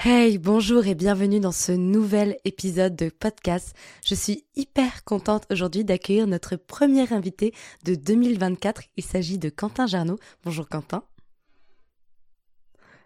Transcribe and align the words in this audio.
Hey, 0.00 0.38
bonjour 0.38 0.86
et 0.86 0.94
bienvenue 0.94 1.40
dans 1.40 1.50
ce 1.50 1.72
nouvel 1.72 2.38
épisode 2.44 2.94
de 2.94 3.08
podcast. 3.08 3.74
Je 4.06 4.14
suis 4.14 4.44
hyper 4.54 5.02
contente 5.02 5.44
aujourd'hui 5.50 5.84
d'accueillir 5.84 6.28
notre 6.28 6.54
premier 6.54 7.12
invité 7.12 7.52
de 7.84 7.96
2024. 7.96 8.82
Il 8.96 9.02
s'agit 9.02 9.38
de 9.38 9.48
Quentin 9.48 9.88
Jarnot. 9.88 10.20
Bonjour 10.44 10.68
Quentin. 10.68 11.02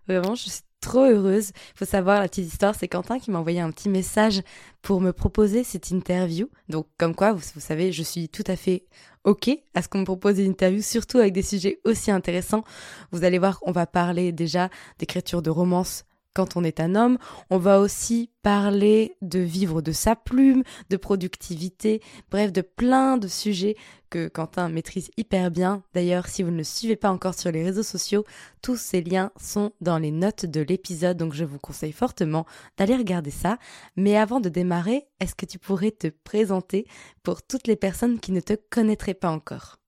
Vraiment, 0.07 0.35
je 0.35 0.51
suis 0.51 0.61
trop 0.83 1.07
heureuse. 1.07 1.53
Il 1.75 1.79
faut 1.79 1.87
savoir, 1.87 2.21
la 2.21 2.29
petite 2.29 2.49
histoire, 2.49 2.75
c'est 2.75 2.89
Quentin 2.89 3.19
qui 3.19 3.31
m'a 3.31 3.39
envoyé 3.39 3.63
un 3.63 3.71
petit 3.71 3.89
message 3.89 4.43
pour 4.83 5.01
me 5.01 5.15
proposer 5.15 5.65
cette 5.65 5.93
interview. 5.93 6.51
Donc, 6.69 6.89
comme 6.99 7.15
quoi, 7.15 7.33
vous, 7.33 7.41
savez, 7.59 7.91
je 7.91 8.03
suis 8.03 8.29
tout 8.29 8.45
à 8.49 8.57
fait 8.57 8.85
OK 9.25 9.49
à 9.73 9.81
ce 9.81 9.89
qu'on 9.89 10.01
me 10.01 10.05
propose 10.05 10.39
une 10.39 10.51
interview, 10.51 10.83
surtout 10.83 11.17
avec 11.17 11.33
des 11.33 11.41
sujets 11.41 11.81
aussi 11.87 12.11
intéressants. 12.11 12.65
Vous 13.13 13.25
allez 13.25 13.39
voir, 13.39 13.61
on 13.63 13.73
va 13.73 13.87
parler 13.87 14.31
déjà 14.31 14.69
d'écriture 14.99 15.41
de 15.41 15.49
romance 15.49 16.05
quand 16.35 16.57
on 16.57 16.65
est 16.65 16.81
un 16.81 16.95
homme. 16.95 17.19
On 17.51 17.59
va 17.59 17.81
aussi 17.81 18.31
parler 18.43 19.17
de 19.23 19.39
vivre 19.39 19.83
de 19.83 19.93
sa 19.93 20.17
plume, 20.17 20.63
de 20.91 20.97
productivité, 20.97 22.03
bref, 22.31 22.53
de 22.53 22.61
plein 22.61 23.17
de 23.17 23.29
sujets 23.29 23.77
que 24.11 24.29
Quentin 24.29 24.69
maîtrise 24.69 25.11
hyper 25.17 25.51
bien. 25.51 25.83
D'ailleurs, 25.95 26.27
si 26.27 26.43
vous 26.43 26.51
ne 26.51 26.59
le 26.59 26.65
suivez 26.65 26.97
pas 26.97 27.11
encore 27.11 27.39
sur 27.39 27.51
les 27.51 27.65
réseaux 27.65 27.83
sociaux, 27.83 28.25
tous 28.61 28.77
ces 28.77 29.01
liens 29.01 29.31
sont 29.41 29.73
dans 29.81 29.99
les 29.99 30.11
notes 30.11 30.45
de 30.45 30.61
l'épisode, 30.61 31.17
donc 31.17 31.33
je 31.33 31.45
vous 31.45 31.59
conseille 31.59 31.93
fortement 31.93 32.47
d'aller 32.77 32.97
regarder 32.97 33.31
ça. 33.31 33.59
Mais 33.97 34.17
avant 34.17 34.41
de 34.41 34.49
démarrer, 34.49 35.07
est-ce 35.21 35.35
que 35.35 35.47
tu 35.47 35.59
pourrais 35.59 35.93
te 35.93 36.09
présenter 36.09 36.87
pour 37.23 37.43
toutes 37.43 37.67
les 37.67 37.77
personnes 37.77 38.21
qui 38.21 38.33
ne 38.33 38.41
te 38.41 38.55
connaîtraient 38.71 39.15
pas 39.15 39.31
encore? 39.31 39.79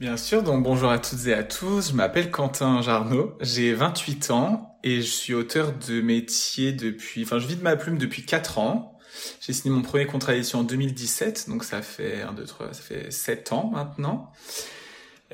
Bien 0.00 0.16
sûr, 0.16 0.42
donc 0.42 0.62
bonjour 0.62 0.90
à 0.90 0.98
toutes 0.98 1.26
et 1.26 1.34
à 1.34 1.42
tous, 1.42 1.90
je 1.90 1.94
m'appelle 1.94 2.30
Quentin 2.30 2.82
Jarnot, 2.82 3.36
j'ai 3.40 3.74
28 3.74 4.30
ans 4.30 4.67
et 4.84 5.02
je 5.02 5.10
suis 5.10 5.34
auteur 5.34 5.72
de 5.72 6.00
métier 6.00 6.72
depuis, 6.72 7.22
enfin 7.24 7.38
je 7.38 7.46
vis 7.46 7.56
de 7.56 7.62
ma 7.62 7.76
plume 7.76 7.98
depuis 7.98 8.24
4 8.24 8.58
ans. 8.58 8.98
J'ai 9.40 9.52
signé 9.52 9.74
mon 9.74 9.82
premier 9.82 10.06
contrat 10.06 10.32
d'édition 10.32 10.60
en 10.60 10.64
2017, 10.64 11.48
donc 11.48 11.64
ça 11.64 11.82
fait 11.82 12.22
1, 12.22 12.32
2, 12.34 12.44
3, 12.44 12.72
ça 12.72 12.82
fait 12.82 13.10
7 13.10 13.52
ans 13.52 13.70
maintenant. 13.72 14.32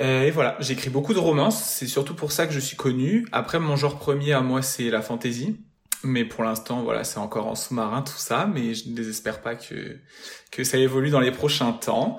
Euh, 0.00 0.22
et 0.22 0.30
voilà, 0.30 0.56
j'écris 0.60 0.90
beaucoup 0.90 1.14
de 1.14 1.18
romances, 1.18 1.62
c'est 1.62 1.86
surtout 1.86 2.14
pour 2.14 2.32
ça 2.32 2.46
que 2.46 2.52
je 2.52 2.60
suis 2.60 2.76
connu. 2.76 3.26
Après, 3.32 3.58
mon 3.58 3.76
genre 3.76 3.98
premier 3.98 4.32
à 4.32 4.40
moi, 4.40 4.62
c'est 4.62 4.90
la 4.90 5.02
fantasy. 5.02 5.56
Mais 6.02 6.24
pour 6.24 6.44
l'instant, 6.44 6.82
voilà, 6.82 7.02
c'est 7.02 7.18
encore 7.18 7.46
en 7.46 7.54
sous-marin 7.54 8.02
tout 8.02 8.18
ça, 8.18 8.46
mais 8.46 8.74
je 8.74 8.90
ne 8.90 8.94
désespère 8.94 9.40
pas 9.40 9.54
que, 9.54 9.96
que 10.50 10.62
ça 10.62 10.76
évolue 10.76 11.08
dans 11.08 11.20
les 11.20 11.32
prochains 11.32 11.72
temps. 11.72 12.18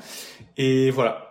Et 0.58 0.90
voilà, 0.90 1.25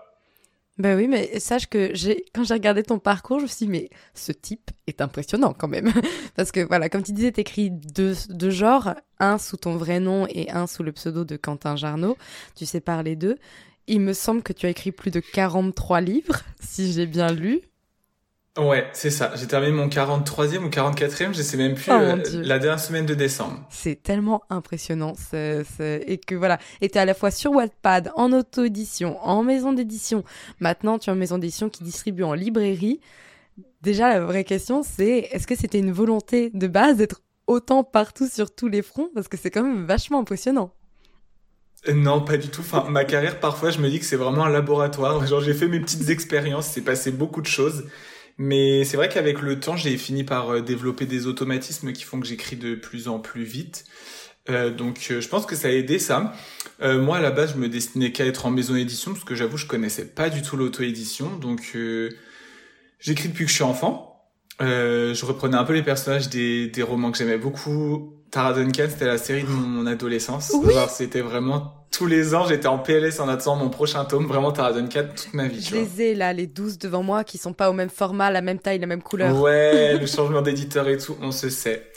ben 0.77 0.97
oui, 0.97 1.07
mais 1.07 1.39
sache 1.39 1.69
que 1.69 1.95
j'ai, 1.95 2.25
quand 2.35 2.43
j'ai 2.43 2.55
regardé 2.55 2.83
ton 2.83 2.99
parcours, 2.99 3.39
je 3.39 3.45
me 3.45 3.49
suis 3.49 3.67
dit, 3.67 3.71
mais 3.71 3.91
ce 4.13 4.33
type 4.33 4.73
est 4.89 5.01
impressionnant 5.01 5.55
quand 5.57 5.69
même. 5.69 5.93
Parce 6.35 6.51
que 6.51 6.67
voilà, 6.67 6.89
comme 6.89 7.05
tu 7.05 7.13
disais, 7.13 7.31
t'écris 7.31 7.71
deux, 7.71 8.15
deux 8.31 8.51
genres, 8.51 8.95
un 9.21 9.39
sous 9.39 9.57
ton 9.57 9.77
vrai 9.77 10.01
nom 10.01 10.27
et 10.29 10.51
un 10.51 10.67
sous 10.67 10.83
le 10.83 10.91
pseudo 10.91 11.25
de 11.25 11.37
Quentin 11.37 11.77
Jarnot. 11.77 12.17
Tu 12.57 12.67
sépares 12.67 13.05
les 13.05 13.15
deux. 13.15 13.37
Il 13.87 14.01
me 14.01 14.13
semble 14.13 14.43
que 14.43 14.53
tu 14.53 14.67
as 14.67 14.71
écrit 14.71 14.91
plus 14.91 15.13
de 15.13 15.21
43 15.21 16.01
livres, 16.01 16.41
si 16.61 16.93
j'ai 16.93 17.07
bien 17.07 17.31
lu. 17.31 17.61
Ouais, 18.57 18.89
c'est 18.93 19.11
ça. 19.11 19.33
J'ai 19.35 19.49
terminé 19.49 19.73
mon 19.73 19.89
43e 19.89 20.59
ou 20.59 20.69
44e, 20.69 21.35
je 21.35 21.43
sais 21.43 21.57
même 21.57 21.75
plus, 21.75 21.91
oh, 21.91 21.95
euh, 21.95 22.17
la 22.35 22.61
dernière 22.61 22.79
semaine 22.79 23.05
de 23.05 23.15
décembre. 23.15 23.67
C'est 23.69 24.01
tellement 24.01 24.43
impressionnant. 24.49 25.15
Et 25.33 26.19
que 26.19 26.37
voilà, 26.37 26.59
et 26.81 26.97
à 26.97 27.05
la 27.05 27.15
fois 27.15 27.33
sur 27.33 27.51
Wattpad, 27.53 28.13
en 28.15 28.33
auto-édition, 28.33 29.19
en 29.27 29.43
maison 29.43 29.73
d'édition. 29.73 30.23
Maintenant, 30.61 31.01
tu 31.01 31.11
as 31.11 31.15
une 31.15 31.19
maison 31.19 31.39
d'édition 31.39 31.69
qui 31.69 31.83
distribue 31.83 32.23
en 32.23 32.35
librairie. 32.35 33.01
Déjà, 33.83 34.09
la 34.09 34.21
vraie 34.21 34.45
question, 34.45 34.85
c'est 34.85 35.29
est-ce 35.33 35.49
que 35.49 35.57
c'était 35.57 35.81
une 35.81 35.93
volonté 35.93 36.51
de 36.55 36.69
base 36.69 36.99
d'être 36.99 37.23
autant 37.49 37.83
partout 37.83 38.29
sur 38.29 38.55
tous 38.55 38.69
les 38.69 38.83
fronts? 38.83 39.11
Parce 39.17 39.27
que 39.27 39.37
c'est 39.37 39.51
quand 39.51 39.65
même 39.65 39.85
vachement 39.85 40.21
impressionnant. 40.21 40.71
Euh, 41.89 41.93
non, 41.93 42.21
pas 42.21 42.37
du 42.37 42.49
tout. 42.49 42.61
Enfin, 42.61 42.87
ma 42.89 43.05
carrière, 43.05 43.41
parfois, 43.41 43.71
je 43.71 43.81
me 43.81 43.89
dis 43.91 43.99
que 43.99 44.05
c'est 44.05 44.17
vraiment 44.17 44.45
un 44.45 44.49
laboratoire. 44.49 45.27
Genre, 45.27 45.41
j'ai 45.41 45.55
fait 45.55 45.67
mes 45.67 45.81
petites 45.81 46.09
expériences, 46.09 46.69
c'est 46.69 46.83
passé 46.83 47.11
beaucoup 47.11 47.41
de 47.41 47.49
choses. 47.49 47.85
Mais 48.37 48.85
c'est 48.85 48.97
vrai 48.97 49.09
qu'avec 49.09 49.41
le 49.41 49.61
temps, 49.61 49.77
j'ai 49.77 49.97
fini 49.97 50.25
par 50.25 50.51
euh, 50.51 50.61
développer 50.61 51.07
des 51.07 51.27
automatismes 51.27 51.93
qui 51.93 52.03
font 52.03 52.19
que 52.21 52.27
j'écris 52.27 52.57
de 52.57 52.75
plus 52.75 53.09
en 53.09 53.19
plus 53.21 53.45
vite. 53.45 53.85
Euh, 54.51 54.71
donc 54.71 55.09
euh, 55.11 55.21
je 55.21 55.29
pense 55.29 55.47
que 55.47 55.55
ça 55.55 55.69
a 55.69 55.71
aidé 55.71 55.99
ça. 55.99 56.35
Moi 56.83 57.17
à 57.17 57.23
la 57.23 57.31
base 57.31 57.55
je 57.55 57.59
me 57.59 57.69
destinais 57.69 58.13
qu'à 58.13 58.27
être 58.27 58.45
en 58.45 58.51
maison 58.51 58.75
d'édition 58.75 59.13
parce 59.13 59.25
que 59.25 59.35
j'avoue 59.35 59.57
je 59.57 59.67
connaissais 59.67 60.05
pas 60.05 60.29
du 60.29 60.43
tout 60.43 60.57
l'auto-édition. 60.57 61.37
Donc 61.39 61.77
j'écris 62.99 63.29
depuis 63.29 63.45
que 63.45 63.51
je 63.51 63.55
suis 63.55 63.65
enfant. 63.65 64.29
je 64.61 65.25
reprenais 65.25 65.57
un 65.57 65.65
peu 65.65 65.73
les 65.73 65.83
personnages 65.83 66.29
des 66.29 66.83
romans 66.83 67.11
que 67.11 67.17
j'aimais 67.19 67.39
beaucoup. 67.39 68.15
Tara 68.35 68.53
Duncan 68.53 68.87
c'était 68.91 69.05
la 69.05 69.17
série 69.17 69.45
de 69.45 69.49
mon 69.49 69.87
adolescence. 69.87 70.51
Oui. 70.55 70.75
C'était 70.89 71.21
vraiment 71.21 71.73
tous 71.93 72.07
les 72.07 72.35
ans, 72.35 72.45
j'étais 72.49 72.67
en 72.67 72.79
PLS 72.79 73.21
en 73.21 73.29
attendant 73.29 73.63
mon 73.63 73.71
prochain 73.71 74.05
tome. 74.05 74.27
Vraiment, 74.27 74.51
Tara 74.51 74.73
Duncan 74.73 75.05
toute 75.15 75.33
ma 75.35 75.47
vie. 75.47 75.65
Je 75.65 75.77
les 75.77 76.03
ai 76.03 76.15
là, 76.17 76.33
les 76.33 76.49
12 76.49 76.79
devant 76.79 77.05
moi, 77.05 77.23
qui 77.23 77.39
sont 77.39 77.53
pas 77.53 77.71
au 77.71 77.73
même 77.73 77.91
format, 77.91 78.33
la 78.33 78.41
même 78.41 78.59
taille, 78.59 78.81
la 78.81 78.89
même 78.89 79.03
couleur. 79.03 79.41
Ouais, 79.41 79.97
le 80.01 80.07
changement 80.07 80.43
d'éditeur 80.43 80.89
et 80.89 80.99
tout, 80.99 81.17
on 81.23 81.31
se 81.31 81.49
sait. 81.49 81.93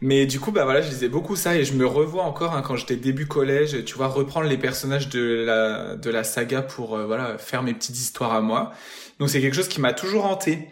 Mais 0.00 0.26
du 0.26 0.38
coup, 0.38 0.52
bah 0.52 0.62
voilà, 0.62 0.80
je 0.80 0.90
lisais 0.90 1.08
beaucoup 1.08 1.34
ça 1.34 1.56
et 1.56 1.64
je 1.64 1.74
me 1.74 1.84
revois 1.84 2.22
encore 2.22 2.54
hein, 2.54 2.62
quand 2.64 2.76
j'étais 2.76 2.94
début 2.94 3.26
collège, 3.26 3.84
tu 3.84 3.96
vois, 3.96 4.06
reprendre 4.06 4.48
les 4.48 4.58
personnages 4.58 5.08
de 5.08 5.44
la, 5.44 5.96
de 5.96 6.08
la 6.08 6.22
saga 6.22 6.62
pour 6.62 6.94
euh, 6.94 7.04
voilà 7.06 7.36
faire 7.36 7.64
mes 7.64 7.74
petites 7.74 7.98
histoires 7.98 8.32
à 8.32 8.40
moi. 8.40 8.70
Donc 9.18 9.28
c'est 9.28 9.40
quelque 9.40 9.56
chose 9.56 9.66
qui 9.66 9.80
m'a 9.80 9.92
toujours 9.92 10.26
hanté. 10.26 10.68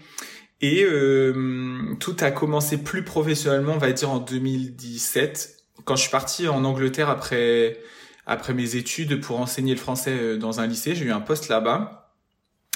Et 0.61 0.85
euh, 0.85 1.95
tout 2.01 2.17
a 2.21 2.31
commencé 2.31 2.79
plus 2.79 3.05
professionnellement, 3.05 3.75
on 3.75 3.79
va 3.79 3.93
dire 3.93 4.11
en 4.11 4.19
2017, 4.19 5.57
quand 5.85 5.95
je 5.95 6.03
suis 6.03 6.11
parti 6.11 6.49
en 6.49 6.65
Angleterre 6.65 7.09
après 7.09 7.79
après 8.29 8.53
mes 8.53 8.77
études 8.77 9.21
pour 9.21 9.41
enseigner 9.41 9.73
le 9.73 9.81
français 9.81 10.13
euh, 10.13 10.37
dans 10.37 10.61
un 10.61 10.67
lycée. 10.67 10.95
J'ai 10.95 11.07
eu 11.07 11.11
un 11.13 11.21
poste 11.21 11.49
là-bas. 11.49 12.13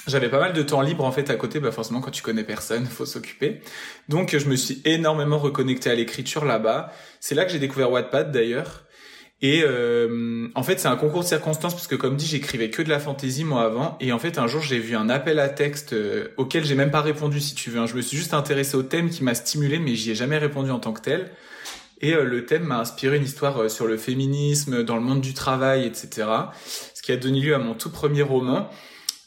J'avais 0.07 0.27
pas 0.27 0.39
mal 0.39 0.51
de 0.51 0.61
temps 0.63 0.81
libre 0.81 1.05
en 1.05 1.11
fait 1.13 1.29
à 1.29 1.35
côté, 1.35 1.61
bah 1.61 1.71
forcément 1.71 2.01
quand 2.01 2.11
tu 2.11 2.23
connais 2.23 2.43
personne, 2.43 2.85
faut 2.85 3.05
s'occuper. 3.05 3.61
Donc 4.09 4.35
je 4.37 4.49
me 4.49 4.55
suis 4.57 4.81
énormément 4.83 5.37
reconnecté 5.37 5.89
à 5.89 5.95
l'écriture 5.95 6.43
là-bas. 6.43 6.91
C'est 7.21 7.35
là 7.35 7.45
que 7.45 7.51
j'ai 7.51 7.59
découvert 7.59 7.89
Wattpad 7.89 8.31
d'ailleurs. 8.31 8.83
Et 9.43 9.61
euh, 9.65 10.47
en 10.55 10.63
fait, 10.63 10.79
c'est 10.79 10.87
un 10.87 10.95
concours 10.95 11.23
de 11.23 11.27
circonstances 11.27 11.73
parce 11.73 11.87
que 11.87 11.95
comme 11.95 12.15
dit, 12.15 12.25
j'écrivais 12.25 12.69
que 12.69 12.81
de 12.81 12.87
la 12.87 12.99
fantaisie 12.99 13.43
moi 13.43 13.63
avant. 13.63 13.97
Et 13.99 14.13
en 14.13 14.17
fait, 14.17 14.37
un 14.37 14.47
jour, 14.47 14.61
j'ai 14.61 14.79
vu 14.79 14.95
un 14.95 15.09
appel 15.09 15.37
à 15.37 15.49
texte 15.49 15.91
euh, 15.91 16.29
auquel 16.37 16.63
j'ai 16.63 16.75
même 16.75 16.91
pas 16.91 17.01
répondu 17.01 17.41
si 17.41 17.53
tu 17.53 17.69
veux. 17.69 17.79
Hein. 17.79 17.85
Je 17.85 17.95
me 17.95 18.01
suis 18.01 18.15
juste 18.15 18.33
intéressé 18.33 18.77
au 18.77 18.83
thème 18.83 19.09
qui 19.09 19.21
m'a 19.21 19.35
stimulé, 19.35 19.79
mais 19.79 19.95
j'y 19.95 20.11
ai 20.11 20.15
jamais 20.15 20.37
répondu 20.37 20.71
en 20.71 20.79
tant 20.79 20.93
que 20.93 21.01
tel. 21.01 21.29
Et 21.99 22.13
euh, 22.13 22.23
le 22.23 22.45
thème 22.45 22.63
m'a 22.63 22.79
inspiré 22.79 23.17
une 23.17 23.23
histoire 23.23 23.63
euh, 23.63 23.69
sur 23.69 23.85
le 23.85 23.97
féminisme 23.97 24.83
dans 24.83 24.95
le 24.95 25.01
monde 25.01 25.19
du 25.19 25.33
travail, 25.33 25.85
etc. 25.85 26.25
Ce 26.93 27.01
qui 27.01 27.11
a 27.11 27.17
donné 27.17 27.41
lieu 27.41 27.53
à 27.53 27.59
mon 27.59 27.73
tout 27.73 27.91
premier 27.91 28.21
roman 28.21 28.69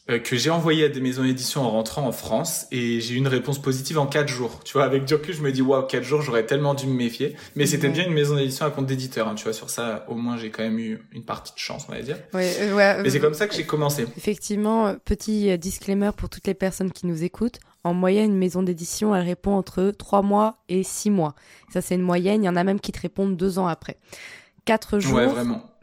que 0.06 0.36
j'ai 0.36 0.50
envoyé 0.50 0.84
à 0.84 0.88
des 0.88 1.00
maisons 1.00 1.24
d'édition 1.24 1.62
en 1.62 1.70
rentrant 1.70 2.06
en 2.06 2.12
France 2.12 2.66
et 2.70 3.00
j'ai 3.00 3.14
eu 3.14 3.16
une 3.16 3.26
réponse 3.26 3.60
positive 3.60 3.98
en 3.98 4.06
quatre 4.06 4.28
jours. 4.28 4.60
Tu 4.64 4.74
vois, 4.74 4.84
avec 4.84 5.04
du 5.04 5.14
recul, 5.14 5.34
je 5.34 5.42
me 5.42 5.50
dis 5.50 5.62
waouh, 5.62 5.82
quatre 5.86 6.04
jours, 6.04 6.22
j'aurais 6.22 6.46
tellement 6.46 6.74
dû 6.74 6.86
me 6.86 6.94
méfier. 6.94 7.34
Mais 7.56 7.66
c'était 7.66 7.88
bien 7.88 8.06
une 8.06 8.12
maison 8.12 8.36
d'édition 8.36 8.66
à 8.66 8.70
compte 8.70 8.86
d'éditeur. 8.86 9.26
Hein, 9.26 9.34
tu 9.34 9.44
vois, 9.44 9.52
sur 9.52 9.68
ça, 9.68 10.04
au 10.08 10.14
moins, 10.14 10.36
j'ai 10.36 10.50
quand 10.50 10.62
même 10.62 10.78
eu 10.78 11.00
une 11.10 11.24
partie 11.24 11.52
de 11.52 11.58
chance, 11.58 11.86
on 11.88 11.92
va 11.92 12.02
dire. 12.02 12.18
Ouais, 12.32 12.72
ouais. 12.72 13.02
Mais 13.02 13.10
c'est 13.10 13.18
comme 13.18 13.34
ça 13.34 13.48
que 13.48 13.54
j'ai 13.54 13.66
commencé. 13.66 14.06
Effectivement, 14.16 14.94
petit 15.04 15.58
disclaimer 15.58 16.10
pour 16.16 16.28
toutes 16.28 16.46
les 16.46 16.54
personnes 16.54 16.92
qui 16.92 17.06
nous 17.06 17.24
écoutent. 17.24 17.58
En 17.82 17.92
moyenne, 17.92 18.32
une 18.32 18.38
maison 18.38 18.62
d'édition, 18.62 19.14
elle 19.14 19.24
répond 19.24 19.54
entre 19.54 19.92
3 19.96 20.22
mois 20.22 20.56
et 20.68 20.82
6 20.84 21.10
mois. 21.10 21.34
Ça, 21.72 21.80
c'est 21.80 21.96
une 21.96 22.02
moyenne. 22.02 22.42
Il 22.44 22.46
y 22.46 22.48
en 22.48 22.56
a 22.56 22.64
même 22.64 22.80
qui 22.80 22.92
te 22.92 23.00
répondent 23.00 23.36
deux 23.36 23.58
ans 23.58 23.66
après. 23.66 23.96
4 24.66 25.00
jours, 25.00 25.34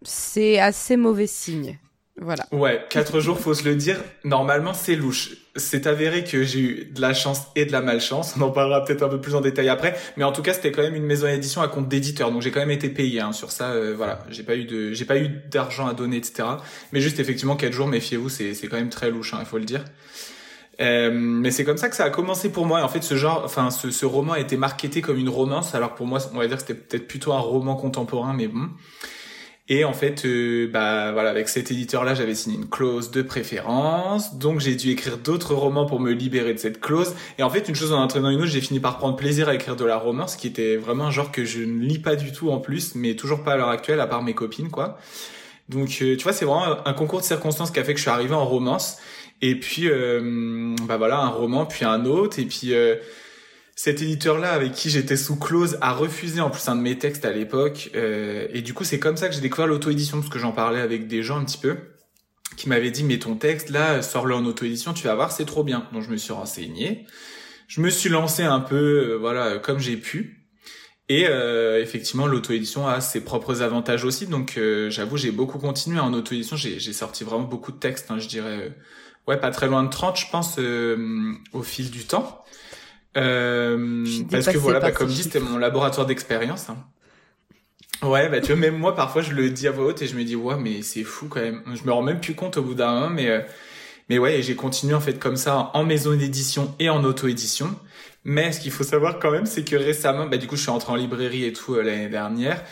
c'est 0.02 0.60
assez 0.60 0.98
mauvais 0.98 1.28
signe. 1.28 1.78
Voilà. 2.22 2.46
Ouais, 2.52 2.86
4 2.90 3.20
jours, 3.20 3.40
faut 3.40 3.56
se 3.56 3.64
le 3.64 3.76
dire. 3.76 3.98
Normalement, 4.24 4.74
c'est 4.74 4.96
louche. 4.96 5.32
C'est 5.56 5.88
avéré 5.88 6.24
que 6.24 6.44
j'ai 6.44 6.60
eu 6.60 6.86
de 6.86 7.02
la 7.02 7.14
chance 7.14 7.42
et 7.56 7.66
de 7.66 7.72
la 7.72 7.82
malchance. 7.82 8.36
On 8.38 8.42
en 8.42 8.52
parlera 8.52 8.86
peut-être 8.86 9.02
un 9.02 9.10
peu 9.10 9.20
plus 9.20 9.34
en 9.34 9.42
détail 9.42 9.68
après. 9.70 9.96
Mais 10.16 10.24
en 10.24 10.32
tout 10.32 10.44
cas, 10.44 10.54
c'était 10.54 10.72
quand 10.72 10.84
même 10.84 10.96
une 10.96 11.06
maison 11.06 11.26
d'édition 11.26 11.62
à 11.62 11.68
compte 11.68 11.90
d'éditeur. 11.90 12.32
Donc 12.32 12.44
j'ai 12.44 12.52
quand 12.52 12.60
même 12.60 12.72
été 12.72 12.90
payé 12.90 13.20
hein, 13.20 13.32
sur 13.32 13.52
ça. 13.52 13.72
Euh, 13.72 13.96
voilà, 13.98 14.20
j'ai 14.30 14.44
pas 14.44 14.56
eu 14.56 14.66
de, 14.66 14.94
j'ai 14.94 15.06
pas 15.06 15.18
eu 15.18 15.28
d'argent 15.50 15.88
à 15.88 15.94
donner, 15.94 16.18
etc. 16.18 16.48
Mais 16.92 17.02
juste 17.02 17.20
effectivement, 17.20 17.56
4 17.56 17.74
jours, 17.74 17.88
méfiez-vous, 17.88 18.30
c'est 18.30 18.54
c'est 18.54 18.68
quand 18.68 18.78
même 18.78 18.90
très 18.90 19.10
louche, 19.10 19.34
hein, 19.34 19.40
il 19.42 19.48
faut 19.48 19.58
le 19.58 19.66
dire. 19.66 19.84
Euh, 20.82 21.12
mais 21.14 21.52
c'est 21.52 21.64
comme 21.64 21.78
ça 21.78 21.90
que 21.90 21.96
ça 21.96 22.06
a 22.06 22.10
commencé 22.10 22.52
pour 22.52 22.66
moi. 22.66 22.84
En 22.84 22.88
fait, 22.90 23.04
ce 23.04 23.16
genre, 23.16 23.42
enfin, 23.44 23.72
ce, 23.72 23.92
ce 23.92 24.06
roman 24.06 24.34
a 24.34 24.40
été 24.40 24.56
marketé 24.58 25.02
comme 25.02 25.18
une 25.18 25.30
romance. 25.30 25.74
Alors 25.76 25.96
pour 25.96 26.06
moi, 26.06 26.20
on 26.34 26.38
va 26.38 26.48
dire 26.48 26.58
que 26.58 26.62
c'était 26.62 26.76
peut-être 26.76 27.08
plutôt 27.08 27.34
un 27.34 27.40
roman 27.40 27.76
contemporain, 27.76 28.34
mais 28.34 28.48
bon. 28.48 28.70
Et 29.70 29.86
en 29.86 29.94
fait, 29.94 30.26
euh, 30.26 30.68
bah 30.68 31.14
voilà, 31.14 31.30
avec 31.30 31.48
cet 31.48 31.72
éditeur-là, 31.72 32.16
j'avais 32.16 32.36
signé 32.36 32.58
une 32.58 32.68
clause 32.68 33.12
de 33.12 33.22
préférence, 33.22 34.38
donc 34.38 34.60
j'ai 34.60 34.76
dû 34.76 34.92
écrire 34.92 35.18
d'autres 35.18 35.56
romans 35.56 35.86
pour 35.86 36.02
me 36.02 36.12
libérer 36.12 36.54
de 36.54 36.60
cette 36.60 36.82
clause. 36.82 37.16
Et 37.38 37.44
en 37.44 37.50
fait, 37.50 37.70
une 37.70 37.76
chose 37.76 37.94
en 37.94 38.02
entraînant 38.02 38.30
une 38.30 38.40
autre, 38.40 38.52
j'ai 38.52 38.60
fini 38.60 38.82
par 38.82 38.98
prendre 38.98 39.16
plaisir 39.16 39.48
à 39.48 39.56
écrire 39.56 39.78
de 39.78 39.86
la 39.86 39.96
romance, 39.96 40.36
qui 40.36 40.48
était 40.48 40.76
vraiment 40.76 41.06
un 41.06 41.12
genre 41.12 41.32
que 41.32 41.46
je 41.46 41.62
ne 41.62 41.82
lis 41.82 42.00
pas 42.00 42.18
du 42.18 42.34
tout 42.34 42.52
en 42.52 42.60
plus, 42.60 42.94
mais 42.96 43.16
toujours 43.16 43.42
pas 43.44 43.54
à 43.54 43.58
l'heure 43.58 43.70
actuelle, 43.70 44.02
à 44.02 44.08
part 44.08 44.22
mes 44.22 44.34
copines, 44.34 44.70
quoi. 44.70 44.98
Donc, 45.70 45.98
euh, 46.02 46.18
tu 46.18 46.24
vois, 46.24 46.34
c'est 46.34 46.44
vraiment 46.44 46.86
un 46.86 46.94
concours 46.94 47.22
de 47.22 47.26
circonstances 47.26 47.72
qui 47.72 47.80
a 47.80 47.86
fait 47.86 47.94
que 47.94 48.00
je 48.00 48.04
suis 48.04 48.12
arrivé 48.12 48.34
en 48.34 48.46
romance. 48.46 48.98
Et 49.42 49.60
puis, 49.60 49.90
euh, 49.90 50.76
bah 50.88 50.98
voilà, 50.98 51.20
un 51.20 51.30
roman, 51.30 51.66
puis 51.66 51.86
un 51.86 52.06
autre. 52.06 52.40
Et 52.40 52.46
puis, 52.46 52.74
euh, 52.74 52.96
cet 53.76 54.02
éditeur-là 54.02 54.52
avec 54.52 54.74
qui 54.74 54.90
j'étais 54.90 55.18
sous 55.18 55.36
clause 55.36 55.78
a 55.82 55.94
refusé 55.94 56.42
en 56.42 56.50
plus 56.50 56.68
un 56.68 56.76
de 56.76 56.82
mes 56.82 56.98
textes 56.98 57.26
à 57.26 57.32
l'époque. 57.32 57.90
Euh, 57.96 58.48
et 58.52 58.62
du 58.62 58.74
coup, 58.74 58.84
c'est 58.84 59.00
comme 59.00 59.18
ça 59.18 59.30
que 59.30 59.36
j'ai 59.36 59.42
découvert 59.42 59.68
l'auto-édition, 59.68 60.20
parce 60.20 60.32
que 60.32 60.40
j'en 60.40 60.52
parlais 60.52 60.80
avec 60.80 61.08
des 61.08 61.24
gens 61.24 61.40
un 61.40 61.46
petit 61.46 61.58
peu, 61.58 61.76
qui 62.56 62.70
m'avaient 62.70 62.92
dit, 62.92 63.04
mais 63.04 63.18
ton 63.18 63.36
texte, 63.36 63.70
là, 63.70 64.02
sors-le 64.04 64.36
en 64.36 64.46
auto-édition, 64.46 64.94
tu 64.94 65.06
vas 65.06 65.16
voir, 65.16 65.32
c'est 65.32 65.46
trop 65.46 65.64
bien. 65.64 65.88
Donc 65.92 66.04
je 66.04 66.10
me 66.10 66.18
suis 66.18 66.34
renseigné. 66.34 67.08
Je 67.68 67.82
me 67.82 67.90
suis 67.90 68.10
lancé 68.10 68.44
un 68.44 68.60
peu, 68.60 68.76
euh, 69.14 69.16
voilà, 69.16 69.58
comme 69.58 69.80
j'ai 69.80 69.98
pu. 69.98 70.48
Et 71.10 71.26
euh, 71.28 71.82
effectivement, 71.82 72.28
l'auto-édition 72.28 72.88
a 72.88 73.02
ses 73.02 73.22
propres 73.22 73.64
avantages 73.64 74.06
aussi. 74.06 74.28
Donc 74.28 74.60
j'avoue, 74.90 75.18
j'ai 75.18 75.32
beaucoup 75.32 75.58
continué 75.58 76.00
en 76.00 76.14
auto-édition. 76.14 76.56
J'ai 76.56 76.94
sorti 76.94 77.24
vraiment 77.24 77.44
beaucoup 77.44 77.72
de 77.72 77.78
textes, 77.78 78.10
hein, 78.10 78.20
je 78.20 78.28
dirais. 78.28 78.74
ouais, 79.28 79.38
pas 79.38 79.52
très 79.52 79.68
loin 79.68 79.84
de 79.84 79.90
30, 79.90 80.18
je 80.18 80.30
pense, 80.32 80.58
au 81.52 81.64
fil 81.64 81.92
du 81.92 82.06
temps. 82.06 82.44
Euh, 83.18 84.06
parce 84.32 84.48
que 84.48 84.58
voilà, 84.58 84.80
bah, 84.80 84.92
comme 84.92 85.08
dit, 85.08 85.24
c'était 85.24 85.40
mon 85.40 85.58
laboratoire 85.58 86.06
d'expérience. 86.06 86.70
Hein. 86.70 86.78
Ouais, 88.02 88.28
bah 88.28 88.42
tu 88.42 88.48
vois, 88.48 88.56
même 88.58 88.78
moi 88.78 88.96
parfois 88.96 89.22
je 89.22 89.32
le 89.32 89.50
dis 89.50 89.66
à 89.68 89.72
voix 89.72 89.86
haute 89.86 90.02
et 90.02 90.08
je 90.08 90.16
me 90.18 90.24
dis 90.24 90.36
ouais, 90.36 90.58
mais 90.58 90.82
c'est 90.82 91.04
fou 91.04 91.28
quand 91.30 91.40
même. 91.40 91.62
Je 91.74 91.84
me 91.84 91.92
rends 91.92 92.02
même 92.02 92.20
plus 92.20 92.36
compte 92.36 92.58
au 92.58 92.64
bout 92.64 92.74
d'un 92.76 92.94
moment, 92.94 93.10
mais 93.10 93.30
euh, 93.30 93.42
mais 94.10 94.18
ouais, 94.18 94.42
j'ai 94.42 94.56
continué 94.56 94.94
en 94.94 95.00
fait 95.00 95.20
comme 95.20 95.38
ça 95.38 95.72
en 95.74 95.86
maison 95.86 96.14
d'édition 96.14 96.76
et 96.80 96.90
en 96.90 97.04
auto-édition. 97.04 97.74
Mais 98.26 98.52
ce 98.52 98.60
qu'il 98.60 98.72
faut 98.72 98.84
savoir 98.84 99.20
quand 99.20 99.32
même, 99.32 99.46
c'est 99.46 99.64
que 99.64 99.76
récemment, 99.76 100.26
bah 100.28 100.38
du 100.38 100.48
coup, 100.48 100.56
je 100.56 100.62
suis 100.62 100.70
entré 100.70 100.92
en 100.92 100.96
librairie 100.96 101.46
et 101.46 101.54
tout 101.54 101.76
euh, 101.76 101.84
l'année 101.84 102.10
dernière 102.10 102.64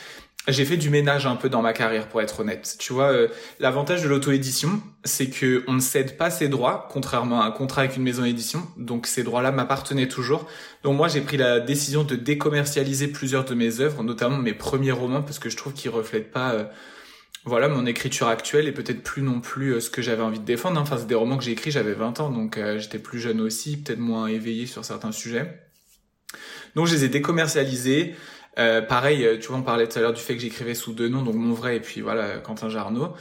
j'ai 0.47 0.65
fait 0.65 0.77
du 0.77 0.89
ménage 0.89 1.27
un 1.27 1.35
peu 1.35 1.49
dans 1.49 1.61
ma 1.61 1.71
carrière 1.71 2.07
pour 2.07 2.19
être 2.21 2.39
honnête. 2.39 2.75
Tu 2.79 2.93
vois, 2.93 3.11
euh, 3.11 3.27
l'avantage 3.59 4.01
de 4.01 4.07
l'auto-édition, 4.07 4.81
c'est 5.03 5.29
que 5.29 5.63
on 5.67 5.73
ne 5.73 5.79
cède 5.79 6.17
pas 6.17 6.31
ses 6.31 6.47
droits, 6.47 6.87
contrairement 6.91 7.41
à 7.41 7.45
un 7.45 7.51
contrat 7.51 7.83
avec 7.83 7.95
une 7.95 8.03
maison 8.03 8.23
d'édition. 8.23 8.65
Donc 8.75 9.05
ces 9.05 9.23
droits-là 9.23 9.51
m'appartenaient 9.51 10.07
toujours. 10.07 10.47
Donc 10.83 10.97
moi, 10.97 11.07
j'ai 11.09 11.21
pris 11.21 11.37
la 11.37 11.59
décision 11.59 12.03
de 12.03 12.15
décommercialiser 12.15 13.07
plusieurs 13.07 13.45
de 13.45 13.53
mes 13.53 13.81
œuvres, 13.81 14.01
notamment 14.01 14.37
mes 14.37 14.53
premiers 14.53 14.91
romans, 14.91 15.21
parce 15.21 15.37
que 15.37 15.49
je 15.49 15.57
trouve 15.57 15.73
qu'ils 15.73 15.91
reflètent 15.91 16.31
pas, 16.31 16.53
euh, 16.53 16.63
voilà, 17.45 17.69
mon 17.69 17.85
écriture 17.85 18.27
actuelle 18.27 18.67
et 18.67 18.71
peut-être 18.71 19.03
plus 19.03 19.21
non 19.21 19.41
plus 19.41 19.75
euh, 19.75 19.79
ce 19.79 19.91
que 19.91 20.01
j'avais 20.01 20.23
envie 20.23 20.39
de 20.39 20.45
défendre. 20.45 20.81
Enfin, 20.81 20.97
c'est 20.97 21.07
des 21.07 21.15
romans 21.15 21.37
que 21.37 21.43
j'ai 21.43 21.51
écrits, 21.51 21.69
j'avais 21.69 21.93
20 21.93 22.19
ans, 22.19 22.31
donc 22.31 22.59
j'étais 22.77 22.99
plus 22.99 23.19
jeune 23.19 23.41
aussi, 23.41 23.77
peut-être 23.77 23.99
moins 23.99 24.25
éveillé 24.25 24.65
sur 24.65 24.83
certains 24.85 25.11
sujets. 25.11 25.61
Donc 26.75 26.87
je 26.87 26.95
les 26.95 27.03
ai 27.03 27.09
décommercialisés. 27.09 28.15
Euh, 28.59 28.81
pareil, 28.81 29.25
euh, 29.25 29.37
tu 29.39 29.47
vois, 29.47 29.57
on 29.57 29.61
parlait 29.61 29.87
tout 29.87 29.97
à 29.97 30.01
l'heure 30.01 30.13
du 30.13 30.21
fait 30.21 30.35
que 30.35 30.41
j'écrivais 30.41 30.75
sous 30.75 30.93
deux 30.93 31.07
noms, 31.07 31.21
donc 31.21 31.35
mon 31.35 31.53
vrai 31.53 31.77
et 31.77 31.79
puis 31.79 32.01
voilà, 32.01 32.37
Quentin 32.37 32.69
Jarnot. 32.69 33.13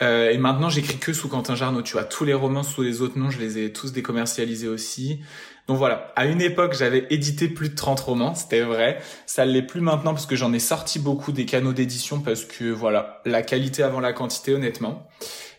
Euh, 0.00 0.30
et 0.30 0.38
maintenant, 0.38 0.68
j'écris 0.68 0.98
que 0.98 1.12
sous 1.12 1.28
Quentin 1.28 1.54
Jarnot. 1.54 1.82
Tu 1.82 1.92
vois, 1.92 2.04
tous 2.04 2.24
les 2.24 2.34
romans 2.34 2.62
sous 2.62 2.82
les 2.82 3.02
autres 3.02 3.18
noms, 3.18 3.30
je 3.30 3.38
les 3.38 3.58
ai 3.58 3.72
tous 3.72 3.92
décommercialisés 3.92 4.68
aussi. 4.68 5.20
Donc 5.68 5.76
voilà, 5.76 6.12
à 6.16 6.26
une 6.26 6.40
époque, 6.40 6.74
j'avais 6.74 7.06
édité 7.10 7.46
plus 7.46 7.68
de 7.68 7.76
30 7.76 8.00
romans, 8.00 8.34
c'était 8.34 8.62
vrai. 8.62 9.00
Ça 9.26 9.44
l'est 9.44 9.62
plus 9.62 9.80
maintenant 9.80 10.12
parce 10.12 10.26
que 10.26 10.34
j'en 10.34 10.52
ai 10.52 10.58
sorti 10.58 10.98
beaucoup 10.98 11.30
des 11.30 11.46
canaux 11.46 11.72
d'édition 11.72 12.20
parce 12.20 12.44
que 12.44 12.64
voilà, 12.64 13.20
la 13.24 13.42
qualité 13.42 13.84
avant 13.84 14.00
la 14.00 14.12
quantité, 14.12 14.54
honnêtement. 14.54 15.08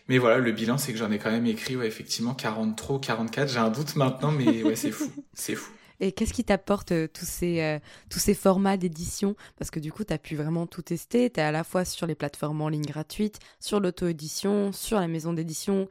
Mais 0.08 0.18
voilà, 0.18 0.36
le 0.36 0.52
bilan, 0.52 0.76
c'est 0.76 0.92
que 0.92 0.98
j'en 0.98 1.10
ai 1.10 1.18
quand 1.18 1.30
même 1.30 1.46
écrit, 1.46 1.76
ouais, 1.76 1.86
effectivement, 1.86 2.34
43 2.34 2.96
ou 2.96 2.98
44. 2.98 3.48
J'ai 3.50 3.58
un 3.58 3.70
doute 3.70 3.96
maintenant, 3.96 4.30
mais 4.30 4.62
ouais, 4.62 4.76
c'est 4.76 4.90
fou. 4.90 5.10
C'est 5.32 5.54
fou. 5.54 5.72
Et 6.04 6.12
qu'est-ce 6.12 6.34
qui 6.34 6.44
t'apporte 6.44 6.92
euh, 6.92 7.08
tous, 7.08 7.26
ces, 7.26 7.62
euh, 7.62 7.78
tous 8.10 8.18
ces 8.18 8.34
formats 8.34 8.76
d'édition? 8.76 9.36
Parce 9.56 9.70
que 9.70 9.80
du 9.80 9.90
coup, 9.90 10.04
tu 10.04 10.12
as 10.12 10.18
pu 10.18 10.36
vraiment 10.36 10.66
tout 10.66 10.82
tester. 10.82 11.30
Tu 11.30 11.40
es 11.40 11.42
à 11.42 11.50
la 11.50 11.64
fois 11.64 11.86
sur 11.86 12.06
les 12.06 12.14
plateformes 12.14 12.60
en 12.60 12.68
ligne 12.68 12.84
gratuites, 12.84 13.38
sur 13.58 13.80
l'auto-édition, 13.80 14.70
sur 14.72 15.00
la 15.00 15.08
maison 15.08 15.32
d'édition, 15.32 15.88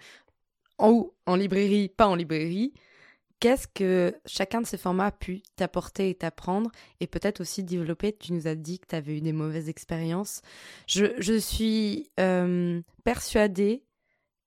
en 0.77 0.91
haut, 0.91 1.15
en 1.25 1.35
librairie, 1.35 1.89
pas 1.89 2.05
en 2.05 2.13
librairie. 2.13 2.73
Qu'est-ce 3.39 3.67
que 3.67 4.15
chacun 4.27 4.61
de 4.61 4.67
ces 4.67 4.77
formats 4.77 5.07
a 5.07 5.11
pu 5.11 5.41
t'apporter 5.55 6.11
et 6.11 6.15
t'apprendre? 6.15 6.69
Et 6.99 7.07
peut-être 7.07 7.41
aussi 7.41 7.63
développer 7.63 8.13
Tu 8.13 8.33
nous 8.33 8.45
as 8.47 8.53
dit 8.53 8.77
que 8.77 8.85
tu 8.89 8.95
avais 8.95 9.17
eu 9.17 9.21
des 9.21 9.33
mauvaises 9.33 9.67
expériences. 9.67 10.43
Je, 10.85 11.05
je 11.17 11.39
suis 11.39 12.11
euh, 12.19 12.83
persuadée 13.03 13.83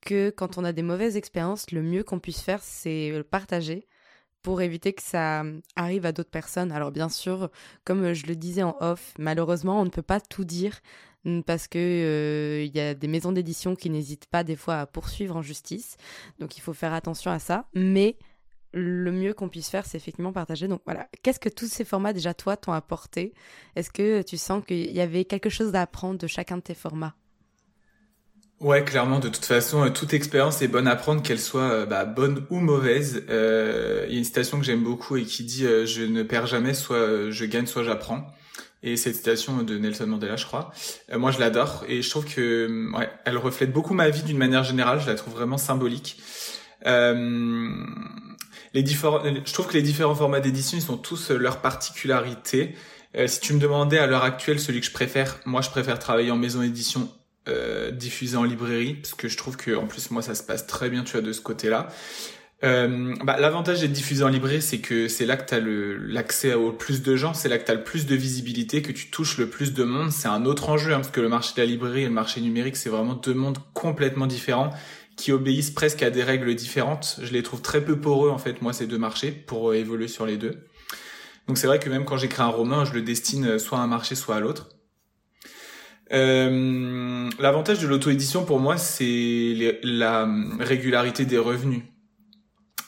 que 0.01 0.31
quand 0.31 0.59
on 0.59 0.65
a 0.65 0.73
des 0.73 0.83
mauvaises 0.85 1.17
expériences, 1.17 1.73
le 1.73 1.83
mieux 1.83 2.05
qu'on 2.05 2.21
puisse 2.21 2.41
faire, 2.41 2.63
c'est 2.63 3.11
le 3.11 3.25
partager 3.25 3.89
pour 4.43 4.61
éviter 4.61 4.93
que 4.93 5.03
ça 5.03 5.45
arrive 5.75 6.07
à 6.07 6.13
d'autres 6.13 6.31
personnes. 6.31 6.73
Alors 6.73 6.93
bien 6.93 7.09
sûr, 7.09 7.51
comme 7.85 8.13
je 8.13 8.27
le 8.27 8.37
disais 8.37 8.63
en 8.63 8.77
off, 8.81 9.15
malheureusement, 9.19 9.81
on 9.81 9.85
ne 9.85 9.91
peut 9.91 10.03
pas 10.03 10.21
tout 10.21 10.45
dire 10.45 10.81
mm, 11.25 11.43
parce 11.43 11.67
que 11.69 11.79
euh, 11.79 12.65
il 12.65 12.75
y 12.77 12.81
a 12.81 12.95
des 12.95 13.09
maisons 13.09 13.33
d'édition 13.33 13.75
qui 13.75 13.91
n'hésitent 13.91 14.27
pas 14.27 14.45
des 14.45 14.57
fois 14.57 14.81
à 14.81 14.87
poursuivre 14.87 15.37
en 15.37 15.43
justice. 15.43 15.97
Donc 16.39 16.57
il 16.57 16.61
faut 16.61 16.75
faire 16.75 16.93
attention 16.93 17.31
à 17.31 17.39
ça, 17.39 17.67
mais 17.75 18.17
le 18.73 19.11
mieux 19.11 19.33
qu'on 19.33 19.49
puisse 19.49 19.71
faire, 19.71 19.87
c'est 19.87 19.97
effectivement 19.97 20.33
partager. 20.33 20.69
Donc 20.69 20.83
voilà, 20.85 21.09
qu'est-ce 21.23 21.41
que 21.41 21.49
tous 21.49 21.67
ces 21.67 21.85
formats 21.85 22.13
déjà 22.13 22.35
toi 22.35 22.57
t'ont 22.57 22.73
apporté? 22.73 23.33
Est-ce 23.75 23.91
que 23.91 24.23
tu 24.23 24.37
sens 24.37 24.63
qu'il 24.65 24.93
y 24.93 25.01
avait 25.01 25.25
quelque 25.25 25.51
chose 25.51 25.75
à 25.75 25.83
apprendre 25.83 26.19
de 26.19 26.27
chacun 26.27 26.59
de 26.59 26.63
tes 26.63 26.75
formats? 26.75 27.15
Ouais, 28.61 28.83
clairement. 28.85 29.19
De 29.19 29.29
toute 29.29 29.45
façon, 29.45 29.85
euh, 29.85 29.91
toute 29.91 30.15
expérience 30.15 30.63
est 30.63 30.69
bonne 30.69 30.89
à 30.89 30.97
prendre, 30.97 31.23
qu'elle 31.23 31.39
soit 31.39 31.61
euh, 31.71 31.87
bah, 31.87 32.07
bonne 32.07 32.47
ou 32.49 32.59
mauvaise. 32.59 33.23
Euh, 33.29 34.07
il 34.09 34.15
y 34.15 34.17
a 34.17 34.19
une 34.19 34.25
citation 34.25 34.59
que 34.59 34.65
j'aime 34.65 34.83
beaucoup 34.83 35.17
et 35.17 35.25
qui 35.25 35.45
dit 35.45 35.65
"Je 35.65 36.03
ne 36.03 36.23
perds 36.23 36.47
jamais, 36.47 36.73
soit 36.73 37.31
je 37.31 37.45
gagne, 37.45 37.67
soit 37.67 37.85
j'apprends." 37.85 38.27
Et 38.83 38.97
cette 38.97 39.15
citation 39.17 39.63
de 39.63 39.77
Nelson 39.79 40.07
Mandela, 40.07 40.37
je 40.37 40.47
crois. 40.47 40.73
moi, 41.15 41.31
je 41.33 41.41
l'adore 41.41 41.85
et 41.89 42.03
je 42.03 42.11
trouve 42.11 42.25
que 42.25 42.91
ouais, 42.97 43.11
elle 43.25 43.37
reflète 43.37 43.73
beaucoup 43.73 43.95
ma 43.95 44.09
vie 44.11 44.23
d'une 44.23 44.39
manière 44.39 44.65
générale. 44.65 45.01
Je 45.01 45.07
la 45.07 45.17
trouve 45.17 45.35
vraiment 45.35 45.59
symbolique. 45.59 46.19
les 46.85 48.83
différents, 48.83 49.23
je 49.25 49.53
trouve 49.53 49.67
que 49.67 49.75
les 49.75 49.83
différents 49.83 50.15
formats 50.15 50.41
d'édition, 50.41 50.79
ils 50.79 50.83
sont 50.83 50.99
tous 50.99 51.31
leurs 51.31 51.61
particularités. 51.61 52.75
si 53.27 53.41
tu 53.41 53.53
me 53.55 53.59
demandais 53.61 53.99
à 53.99 54.07
l'heure 54.07 54.25
actuelle 54.25 54.61
celui 54.61 54.81
que 54.81 54.87
je 54.87 54.93
préfère, 54.93 55.41
moi, 55.47 55.61
je 55.63 55.71
préfère 55.71 55.99
travailler 55.99 56.31
en 56.31 56.37
maison 56.39 56.61
d'édition 56.61 57.11
euh, 57.49 57.91
diffusé 57.91 58.37
en 58.37 58.45
librairie 58.45 58.95
parce 58.95 59.15
que 59.15 59.29
je 59.29 59.37
trouve 59.37 59.57
que 59.57 59.75
en 59.77 59.87
plus 59.87 60.11
moi 60.11 60.23
ça 60.23 60.35
se 60.35 60.43
passe 60.43 60.67
très 60.67 60.91
bien 60.91 61.05
tu 61.05 61.13
vois 61.13 61.23
de 61.23 61.33
ce 61.33 61.41
côté-là. 61.41 61.89
Euh, 62.65 63.15
bah, 63.23 63.37
l'avantage 63.39 63.81
d'être 63.81 63.93
diffusé 63.93 64.25
en 64.25 64.29
librairie, 64.29 64.63
c'est 64.63 64.79
que 64.79 65.09
c'est 65.09 65.27
là 65.27 65.37
que 65.37 65.47
tu 65.47 65.55
as 65.55 65.61
l'accès 65.61 66.55
au 66.55 66.73
plus 66.73 67.03
de 67.03 67.15
gens, 67.15 67.35
c'est 67.35 67.49
là 67.49 67.59
que 67.59 67.67
tu 67.67 67.71
as 67.71 67.75
le 67.75 67.85
plus 67.85 68.07
de 68.07 68.15
visibilité, 68.15 68.81
que 68.81 68.93
tu 68.93 69.11
touches 69.11 69.37
le 69.39 69.51
plus 69.51 69.75
de 69.75 69.85
monde. 69.85 70.11
C'est 70.11 70.29
un 70.29 70.47
autre 70.47 70.71
enjeu, 70.71 70.93
hein, 70.93 70.97
parce 70.97 71.11
que 71.11 71.21
le 71.21 71.29
marché 71.29 71.53
de 71.57 71.61
la 71.61 71.67
librairie 71.67 72.03
et 72.03 72.07
le 72.07 72.11
marché 72.11 72.41
numérique, 72.41 72.77
c'est 72.77 72.89
vraiment 72.89 73.15
deux 73.15 73.35
mondes 73.35 73.59
complètement 73.75 74.27
différents 74.27 74.71
qui 75.17 75.33
obéissent 75.33 75.71
presque 75.71 76.03
à 76.03 76.11
des 76.11 76.23
règles 76.23 76.55
différentes. 76.55 77.21
Je 77.23 77.33
les 77.33 77.43
trouve 77.43 77.61
très 77.61 77.85
peu 77.85 78.01
poreux, 78.01 78.31
en 78.31 78.39
fait, 78.39 78.63
moi, 78.63 78.73
ces 78.73 78.87
deux 78.87 78.99
marchés, 78.99 79.33
pour 79.33 79.71
euh, 79.71 79.75
évoluer 79.75 80.09
sur 80.09 80.25
les 80.25 80.37
deux. 80.39 80.67
Donc 81.49 81.59
c'est 81.59 81.67
vrai 81.67 81.79
que 81.79 81.89
même 81.89 82.05
quand 82.05 82.17
j'écris 82.17 82.43
un 82.43 82.49
roman, 82.49 82.85
je 82.85 82.93
le 82.93 83.03
destine 83.03 83.59
soit 83.59 83.79
à 83.79 83.83
un 83.83 83.87
marché, 83.87 84.15
soit 84.15 84.35
à 84.35 84.41
l'autre. 84.41 84.69
Euh, 86.13 87.29
L'avantage 87.39 87.81
de 87.81 87.87
l'auto-édition 87.87 88.45
pour 88.45 88.61
moi, 88.61 88.77
c'est 88.77 89.79
la 89.83 90.29
régularité 90.61 91.25
des 91.25 91.39
revenus. 91.39 91.83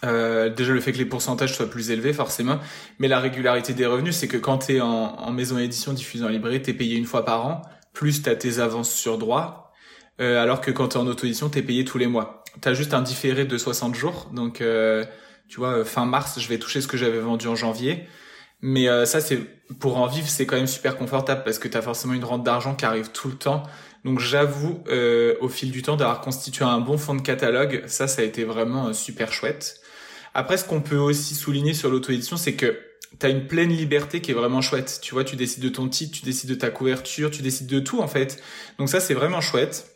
Euh, 0.04 0.48
déjà 0.48 0.72
le 0.72 0.80
fait 0.80 0.92
que 0.92 0.98
les 0.98 1.04
pourcentages 1.04 1.54
soient 1.54 1.68
plus 1.68 1.90
élevés 1.90 2.12
forcément, 2.12 2.60
mais 2.98 3.08
la 3.08 3.18
régularité 3.18 3.74
des 3.74 3.86
revenus, 3.86 4.16
c'est 4.16 4.28
que 4.28 4.36
quand 4.36 4.58
tu 4.58 4.76
es 4.76 4.80
en, 4.80 5.30
maison 5.32 5.56
d'édition 5.56 5.92
diffusée 5.92 6.24
en 6.24 6.28
librairie, 6.28 6.62
tu 6.62 6.70
es 6.70 6.74
payé 6.74 6.96
une 6.96 7.04
fois 7.04 7.24
par 7.24 7.46
an, 7.46 7.62
plus 7.92 8.22
tu 8.22 8.28
as 8.28 8.36
tes 8.36 8.60
avances 8.60 8.92
sur 8.92 9.18
droit, 9.18 9.72
euh, 10.20 10.40
alors 10.40 10.60
que 10.60 10.70
quand 10.70 10.88
tu 10.88 10.98
es 10.98 11.00
en 11.00 11.06
auto-édition, 11.06 11.50
tu 11.50 11.58
es 11.58 11.62
payé 11.62 11.84
tous 11.84 11.98
les 11.98 12.06
mois. 12.06 12.44
Tu 12.62 12.68
as 12.68 12.74
juste 12.74 12.94
un 12.94 13.02
différé 13.02 13.44
de 13.44 13.58
60 13.58 13.94
jours, 13.94 14.30
donc 14.32 14.60
euh, 14.60 15.04
tu 15.48 15.58
vois, 15.58 15.84
fin 15.84 16.06
mars, 16.06 16.38
je 16.38 16.48
vais 16.48 16.58
toucher 16.58 16.80
ce 16.80 16.86
que 16.86 16.96
j'avais 16.96 17.20
vendu 17.20 17.48
en 17.48 17.56
janvier. 17.56 18.06
Mais 18.60 18.88
euh, 18.88 19.04
ça, 19.04 19.20
c'est 19.20 19.38
pour 19.78 19.98
en 19.98 20.06
vivre, 20.06 20.28
c'est 20.28 20.46
quand 20.46 20.56
même 20.56 20.66
super 20.66 20.96
confortable 20.96 21.42
parce 21.44 21.58
que 21.58 21.68
tu 21.68 21.76
as 21.76 21.82
forcément 21.82 22.14
une 22.14 22.24
rente 22.24 22.42
d'argent 22.42 22.74
qui 22.74 22.84
arrive 22.84 23.10
tout 23.10 23.28
le 23.28 23.34
temps. 23.34 23.62
Donc 24.04 24.18
j'avoue, 24.20 24.82
euh, 24.88 25.34
au 25.40 25.48
fil 25.48 25.70
du 25.70 25.82
temps, 25.82 25.96
d'avoir 25.96 26.20
constitué 26.20 26.64
un 26.64 26.80
bon 26.80 26.98
fond 26.98 27.14
de 27.14 27.22
catalogue, 27.22 27.84
ça, 27.86 28.08
ça 28.08 28.22
a 28.22 28.24
été 28.24 28.44
vraiment 28.44 28.88
euh, 28.88 28.92
super 28.92 29.32
chouette. 29.32 29.80
Après, 30.34 30.56
ce 30.56 30.64
qu'on 30.64 30.80
peut 30.80 30.96
aussi 30.96 31.34
souligner 31.34 31.74
sur 31.74 31.90
l'auto-édition, 31.90 32.36
c'est 32.36 32.54
que 32.54 32.78
tu 33.18 33.26
as 33.26 33.28
une 33.28 33.46
pleine 33.46 33.70
liberté 33.70 34.20
qui 34.20 34.30
est 34.30 34.34
vraiment 34.34 34.60
chouette. 34.60 35.00
Tu 35.02 35.14
vois, 35.14 35.24
tu 35.24 35.36
décides 35.36 35.62
de 35.62 35.68
ton 35.68 35.88
titre, 35.88 36.16
tu 36.16 36.24
décides 36.24 36.50
de 36.50 36.54
ta 36.54 36.70
couverture, 36.70 37.30
tu 37.30 37.42
décides 37.42 37.66
de 37.66 37.80
tout 37.80 38.00
en 38.00 38.08
fait. 38.08 38.42
Donc 38.78 38.88
ça, 38.88 39.00
c'est 39.00 39.14
vraiment 39.14 39.40
chouette. 39.40 39.86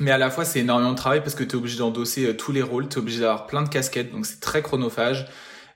Mais 0.00 0.10
à 0.12 0.18
la 0.18 0.30
fois, 0.30 0.44
c'est 0.44 0.60
énormément 0.60 0.92
de 0.92 0.96
travail 0.96 1.20
parce 1.20 1.34
que 1.34 1.42
tu 1.42 1.50
es 1.50 1.56
obligé 1.56 1.78
d'endosser 1.78 2.36
tous 2.36 2.52
les 2.52 2.62
rôles, 2.62 2.88
tu 2.88 2.96
es 2.96 2.98
obligé 2.98 3.20
d'avoir 3.20 3.46
plein 3.46 3.62
de 3.62 3.68
casquettes, 3.68 4.12
donc 4.12 4.26
c'est 4.26 4.38
très 4.38 4.62
chronophage. 4.62 5.26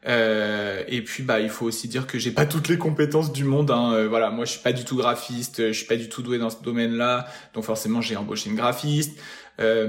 Euh, 0.07 0.83
et 0.89 1.03
puis 1.03 1.23
bah 1.23 1.39
il 1.39 1.49
faut 1.49 1.65
aussi 1.65 1.87
dire 1.87 2.09
que 2.09 2.19
j'ai 2.19 2.33
pas 2.33 2.45
toutes 2.45 2.69
les 2.69 2.79
compétences 2.79 3.33
du 3.33 3.45
monde. 3.45 3.71
Hein. 3.71 3.93
Euh, 3.95 4.09
voilà, 4.09 4.31
moi 4.31 4.45
je 4.45 4.53
suis 4.53 4.61
pas 4.61 4.73
du 4.73 4.85
tout 4.85 4.97
graphiste, 4.97 5.69
je 5.69 5.73
suis 5.73 5.87
pas 5.87 5.97
du 5.97 6.09
tout 6.09 6.23
doué 6.23 6.39
dans 6.39 6.51
ce 6.51 6.63
domaine-là, 6.63 7.27
donc 7.55 7.65
forcément 7.65 8.01
j'ai 8.01 8.17
embauché 8.17 8.51
une 8.51 8.57
graphiste. 8.57 9.19
Euh, 9.61 9.87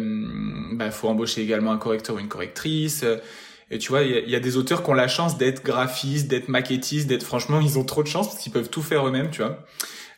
bah 0.73 0.91
faut 0.91 1.07
embaucher 1.07 1.41
également 1.41 1.71
un 1.71 1.77
correcteur 1.77 2.15
ou 2.15 2.19
une 2.19 2.27
correctrice. 2.27 3.05
Et 3.71 3.79
tu 3.79 3.89
vois, 3.89 4.03
il 4.03 4.29
y, 4.29 4.35
a 4.35 4.39
des 4.39 4.57
auteurs 4.57 4.83
qui 4.83 4.89
ont 4.91 4.93
la 4.93 5.07
chance 5.07 5.37
d'être 5.37 5.63
graphistes, 5.63 6.27
d'être 6.27 6.47
maquettistes, 6.47 7.07
d'être 7.07 7.23
franchement, 7.23 7.59
ils 7.59 7.79
ont 7.79 7.85
trop 7.85 8.03
de 8.03 8.07
chance 8.07 8.27
parce 8.27 8.39
qu'ils 8.39 8.51
peuvent 8.51 8.69
tout 8.69 8.83
faire 8.83 9.07
eux-mêmes, 9.07 9.31
tu 9.31 9.41
vois. 9.41 9.65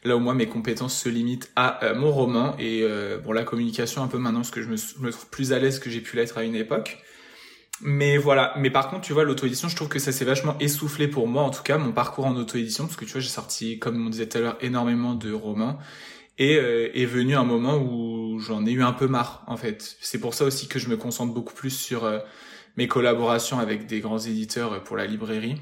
Là 0.04 0.18
où 0.18 0.20
moi 0.20 0.34
mes 0.34 0.48
compétences 0.48 1.00
se 1.00 1.08
limitent 1.08 1.50
à 1.56 1.84
euh, 1.86 1.96
mon 1.96 2.12
roman 2.12 2.56
et 2.60 2.86
bon 3.24 3.32
la 3.32 3.44
communication 3.44 4.04
un 4.04 4.08
peu 4.08 4.18
maintenant 4.18 4.42
parce 4.42 4.52
que 4.52 4.62
je 4.62 4.68
me, 4.68 4.76
je 4.76 5.00
me 5.00 5.12
trouve 5.12 5.30
plus 5.30 5.54
à 5.54 5.60
l'aise 5.60 5.80
que 5.80 5.90
j'ai 5.90 6.02
pu 6.02 6.18
l'être 6.18 6.38
à 6.38 6.44
une 6.44 6.56
époque. 6.56 7.00
Mais 7.82 8.18
voilà. 8.18 8.54
Mais 8.58 8.70
par 8.70 8.90
contre, 8.90 9.02
tu 9.02 9.14
vois, 9.14 9.24
l'auto-édition, 9.24 9.68
je 9.68 9.76
trouve 9.76 9.90
que 9.90 10.00
ça 10.00 10.12
s'est 10.12 10.26
vachement 10.26 10.58
essoufflé 10.60 11.08
pour 11.08 11.28
moi, 11.28 11.44
en 11.44 11.50
tout 11.50 11.64
cas, 11.64 11.78
mon 11.78 11.92
parcours 11.92 12.26
en 12.26 12.36
auto-édition, 12.36 12.86
parce 12.86 12.96
que 12.96 13.06
tu 13.06 13.12
vois, 13.12 13.22
j'ai 13.22 13.30
sorti, 13.30 13.80
comme 13.80 14.06
on 14.06 14.10
disait 14.10 14.28
tout 14.28 14.38
à 14.38 14.42
l'heure, 14.42 14.58
énormément 14.62 15.14
de 15.14 15.32
romans. 15.32 15.78
Et 16.38 16.58
euh, 16.58 16.90
est 16.94 17.06
venu 17.06 17.36
un 17.36 17.46
moment 17.46 17.78
où 17.78 18.40
j'en 18.40 18.66
ai 18.66 18.72
eu 18.72 18.84
un 18.84 18.94
peu 18.94 19.08
marre, 19.08 19.44
en 19.48 19.58
fait. 19.58 19.98
C'est 20.02 20.20
pour 20.20 20.34
ça 20.34 20.46
aussi 20.46 20.68
que 20.68 20.80
je 20.80 20.90
me 20.90 20.98
concentre 20.98 21.34
beaucoup 21.34 21.54
plus 21.54 21.70
sur 21.70 22.06
euh, 22.06 22.20
mes 22.78 22.88
collaborations 22.88 23.60
avec 23.60 23.88
des 23.88 24.02
grands 24.02 24.20
éditeurs 24.20 24.84
pour 24.84 24.98
la 24.98 25.06
librairie. 25.06 25.56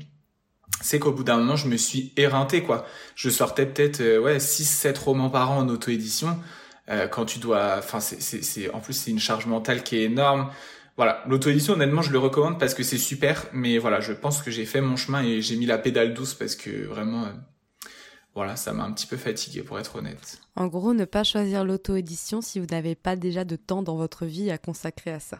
C'est 0.81 0.99
qu'au 0.99 1.11
bout 1.11 1.23
d'un 1.23 1.37
moment, 1.37 1.55
je 1.55 1.67
me 1.67 1.77
suis 1.77 2.11
éreinté, 2.17 2.63
quoi. 2.63 2.85
Je 3.15 3.29
sortais 3.29 3.65
peut-être, 3.67 4.01
euh, 4.01 4.19
ouais, 4.19 4.39
6, 4.39 4.65
7 4.65 4.97
romans 4.97 5.29
par 5.29 5.51
an 5.51 5.59
en 5.59 5.69
auto-édition. 5.69 6.39
quand 7.11 7.25
tu 7.25 7.39
dois, 7.39 7.77
enfin, 7.77 7.99
c'est, 8.01 8.69
en 8.71 8.79
plus, 8.81 8.93
c'est 8.93 9.11
une 9.11 9.19
charge 9.19 9.45
mentale 9.45 9.83
qui 9.83 9.97
est 9.97 10.03
énorme 10.03 10.49
voilà, 10.95 11.23
l'auto-édition, 11.27 11.73
honnêtement, 11.73 12.01
je 12.01 12.11
le 12.11 12.19
recommande 12.19 12.59
parce 12.59 12.73
que 12.73 12.83
c'est 12.83 12.97
super, 12.97 13.47
mais 13.51 13.79
voilà, 13.79 13.99
je 13.99 14.13
pense 14.13 14.41
que 14.41 14.51
j'ai 14.51 14.65
fait 14.65 14.81
mon 14.81 14.95
chemin 14.95 15.23
et 15.23 15.41
j'ai 15.41 15.55
mis 15.55 15.65
la 15.65 15.79
pédale 15.79 16.13
douce 16.13 16.35
parce 16.35 16.55
que 16.55 16.85
vraiment, 16.85 17.23
euh, 17.23 17.31
voilà, 18.35 18.55
ça 18.55 18.73
m'a 18.73 18.83
un 18.83 18.91
petit 18.91 19.07
peu 19.07 19.17
fatigué 19.17 19.63
pour 19.63 19.79
être 19.79 19.95
honnête. 19.95 20.39
En 20.55 20.67
gros, 20.67 20.93
ne 20.93 21.05
pas 21.05 21.23
choisir 21.23 21.65
l'auto-édition 21.65 22.41
si 22.41 22.59
vous 22.59 22.67
n'avez 22.67 22.93
pas 22.93 23.15
déjà 23.15 23.43
de 23.43 23.55
temps 23.55 23.81
dans 23.81 23.95
votre 23.95 24.25
vie 24.25 24.51
à 24.51 24.59
consacrer 24.59 25.11
à 25.11 25.19
ça. 25.19 25.39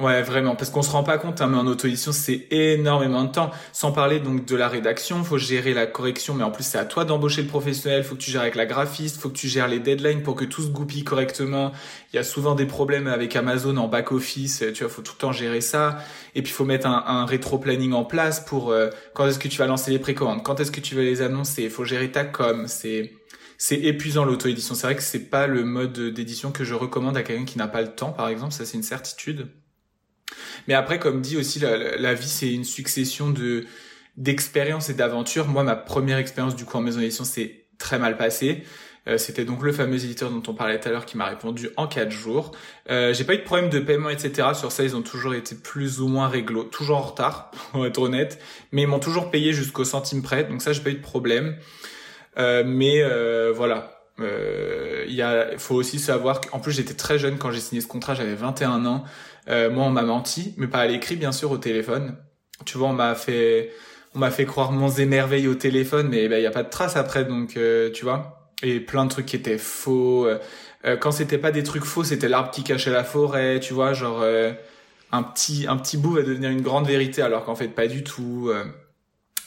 Ouais, 0.00 0.22
vraiment, 0.22 0.56
parce 0.56 0.70
qu'on 0.70 0.82
se 0.82 0.90
rend 0.90 1.04
pas 1.04 1.18
compte, 1.18 1.40
hein, 1.40 1.46
mais 1.46 1.56
en 1.56 1.68
auto-édition, 1.68 2.10
c'est 2.10 2.48
énormément 2.50 3.22
de 3.22 3.30
temps. 3.30 3.52
Sans 3.72 3.92
parler 3.92 4.18
donc 4.18 4.44
de 4.44 4.56
la 4.56 4.66
rédaction, 4.66 5.22
faut 5.22 5.38
gérer 5.38 5.72
la 5.72 5.86
correction, 5.86 6.34
mais 6.34 6.42
en 6.42 6.50
plus 6.50 6.64
c'est 6.64 6.78
à 6.78 6.84
toi 6.84 7.04
d'embaucher 7.04 7.42
le 7.42 7.46
professionnel, 7.46 8.02
faut 8.02 8.16
que 8.16 8.20
tu 8.20 8.32
gères 8.32 8.40
avec 8.40 8.56
la 8.56 8.66
graphiste, 8.66 9.18
faut 9.18 9.28
que 9.28 9.36
tu 9.36 9.46
gères 9.46 9.68
les 9.68 9.78
deadlines 9.78 10.24
pour 10.24 10.34
que 10.34 10.44
tout 10.44 10.62
se 10.62 10.68
goupille 10.68 11.04
correctement. 11.04 11.70
Il 12.12 12.16
y 12.16 12.18
a 12.18 12.24
souvent 12.24 12.56
des 12.56 12.66
problèmes 12.66 13.06
avec 13.06 13.36
Amazon 13.36 13.76
en 13.76 13.86
back-office, 13.86 14.64
tu 14.74 14.82
vois, 14.82 14.92
faut 14.92 15.02
tout 15.02 15.12
le 15.16 15.20
temps 15.20 15.32
gérer 15.32 15.60
ça. 15.60 15.98
Et 16.34 16.42
puis 16.42 16.52
faut 16.52 16.64
mettre 16.64 16.88
un, 16.88 17.24
rétro-planning 17.24 17.92
en 17.92 18.04
place 18.04 18.40
pour 18.40 18.72
euh, 18.72 18.90
quand 19.14 19.28
est-ce 19.28 19.38
que 19.38 19.46
tu 19.46 19.58
vas 19.58 19.66
lancer 19.66 19.92
les 19.92 20.00
précommandes, 20.00 20.42
quand 20.42 20.58
est-ce 20.58 20.72
que 20.72 20.80
tu 20.80 20.96
vas 20.96 21.02
les 21.02 21.22
annoncer, 21.22 21.68
faut 21.70 21.84
gérer 21.84 22.10
ta 22.10 22.24
com, 22.24 22.64
c'est 22.66 23.12
c'est 23.58 23.76
épuisant 23.76 24.24
l'auto-édition. 24.24 24.74
C'est 24.74 24.88
vrai 24.88 24.96
que 24.96 25.02
c'est 25.04 25.30
pas 25.30 25.46
le 25.46 25.62
mode 25.64 26.00
d'édition 26.12 26.50
que 26.50 26.64
je 26.64 26.74
recommande 26.74 27.16
à 27.16 27.22
quelqu'un 27.22 27.44
qui 27.44 27.58
n'a 27.58 27.68
pas 27.68 27.82
le 27.82 27.94
temps, 27.94 28.10
par 28.10 28.26
exemple, 28.26 28.52
ça 28.52 28.64
c'est 28.64 28.76
une 28.76 28.82
certitude. 28.82 29.48
Mais 30.68 30.74
après, 30.74 30.98
comme 30.98 31.20
dit 31.20 31.36
aussi, 31.36 31.60
la, 31.60 32.14
vie, 32.14 32.28
c'est 32.28 32.52
une 32.52 32.64
succession 32.64 33.30
de 33.30 33.66
d'expériences 34.16 34.90
et 34.90 34.94
d'aventures. 34.94 35.48
Moi, 35.48 35.64
ma 35.64 35.74
première 35.74 36.18
expérience 36.18 36.54
du 36.54 36.64
coup 36.64 36.76
en 36.76 36.80
maison 36.80 37.00
d'édition 37.00 37.24
s'est 37.24 37.66
très 37.78 37.98
mal 37.98 38.16
passée. 38.16 38.62
Euh, 39.08 39.18
c'était 39.18 39.44
donc 39.44 39.62
le 39.62 39.72
fameux 39.72 40.02
éditeur 40.02 40.30
dont 40.30 40.42
on 40.46 40.54
parlait 40.54 40.78
tout 40.78 40.88
à 40.88 40.92
l'heure 40.92 41.04
qui 41.04 41.16
m'a 41.16 41.26
répondu 41.26 41.68
en 41.76 41.88
quatre 41.88 42.12
jours. 42.12 42.52
Euh, 42.90 43.12
j'ai 43.12 43.24
pas 43.24 43.34
eu 43.34 43.38
de 43.38 43.42
problème 43.42 43.70
de 43.70 43.80
paiement, 43.80 44.10
etc. 44.10 44.50
Sur 44.54 44.70
ça, 44.70 44.84
ils 44.84 44.94
ont 44.94 45.02
toujours 45.02 45.34
été 45.34 45.56
plus 45.56 46.00
ou 46.00 46.06
moins 46.06 46.28
réglo, 46.28 46.62
toujours 46.62 46.98
en 46.98 47.02
retard, 47.02 47.50
pour 47.72 47.84
être 47.84 48.00
honnête, 48.00 48.40
mais 48.70 48.82
ils 48.82 48.88
m'ont 48.88 49.00
toujours 49.00 49.32
payé 49.32 49.52
jusqu'au 49.52 49.84
centime 49.84 50.22
près, 50.22 50.44
donc 50.44 50.62
ça, 50.62 50.72
j'ai 50.72 50.80
pas 50.80 50.90
eu 50.90 50.94
de 50.94 51.02
problème. 51.02 51.56
Euh, 52.38 52.64
mais 52.66 53.02
euh, 53.02 53.52
voilà, 53.54 53.94
euh, 54.20 55.04
il 55.06 55.14
y 55.14 55.22
a, 55.22 55.58
faut 55.58 55.74
aussi 55.74 55.98
savoir 55.98 56.40
qu'en 56.40 56.58
plus 56.60 56.72
j'étais 56.72 56.94
très 56.94 57.18
jeune 57.18 57.38
quand 57.38 57.50
j'ai 57.50 57.60
signé 57.60 57.80
ce 57.80 57.86
contrat, 57.86 58.14
j'avais 58.14 58.34
21 58.34 58.86
ans. 58.86 59.04
Euh, 59.48 59.70
moi, 59.70 59.84
on 59.84 59.90
m'a 59.90 60.02
menti, 60.02 60.54
mais 60.56 60.66
pas 60.66 60.78
à 60.78 60.86
l'écrit, 60.86 61.16
bien 61.16 61.32
sûr, 61.32 61.50
au 61.50 61.58
téléphone. 61.58 62.16
Tu 62.64 62.78
vois, 62.78 62.88
on 62.88 62.92
m'a 62.92 63.14
fait, 63.14 63.72
on 64.14 64.18
m'a 64.18 64.30
fait 64.30 64.46
croire 64.46 64.72
mon 64.72 64.90
émerveil 64.90 65.48
au 65.48 65.54
téléphone, 65.54 66.08
mais 66.08 66.28
ben 66.28 66.38
il 66.38 66.42
y 66.42 66.46
a 66.46 66.50
pas 66.50 66.62
de 66.62 66.70
trace 66.70 66.96
après, 66.96 67.24
donc 67.24 67.56
euh, 67.56 67.90
tu 67.92 68.04
vois. 68.04 68.50
Et 68.62 68.80
plein 68.80 69.04
de 69.04 69.10
trucs 69.10 69.26
qui 69.26 69.36
étaient 69.36 69.58
faux. 69.58 70.26
Euh, 70.26 70.96
quand 70.96 71.12
c'était 71.12 71.38
pas 71.38 71.50
des 71.50 71.62
trucs 71.62 71.84
faux, 71.84 72.04
c'était 72.04 72.28
l'arbre 72.28 72.50
qui 72.50 72.62
cachait 72.62 72.90
la 72.90 73.04
forêt, 73.04 73.60
tu 73.60 73.74
vois, 73.74 73.92
genre 73.94 74.22
un 75.12 75.22
petit, 75.22 75.66
un 75.66 75.76
petit 75.76 75.96
bout 75.96 76.12
va 76.12 76.22
devenir 76.22 76.50
une 76.50 76.60
grande 76.60 76.86
vérité, 76.86 77.22
alors 77.22 77.44
qu'en 77.44 77.54
fait 77.54 77.68
pas 77.68 77.86
du 77.86 78.04
tout. 78.04 78.52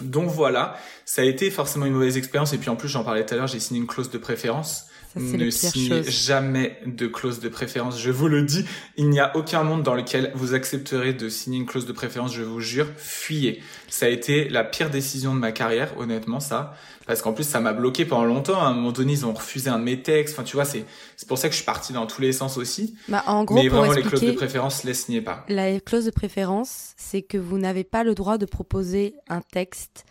Donc 0.02 0.30
voilà, 0.30 0.78
ça 1.06 1.22
a 1.22 1.26
été 1.26 1.52
forcément 1.52 1.86
une 1.86 1.94
mauvaise 1.94 2.18
expérience. 2.18 2.54
Et 2.54 2.58
puis 2.58 2.70
en 2.70 2.76
plus, 2.76 2.90
j'en 2.90 3.04
parlais 3.04 3.24
tout 3.24 3.36
à 3.36 3.38
l'heure, 3.38 3.48
j'ai 3.48 3.60
signé 3.60 3.80
une 3.80 3.88
clause 3.88 4.10
de 4.10 4.18
préférence 4.18 4.87
ne 5.20 5.50
signez 5.50 6.04
jamais 6.04 6.78
de 6.86 7.08
clause 7.08 7.40
de 7.40 7.50
préférence. 7.50 8.00
Je 8.00 8.12
vous 8.12 8.28
le 8.28 8.44
dis, 8.44 8.66
il 8.96 9.10
n'y 9.10 9.20
a 9.20 9.36
aucun 9.36 9.64
monde 9.64 9.84
dans 9.84 9.94
lequel 9.94 10.32
vous 10.36 10.54
accepterez 10.54 11.14
de 11.14 11.30
signer 11.30 11.58
une 11.58 11.66
clause 11.66 11.86
de 11.86 11.92
préférence. 11.92 12.34
Je 12.34 12.44
vous 12.44 12.60
jure, 12.60 12.88
fuyez. 12.98 13.62
Ça 13.88 14.06
a 14.06 14.10
été 14.10 14.50
la 14.50 14.64
pire 14.64 14.90
décision 14.90 15.34
de 15.34 15.40
ma 15.40 15.52
carrière, 15.52 15.98
honnêtement, 15.98 16.40
ça. 16.40 16.74
Parce 17.06 17.22
qu'en 17.22 17.32
plus, 17.32 17.46
ça 17.46 17.60
m'a 17.62 17.74
bloqué 17.74 18.06
pendant 18.06 18.26
longtemps. 18.26 18.62
À 18.62 18.66
un 18.66 18.74
moment 18.74 18.92
donné, 18.92 19.14
ils 19.14 19.26
ont 19.26 19.34
refusé 19.34 19.70
un 19.70 19.80
de 19.80 19.84
mes 19.84 20.02
textes. 20.02 20.36
Enfin, 20.36 20.44
tu 20.44 20.58
vois, 20.58 20.66
c'est, 20.66 20.86
c'est 21.16 21.28
pour 21.28 21.38
ça 21.38 21.48
que 21.48 21.54
je 21.54 21.58
suis 21.58 21.66
parti 21.66 21.94
dans 21.94 22.06
tous 22.06 22.22
les 22.22 22.34
sens 22.34 22.58
aussi. 22.58 22.96
Bah, 23.08 23.24
en 23.28 23.46
gros, 23.46 23.56
Mais 23.56 23.70
vraiment, 23.70 23.94
les 23.94 24.02
clauses 24.02 24.22
de 24.22 24.32
préférence, 24.32 24.84
les 24.84 24.94
signez 24.94 25.22
pas. 25.22 25.46
La 25.48 25.80
clause 25.80 26.06
de 26.06 26.12
préférence, 26.12 26.94
c'est 26.98 27.22
que 27.22 27.38
vous 27.38 27.58
n'avez 27.58 27.86
pas 27.86 28.04
le 28.04 28.14
droit 28.14 28.38
de 28.38 28.46
proposer 28.46 29.16
un 29.30 29.42
texte 29.42 30.06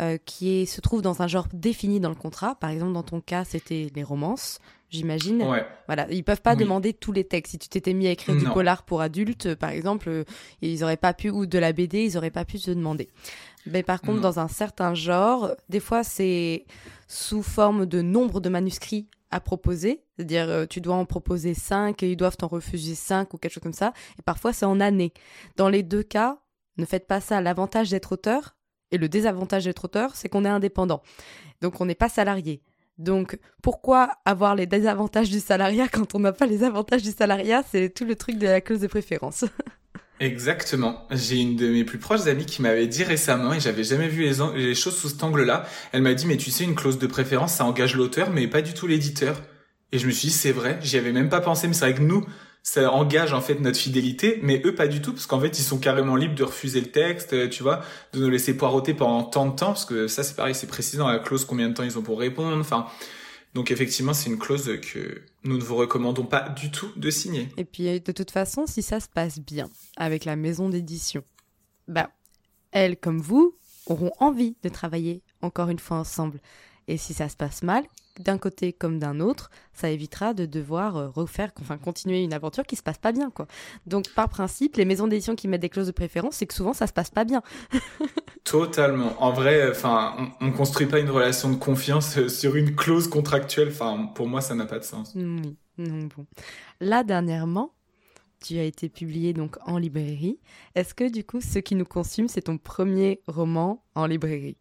euh, 0.00 0.16
qui 0.24 0.50
est, 0.50 0.66
se 0.66 0.80
trouve 0.80 1.02
dans 1.02 1.22
un 1.22 1.26
genre 1.26 1.48
défini 1.52 2.00
dans 2.00 2.08
le 2.08 2.14
contrat. 2.14 2.54
Par 2.56 2.70
exemple, 2.70 2.92
dans 2.92 3.02
ton 3.02 3.20
cas, 3.20 3.44
c'était 3.44 3.88
les 3.94 4.02
romances, 4.02 4.58
j'imagine. 4.90 5.42
Ouais. 5.42 5.66
Voilà, 5.86 6.06
ils 6.10 6.24
peuvent 6.24 6.40
pas 6.40 6.56
demander 6.56 6.92
tous 6.92 7.12
les 7.12 7.24
textes. 7.24 7.52
Si 7.52 7.58
tu 7.58 7.68
t'étais 7.68 7.92
mis 7.92 8.06
à 8.06 8.10
écrire 8.10 8.36
du 8.36 8.44
polar 8.44 8.84
pour 8.84 9.00
adultes, 9.00 9.54
par 9.54 9.70
exemple, 9.70 10.08
euh, 10.08 10.24
ils 10.60 10.82
auraient 10.82 10.96
pas 10.96 11.12
pu, 11.12 11.30
ou 11.30 11.46
de 11.46 11.58
la 11.58 11.72
BD, 11.72 12.04
ils 12.04 12.16
auraient 12.16 12.30
pas 12.30 12.44
pu 12.44 12.58
te 12.58 12.70
demander. 12.70 13.10
Mais 13.66 13.82
par 13.82 14.00
contre, 14.00 14.20
dans 14.20 14.38
un 14.38 14.48
certain 14.48 14.94
genre, 14.94 15.52
des 15.68 15.80
fois, 15.80 16.04
c'est 16.04 16.64
sous 17.06 17.42
forme 17.42 17.86
de 17.86 18.02
nombre 18.02 18.40
de 18.40 18.48
manuscrits 18.48 19.08
à 19.30 19.40
proposer. 19.40 20.02
C'est-à-dire, 20.16 20.48
euh, 20.48 20.66
tu 20.66 20.80
dois 20.80 20.94
en 20.94 21.04
proposer 21.04 21.54
5 21.54 22.02
et 22.02 22.12
ils 22.12 22.16
doivent 22.16 22.36
t'en 22.36 22.48
refuser 22.48 22.94
5 22.94 23.32
ou 23.34 23.38
quelque 23.38 23.52
chose 23.52 23.62
comme 23.62 23.72
ça. 23.72 23.92
Et 24.18 24.22
parfois, 24.22 24.52
c'est 24.52 24.66
en 24.66 24.78
année. 24.78 25.12
Dans 25.56 25.68
les 25.68 25.82
deux 25.82 26.02
cas, 26.02 26.38
ne 26.76 26.84
faites 26.84 27.06
pas 27.06 27.20
ça. 27.20 27.40
L'avantage 27.40 27.90
d'être 27.90 28.12
auteur, 28.12 28.56
et 28.92 28.98
le 28.98 29.08
désavantage 29.08 29.64
d'être 29.64 29.84
auteur, 29.86 30.14
c'est 30.14 30.28
qu'on 30.28 30.44
est 30.44 30.48
indépendant. 30.48 31.02
Donc 31.60 31.80
on 31.80 31.86
n'est 31.86 31.94
pas 31.94 32.08
salarié. 32.08 32.62
Donc 32.98 33.38
pourquoi 33.62 34.10
avoir 34.24 34.54
les 34.54 34.66
désavantages 34.66 35.30
du 35.30 35.40
salariat 35.40 35.88
quand 35.88 36.14
on 36.14 36.20
n'a 36.20 36.32
pas 36.32 36.46
les 36.46 36.62
avantages 36.62 37.02
du 37.02 37.10
salariat? 37.10 37.62
C'est 37.70 37.92
tout 37.92 38.04
le 38.04 38.14
truc 38.14 38.38
de 38.38 38.46
la 38.46 38.60
clause 38.60 38.80
de 38.80 38.86
préférence. 38.86 39.44
Exactement. 40.20 41.08
J'ai 41.10 41.40
une 41.40 41.56
de 41.56 41.68
mes 41.68 41.82
plus 41.82 41.98
proches 41.98 42.28
amies 42.28 42.46
qui 42.46 42.62
m'avait 42.62 42.86
dit 42.86 43.02
récemment, 43.02 43.54
et 43.54 43.58
j'avais 43.60 43.82
jamais 43.82 44.06
vu 44.06 44.22
les, 44.22 44.74
choses 44.74 44.96
sous 44.96 45.08
cet 45.08 45.24
angle-là, 45.24 45.66
elle 45.90 46.02
m'a 46.02 46.14
dit, 46.14 46.26
mais 46.26 46.36
tu 46.36 46.52
sais, 46.52 46.62
une 46.62 46.76
clause 46.76 47.00
de 47.00 47.08
préférence, 47.08 47.54
ça 47.54 47.64
engage 47.64 47.96
l'auteur, 47.96 48.30
mais 48.30 48.46
pas 48.46 48.62
du 48.62 48.72
tout 48.72 48.86
l'éditeur. 48.86 49.42
Et 49.90 49.98
je 49.98 50.06
me 50.06 50.12
suis 50.12 50.28
dit, 50.28 50.34
c'est 50.34 50.52
vrai, 50.52 50.78
j'y 50.80 50.96
avais 50.96 51.10
même 51.10 51.28
pas 51.28 51.40
pensé, 51.40 51.66
mais 51.66 51.74
c'est 51.74 51.86
vrai 51.86 51.94
que 51.94 52.02
nous, 52.02 52.24
ça 52.62 52.92
engage 52.92 53.32
en 53.32 53.40
fait 53.40 53.60
notre 53.60 53.78
fidélité, 53.78 54.38
mais 54.42 54.62
eux 54.64 54.74
pas 54.74 54.88
du 54.88 55.02
tout, 55.02 55.12
parce 55.12 55.26
qu'en 55.26 55.40
fait 55.40 55.58
ils 55.58 55.64
sont 55.64 55.78
carrément 55.78 56.16
libres 56.16 56.34
de 56.34 56.44
refuser 56.44 56.80
le 56.80 56.90
texte, 56.90 57.32
euh, 57.32 57.48
tu 57.48 57.62
vois, 57.62 57.80
de 58.12 58.20
nous 58.20 58.30
laisser 58.30 58.56
poireauter 58.56 58.94
pendant 58.94 59.24
tant 59.24 59.46
de 59.46 59.56
temps, 59.56 59.66
parce 59.66 59.84
que 59.84 60.06
ça 60.06 60.22
c'est 60.22 60.36
pareil, 60.36 60.54
c'est 60.54 60.66
précis 60.66 60.96
dans 60.96 61.08
la 61.08 61.18
clause 61.18 61.44
combien 61.44 61.68
de 61.68 61.74
temps 61.74 61.82
ils 61.82 61.98
ont 61.98 62.02
pour 62.02 62.18
répondre, 62.18 62.56
enfin... 62.58 62.86
Donc 63.54 63.70
effectivement, 63.70 64.14
c'est 64.14 64.30
une 64.30 64.38
clause 64.38 64.80
que 64.80 65.20
nous 65.44 65.58
ne 65.58 65.62
vous 65.62 65.76
recommandons 65.76 66.24
pas 66.24 66.48
du 66.48 66.70
tout 66.70 66.90
de 66.96 67.10
signer. 67.10 67.50
Et 67.58 67.66
puis 67.66 68.00
de 68.00 68.12
toute 68.12 68.30
façon, 68.30 68.66
si 68.66 68.80
ça 68.80 68.98
se 68.98 69.08
passe 69.08 69.40
bien 69.40 69.68
avec 69.98 70.24
la 70.24 70.36
maison 70.36 70.70
d'édition, 70.70 71.22
bah 71.86 72.08
elles 72.70 72.96
comme 72.96 73.20
vous 73.20 73.54
auront 73.84 74.12
envie 74.20 74.56
de 74.62 74.70
travailler 74.70 75.22
encore 75.42 75.68
une 75.68 75.78
fois 75.78 75.98
ensemble. 75.98 76.40
Et 76.88 76.96
si 76.96 77.14
ça 77.14 77.28
se 77.28 77.36
passe 77.36 77.62
mal, 77.62 77.84
d'un 78.18 78.38
côté 78.38 78.72
comme 78.72 78.98
d'un 78.98 79.20
autre, 79.20 79.50
ça 79.72 79.90
évitera 79.90 80.34
de 80.34 80.46
devoir 80.46 80.96
euh, 80.96 81.08
refaire, 81.08 81.50
enfin 81.60 81.78
continuer 81.78 82.22
une 82.22 82.32
aventure 82.32 82.64
qui 82.64 82.76
se 82.76 82.82
passe 82.82 82.98
pas 82.98 83.12
bien, 83.12 83.30
quoi. 83.30 83.46
Donc 83.86 84.10
par 84.10 84.28
principe, 84.28 84.76
les 84.76 84.84
maisons 84.84 85.06
d'édition 85.06 85.34
qui 85.34 85.48
mettent 85.48 85.62
des 85.62 85.68
clauses 85.68 85.86
de 85.86 85.92
préférence, 85.92 86.36
c'est 86.36 86.46
que 86.46 86.54
souvent 86.54 86.72
ça 86.72 86.86
se 86.86 86.92
passe 86.92 87.10
pas 87.10 87.24
bien. 87.24 87.42
Totalement. 88.44 89.22
En 89.22 89.32
vrai, 89.32 89.70
enfin, 89.70 90.34
on, 90.40 90.46
ne 90.46 90.52
construit 90.52 90.86
pas 90.86 90.98
une 90.98 91.10
relation 91.10 91.50
de 91.50 91.56
confiance 91.56 92.18
euh, 92.18 92.28
sur 92.28 92.56
une 92.56 92.74
clause 92.74 93.08
contractuelle. 93.08 93.68
Enfin, 93.68 94.10
pour 94.14 94.28
moi, 94.28 94.40
ça 94.40 94.54
n'a 94.54 94.66
pas 94.66 94.78
de 94.78 94.84
sens. 94.84 95.12
Oui. 95.14 95.56
Non, 95.78 96.08
bon. 96.14 96.26
Là, 96.80 97.02
dernièrement, 97.02 97.72
tu 98.42 98.58
as 98.58 98.64
été 98.64 98.88
publié 98.88 99.32
donc 99.32 99.56
en 99.66 99.78
librairie. 99.78 100.38
Est-ce 100.74 100.94
que 100.94 101.08
du 101.08 101.24
coup, 101.24 101.40
ce 101.40 101.60
qui 101.60 101.74
nous 101.74 101.84
consume, 101.84 102.28
c'est 102.28 102.42
ton 102.42 102.58
premier 102.58 103.20
roman 103.26 103.82
en 103.94 104.06
librairie? 104.06 104.56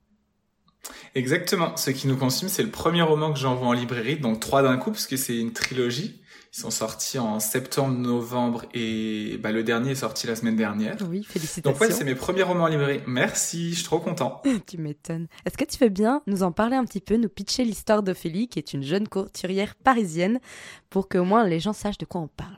Exactement. 1.16 1.76
Ce 1.78 1.92
qui 1.92 2.08
nous 2.08 2.18
consume, 2.18 2.50
c'est 2.50 2.64
le 2.64 2.72
premier 2.72 3.02
roman 3.02 3.34
que 3.34 3.40
j'envoie 3.40 3.68
en 3.68 3.74
librairie, 3.74 4.18
donc 4.18 4.40
trois 4.40 4.64
d'un 4.64 4.78
coup, 4.78 4.92
parce 4.92 5.08
que 5.08 5.18
c'est 5.18 5.38
une 5.38 5.54
trilogie. 5.54 6.22
Ils 6.54 6.60
sont 6.60 6.70
sortis 6.70 7.18
en 7.18 7.40
septembre, 7.40 7.98
novembre 7.98 8.66
et 8.74 9.38
bah, 9.42 9.54
le 9.54 9.64
dernier 9.64 9.92
est 9.92 9.96
sorti 9.96 10.28
la 10.28 10.36
semaine 10.36 10.58
dernière. 10.58 10.98
Oui, 11.10 11.24
félicitations. 11.24 11.72
Donc 11.72 11.80
ouais, 11.80 11.92
c'est 11.92 12.04
mes 12.04 12.16
premiers 12.16 12.44
romans 12.44 12.66
en 12.66 12.68
librairie. 12.68 13.00
Merci, 13.08 13.70
je 13.70 13.76
suis 13.76 13.84
trop 13.86 14.00
content. 14.00 14.42
tu 14.68 14.78
m'étonnes. 14.78 15.28
Est-ce 15.46 15.58
que 15.58 15.64
tu 15.64 15.78
veux 15.78 15.90
bien 15.90 16.22
nous 16.28 16.44
en 16.44 16.52
parler 16.52 16.76
un 16.76 16.84
petit 16.84 17.00
peu, 17.00 17.16
nous 17.16 17.30
pitcher 17.30 17.64
l'histoire 17.64 18.04
d'Ophélie, 18.04 18.50
qui 18.50 18.60
est 18.60 18.74
une 18.74 18.84
jeune 18.84 19.08
courturière 19.08 19.76
parisienne, 19.76 20.42
pour 20.90 21.08
que 21.08 21.18
au 21.18 21.24
moins 21.24 21.48
les 21.48 21.62
gens 21.62 21.72
sachent 21.72 21.98
de 21.98 22.06
quoi 22.06 22.20
on 22.20 22.28
parle? 22.28 22.58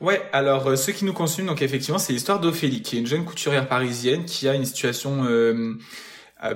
Ouais, 0.00 0.20
alors 0.32 0.66
euh, 0.66 0.76
ce 0.76 0.90
qui 0.90 1.04
nous 1.04 1.12
consume, 1.12 1.46
donc 1.46 1.62
effectivement, 1.62 1.98
c'est 1.98 2.12
l'histoire 2.12 2.40
d'Ophélie, 2.40 2.82
qui 2.82 2.96
est 2.96 3.00
une 3.00 3.06
jeune 3.06 3.24
couturière 3.24 3.68
parisienne 3.68 4.24
qui 4.24 4.48
a 4.48 4.54
une 4.54 4.64
situation 4.64 5.24
euh, 5.26 5.76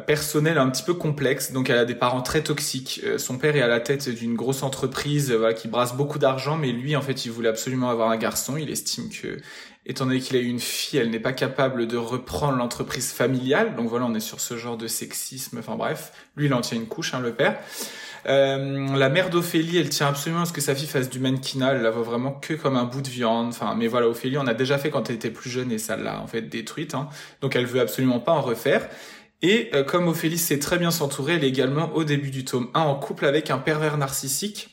personnel 0.07 0.59
un 0.59 0.71
petit 0.71 0.85
peu 0.85 0.95
complexe. 0.95 1.53
Donc 1.53 1.69
elle 1.69 1.79
a 1.79 1.85
des 1.85 1.95
parents 1.95 2.23
très 2.23 2.43
toxiques. 2.43 3.01
Euh, 3.05 3.19
son 3.19 3.37
père 3.39 3.57
est 3.57 3.63
à 3.63 3.67
la 3.67 3.81
tête 3.81 4.09
d'une 4.09 4.35
grosse 4.35 4.63
entreprise 4.63 5.33
euh, 5.33 5.53
qui 5.53 5.67
brasse 5.67 5.95
beaucoup 5.95 6.19
d'argent, 6.19 6.57
mais 6.57 6.71
lui 6.71 6.95
en 6.95 7.03
fait 7.03 7.25
il 7.27 7.33
voulait 7.33 7.49
absolument 7.49 7.91
avoir 7.91 8.11
un 8.11 8.17
garçon. 8.17 8.57
Il 8.57 8.71
estime 8.71 9.09
que 9.11 9.39
étant 9.85 10.07
donné 10.07 10.21
qu'il 10.21 10.37
a 10.37 10.41
eu 10.41 10.47
une 10.47 10.61
fille, 10.61 11.01
elle 11.01 11.11
n'est 11.11 11.19
pas 11.19 11.33
capable 11.33 11.89
de 11.89 11.97
reprendre 11.97 12.57
l'entreprise 12.57 13.13
familiale. 13.13 13.75
Donc 13.75 13.89
voilà, 13.89 14.07
on 14.07 14.15
est 14.15 14.21
sur 14.21 14.41
ce 14.41 14.57
genre 14.57 14.77
de 14.77 14.87
sexisme. 14.87 15.59
Enfin 15.59 15.75
bref, 15.75 16.13
lui, 16.37 16.47
il 16.47 16.55
en 16.55 16.61
tient 16.61 16.79
une 16.79 16.87
couche, 16.87 17.15
hein, 17.15 17.21
le 17.21 17.33
père. 17.33 17.59
Euh, 18.27 18.97
la 18.97 19.09
mère 19.09 19.31
d'Ophélie, 19.31 19.79
elle 19.79 19.89
tient 19.89 20.07
absolument 20.07 20.43
à 20.43 20.45
ce 20.45 20.53
que 20.53 20.61
sa 20.61 20.77
fille 20.77 20.87
fasse 20.87 21.11
du 21.11 21.19
mannequinat. 21.19 21.73
Elle 21.73 21.83
la 21.83 21.91
voit 21.91 22.05
vraiment 22.05 22.33
que 22.33 22.55
comme 22.55 22.77
un 22.77 22.85
bout 22.85 23.03
de 23.03 23.09
viande. 23.09 23.49
Enfin, 23.49 23.75
mais 23.77 23.89
voilà, 23.89 24.09
Ophélie, 24.09 24.39
on 24.39 24.47
a 24.47 24.55
déjà 24.55 24.79
fait 24.79 24.91
quand 24.91 25.11
elle 25.11 25.17
était 25.17 25.31
plus 25.31 25.51
jeune 25.51 25.73
et 25.73 25.79
ça 25.79 25.97
l'a 25.97 26.21
en 26.21 26.29
fait 26.29 26.43
détruite. 26.43 26.95
Hein. 26.95 27.09
Donc 27.41 27.57
elle 27.57 27.67
veut 27.67 27.81
absolument 27.81 28.21
pas 28.21 28.33
en 28.33 28.43
refaire. 28.43 28.89
Et 29.43 29.71
euh, 29.75 29.83
comme 29.83 30.07
Ophélie 30.07 30.39
sait 30.39 30.61
très 30.61 30.79
bien 30.79 30.93
s'entourer, 30.93 31.35
elle 31.35 31.45
est 31.45 31.49
également 31.49 31.93
au 31.95 32.05
début 32.05 32.31
du 32.31 32.45
tome 32.45 32.71
1 32.75 32.81
en 32.81 32.95
couple 32.95 33.27
avec 33.27 33.51
un 33.51 33.59
pervers 33.59 33.99
narcissique. 33.99 34.69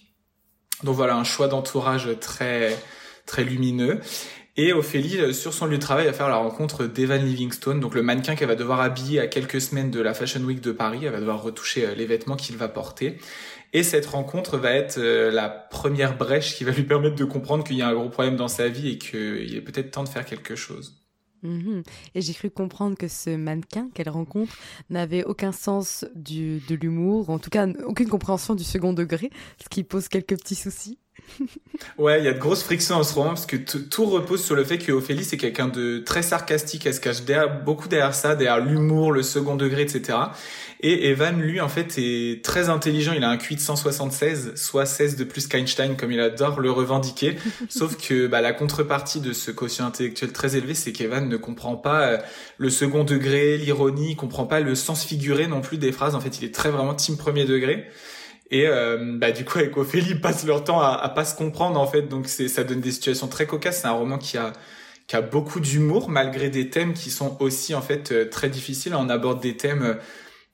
Donc 0.83 0.95
voilà, 0.95 1.15
un 1.15 1.23
choix 1.23 1.47
d'entourage 1.47 2.07
très 2.21 2.77
très 3.25 3.43
lumineux. 3.43 3.99
Et 4.57 4.73
Ophélie, 4.73 5.17
euh, 5.17 5.33
sur 5.33 5.53
son 5.53 5.65
lieu 5.65 5.77
de 5.77 5.81
travail, 5.81 6.05
va 6.05 6.13
faire 6.13 6.29
la 6.29 6.35
rencontre 6.35 6.85
d'Evan 6.85 7.23
Livingstone, 7.23 7.79
donc 7.79 7.95
le 7.95 8.03
mannequin 8.03 8.35
qu'elle 8.35 8.47
va 8.47 8.55
devoir 8.55 8.81
habiller 8.81 9.19
à 9.19 9.27
quelques 9.27 9.61
semaines 9.61 9.89
de 9.89 10.01
la 10.01 10.13
Fashion 10.13 10.41
Week 10.41 10.61
de 10.61 10.71
Paris. 10.71 10.99
Elle 11.03 11.11
va 11.11 11.19
devoir 11.19 11.41
retoucher 11.41 11.87
euh, 11.87 11.95
les 11.95 12.05
vêtements 12.05 12.35
qu'il 12.35 12.55
va 12.55 12.67
porter. 12.67 13.17
Et 13.73 13.83
cette 13.83 14.05
rencontre 14.07 14.57
va 14.57 14.71
être 14.71 14.99
la 14.99 15.47
première 15.47 16.17
brèche 16.17 16.55
qui 16.55 16.63
va 16.63 16.71
lui 16.71 16.81
permettre 16.81 17.15
de 17.15 17.23
comprendre 17.23 17.63
qu'il 17.63 17.77
y 17.77 17.83
a 17.83 17.87
un 17.87 17.93
gros 17.93 18.09
problème 18.09 18.35
dans 18.35 18.47
sa 18.47 18.67
vie 18.67 18.89
et 18.89 18.97
qu'il 18.97 19.55
est 19.55 19.61
peut-être 19.61 19.91
temps 19.91 20.03
de 20.03 20.09
faire 20.09 20.25
quelque 20.25 20.55
chose. 20.55 20.98
Mhm. 21.43 21.83
Et 22.15 22.21
j'ai 22.21 22.33
cru 22.33 22.49
comprendre 22.49 22.97
que 22.97 23.07
ce 23.07 23.29
mannequin 23.29 23.89
qu'elle 23.93 24.09
rencontre 24.09 24.57
n'avait 24.89 25.23
aucun 25.23 25.51
sens 25.51 26.05
du, 26.15 26.59
de 26.67 26.75
l'humour, 26.75 27.29
en 27.29 27.39
tout 27.39 27.49
cas 27.49 27.67
aucune 27.85 28.09
compréhension 28.09 28.55
du 28.55 28.63
second 28.63 28.93
degré, 28.93 29.29
ce 29.61 29.69
qui 29.69 29.83
pose 29.83 30.07
quelques 30.07 30.37
petits 30.37 30.55
soucis. 30.55 30.99
ouais, 31.97 32.19
il 32.19 32.25
y 32.25 32.27
a 32.27 32.33
de 32.33 32.39
grosses 32.39 32.63
frictions 32.63 32.95
en 32.95 33.03
ce 33.03 33.13
roman 33.13 33.29
parce 33.29 33.45
que 33.45 33.55
tout 33.55 34.05
repose 34.05 34.43
sur 34.43 34.55
le 34.55 34.63
fait 34.63 34.77
que 34.77 34.91
Ophélie 34.91 35.23
c'est 35.23 35.37
quelqu'un 35.37 35.67
de 35.67 35.99
très 35.99 36.21
sarcastique, 36.21 36.85
elle 36.85 36.93
se 36.93 37.01
cache 37.01 37.23
derrière, 37.23 37.63
beaucoup 37.63 37.87
derrière 37.87 38.13
ça, 38.13 38.35
derrière 38.35 38.63
l'humour, 38.63 39.11
le 39.11 39.23
second 39.23 39.55
degré, 39.55 39.83
etc. 39.83 40.17
Et 40.81 41.09
Evan, 41.09 41.41
lui, 41.41 41.59
en 41.59 41.67
fait, 41.67 41.95
est 41.97 42.43
très 42.43 42.69
intelligent. 42.69 43.11
Il 43.13 43.25
a 43.25 43.29
un 43.29 43.35
QI 43.35 43.55
de 43.55 43.59
176, 43.59 44.53
soit 44.55 44.85
16 44.85 45.17
de 45.17 45.25
plus 45.25 45.47
qu'Einstein, 45.47 45.97
comme 45.97 46.11
il 46.13 46.21
adore 46.21 46.61
le 46.61 46.71
revendiquer. 46.71 47.35
Sauf 47.69 47.97
que 47.97 48.27
bah, 48.27 48.39
la 48.39 48.53
contrepartie 48.53 49.19
de 49.19 49.33
ce 49.33 49.51
quotient 49.51 49.87
intellectuel 49.87 50.31
très 50.31 50.55
élevé, 50.55 50.73
c'est 50.75 50.93
qu'Evan 50.93 51.27
ne 51.27 51.35
comprend 51.35 51.75
pas 51.75 52.01
euh, 52.03 52.17
le 52.57 52.69
second 52.69 53.03
degré, 53.03 53.57
l'ironie, 53.57 54.11
il 54.11 54.15
comprend 54.15 54.45
pas 54.45 54.61
le 54.61 54.73
sens 54.73 55.03
figuré 55.03 55.47
non 55.47 55.59
plus 55.59 55.77
des 55.77 55.91
phrases. 55.91 56.15
En 56.15 56.21
fait, 56.21 56.39
il 56.39 56.45
est 56.45 56.55
très 56.55 56.69
vraiment 56.69 56.93
team 56.93 57.17
premier 57.17 57.43
degré. 57.43 57.89
Et 58.51 58.67
euh, 58.67 59.17
bah, 59.17 59.31
du 59.31 59.45
coup, 59.45 59.59
avec 59.59 59.77
Ophélie, 59.77 60.11
ils 60.11 60.21
passent 60.21 60.45
leur 60.45 60.63
temps 60.63 60.81
à, 60.81 60.93
à 60.93 61.09
pas 61.09 61.25
se 61.25 61.35
comprendre 61.35 61.79
en 61.79 61.85
fait, 61.87 62.03
donc 62.03 62.27
c'est 62.27 62.47
ça 62.47 62.63
donne 62.63 62.81
des 62.81 62.91
situations 62.91 63.27
très 63.27 63.45
cocasses. 63.45 63.81
C'est 63.81 63.87
un 63.87 63.91
roman 63.91 64.17
qui 64.17 64.37
a 64.37 64.53
qui 65.09 65.15
a 65.15 65.21
beaucoup 65.21 65.59
d'humour 65.59 66.07
malgré 66.07 66.49
des 66.49 66.69
thèmes 66.69 66.93
qui 66.93 67.09
sont 67.09 67.35
aussi 67.41 67.73
en 67.73 67.81
fait 67.81 68.11
euh, 68.11 68.29
très 68.29 68.47
difficiles. 68.47 68.93
On 68.95 69.09
aborde 69.09 69.41
des 69.41 69.57
thèmes 69.57 69.81
euh, 69.81 69.93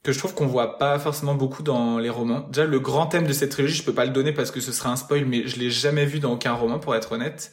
que 0.01 0.13
je 0.13 0.19
trouve 0.19 0.33
qu'on 0.33 0.47
voit 0.47 0.77
pas 0.77 0.97
forcément 0.97 1.35
beaucoup 1.35 1.61
dans 1.61 1.99
les 1.99 2.09
romans. 2.09 2.47
Déjà, 2.51 2.65
le 2.65 2.79
grand 2.79 3.07
thème 3.07 3.27
de 3.27 3.33
cette 3.33 3.51
trilogie, 3.51 3.75
je 3.75 3.83
peux 3.83 3.93
pas 3.93 4.05
le 4.05 4.11
donner 4.11 4.31
parce 4.31 4.51
que 4.51 4.61
ce 4.61 4.71
serait 4.71 4.89
un 4.89 4.95
spoil, 4.95 5.25
mais 5.25 5.45
je 5.47 5.59
l'ai 5.59 5.69
jamais 5.69 6.05
vu 6.05 6.19
dans 6.19 6.33
aucun 6.33 6.53
roman, 6.53 6.79
pour 6.79 6.95
être 6.95 7.11
honnête. 7.11 7.51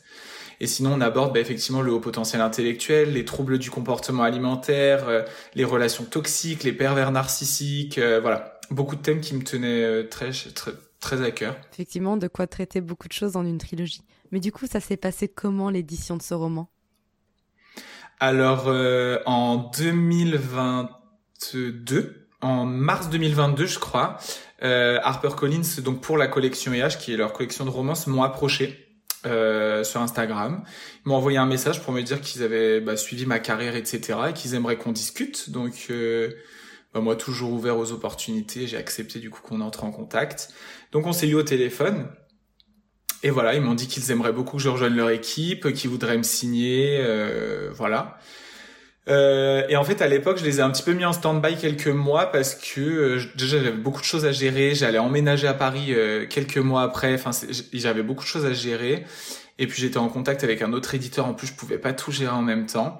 Et 0.60 0.68
sinon, 0.68 0.92
on 0.94 1.00
aborde 1.00 1.32
bah, 1.34 1.40
effectivement 1.40 1.82
le 1.82 1.92
haut 1.92 1.98
potentiel 1.98 2.40
intellectuel, 2.40 3.14
les 3.14 3.24
troubles 3.24 3.58
du 3.58 3.70
comportement 3.70 4.22
alimentaire, 4.22 5.24
les 5.54 5.64
relations 5.64 6.04
toxiques, 6.04 6.62
les 6.62 6.72
pervers 6.72 7.10
narcissiques, 7.10 7.98
voilà 7.98 8.51
beaucoup 8.70 8.96
de 8.96 9.02
thèmes 9.02 9.20
qui 9.20 9.34
me 9.34 9.42
tenaient 9.42 9.82
euh, 9.82 10.08
très, 10.08 10.30
très, 10.30 10.72
très 11.00 11.22
à 11.22 11.30
cœur. 11.30 11.56
Effectivement, 11.72 12.16
de 12.16 12.28
quoi 12.28 12.46
traiter 12.46 12.80
beaucoup 12.80 13.08
de 13.08 13.12
choses 13.12 13.32
dans 13.32 13.44
une 13.44 13.58
trilogie. 13.58 14.02
Mais 14.30 14.40
du 14.40 14.52
coup, 14.52 14.66
ça 14.66 14.80
s'est 14.80 14.96
passé 14.96 15.28
comment 15.28 15.68
l'édition 15.70 16.16
de 16.16 16.22
ce 16.22 16.34
roman? 16.34 16.70
Alors, 18.20 18.68
euh, 18.68 19.18
en 19.26 19.70
2022, 19.76 22.28
en 22.40 22.64
mars 22.64 23.10
2022, 23.10 23.66
je 23.66 23.78
crois, 23.78 24.16
euh, 24.62 24.98
HarperCollins, 25.02 25.82
donc 25.82 26.00
pour 26.00 26.16
la 26.16 26.28
collection 26.28 26.72
EH, 26.72 26.96
qui 26.98 27.12
est 27.12 27.16
leur 27.16 27.32
collection 27.32 27.64
de 27.64 27.70
romances, 27.70 28.06
m'ont 28.06 28.22
approché. 28.22 28.92
Euh, 29.24 29.84
sur 29.84 30.00
Instagram. 30.00 30.64
Ils 31.06 31.08
m'ont 31.08 31.14
envoyé 31.14 31.38
un 31.38 31.46
message 31.46 31.80
pour 31.80 31.92
me 31.92 32.02
dire 32.02 32.20
qu'ils 32.20 32.42
avaient 32.42 32.80
bah, 32.80 32.96
suivi 32.96 33.24
ma 33.24 33.38
carrière, 33.38 33.76
etc. 33.76 34.18
et 34.30 34.32
qu'ils 34.32 34.56
aimeraient 34.56 34.78
qu'on 34.78 34.90
discute. 34.90 35.50
Donc, 35.50 35.86
euh, 35.90 36.32
bah, 36.94 37.00
moi 37.00 37.16
toujours 37.16 37.52
ouvert 37.52 37.78
aux 37.78 37.92
opportunités, 37.92 38.66
j'ai 38.66 38.76
accepté 38.76 39.18
du 39.18 39.30
coup 39.30 39.40
qu'on 39.42 39.60
entre 39.60 39.84
en 39.84 39.90
contact. 39.90 40.50
Donc 40.92 41.06
on 41.06 41.12
s'est 41.12 41.28
eu 41.28 41.34
au 41.34 41.42
téléphone. 41.42 42.08
Et 43.22 43.30
voilà, 43.30 43.54
ils 43.54 43.60
m'ont 43.60 43.74
dit 43.74 43.86
qu'ils 43.86 44.10
aimeraient 44.10 44.32
beaucoup 44.32 44.56
que 44.56 44.62
je 44.62 44.68
rejoigne 44.68 44.94
leur 44.94 45.10
équipe, 45.10 45.72
qu'ils 45.72 45.90
voudraient 45.90 46.18
me 46.18 46.24
signer, 46.24 46.98
euh, 47.00 47.70
voilà. 47.72 48.18
Euh, 49.08 49.64
et 49.68 49.76
en 49.76 49.84
fait, 49.84 50.00
à 50.00 50.06
l'époque, 50.06 50.38
je 50.38 50.44
les 50.44 50.58
ai 50.58 50.60
un 50.60 50.70
petit 50.70 50.82
peu 50.82 50.92
mis 50.92 51.04
en 51.04 51.12
stand-by 51.12 51.56
quelques 51.56 51.88
mois 51.88 52.26
parce 52.26 52.54
que 52.54 52.80
euh, 52.80 53.20
déjà 53.36 53.58
j'avais 53.58 53.72
beaucoup 53.72 54.00
de 54.00 54.06
choses 54.06 54.24
à 54.24 54.32
gérer. 54.32 54.74
J'allais 54.74 54.98
emménager 54.98 55.48
à 55.48 55.54
Paris 55.54 55.86
euh, 55.90 56.26
quelques 56.26 56.58
mois 56.58 56.82
après. 56.82 57.14
Enfin, 57.14 57.30
j'avais 57.72 58.02
beaucoup 58.02 58.22
de 58.22 58.28
choses 58.28 58.46
à 58.46 58.52
gérer. 58.52 59.04
Et 59.58 59.66
puis 59.66 59.80
j'étais 59.80 59.98
en 59.98 60.08
contact 60.08 60.44
avec 60.44 60.62
un 60.62 60.72
autre 60.72 60.94
éditeur. 60.94 61.26
En 61.26 61.34
plus, 61.34 61.48
je 61.48 61.54
pouvais 61.54 61.78
pas 61.78 61.92
tout 61.92 62.12
gérer 62.12 62.32
en 62.32 62.42
même 62.42 62.66
temps. 62.66 62.98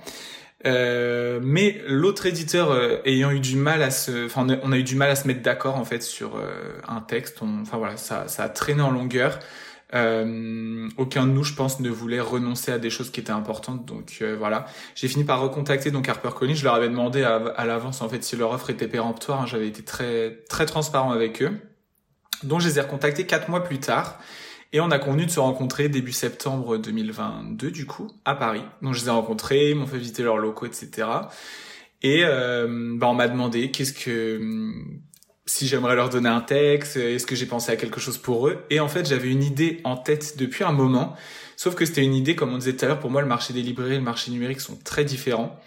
Euh, 0.64 1.40
mais 1.42 1.80
l'autre 1.86 2.26
éditeur 2.26 2.70
euh, 2.70 2.98
ayant 3.04 3.30
eu 3.30 3.40
du 3.40 3.56
mal 3.56 3.82
à 3.82 3.90
se, 3.90 4.26
enfin 4.26 4.46
on 4.62 4.70
a 4.70 4.76
eu 4.76 4.84
du 4.84 4.94
mal 4.94 5.10
à 5.10 5.16
se 5.16 5.26
mettre 5.26 5.42
d'accord 5.42 5.76
en 5.76 5.84
fait 5.84 6.02
sur 6.02 6.36
euh, 6.36 6.80
un 6.86 7.00
texte. 7.00 7.42
enfin 7.42 7.78
voilà, 7.78 7.96
ça, 7.96 8.28
ça 8.28 8.44
a 8.44 8.48
traîné 8.48 8.82
en 8.82 8.90
longueur. 8.90 9.40
aucun 9.92 11.26
de 11.26 11.32
nous, 11.32 11.44
je 11.44 11.54
pense, 11.54 11.80
ne 11.80 11.90
voulait 11.90 12.20
renoncer 12.20 12.72
à 12.72 12.78
des 12.78 12.90
choses 12.90 13.10
qui 13.10 13.20
étaient 13.20 13.32
importantes. 13.32 13.84
Donc 13.84 14.22
voilà, 14.38 14.66
j'ai 14.94 15.08
fini 15.08 15.24
par 15.24 15.40
recontacter 15.40 15.90
donc 15.90 16.08
HarperCollins. 16.08 16.54
Je 16.54 16.64
leur 16.64 16.74
avais 16.74 16.88
demandé 16.88 17.22
à, 17.22 17.36
à 17.36 17.66
l'avance 17.66 18.00
en 18.00 18.08
fait 18.08 18.22
si 18.22 18.36
leur 18.36 18.52
offre 18.52 18.70
était 18.70 18.88
péremptoire. 18.88 19.46
J'avais 19.46 19.68
été 19.68 19.82
très 19.82 20.42
très 20.48 20.66
transparent 20.66 21.10
avec 21.10 21.42
eux. 21.42 21.50
Donc 22.42 22.60
je 22.60 22.68
les 22.68 22.78
ai 22.78 22.82
recontactés 22.82 23.26
quatre 23.26 23.48
mois 23.48 23.64
plus 23.64 23.78
tard. 23.78 24.18
Et 24.72 24.80
on 24.80 24.90
a 24.90 24.98
convenu 24.98 25.26
de 25.26 25.30
se 25.30 25.40
rencontrer 25.40 25.88
début 25.88 26.12
septembre 26.12 26.78
2022, 26.78 27.70
du 27.70 27.86
coup, 27.86 28.10
à 28.24 28.34
Paris. 28.34 28.62
Donc 28.80 28.94
je 28.94 29.00
les 29.00 29.08
ai 29.08 29.10
rencontrés, 29.10 29.70
ils 29.70 29.76
m'ont 29.76 29.86
fait 29.86 29.98
visiter 29.98 30.22
leurs 30.22 30.38
locaux, 30.38 30.66
etc. 30.66 31.08
Et 32.02 32.22
euh, 32.24 32.96
bah, 32.96 33.08
on 33.08 33.14
m'a 33.14 33.28
demandé 33.28 33.70
qu'est-ce 33.70 33.92
que 33.92 34.40
si 35.44 35.66
j'aimerais 35.66 35.96
leur 35.96 36.08
donner 36.08 36.28
un 36.28 36.40
texte, 36.40 36.96
est-ce 36.96 37.26
que 37.26 37.34
j'ai 37.34 37.46
pensé 37.46 37.70
à 37.70 37.76
quelque 37.76 38.00
chose 38.00 38.16
pour 38.16 38.48
eux. 38.48 38.64
Et 38.70 38.80
en 38.80 38.88
fait, 38.88 39.06
j'avais 39.06 39.28
une 39.28 39.42
idée 39.42 39.80
en 39.84 39.96
tête 39.96 40.38
depuis 40.38 40.64
un 40.64 40.72
moment. 40.72 41.14
Sauf 41.56 41.74
que 41.74 41.84
c'était 41.84 42.02
une 42.02 42.14
idée, 42.14 42.34
comme 42.34 42.54
on 42.54 42.58
disait 42.58 42.74
tout 42.74 42.84
à 42.84 42.88
l'heure, 42.88 43.00
pour 43.00 43.10
moi, 43.10 43.20
le 43.20 43.28
marché 43.28 43.52
des 43.52 43.62
librairies 43.62 43.94
et 43.94 43.98
le 43.98 44.02
marché 44.02 44.30
numérique 44.30 44.60
sont 44.60 44.76
très 44.76 45.04
différents. 45.04 45.58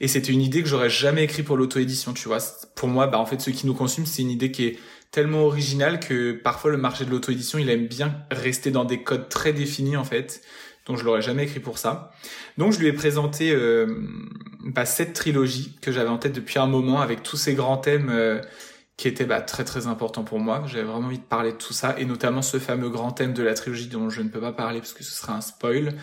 Et 0.00 0.08
c'était 0.08 0.32
une 0.32 0.42
idée 0.42 0.62
que 0.62 0.68
j'aurais 0.68 0.90
jamais 0.90 1.24
écrit 1.24 1.42
pour 1.42 1.56
l'auto-édition, 1.56 2.12
tu 2.12 2.28
vois. 2.28 2.38
Pour 2.74 2.88
moi, 2.88 3.06
bah, 3.06 3.18
en 3.18 3.26
fait, 3.26 3.40
ceux 3.40 3.52
qui 3.52 3.66
nous 3.66 3.74
consument, 3.74 4.06
c'est 4.06 4.22
une 4.22 4.30
idée 4.30 4.50
qui 4.50 4.66
est 4.66 4.78
tellement 5.10 5.44
original 5.44 6.00
que 6.00 6.32
parfois 6.32 6.70
le 6.70 6.76
marché 6.76 7.04
de 7.04 7.10
l'auto-édition, 7.10 7.58
il 7.58 7.68
aime 7.70 7.86
bien 7.86 8.24
rester 8.30 8.70
dans 8.70 8.84
des 8.84 9.02
codes 9.02 9.28
très 9.28 9.52
définis 9.52 9.96
en 9.96 10.04
fait. 10.04 10.42
Donc 10.86 10.98
je 10.98 11.04
l'aurais 11.04 11.22
jamais 11.22 11.44
écrit 11.44 11.60
pour 11.60 11.78
ça. 11.78 12.12
Donc 12.58 12.72
je 12.72 12.80
lui 12.80 12.88
ai 12.88 12.92
présenté 12.92 13.52
euh, 13.52 13.86
bah, 14.60 14.86
cette 14.86 15.12
trilogie 15.12 15.76
que 15.80 15.92
j'avais 15.92 16.08
en 16.08 16.18
tête 16.18 16.32
depuis 16.32 16.58
un 16.58 16.66
moment 16.66 17.00
avec 17.00 17.22
tous 17.22 17.36
ces 17.36 17.54
grands 17.54 17.76
thèmes 17.76 18.10
euh, 18.10 18.40
qui 18.96 19.08
étaient 19.08 19.24
bah, 19.24 19.40
très 19.40 19.64
très 19.64 19.86
importants 19.86 20.24
pour 20.24 20.38
moi. 20.38 20.62
J'avais 20.66 20.84
vraiment 20.84 21.06
envie 21.06 21.18
de 21.18 21.24
parler 21.24 21.52
de 21.52 21.56
tout 21.56 21.72
ça 21.72 21.94
et 21.98 22.04
notamment 22.04 22.42
ce 22.42 22.58
fameux 22.58 22.88
grand 22.88 23.12
thème 23.12 23.34
de 23.34 23.42
la 23.42 23.54
trilogie 23.54 23.88
dont 23.88 24.10
je 24.10 24.22
ne 24.22 24.28
peux 24.28 24.40
pas 24.40 24.52
parler 24.52 24.78
parce 24.80 24.92
que 24.92 25.04
ce 25.04 25.12
serait 25.12 25.32
un 25.32 25.40
spoil. 25.40 25.94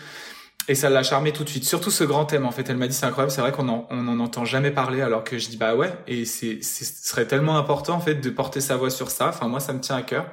Et 0.68 0.74
ça 0.74 0.90
l'a 0.90 1.02
charmé 1.02 1.32
tout 1.32 1.44
de 1.44 1.48
suite. 1.48 1.64
Surtout 1.64 1.90
ce 1.90 2.04
grand 2.04 2.26
thème, 2.26 2.44
en 2.44 2.50
fait. 2.50 2.68
Elle 2.68 2.76
m'a 2.76 2.86
dit, 2.86 2.94
c'est 2.94 3.06
incroyable, 3.06 3.32
c'est 3.32 3.40
vrai 3.40 3.52
qu'on 3.52 3.68
en, 3.70 3.86
on 3.90 4.06
en 4.06 4.20
entend 4.20 4.44
jamais 4.44 4.70
parler, 4.70 5.00
alors 5.00 5.24
que 5.24 5.38
je 5.38 5.48
dis, 5.48 5.56
bah 5.56 5.74
ouais, 5.74 5.92
et 6.06 6.26
c'est, 6.26 6.62
ce 6.62 6.84
serait 6.84 7.26
tellement 7.26 7.56
important, 7.56 7.94
en 7.94 8.00
fait, 8.00 8.16
de 8.16 8.30
porter 8.30 8.60
sa 8.60 8.76
voix 8.76 8.90
sur 8.90 9.10
ça. 9.10 9.28
Enfin, 9.28 9.48
moi, 9.48 9.60
ça 9.60 9.72
me 9.72 9.80
tient 9.80 9.96
à 9.96 10.02
cœur. 10.02 10.26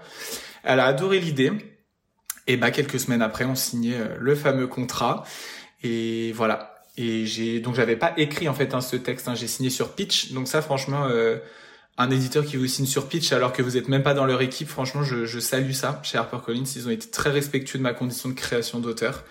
Elle 0.64 0.82
a 0.82 0.86
adoré 0.86 1.20
l'idée. 1.20 1.54
Et 2.48 2.58
bah, 2.58 2.70
quelques 2.70 3.00
semaines 3.00 3.22
après, 3.22 3.46
on 3.46 3.56
signait 3.56 3.96
euh, 3.96 4.18
le 4.20 4.36
fameux 4.36 4.68
contrat. 4.68 5.24
Et 5.84 6.34
voilà. 6.34 6.84
Et 6.98 7.26
j'ai, 7.26 7.60
donc 7.62 7.76
j'avais 7.76 7.96
pas 7.96 8.14
écrit, 8.18 8.50
en 8.50 8.54
fait, 8.54 8.74
hein, 8.74 8.82
ce 8.82 8.98
texte, 8.98 9.30
hein. 9.30 9.36
j'ai 9.36 9.48
signé 9.48 9.70
sur 9.70 9.94
Pitch. 9.94 10.34
Donc 10.34 10.50
ça, 10.50 10.62
franchement, 10.62 11.08
euh, 11.10 11.38
un 11.98 12.12
éditeur 12.12 12.46
qui 12.46 12.58
vous 12.58 12.68
signe 12.68 12.86
sur 12.86 13.08
Pitch 13.08 13.32
alors 13.32 13.54
que 13.54 13.62
vous 13.62 13.78
êtes 13.78 13.88
même 13.88 14.04
pas 14.04 14.14
dans 14.14 14.26
leur 14.26 14.42
équipe, 14.42 14.68
franchement, 14.68 15.02
je, 15.02 15.26
je 15.26 15.40
salue 15.40 15.72
ça 15.72 16.02
chez 16.04 16.18
HarperCollins. 16.18 16.66
Ils 16.76 16.88
ont 16.88 16.92
été 16.92 17.10
très 17.10 17.30
respectueux 17.32 17.80
de 17.80 17.84
ma 17.84 17.94
condition 17.94 18.28
de 18.28 18.34
création 18.34 18.80
d'auteur. 18.80 19.24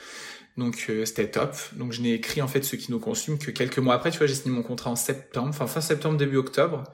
Donc 0.57 0.87
euh, 0.89 1.05
c'était 1.05 1.31
top. 1.31 1.57
Donc 1.73 1.93
je 1.93 2.01
n'ai 2.01 2.15
écrit 2.15 2.43
en 2.43 2.49
fait 2.49 2.63
ce 2.63 2.77
qui 2.77 2.91
nous 2.93 3.01
consume 3.01 3.39
que 3.39 3.51
quelques 3.51 3.79
mois 3.79 3.95
après. 3.95 4.11
Tu 4.11 4.19
vois, 4.19 4.27
j'ai 4.27 4.35
signé 4.35 4.55
mon 4.55 4.63
contrat 4.63 4.91
en 4.91 4.97
septembre, 4.97 5.49
enfin 5.49 5.67
fin 5.67 5.81
septembre 5.81 6.17
début 6.17 6.37
octobre, 6.37 6.85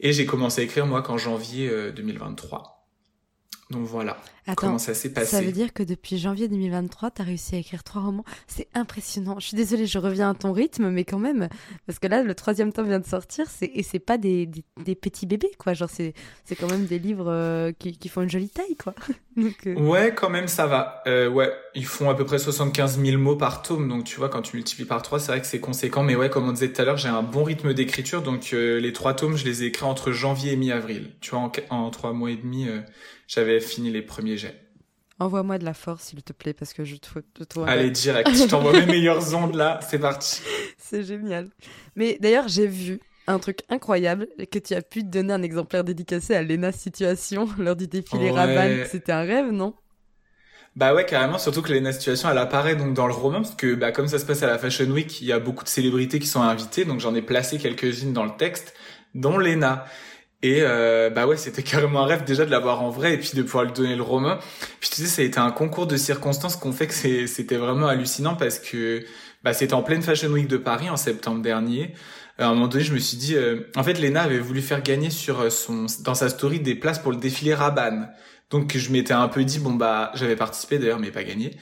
et 0.00 0.12
j'ai 0.12 0.26
commencé 0.26 0.60
à 0.60 0.64
écrire 0.64 0.86
moi 0.86 1.02
qu'en 1.02 1.18
janvier 1.18 1.70
2023. 1.92 2.58
Euh, 2.58 3.72
donc 3.72 3.86
voilà 3.86 4.18
comment 4.56 4.78
ça 4.78 4.94
s'est 4.94 5.12
passé. 5.12 5.36
Ça 5.36 5.42
veut 5.42 5.52
dire 5.52 5.72
que 5.72 5.82
depuis 5.82 6.18
janvier 6.18 6.48
2023, 6.48 7.10
tu 7.12 7.22
as 7.22 7.24
réussi 7.24 7.54
à 7.54 7.58
écrire 7.58 7.84
trois 7.84 8.02
romans. 8.02 8.24
C'est 8.46 8.68
impressionnant. 8.74 9.38
Je 9.38 9.48
suis 9.48 9.56
désolée, 9.56 9.86
je 9.86 9.98
reviens 9.98 10.30
à 10.30 10.34
ton 10.34 10.52
rythme, 10.52 10.90
mais 10.90 11.04
quand 11.04 11.18
même, 11.18 11.48
parce 11.86 11.98
que 11.98 12.08
là, 12.08 12.22
le 12.22 12.34
troisième 12.34 12.72
tome 12.72 12.88
vient 12.88 13.00
de 13.00 13.06
sortir, 13.06 13.46
et 13.60 13.82
c'est 13.82 13.98
pas 13.98 14.18
des, 14.18 14.48
des, 14.84 14.94
petits 14.94 15.26
bébés, 15.26 15.50
quoi. 15.58 15.74
Genre, 15.74 15.90
c'est 15.90 16.14
quand 16.58 16.70
même 16.70 16.86
des 16.86 16.98
livres 16.98 17.28
euh, 17.28 17.72
qui, 17.78 17.96
qui, 17.96 18.08
font 18.08 18.22
une 18.22 18.30
jolie 18.30 18.48
taille, 18.48 18.76
quoi. 18.76 18.94
Donc, 19.36 19.66
euh, 19.66 19.74
Ouais, 19.74 20.14
quand 20.14 20.28
même, 20.28 20.48
ça 20.48 20.66
va. 20.66 21.02
Euh, 21.06 21.28
ouais, 21.28 21.50
ils 21.74 21.86
font 21.86 22.10
à 22.10 22.14
peu 22.14 22.24
près 22.24 22.38
75 22.38 23.00
000 23.00 23.18
mots 23.18 23.36
par 23.36 23.62
tome, 23.62 23.88
donc 23.88 24.04
tu 24.04 24.16
vois, 24.16 24.28
quand 24.28 24.42
tu 24.42 24.56
multiplies 24.56 24.84
par 24.84 25.02
3, 25.02 25.20
c'est 25.20 25.32
vrai 25.32 25.40
que 25.40 25.46
c'est 25.46 25.60
conséquent. 25.60 26.02
Mais 26.02 26.16
ouais, 26.16 26.28
comme 26.28 26.48
on 26.48 26.52
disait 26.52 26.70
tout 26.72 26.82
à 26.82 26.84
l'heure, 26.84 26.98
j'ai 26.98 27.08
un 27.08 27.22
bon 27.22 27.44
rythme 27.44 27.72
d'écriture, 27.72 28.22
donc 28.22 28.50
les 28.52 28.92
trois 28.92 29.14
tomes, 29.14 29.36
je 29.36 29.44
les 29.44 29.62
ai 29.62 29.66
écrits 29.66 29.86
entre 29.86 30.12
janvier 30.12 30.52
et 30.52 30.56
mi-avril. 30.56 31.12
Tu 31.20 31.30
vois, 31.30 31.50
en, 31.70 31.90
trois 31.90 32.12
mois 32.12 32.30
et 32.30 32.36
demi, 32.36 32.68
j'avais 33.26 33.60
fini 33.60 33.90
les 33.90 34.02
premiers 34.02 34.31
Envoie-moi 35.18 35.58
de 35.58 35.64
la 35.64 35.74
force, 35.74 36.04
s'il 36.04 36.22
te 36.22 36.32
plaît, 36.32 36.52
parce 36.52 36.72
que 36.72 36.84
je 36.84 36.96
te, 36.96 37.44
trouve... 37.44 37.68
Allez, 37.68 37.90
direct, 37.90 38.34
je 38.34 38.44
t'envoie 38.44 38.72
mes 38.72 38.86
meilleures 38.86 39.34
ondes 39.34 39.54
là, 39.54 39.78
c'est 39.88 39.98
parti. 39.98 40.40
C'est 40.78 41.04
génial. 41.04 41.48
Mais 41.96 42.18
d'ailleurs, 42.20 42.48
j'ai 42.48 42.66
vu 42.66 43.00
un 43.26 43.38
truc 43.38 43.60
incroyable 43.68 44.26
que 44.50 44.58
tu 44.58 44.74
as 44.74 44.82
pu 44.82 45.02
te 45.02 45.08
donner 45.08 45.32
un 45.32 45.42
exemplaire 45.42 45.84
dédicacé 45.84 46.34
à 46.34 46.42
Lena 46.42 46.72
Situation 46.72 47.48
lors 47.58 47.76
du 47.76 47.86
défilé 47.86 48.30
ouais. 48.30 48.86
C'était 48.90 49.12
un 49.12 49.22
rêve, 49.22 49.52
non? 49.52 49.74
Bah 50.74 50.94
ouais, 50.94 51.04
carrément, 51.04 51.38
surtout 51.38 51.60
que 51.60 51.72
Lena 51.72 51.92
Situation, 51.92 52.30
elle 52.30 52.38
apparaît 52.38 52.76
donc 52.76 52.94
dans 52.94 53.06
le 53.06 53.12
roman, 53.12 53.42
parce 53.42 53.54
que 53.54 53.74
bah, 53.74 53.92
comme 53.92 54.08
ça 54.08 54.18
se 54.18 54.24
passe 54.24 54.42
à 54.42 54.46
la 54.46 54.58
Fashion 54.58 54.86
Week, 54.86 55.20
il 55.20 55.26
y 55.26 55.32
a 55.32 55.38
beaucoup 55.38 55.64
de 55.64 55.68
célébrités 55.68 56.18
qui 56.18 56.26
sont 56.26 56.40
invitées, 56.40 56.84
donc 56.84 57.00
j'en 57.00 57.14
ai 57.14 57.22
placé 57.22 57.58
quelques-unes 57.58 58.12
dans 58.12 58.24
le 58.24 58.34
texte, 58.36 58.74
dont 59.14 59.36
Lena. 59.36 59.84
Et 60.42 60.58
euh, 60.60 61.10
bah 61.10 61.26
ouais, 61.26 61.36
c'était 61.36 61.62
carrément 61.64 62.02
un 62.02 62.06
rêve 62.06 62.24
déjà 62.24 62.44
de 62.44 62.50
l'avoir 62.50 62.82
en 62.82 62.90
vrai 62.90 63.14
et 63.14 63.18
puis 63.18 63.32
de 63.34 63.42
pouvoir 63.42 63.64
lui 63.64 63.72
donner 63.72 63.96
le 63.96 64.02
roman. 64.02 64.38
Puis 64.80 64.90
tu 64.90 65.02
sais, 65.02 65.06
ça 65.06 65.22
a 65.22 65.24
été 65.24 65.38
un 65.38 65.50
concours 65.50 65.86
de 65.86 65.96
circonstances 65.96 66.56
qu'on 66.56 66.72
fait 66.72 66.86
que 66.86 67.26
c'était 67.26 67.56
vraiment 67.56 67.86
hallucinant 67.86 68.34
parce 68.34 68.58
que 68.58 69.04
bah, 69.44 69.52
c'était 69.52 69.74
en 69.74 69.82
pleine 69.82 70.02
Fashion 70.02 70.30
Week 70.30 70.48
de 70.48 70.56
Paris 70.56 70.90
en 70.90 70.96
septembre 70.96 71.42
dernier. 71.42 71.94
À 72.38 72.46
un 72.46 72.54
moment 72.54 72.68
donné, 72.68 72.82
je 72.82 72.94
me 72.94 72.98
suis 72.98 73.16
dit, 73.16 73.36
euh, 73.36 73.70
en 73.76 73.82
fait, 73.82 74.00
Lena 74.00 74.22
avait 74.22 74.38
voulu 74.38 74.62
faire 74.62 74.82
gagner 74.82 75.10
sur 75.10 75.40
euh, 75.40 75.50
son 75.50 75.86
dans 76.02 76.14
sa 76.14 76.28
story 76.28 76.60
des 76.60 76.74
places 76.74 76.98
pour 76.98 77.12
le 77.12 77.18
défilé 77.18 77.54
Rabanne. 77.54 78.10
Donc 78.52 78.76
je 78.76 78.92
m'étais 78.92 79.14
un 79.14 79.28
peu 79.28 79.44
dit 79.44 79.58
bon 79.58 79.72
bah 79.72 80.12
j'avais 80.14 80.36
participé 80.36 80.78
d'ailleurs 80.78 80.98
mais 80.98 81.10
pas 81.10 81.24
gagné. 81.24 81.56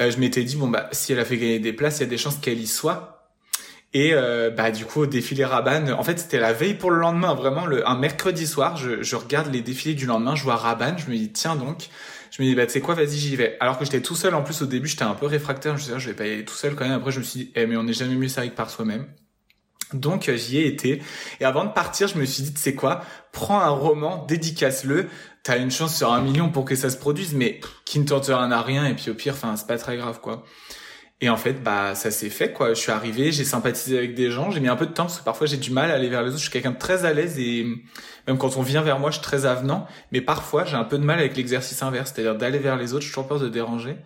Euh, 0.00 0.10
je 0.10 0.18
m'étais 0.18 0.42
dit 0.42 0.56
bon 0.56 0.68
bah 0.68 0.88
si 0.90 1.12
elle 1.12 1.20
a 1.20 1.24
fait 1.24 1.36
gagner 1.36 1.58
des 1.58 1.74
places, 1.74 1.98
il 1.98 2.00
y 2.00 2.06
a 2.06 2.08
des 2.08 2.16
chances 2.16 2.38
qu'elle 2.38 2.58
y 2.58 2.66
soit. 2.66 3.13
Et 3.94 4.12
euh, 4.12 4.50
bah 4.50 4.70
du 4.72 4.84
coup 4.84 5.02
au 5.02 5.06
défilé 5.06 5.44
Rabanne, 5.44 5.92
en 5.92 6.02
fait 6.02 6.18
c'était 6.18 6.40
la 6.40 6.52
veille 6.52 6.74
pour 6.74 6.90
le 6.90 6.98
lendemain, 6.98 7.34
vraiment 7.34 7.64
le 7.64 7.88
un 7.88 7.96
mercredi 7.96 8.46
soir, 8.46 8.76
je, 8.76 9.02
je 9.02 9.16
regarde 9.16 9.52
les 9.52 9.60
défilés 9.60 9.94
du 9.94 10.04
lendemain, 10.04 10.34
je 10.34 10.42
vois 10.42 10.56
Rabanne, 10.56 10.98
je 10.98 11.08
me 11.10 11.16
dis 11.16 11.30
tiens 11.30 11.54
donc, 11.54 11.88
je 12.32 12.42
me 12.42 12.48
dis 12.48 12.56
bah 12.56 12.66
tu 12.66 12.72
sais 12.72 12.80
quoi, 12.80 12.94
vas-y 12.94 13.16
j'y 13.16 13.36
vais. 13.36 13.56
Alors 13.60 13.78
que 13.78 13.84
j'étais 13.84 14.02
tout 14.02 14.16
seul 14.16 14.34
en 14.34 14.42
plus 14.42 14.62
au 14.62 14.66
début, 14.66 14.88
j'étais 14.88 15.04
un 15.04 15.14
peu 15.14 15.26
réfractaire, 15.26 15.76
je 15.76 15.82
me 15.82 15.84
suis 15.84 15.94
dit 15.94 16.00
je 16.00 16.08
vais 16.08 16.16
pas 16.16 16.26
y 16.26 16.32
aller 16.32 16.44
tout 16.44 16.54
seul 16.54 16.74
quand 16.74 16.84
même. 16.84 16.98
Après 16.98 17.12
je 17.12 17.20
me 17.20 17.24
suis 17.24 17.40
dit 17.40 17.52
eh 17.54 17.66
mais 17.66 17.76
on 17.76 17.84
n'est 17.84 17.92
jamais 17.92 18.16
mieux 18.16 18.28
ça 18.28 18.46
que 18.46 18.54
par 18.54 18.68
soi-même. 18.68 19.06
Donc 19.92 20.28
j'y 20.34 20.58
ai 20.58 20.66
été. 20.66 21.00
Et 21.38 21.44
avant 21.44 21.64
de 21.64 21.70
partir, 21.70 22.08
je 22.08 22.18
me 22.18 22.24
suis 22.24 22.42
dit, 22.42 22.54
tu 22.54 22.60
sais 22.60 22.74
quoi, 22.74 23.02
prends 23.30 23.60
un 23.60 23.68
roman, 23.68 24.24
dédicace-le 24.26 25.08
t'as 25.44 25.58
une 25.58 25.70
chance 25.70 25.94
sur 25.94 26.12
un 26.12 26.22
million 26.22 26.48
pour 26.48 26.64
que 26.64 26.74
ça 26.74 26.90
se 26.90 26.96
produise, 26.96 27.34
mais 27.34 27.60
qui 27.84 28.00
ne 28.00 28.04
tente 28.04 28.26
rien 28.26 28.60
rien, 28.62 28.86
et 28.86 28.94
puis 28.94 29.10
au 29.10 29.14
pire, 29.14 29.34
enfin, 29.34 29.54
c'est 29.56 29.66
pas 29.66 29.78
très 29.78 29.96
grave, 29.96 30.20
quoi. 30.20 30.42
Et 31.20 31.28
en 31.30 31.36
fait, 31.36 31.62
bah, 31.62 31.94
ça 31.94 32.10
s'est 32.10 32.28
fait, 32.28 32.52
quoi. 32.52 32.70
Je 32.70 32.80
suis 32.80 32.92
arrivé, 32.92 33.32
j'ai 33.32 33.44
sympathisé 33.44 33.96
avec 33.96 34.14
des 34.14 34.30
gens, 34.30 34.50
j'ai 34.50 34.60
mis 34.60 34.68
un 34.68 34.76
peu 34.76 34.86
de 34.86 34.92
temps, 34.92 35.04
parce 35.04 35.18
que 35.18 35.24
parfois 35.24 35.46
j'ai 35.46 35.56
du 35.56 35.70
mal 35.70 35.90
à 35.90 35.94
aller 35.94 36.08
vers 36.08 36.22
les 36.22 36.28
autres. 36.30 36.38
Je 36.38 36.42
suis 36.42 36.50
quelqu'un 36.50 36.72
de 36.72 36.78
très 36.78 37.04
à 37.04 37.12
l'aise, 37.12 37.38
et 37.38 37.66
même 38.26 38.36
quand 38.36 38.56
on 38.56 38.62
vient 38.62 38.82
vers 38.82 38.98
moi, 38.98 39.10
je 39.10 39.16
suis 39.16 39.24
très 39.24 39.46
avenant, 39.46 39.86
mais 40.12 40.20
parfois 40.20 40.64
j'ai 40.64 40.76
un 40.76 40.84
peu 40.84 40.98
de 40.98 41.04
mal 41.04 41.18
avec 41.18 41.36
l'exercice 41.36 41.82
inverse, 41.82 42.12
c'est-à-dire 42.14 42.36
d'aller 42.36 42.58
vers 42.58 42.76
les 42.76 42.92
autres, 42.92 43.02
je 43.02 43.06
suis 43.06 43.14
toujours 43.14 43.28
peur 43.28 43.40
de 43.40 43.48
déranger. 43.48 43.96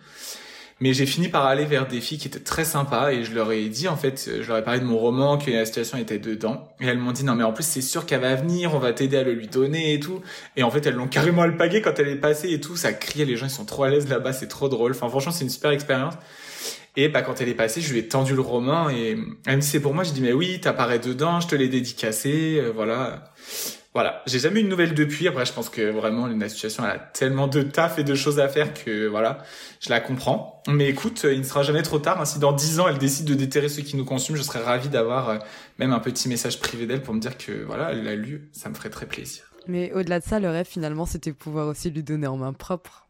Mais 0.81 0.93
j'ai 0.93 1.07
fini 1.07 1.29
par 1.29 1.45
aller 1.45 1.65
vers 1.65 1.89
des 1.89 2.01
filles 2.01 2.19
qui 2.19 2.29
étaient 2.29 2.39
très 2.39 2.65
sympas 2.65 3.11
et 3.11 3.25
je 3.25 3.35
leur 3.35 3.51
ai 3.51 3.69
dit 3.69 3.89
en 3.89 3.97
fait, 3.97 4.31
je 4.41 4.47
leur 4.47 4.59
ai 4.59 4.63
parlé 4.63 4.79
de 4.79 4.85
mon 4.85 4.97
roman, 4.97 5.37
que 5.37 5.51
la 5.51 5.67
situation 5.67 5.99
était 5.99 6.21
dedans. 6.21 6.69
Et 6.81 6.87
elles 6.87 6.99
m'ont 6.99 7.11
dit 7.11 7.25
non 7.25 7.35
mais 7.35 7.43
en 7.43 7.53
plus 7.53 7.65
c'est 7.65 7.83
sûr 7.83 8.07
qu'elle 8.07 8.21
va 8.21 8.37
venir, 8.37 8.75
on 8.77 8.79
va 8.79 8.93
t'aider 8.93 9.17
à 9.17 9.25
le 9.25 9.33
lui 9.33 9.49
donner 9.49 9.95
et 9.95 9.99
tout. 9.99 10.21
Et 10.57 10.63
en 10.63 10.71
fait 10.71 10.87
elles 10.87 10.95
l'ont 10.95 11.09
carrément 11.09 11.43
alpagué 11.43 11.83
quand 11.83 11.99
elle 11.99 12.09
est 12.09 12.17
passée 12.17 12.53
et 12.53 12.61
tout. 12.61 12.77
Ça 12.77 12.93
criait, 12.93 13.25
les 13.25 13.37
gens 13.37 13.47
ils 13.47 13.51
sont 13.51 13.65
trop 13.65 13.83
à 13.83 13.91
l'aise 13.91 14.09
là-bas, 14.09 14.33
c'est 14.33 14.47
trop 14.47 14.69
drôle. 14.69 14.93
Enfin 14.93 15.09
franchement 15.09 15.33
c'est 15.33 15.43
une 15.43 15.51
super 15.51 15.73
expérience. 15.73 16.15
Et 17.01 17.09
bah 17.09 17.23
quand 17.23 17.41
elle 17.41 17.49
est 17.49 17.55
passée, 17.55 17.81
je 17.81 17.93
lui 17.93 18.01
ai 18.01 18.09
tendu 18.09 18.35
le 18.35 18.41
roman 18.41 18.91
et 18.91 19.17
elle 19.47 19.57
me 19.57 19.61
dit 19.61 19.67
c'est 19.69 19.79
pour 19.79 19.95
moi. 19.95 20.03
Je 20.03 20.11
dis 20.11 20.21
mais 20.21 20.33
oui, 20.33 20.59
t'apparais 20.61 20.99
dedans, 20.99 21.39
je 21.39 21.47
te 21.47 21.55
l'ai 21.55 21.69
dédicacé, 21.69 22.59
euh, 22.59 22.73
voilà. 22.75 23.33
Voilà, 23.95 24.25
j'ai 24.27 24.41
jamais 24.41 24.59
eu 24.59 24.63
une 24.65 24.69
nouvelle 24.69 24.95
depuis. 24.95 25.29
Après, 25.29 25.47
je 25.47 25.53
pense 25.53 25.69
que 25.69 25.93
vraiment 25.93 26.27
la 26.27 26.49
situation 26.49 26.85
elle 26.85 26.91
a 26.91 26.99
tellement 26.99 27.47
de 27.47 27.63
taf 27.63 28.01
et 28.01 28.05
de 28.05 28.17
choses 28.17 28.41
à 28.41 28.49
faire 28.49 28.75
que 28.75 29.07
voilà, 29.07 29.39
je 29.79 29.91
la 29.91 30.01
comprends. 30.01 30.61
Mais 30.67 30.89
écoute, 30.89 31.21
il 31.23 31.39
ne 31.39 31.45
sera 31.45 31.63
jamais 31.63 31.83
trop 31.83 32.01
tard. 32.01 32.21
Hein. 32.21 32.25
Si 32.25 32.41
dans 32.41 32.53
dix 32.53 32.81
ans 32.81 32.89
elle 32.89 32.99
décide 32.99 33.27
de 33.27 33.35
déterrer 33.35 33.69
ceux 33.69 33.83
qui 33.83 33.97
nous 33.97 34.05
consument, 34.05 34.37
je 34.37 34.43
serais 34.43 34.63
ravi 34.65 34.89
d'avoir 34.89 35.29
euh, 35.29 35.39
même 35.79 35.93
un 35.93 36.01
petit 36.01 36.29
message 36.29 36.59
privé 36.59 36.87
d'elle 36.87 37.03
pour 37.03 37.15
me 37.15 37.21
dire 37.21 37.39
que 37.39 37.65
voilà, 37.65 37.93
elle 37.93 38.03
l'a 38.03 38.17
lu. 38.17 38.51
Ça 38.53 38.71
me 38.71 38.75
ferait 38.75 38.91
très 38.91 39.07
plaisir. 39.07 39.45
Mais 39.69 39.93
au-delà 39.93 40.19
de 40.19 40.25
ça, 40.25 40.41
le 40.41 40.51
rêve 40.51 40.67
finalement, 40.67 41.07
c'était 41.07 41.33
pouvoir 41.33 41.69
aussi 41.69 41.91
lui 41.91 42.03
donner 42.03 42.27
en 42.27 42.39
main 42.39 42.53
propre. 42.53 43.08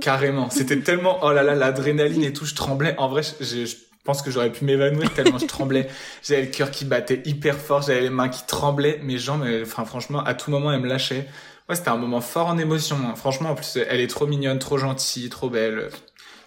Carrément. 0.00 0.50
C'était 0.50 0.80
tellement, 0.80 1.18
oh 1.22 1.32
là 1.32 1.42
là, 1.42 1.54
l'adrénaline 1.54 2.24
et 2.24 2.32
tout, 2.32 2.44
je 2.44 2.54
tremblais. 2.54 2.94
En 2.98 3.08
vrai, 3.08 3.22
je, 3.22 3.74
pense 4.04 4.22
que 4.22 4.30
j'aurais 4.30 4.52
pu 4.52 4.64
m'évanouir 4.64 5.12
tellement 5.14 5.38
je 5.38 5.46
tremblais. 5.46 5.88
J'avais 6.22 6.42
le 6.42 6.48
cœur 6.48 6.70
qui 6.70 6.84
battait 6.84 7.22
hyper 7.24 7.56
fort, 7.56 7.82
j'avais 7.82 8.02
les 8.02 8.10
mains 8.10 8.28
qui 8.28 8.44
tremblaient, 8.46 9.00
mes 9.02 9.18
jambes, 9.18 9.46
enfin 9.62 9.84
franchement, 9.84 10.22
à 10.22 10.34
tout 10.34 10.50
moment, 10.50 10.72
elles 10.72 10.80
me 10.80 10.88
lâchaient. 10.88 11.26
Ouais, 11.68 11.74
c'était 11.74 11.88
un 11.88 11.96
moment 11.96 12.20
fort 12.20 12.48
en 12.48 12.58
émotion. 12.58 12.96
Hein. 13.04 13.14
Franchement, 13.16 13.50
en 13.50 13.54
plus, 13.54 13.76
elle 13.76 14.00
est 14.00 14.06
trop 14.06 14.26
mignonne, 14.26 14.58
trop 14.58 14.76
gentille, 14.76 15.30
trop 15.30 15.48
belle. 15.48 15.88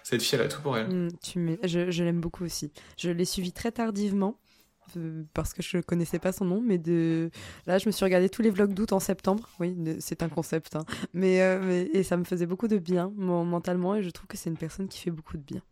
Cette 0.04 0.22
fille, 0.22 0.38
elle 0.38 0.46
a 0.46 0.48
tout 0.48 0.62
pour 0.62 0.78
elle. 0.78 0.86
Mm, 0.86 1.08
tu 1.20 1.58
je, 1.64 1.90
je 1.90 2.04
l'aime 2.04 2.20
beaucoup 2.20 2.44
aussi. 2.44 2.72
Je 2.96 3.10
l'ai 3.10 3.24
suivie 3.24 3.52
très 3.52 3.72
tardivement 3.72 4.38
parce 5.34 5.52
que 5.52 5.62
je 5.62 5.78
connaissais 5.78 6.18
pas 6.18 6.32
son 6.32 6.44
nom, 6.44 6.62
mais 6.64 6.78
de 6.78 7.30
là, 7.66 7.78
je 7.78 7.86
me 7.86 7.92
suis 7.92 8.04
regardé 8.04 8.28
tous 8.28 8.42
les 8.42 8.50
vlogs 8.50 8.74
d'août 8.74 8.92
en 8.92 9.00
septembre. 9.00 9.48
Oui, 9.60 9.76
c'est 10.00 10.22
un 10.22 10.28
concept, 10.28 10.76
hein. 10.76 10.84
mais, 11.14 11.42
euh, 11.42 11.60
mais, 11.62 11.90
et 11.92 12.02
ça 12.02 12.16
me 12.16 12.24
faisait 12.24 12.46
beaucoup 12.46 12.68
de 12.68 12.78
bien 12.78 13.12
mentalement, 13.16 13.94
et 13.94 14.02
je 14.02 14.10
trouve 14.10 14.26
que 14.26 14.36
c'est 14.36 14.50
une 14.50 14.56
personne 14.56 14.88
qui 14.88 15.00
fait 15.00 15.10
beaucoup 15.10 15.36
de 15.36 15.42
bien. 15.42 15.62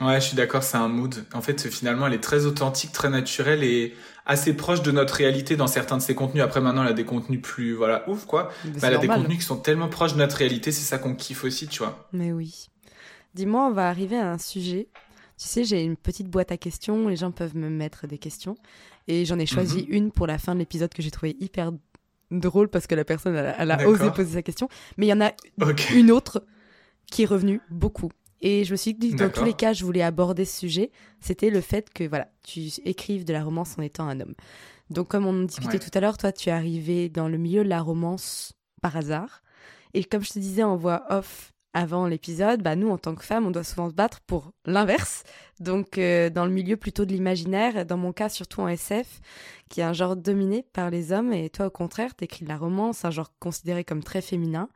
Ouais, 0.00 0.20
je 0.20 0.26
suis 0.26 0.36
d'accord, 0.36 0.62
c'est 0.62 0.76
un 0.76 0.88
mood. 0.88 1.24
En 1.34 1.40
fait, 1.40 1.68
finalement, 1.68 2.06
elle 2.06 2.14
est 2.14 2.22
très 2.22 2.46
authentique, 2.46 2.92
très 2.92 3.10
naturelle 3.10 3.64
et 3.64 3.94
assez 4.26 4.54
proche 4.54 4.82
de 4.82 4.92
notre 4.92 5.14
réalité 5.14 5.56
dans 5.56 5.66
certains 5.66 5.96
de 5.96 6.02
ses 6.02 6.14
contenus. 6.14 6.44
Après, 6.44 6.60
maintenant, 6.60 6.82
elle 6.82 6.90
a 6.90 6.94
des 6.94 7.04
contenus 7.04 7.42
plus, 7.42 7.74
voilà, 7.74 8.08
ouf, 8.08 8.24
quoi. 8.24 8.50
Mais 8.64 8.70
elle 8.82 8.94
a 8.94 8.98
des 8.98 9.08
contenus 9.08 9.38
qui 9.38 9.44
sont 9.44 9.56
tellement 9.56 9.88
proches 9.88 10.12
de 10.12 10.18
notre 10.18 10.36
réalité, 10.36 10.70
c'est 10.70 10.84
ça 10.84 10.98
qu'on 10.98 11.16
kiffe 11.16 11.42
aussi, 11.42 11.66
tu 11.66 11.78
vois. 11.78 12.08
Mais 12.12 12.32
oui. 12.32 12.68
Dis-moi, 13.34 13.66
on 13.66 13.72
va 13.72 13.88
arriver 13.88 14.18
à 14.18 14.30
un 14.30 14.38
sujet. 14.38 14.88
Tu 15.38 15.46
sais, 15.46 15.64
j'ai 15.64 15.84
une 15.84 15.96
petite 15.96 16.28
boîte 16.28 16.50
à 16.50 16.56
questions, 16.56 17.08
les 17.08 17.16
gens 17.16 17.30
peuvent 17.30 17.56
me 17.56 17.70
mettre 17.70 18.06
des 18.06 18.18
questions. 18.18 18.56
Et 19.06 19.24
j'en 19.24 19.38
ai 19.38 19.46
choisi 19.46 19.84
mhm. 19.84 19.94
une 19.94 20.10
pour 20.10 20.26
la 20.26 20.36
fin 20.36 20.54
de 20.54 20.58
l'épisode 20.58 20.92
que 20.92 21.00
j'ai 21.00 21.10
trouvé 21.10 21.36
hyper 21.40 21.72
drôle 22.30 22.68
parce 22.68 22.86
que 22.86 22.94
la 22.94 23.04
personne, 23.04 23.36
elle 23.36 23.70
a, 23.70 23.88
osé 23.88 24.10
poser 24.10 24.34
sa 24.34 24.42
question. 24.42 24.68
Mais 24.96 25.06
il 25.06 25.08
y 25.08 25.12
en 25.12 25.20
a 25.20 25.32
une 25.94 26.10
autre 26.10 26.44
qui 27.10 27.22
est 27.22 27.26
revenue 27.26 27.60
beaucoup. 27.70 28.10
Et 28.40 28.64
je 28.64 28.72
me 28.72 28.76
suis 28.76 28.94
dit 28.94 29.12
que 29.12 29.16
dans 29.16 29.30
tous 29.30 29.44
les 29.44 29.54
cas, 29.54 29.72
je 29.72 29.84
voulais 29.84 30.02
aborder 30.02 30.44
ce 30.44 30.58
sujet. 30.58 30.90
C'était 31.20 31.50
le 31.50 31.60
fait 31.60 31.90
que 31.92 32.04
voilà, 32.04 32.28
tu 32.44 32.60
écrives 32.84 33.24
de 33.24 33.32
la 33.32 33.42
romance 33.42 33.76
en 33.78 33.82
étant 33.82 34.08
un 34.08 34.20
homme. 34.20 34.34
Donc, 34.90 35.08
comme 35.08 35.26
on 35.26 35.42
discutait 35.42 35.78
tout 35.78 35.90
à 35.94 36.00
l'heure, 36.00 36.16
toi, 36.16 36.32
tu 36.32 36.48
es 36.48 36.52
arrivé 36.52 37.08
dans 37.08 37.28
le 37.28 37.36
milieu 37.36 37.64
de 37.64 37.68
la 37.68 37.80
romance 37.80 38.54
par 38.80 38.96
hasard. 38.96 39.42
Et 39.94 40.04
comme 40.04 40.22
je 40.22 40.32
te 40.32 40.38
disais 40.38 40.62
en 40.62 40.76
voix 40.76 41.04
off 41.10 41.52
avant 41.74 42.06
l'épisode, 42.06 42.62
bah, 42.62 42.76
nous, 42.76 42.88
en 42.88 42.98
tant 42.98 43.14
que 43.14 43.24
femmes, 43.24 43.46
on 43.46 43.50
doit 43.50 43.64
souvent 43.64 43.88
se 43.88 43.94
battre 43.94 44.20
pour 44.20 44.52
l'inverse. 44.64 45.24
Donc, 45.60 45.98
euh, 45.98 46.30
dans 46.30 46.46
le 46.46 46.50
milieu 46.50 46.76
plutôt 46.76 47.04
de 47.04 47.12
l'imaginaire, 47.12 47.84
dans 47.84 47.96
mon 47.96 48.12
cas, 48.12 48.28
surtout 48.28 48.62
en 48.62 48.68
SF, 48.68 49.20
qui 49.68 49.80
est 49.80 49.84
un 49.84 49.92
genre 49.92 50.16
dominé 50.16 50.64
par 50.72 50.90
les 50.90 51.12
hommes. 51.12 51.32
Et 51.32 51.50
toi, 51.50 51.66
au 51.66 51.70
contraire, 51.70 52.16
tu 52.16 52.24
écris 52.24 52.44
de 52.44 52.48
la 52.48 52.56
romance, 52.56 53.04
un 53.04 53.10
genre 53.10 53.32
considéré 53.38 53.84
comme 53.84 54.02
très 54.02 54.22
féminin. 54.22 54.68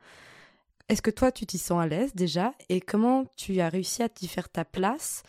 Est-ce 0.89 1.01
que 1.01 1.11
toi, 1.11 1.31
tu 1.31 1.45
t'y 1.45 1.57
sens 1.57 1.81
à 1.81 1.87
l'aise 1.87 2.13
déjà? 2.13 2.53
Et 2.69 2.79
comment 2.79 3.25
tu 3.35 3.59
as 3.59 3.69
réussi 3.69 4.03
à 4.03 4.09
t'y 4.09 4.27
faire 4.27 4.49
ta 4.49 4.65
place, 4.65 5.23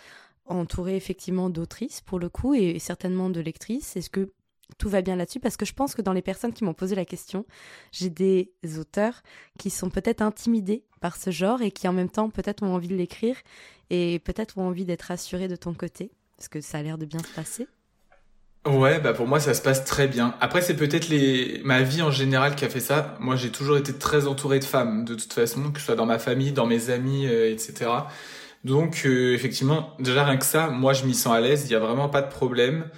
entourée 0.46 0.96
effectivement 0.96 1.48
d'autrices 1.48 2.02
pour 2.02 2.18
le 2.18 2.28
coup, 2.28 2.54
et 2.54 2.78
certainement 2.78 3.30
de 3.30 3.40
lectrices? 3.40 3.96
Est-ce 3.96 4.10
que 4.10 4.32
tout 4.78 4.88
va 4.88 5.02
bien 5.02 5.16
là-dessus? 5.16 5.40
Parce 5.40 5.56
que 5.56 5.64
je 5.64 5.72
pense 5.72 5.94
que 5.94 6.02
dans 6.02 6.12
les 6.12 6.22
personnes 6.22 6.52
qui 6.52 6.64
m'ont 6.64 6.74
posé 6.74 6.94
la 6.94 7.04
question, 7.04 7.46
j'ai 7.92 8.10
des 8.10 8.52
auteurs 8.78 9.22
qui 9.58 9.70
sont 9.70 9.90
peut-être 9.90 10.22
intimidés 10.22 10.84
par 11.04 11.18
ce 11.18 11.30
genre 11.30 11.60
et 11.60 11.70
qui 11.70 11.86
en 11.86 11.92
même 11.92 12.08
temps 12.08 12.30
peut-être 12.30 12.62
ont 12.62 12.74
envie 12.74 12.88
de 12.88 12.96
l'écrire 12.96 13.36
et 13.90 14.20
peut-être 14.20 14.56
ont 14.56 14.66
envie 14.66 14.86
d'être 14.86 15.10
assurés 15.10 15.48
de 15.48 15.56
ton 15.56 15.74
côté, 15.74 16.10
parce 16.38 16.48
que 16.48 16.62
ça 16.62 16.78
a 16.78 16.82
l'air 16.82 16.96
de 16.96 17.04
bien 17.04 17.20
se 17.20 17.28
passer. 17.36 17.66
Ouais, 18.64 18.98
bah 19.00 19.12
pour 19.12 19.26
moi 19.26 19.38
ça 19.38 19.52
se 19.52 19.60
passe 19.60 19.84
très 19.84 20.08
bien. 20.08 20.34
Après 20.40 20.62
c'est 20.62 20.74
peut-être 20.74 21.10
les 21.10 21.60
ma 21.62 21.82
vie 21.82 22.00
en 22.00 22.10
général 22.10 22.54
qui 22.54 22.64
a 22.64 22.70
fait 22.70 22.80
ça. 22.80 23.18
Moi 23.20 23.36
j'ai 23.36 23.50
toujours 23.50 23.76
été 23.76 23.92
très 23.92 24.26
entouré 24.26 24.60
de 24.60 24.64
femmes 24.64 25.04
de 25.04 25.14
toute 25.14 25.34
façon, 25.34 25.72
que 25.72 25.78
ce 25.78 25.84
soit 25.84 25.94
dans 25.94 26.06
ma 26.06 26.18
famille, 26.18 26.52
dans 26.52 26.66
mes 26.66 26.88
amis, 26.88 27.26
euh, 27.26 27.52
etc. 27.52 27.90
Donc 28.64 29.02
euh, 29.04 29.34
effectivement 29.34 29.90
déjà 29.98 30.24
rien 30.24 30.38
que 30.38 30.46
ça, 30.46 30.68
moi 30.68 30.94
je 30.94 31.04
m'y 31.04 31.12
sens 31.12 31.34
à 31.34 31.40
l'aise. 31.42 31.66
Il 31.66 31.72
y 31.72 31.74
a 31.74 31.80
vraiment 31.80 32.08
pas 32.08 32.22
de 32.22 32.30
problème. 32.30 32.88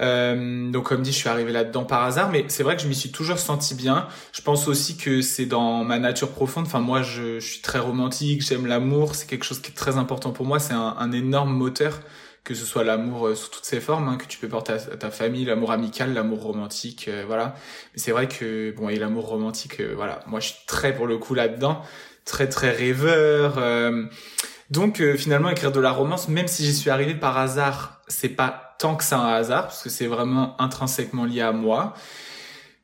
Euh, 0.00 0.70
donc 0.70 0.84
comme 0.84 1.02
dit, 1.02 1.12
je 1.12 1.16
suis 1.16 1.28
arrivé 1.28 1.52
là-dedans 1.52 1.84
par 1.84 2.04
hasard, 2.04 2.30
mais 2.30 2.44
c'est 2.48 2.62
vrai 2.62 2.76
que 2.76 2.82
je 2.82 2.88
m'y 2.88 2.94
suis 2.94 3.10
toujours 3.10 3.38
senti 3.38 3.74
bien. 3.74 4.08
Je 4.32 4.42
pense 4.42 4.68
aussi 4.68 4.96
que 4.96 5.20
c'est 5.20 5.46
dans 5.46 5.84
ma 5.84 5.98
nature 5.98 6.30
profonde. 6.30 6.66
Enfin 6.66 6.80
moi 6.80 7.02
je, 7.02 7.38
suis 7.40 7.60
très 7.60 7.78
romantique, 7.78 8.42
j'aime 8.42 8.66
l'amour, 8.66 9.14
c'est 9.14 9.26
quelque 9.26 9.44
chose 9.44 9.60
qui 9.60 9.70
est 9.70 9.74
très 9.74 9.96
important 9.96 10.30
pour 10.30 10.46
moi. 10.46 10.58
C'est 10.58 10.74
un, 10.74 10.96
un 10.98 11.12
énorme 11.12 11.52
moteur 11.52 12.00
que 12.44 12.54
ce 12.54 12.64
soit 12.64 12.84
l'amour 12.84 13.28
euh, 13.28 13.34
sous 13.34 13.50
toutes 13.50 13.64
ses 13.64 13.80
formes 13.80 14.08
hein, 14.08 14.16
que 14.16 14.26
tu 14.26 14.38
peux 14.38 14.48
porter 14.48 14.72
à, 14.72 14.78
ta 14.78 15.10
famille, 15.10 15.44
l'amour 15.44 15.72
amical, 15.72 16.14
l'amour 16.14 16.42
romantique, 16.42 17.06
euh, 17.08 17.24
voilà. 17.26 17.54
Mais 17.92 18.00
c'est 18.00 18.12
vrai 18.12 18.28
que 18.28 18.72
bon 18.72 18.88
et 18.88 18.96
l'amour 18.96 19.26
romantique, 19.28 19.80
euh, 19.80 19.92
voilà, 19.94 20.20
moi 20.26 20.40
je 20.40 20.48
suis 20.48 20.66
très 20.66 20.94
pour 20.94 21.06
le 21.06 21.18
coup 21.18 21.34
là-dedans, 21.34 21.82
très 22.24 22.48
très 22.48 22.70
rêveur. 22.70 23.58
Donc 24.70 25.02
finalement 25.16 25.50
écrire 25.50 25.72
de 25.72 25.80
la 25.80 25.90
romance, 25.90 26.28
même 26.28 26.46
si 26.46 26.64
j'y 26.64 26.74
suis 26.74 26.90
arrivé 26.90 27.14
par 27.14 27.36
hasard, 27.36 28.00
c'est 28.08 28.28
pas 28.28 28.76
tant 28.78 28.96
que 28.96 29.04
ça 29.04 29.18
un 29.18 29.34
hasard 29.34 29.64
parce 29.64 29.82
que 29.82 29.90
c'est 29.90 30.06
vraiment 30.06 30.60
intrinsèquement 30.60 31.24
lié 31.24 31.40
à 31.40 31.52
moi. 31.52 31.94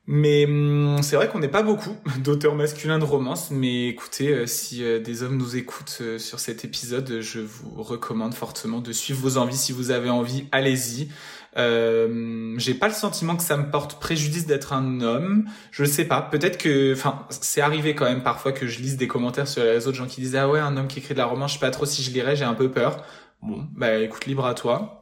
Mais 0.09 0.45
hum, 0.45 0.99
c'est 1.01 1.17
vrai 1.17 1.27
qu'on 1.27 1.39
n'est 1.39 1.49
pas 1.49 1.63
beaucoup 1.63 1.97
d'auteurs 2.23 2.55
masculins 2.55 2.97
de 2.97 3.03
romance, 3.03 3.51
mais 3.51 3.89
écoutez, 3.89 4.29
euh, 4.29 4.47
si 4.47 4.83
euh, 4.83 4.99
des 4.99 5.21
hommes 5.21 5.35
nous 5.35 5.57
écoutent 5.57 5.97
euh, 5.99 6.17
sur 6.17 6.39
cet 6.39 6.63
épisode, 6.63 7.19
je 7.19 7.41
vous 7.41 7.83
recommande 7.83 8.33
fortement 8.33 8.79
de 8.79 8.93
suivre 8.93 9.19
vos 9.19 9.37
envies. 9.37 9.57
Si 9.57 9.73
vous 9.73 9.91
avez 9.91 10.09
envie, 10.09 10.45
allez-y. 10.53 11.09
Euh, 11.57 12.53
j'ai 12.57 12.73
pas 12.73 12.87
le 12.87 12.93
sentiment 12.93 13.35
que 13.35 13.43
ça 13.43 13.57
me 13.57 13.69
porte 13.71 13.99
préjudice 13.99 14.45
d'être 14.45 14.73
un 14.73 15.01
homme. 15.01 15.45
Je 15.71 15.83
sais 15.85 16.05
pas. 16.05 16.21
Peut-être 16.21 16.57
que, 16.57 16.93
enfin, 16.93 17.25
c'est 17.29 17.61
arrivé 17.61 17.95
quand 17.95 18.05
même 18.05 18.23
parfois 18.23 18.51
que 18.51 18.67
je 18.67 18.79
lise 18.79 18.97
des 18.97 19.07
commentaires 19.07 19.47
sur 19.47 19.63
les 19.63 19.71
réseaux 19.71 19.91
de 19.91 19.95
gens 19.95 20.05
qui 20.05 20.21
disaient 20.21 20.37
ah 20.39 20.49
ouais 20.49 20.59
un 20.59 20.77
homme 20.77 20.87
qui 20.87 20.99
écrit 20.99 21.13
de 21.13 21.19
la 21.19 21.25
romance, 21.25 21.51
je 21.51 21.55
sais 21.55 21.65
pas 21.65 21.71
trop 21.71 21.85
si 21.85 22.03
je 22.03 22.11
lirais, 22.11 22.35
j'ai 22.35 22.45
un 22.45 22.53
peu 22.53 22.69
peur. 22.69 23.03
Bon, 23.41 23.67
bah 23.75 23.95
écoute, 23.95 24.25
libre 24.25 24.45
à 24.45 24.53
toi. 24.53 24.97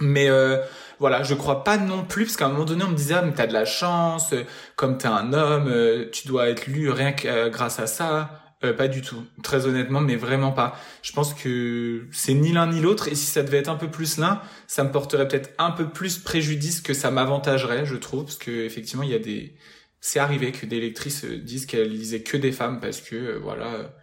Mais 0.00 0.28
euh, 0.28 0.58
voilà, 0.98 1.22
je 1.22 1.34
crois 1.34 1.62
pas 1.64 1.76
non 1.76 2.04
plus, 2.04 2.24
parce 2.24 2.36
qu'à 2.36 2.46
un 2.46 2.48
moment 2.48 2.64
donné, 2.64 2.84
on 2.84 2.88
me 2.88 2.96
disait, 2.96 3.14
ah, 3.14 3.22
mais 3.22 3.32
t'as 3.32 3.46
de 3.46 3.52
la 3.52 3.64
chance, 3.64 4.32
euh, 4.32 4.42
comme 4.76 4.98
t'es 4.98 5.06
un 5.06 5.32
homme, 5.32 5.68
euh, 5.68 6.10
tu 6.10 6.26
dois 6.26 6.48
être 6.48 6.66
lu 6.66 6.90
rien 6.90 7.12
que 7.12 7.48
grâce 7.48 7.78
à 7.78 7.86
ça. 7.86 8.43
Pas 8.72 8.88
du 8.88 9.02
tout, 9.02 9.24
très 9.42 9.66
honnêtement, 9.66 10.00
mais 10.00 10.16
vraiment 10.16 10.52
pas. 10.52 10.78
Je 11.02 11.12
pense 11.12 11.34
que 11.34 12.04
c'est 12.12 12.34
ni 12.34 12.52
l'un 12.52 12.68
ni 12.68 12.80
l'autre, 12.80 13.08
et 13.08 13.14
si 13.14 13.26
ça 13.26 13.42
devait 13.42 13.58
être 13.58 13.68
un 13.68 13.76
peu 13.76 13.90
plus 13.90 14.18
l'un, 14.18 14.40
ça 14.66 14.84
me 14.84 14.90
porterait 14.90 15.28
peut-être 15.28 15.50
un 15.58 15.70
peu 15.70 15.88
plus 15.88 16.18
préjudice 16.18 16.80
que 16.80 16.94
ça 16.94 17.10
m'avantagerait, 17.10 17.84
je 17.84 17.96
trouve, 17.96 18.24
parce 18.24 18.38
que 18.38 18.50
effectivement, 18.50 19.02
il 19.02 19.10
y 19.10 19.14
a 19.14 19.18
des, 19.18 19.54
c'est 20.00 20.18
arrivé 20.18 20.52
que 20.52 20.66
des 20.66 20.80
lectrices 20.80 21.24
disent 21.24 21.66
qu'elles 21.66 21.90
lisaient 21.90 22.22
que 22.22 22.36
des 22.36 22.52
femmes 22.52 22.80
parce 22.80 23.00
que 23.00 23.38
voilà 23.38 23.94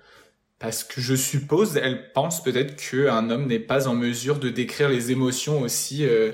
parce 0.61 0.83
que 0.83 1.01
je 1.01 1.15
suppose, 1.15 1.75
elle 1.77 2.11
pense 2.13 2.43
peut-être 2.43 2.75
qu'un 2.75 3.31
homme 3.31 3.47
n'est 3.47 3.59
pas 3.59 3.87
en 3.87 3.95
mesure 3.95 4.37
de 4.37 4.49
décrire 4.49 4.89
les 4.89 5.11
émotions 5.11 5.61
aussi, 5.61 6.05
euh, 6.05 6.31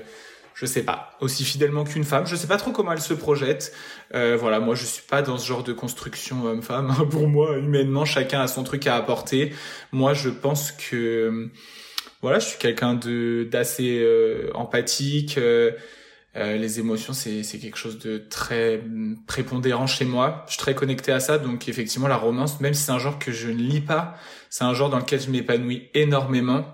je 0.58 0.66
sais 0.66 0.82
pas, 0.82 1.12
aussi 1.20 1.44
fidèlement 1.44 1.84
qu'une 1.84 2.02
femme. 2.02 2.26
Je 2.26 2.34
sais 2.34 2.48
pas 2.48 2.56
trop 2.56 2.72
comment 2.72 2.92
elle 2.92 3.00
se 3.00 3.14
projette. 3.14 3.72
Euh, 4.14 4.36
voilà, 4.36 4.58
moi 4.58 4.74
je 4.74 4.84
suis 4.84 5.04
pas 5.04 5.22
dans 5.22 5.38
ce 5.38 5.46
genre 5.46 5.62
de 5.62 5.72
construction 5.72 6.44
homme-femme. 6.44 6.92
Pour 7.10 7.28
moi, 7.28 7.58
humainement, 7.58 8.04
chacun 8.04 8.40
a 8.40 8.48
son 8.48 8.64
truc 8.64 8.88
à 8.88 8.96
apporter. 8.96 9.52
Moi, 9.92 10.14
je 10.14 10.30
pense 10.30 10.72
que 10.72 11.48
voilà, 12.22 12.40
je 12.40 12.46
suis 12.46 12.58
quelqu'un 12.58 12.94
de 12.94 13.46
d'assez 13.48 14.00
euh, 14.00 14.50
empathique. 14.54 15.38
Euh, 15.38 15.70
euh, 16.36 16.56
les 16.56 16.80
émotions, 16.80 17.12
c'est 17.12 17.42
quelque 17.44 17.78
chose 17.78 18.00
de 18.00 18.18
très 18.18 18.82
prépondérant 19.28 19.86
chez 19.86 20.04
moi. 20.04 20.44
Je 20.46 20.54
suis 20.54 20.60
très 20.60 20.74
connecté 20.74 21.12
à 21.12 21.20
ça, 21.20 21.38
donc 21.38 21.68
effectivement, 21.68 22.08
la 22.08 22.16
romance, 22.16 22.60
même 22.60 22.74
si 22.74 22.82
c'est 22.82 22.92
un 22.92 22.98
genre 22.98 23.18
que 23.20 23.30
je 23.30 23.48
ne 23.48 23.62
lis 23.62 23.80
pas, 23.80 24.16
c'est 24.50 24.64
un 24.64 24.74
genre 24.74 24.90
dans 24.90 24.98
lequel 24.98 25.20
je 25.20 25.30
m'épanouis 25.30 25.88
énormément 25.94 26.64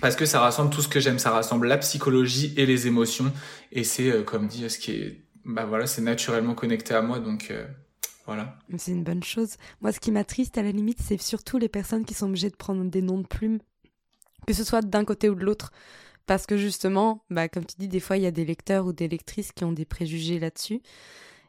parce 0.00 0.16
que 0.16 0.26
ça 0.26 0.40
rassemble 0.40 0.70
tout 0.70 0.82
ce 0.82 0.88
que 0.88 1.00
j'aime. 1.00 1.18
Ça 1.18 1.30
rassemble 1.30 1.66
la 1.66 1.78
psychologie 1.78 2.52
et 2.56 2.66
les 2.66 2.86
émotions, 2.86 3.32
et 3.72 3.84
c'est 3.84 4.10
euh, 4.10 4.22
comme 4.22 4.46
dit, 4.46 4.68
ce 4.68 4.78
qui 4.78 4.92
est, 4.92 5.24
bah 5.44 5.64
voilà, 5.64 5.86
c'est 5.86 6.02
naturellement 6.02 6.54
connecté 6.54 6.94
à 6.94 7.02
moi, 7.02 7.18
donc. 7.18 7.48
Euh, 7.50 7.66
voilà. 8.26 8.58
C'est 8.76 8.90
une 8.90 9.04
bonne 9.04 9.22
chose. 9.22 9.56
Moi, 9.80 9.92
ce 9.92 10.00
qui 10.00 10.10
m'attriste 10.10 10.58
à 10.58 10.62
la 10.62 10.72
limite, 10.72 10.98
c'est 11.00 11.20
surtout 11.20 11.58
les 11.58 11.68
personnes 11.68 12.04
qui 12.04 12.12
sont 12.12 12.26
obligées 12.26 12.50
de 12.50 12.56
prendre 12.56 12.84
des 12.84 13.00
noms 13.00 13.18
de 13.18 13.26
plumes, 13.26 13.60
que 14.48 14.52
ce 14.52 14.64
soit 14.64 14.82
d'un 14.82 15.04
côté 15.04 15.28
ou 15.28 15.36
de 15.36 15.44
l'autre. 15.44 15.70
Parce 16.26 16.44
que 16.44 16.56
justement, 16.56 17.24
bah, 17.30 17.48
comme 17.48 17.64
tu 17.64 17.76
dis, 17.78 17.86
des 17.86 18.00
fois, 18.00 18.16
il 18.16 18.24
y 18.24 18.26
a 18.26 18.32
des 18.32 18.44
lecteurs 18.44 18.86
ou 18.86 18.92
des 18.92 19.06
lectrices 19.06 19.52
qui 19.52 19.64
ont 19.64 19.70
des 19.70 19.84
préjugés 19.84 20.40
là-dessus. 20.40 20.82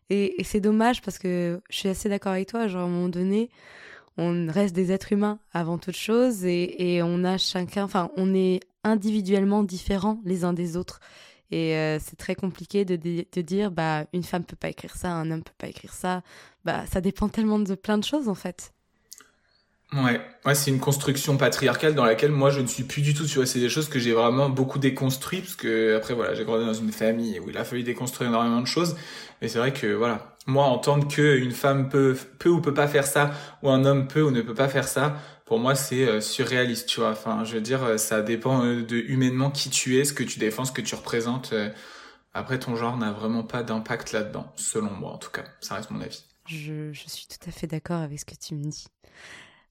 Et, 0.09 0.35
c'est 0.43 0.61
dommage 0.61 1.01
parce 1.01 1.17
que 1.17 1.59
je 1.69 1.77
suis 1.77 1.89
assez 1.89 2.09
d'accord 2.09 2.33
avec 2.33 2.47
toi. 2.47 2.67
Genre, 2.67 2.81
à 2.81 2.85
un 2.85 2.89
moment 2.89 3.09
donné, 3.09 3.49
on 4.17 4.47
reste 4.51 4.75
des 4.75 4.91
êtres 4.91 5.13
humains 5.13 5.39
avant 5.53 5.77
toute 5.77 5.95
chose 5.95 6.43
et, 6.45 7.01
on 7.03 7.23
a 7.23 7.37
chacun, 7.37 7.83
enfin, 7.83 8.09
on 8.17 8.33
est 8.33 8.61
individuellement 8.83 9.63
différents 9.63 10.19
les 10.25 10.43
uns 10.43 10.53
des 10.53 10.77
autres. 10.77 10.99
Et 11.51 11.75
euh, 11.75 11.97
c'est 11.99 12.17
très 12.17 12.35
compliqué 12.35 12.83
de, 12.83 12.95
dire, 13.41 13.71
bah, 13.71 14.05
une 14.13 14.23
femme 14.23 14.43
peut 14.43 14.57
pas 14.57 14.69
écrire 14.69 14.95
ça, 14.95 15.11
un 15.11 15.31
homme 15.31 15.43
peut 15.43 15.53
pas 15.57 15.67
écrire 15.67 15.93
ça. 15.93 16.21
Bah, 16.65 16.85
ça 16.91 16.99
dépend 16.99 17.29
tellement 17.29 17.59
de 17.59 17.75
plein 17.75 17.97
de 17.97 18.03
choses 18.03 18.27
en 18.27 18.35
fait. 18.35 18.73
Ouais, 19.93 20.19
ouais, 20.45 20.53
c'est 20.53 20.69
une 20.69 20.81
construction 20.81 21.37
patriarcale 21.37 21.95
dans 21.95 22.03
laquelle 22.03 22.31
moi 22.31 22.49
je 22.49 22.59
ne 22.59 22.67
suis 22.67 22.83
plus 22.83 23.01
du 23.01 23.13
tout. 23.13 23.23
Vois, 23.23 23.45
c'est 23.45 23.59
des 23.59 23.69
choses 23.69 23.87
que 23.87 23.99
j'ai 23.99 24.11
vraiment 24.11 24.49
beaucoup 24.49 24.79
déconstruit 24.79 25.39
parce 25.39 25.55
que 25.55 25.95
après 25.95 26.13
voilà, 26.13 26.33
j'ai 26.33 26.43
grandi 26.43 26.65
dans 26.65 26.73
une 26.73 26.91
famille 26.91 27.39
où 27.39 27.49
il 27.49 27.57
a 27.57 27.63
fallu 27.63 27.83
déconstruire 27.83 28.29
énormément 28.29 28.59
de 28.59 28.67
choses. 28.67 28.97
Mais 29.41 29.47
c'est 29.47 29.59
vrai 29.59 29.71
que 29.71 29.87
voilà, 29.93 30.36
moi 30.47 30.65
entendre 30.65 31.07
que 31.07 31.37
une 31.37 31.51
femme 31.51 31.89
peut 31.89 32.17
peut 32.39 32.49
ou 32.49 32.61
peut 32.61 32.73
pas 32.73 32.87
faire 32.87 33.05
ça 33.05 33.31
ou 33.61 33.69
un 33.69 33.85
homme 33.85 34.07
peut 34.07 34.23
ou 34.23 34.31
ne 34.31 34.41
peut 34.41 34.53
pas 34.53 34.67
faire 34.69 34.87
ça, 34.87 35.17
pour 35.45 35.59
moi 35.59 35.75
c'est 35.75 36.07
euh, 36.07 36.21
surréaliste. 36.21 36.87
Tu 36.87 36.99
vois, 36.99 37.11
enfin 37.11 37.43
je 37.43 37.53
veux 37.53 37.61
dire, 37.61 37.83
euh, 37.83 37.97
ça 37.97 38.21
dépend 38.21 38.65
euh, 38.65 38.83
de 38.83 38.97
humainement 38.97 39.51
qui 39.51 39.69
tu 39.69 39.97
es, 39.97 40.05
ce 40.05 40.13
que 40.13 40.23
tu 40.23 40.39
défends, 40.39 40.65
ce 40.65 40.71
que 40.71 40.81
tu 40.81 40.95
représentes. 40.95 41.53
Après 42.33 42.59
ton 42.59 42.75
genre 42.75 42.97
n'a 42.97 43.11
vraiment 43.11 43.43
pas 43.43 43.63
d'impact 43.63 44.11
là-dedans, 44.11 44.51
selon 44.55 44.91
moi 44.91 45.11
en 45.11 45.17
tout 45.17 45.31
cas. 45.31 45.43
Ça 45.59 45.75
reste 45.75 45.91
mon 45.91 46.01
avis. 46.01 46.23
Je, 46.45 46.91
je 46.93 47.03
suis 47.07 47.27
tout 47.27 47.49
à 47.49 47.51
fait 47.51 47.67
d'accord 47.67 48.01
avec 48.01 48.19
ce 48.19 48.25
que 48.25 48.35
tu 48.35 48.55
me 48.55 48.63
dis. 48.63 48.87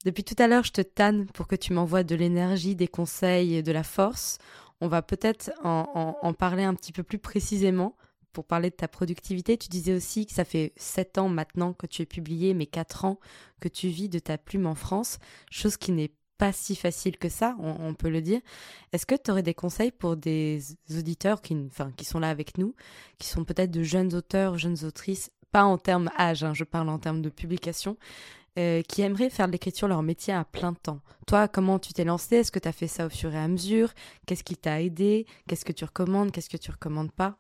Depuis 0.04 0.24
tout 0.24 0.40
à 0.40 0.46
l'heure, 0.46 0.62
je 0.62 0.72
te 0.72 0.82
tanne 0.82 1.26
pour 1.26 1.48
que 1.48 1.56
tu 1.56 1.72
m'envoies 1.72 2.04
de 2.04 2.14
l'énergie, 2.14 2.76
des 2.76 2.86
conseils 2.86 3.62
de 3.62 3.72
la 3.72 3.82
force. 3.82 4.38
On 4.80 4.88
va 4.88 5.02
peut-être 5.02 5.50
en, 5.64 6.32
parler 6.34 6.64
un 6.64 6.74
petit 6.74 6.92
peu 6.92 7.02
plus 7.02 7.18
précisément 7.18 7.96
pour 8.37 8.44
parler 8.44 8.68
de 8.68 8.75
ta 8.75 8.87
productivité. 8.87 9.57
Tu 9.57 9.70
disais 9.70 9.94
aussi 9.94 10.27
que 10.27 10.35
ça 10.35 10.44
fait 10.44 10.75
7 10.77 11.16
ans 11.16 11.31
maintenant 11.31 11.72
que 11.72 11.87
tu 11.87 12.03
es 12.03 12.05
publié, 12.05 12.53
mais 12.53 12.66
4 12.66 13.07
ans 13.07 13.18
que 13.61 13.68
tu 13.68 13.88
vis 13.88 14.11
de 14.11 14.18
ta 14.18 14.37
plume 14.37 14.66
en 14.66 14.75
France, 14.75 15.18
chose 15.51 15.79
qui 15.79 15.90
n'est 15.90 16.12
pas 16.37 16.53
si 16.53 16.77
facile 16.77 17.16
que 17.16 17.31
ça, 17.31 17.57
on, 17.61 17.94
peut 17.94 18.11
le 18.11 18.20
dire. 18.20 18.42
Est-ce 18.92 19.07
que 19.07 19.14
tu 19.14 19.31
aurais 19.31 19.42
des 19.42 19.55
conseils 19.55 19.90
pour 19.90 20.18
des 20.18 20.61
auditeurs 20.90 21.40
qui, 21.40 21.57
enfin, 21.66 21.92
qui 21.96 22.05
sont 22.05 22.18
là 22.18 22.29
avec 22.29 22.59
nous, 22.59 22.75
qui 23.18 23.27
sont 23.27 23.46
peut-être 23.46 23.70
de 23.70 23.83
jeunes 23.83 24.14
auteurs, 24.14 24.59
jeunes 24.59 24.85
autrices, 24.85 25.31
pas 25.51 25.64
en 25.64 25.79
termes 25.79 26.11
âge, 26.18 26.44
hein, 26.44 26.53
je 26.53 26.64
parle 26.64 26.90
en 26.90 26.99
termes 26.99 27.22
de 27.22 27.31
publication, 27.31 27.96
euh, 28.59 28.83
qui 28.83 29.01
aimeraient 29.01 29.31
faire 29.31 29.46
de 29.46 29.53
l'écriture 29.53 29.88
leur 29.88 30.03
métier 30.03 30.35
à 30.35 30.44
plein 30.44 30.75
temps? 30.75 31.01
Toi, 31.27 31.49
comment 31.49 31.79
tu 31.79 31.94
t'es 31.94 32.05
lancé 32.05 32.37
Est-ce 32.37 32.53
que 32.53 32.59
tu 32.59 32.68
as 32.68 32.72
fait 32.72 32.87
ça 32.87 33.07
au 33.07 33.09
fur 33.09 33.33
et 33.33 33.38
à 33.38 33.49
mesure? 33.49 33.94
Qu'est-ce 34.27 34.44
qui 34.44 34.59
t'a 34.59 34.83
aidé? 34.83 35.25
Qu'est-ce 35.49 35.64
que 35.64 35.72
tu 35.72 35.87
recommandes? 35.87 36.33
Qu'est-ce 36.33 36.51
que 36.51 36.59
tu 36.59 36.70
recommandes 36.70 37.12
pas? 37.12 37.38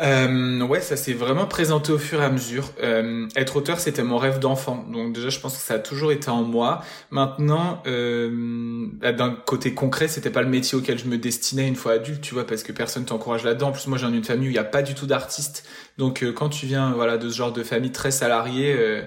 Euh, 0.00 0.60
ouais, 0.62 0.80
ça 0.80 0.96
s'est 0.96 1.12
vraiment 1.12 1.46
présenté 1.46 1.92
au 1.92 1.98
fur 1.98 2.20
et 2.20 2.24
à 2.24 2.30
mesure. 2.30 2.70
Euh, 2.82 3.26
être 3.34 3.56
auteur, 3.56 3.80
c'était 3.80 4.04
mon 4.04 4.16
rêve 4.16 4.38
d'enfant. 4.38 4.84
Donc 4.92 5.12
déjà, 5.12 5.28
je 5.28 5.40
pense 5.40 5.56
que 5.56 5.62
ça 5.62 5.74
a 5.74 5.78
toujours 5.78 6.12
été 6.12 6.30
en 6.30 6.44
moi. 6.44 6.82
Maintenant, 7.10 7.82
euh, 7.86 8.86
bah, 8.92 9.12
d'un 9.12 9.30
côté 9.30 9.74
concret, 9.74 10.06
c'était 10.06 10.30
pas 10.30 10.42
le 10.42 10.48
métier 10.48 10.78
auquel 10.78 10.98
je 10.98 11.06
me 11.06 11.18
destinais 11.18 11.66
une 11.66 11.74
fois 11.74 11.92
adulte, 11.92 12.20
tu 12.20 12.34
vois, 12.34 12.46
parce 12.46 12.62
que 12.62 12.70
personne 12.70 13.04
t'encourage 13.06 13.44
là-dedans. 13.44 13.68
En 13.68 13.72
plus, 13.72 13.88
moi, 13.88 13.98
j'ai 13.98 14.06
une 14.06 14.22
famille 14.22 14.48
où 14.48 14.50
il 14.50 14.54
n'y 14.54 14.58
a 14.58 14.64
pas 14.64 14.82
du 14.82 14.94
tout 14.94 15.06
d'artistes. 15.06 15.64
Donc, 15.98 16.22
euh, 16.22 16.32
quand 16.32 16.48
tu 16.48 16.66
viens, 16.66 16.92
voilà, 16.92 17.18
de 17.18 17.28
ce 17.28 17.36
genre 17.36 17.52
de 17.52 17.64
famille 17.64 17.92
très 17.92 18.12
salariée, 18.12 18.74
euh, 18.78 19.02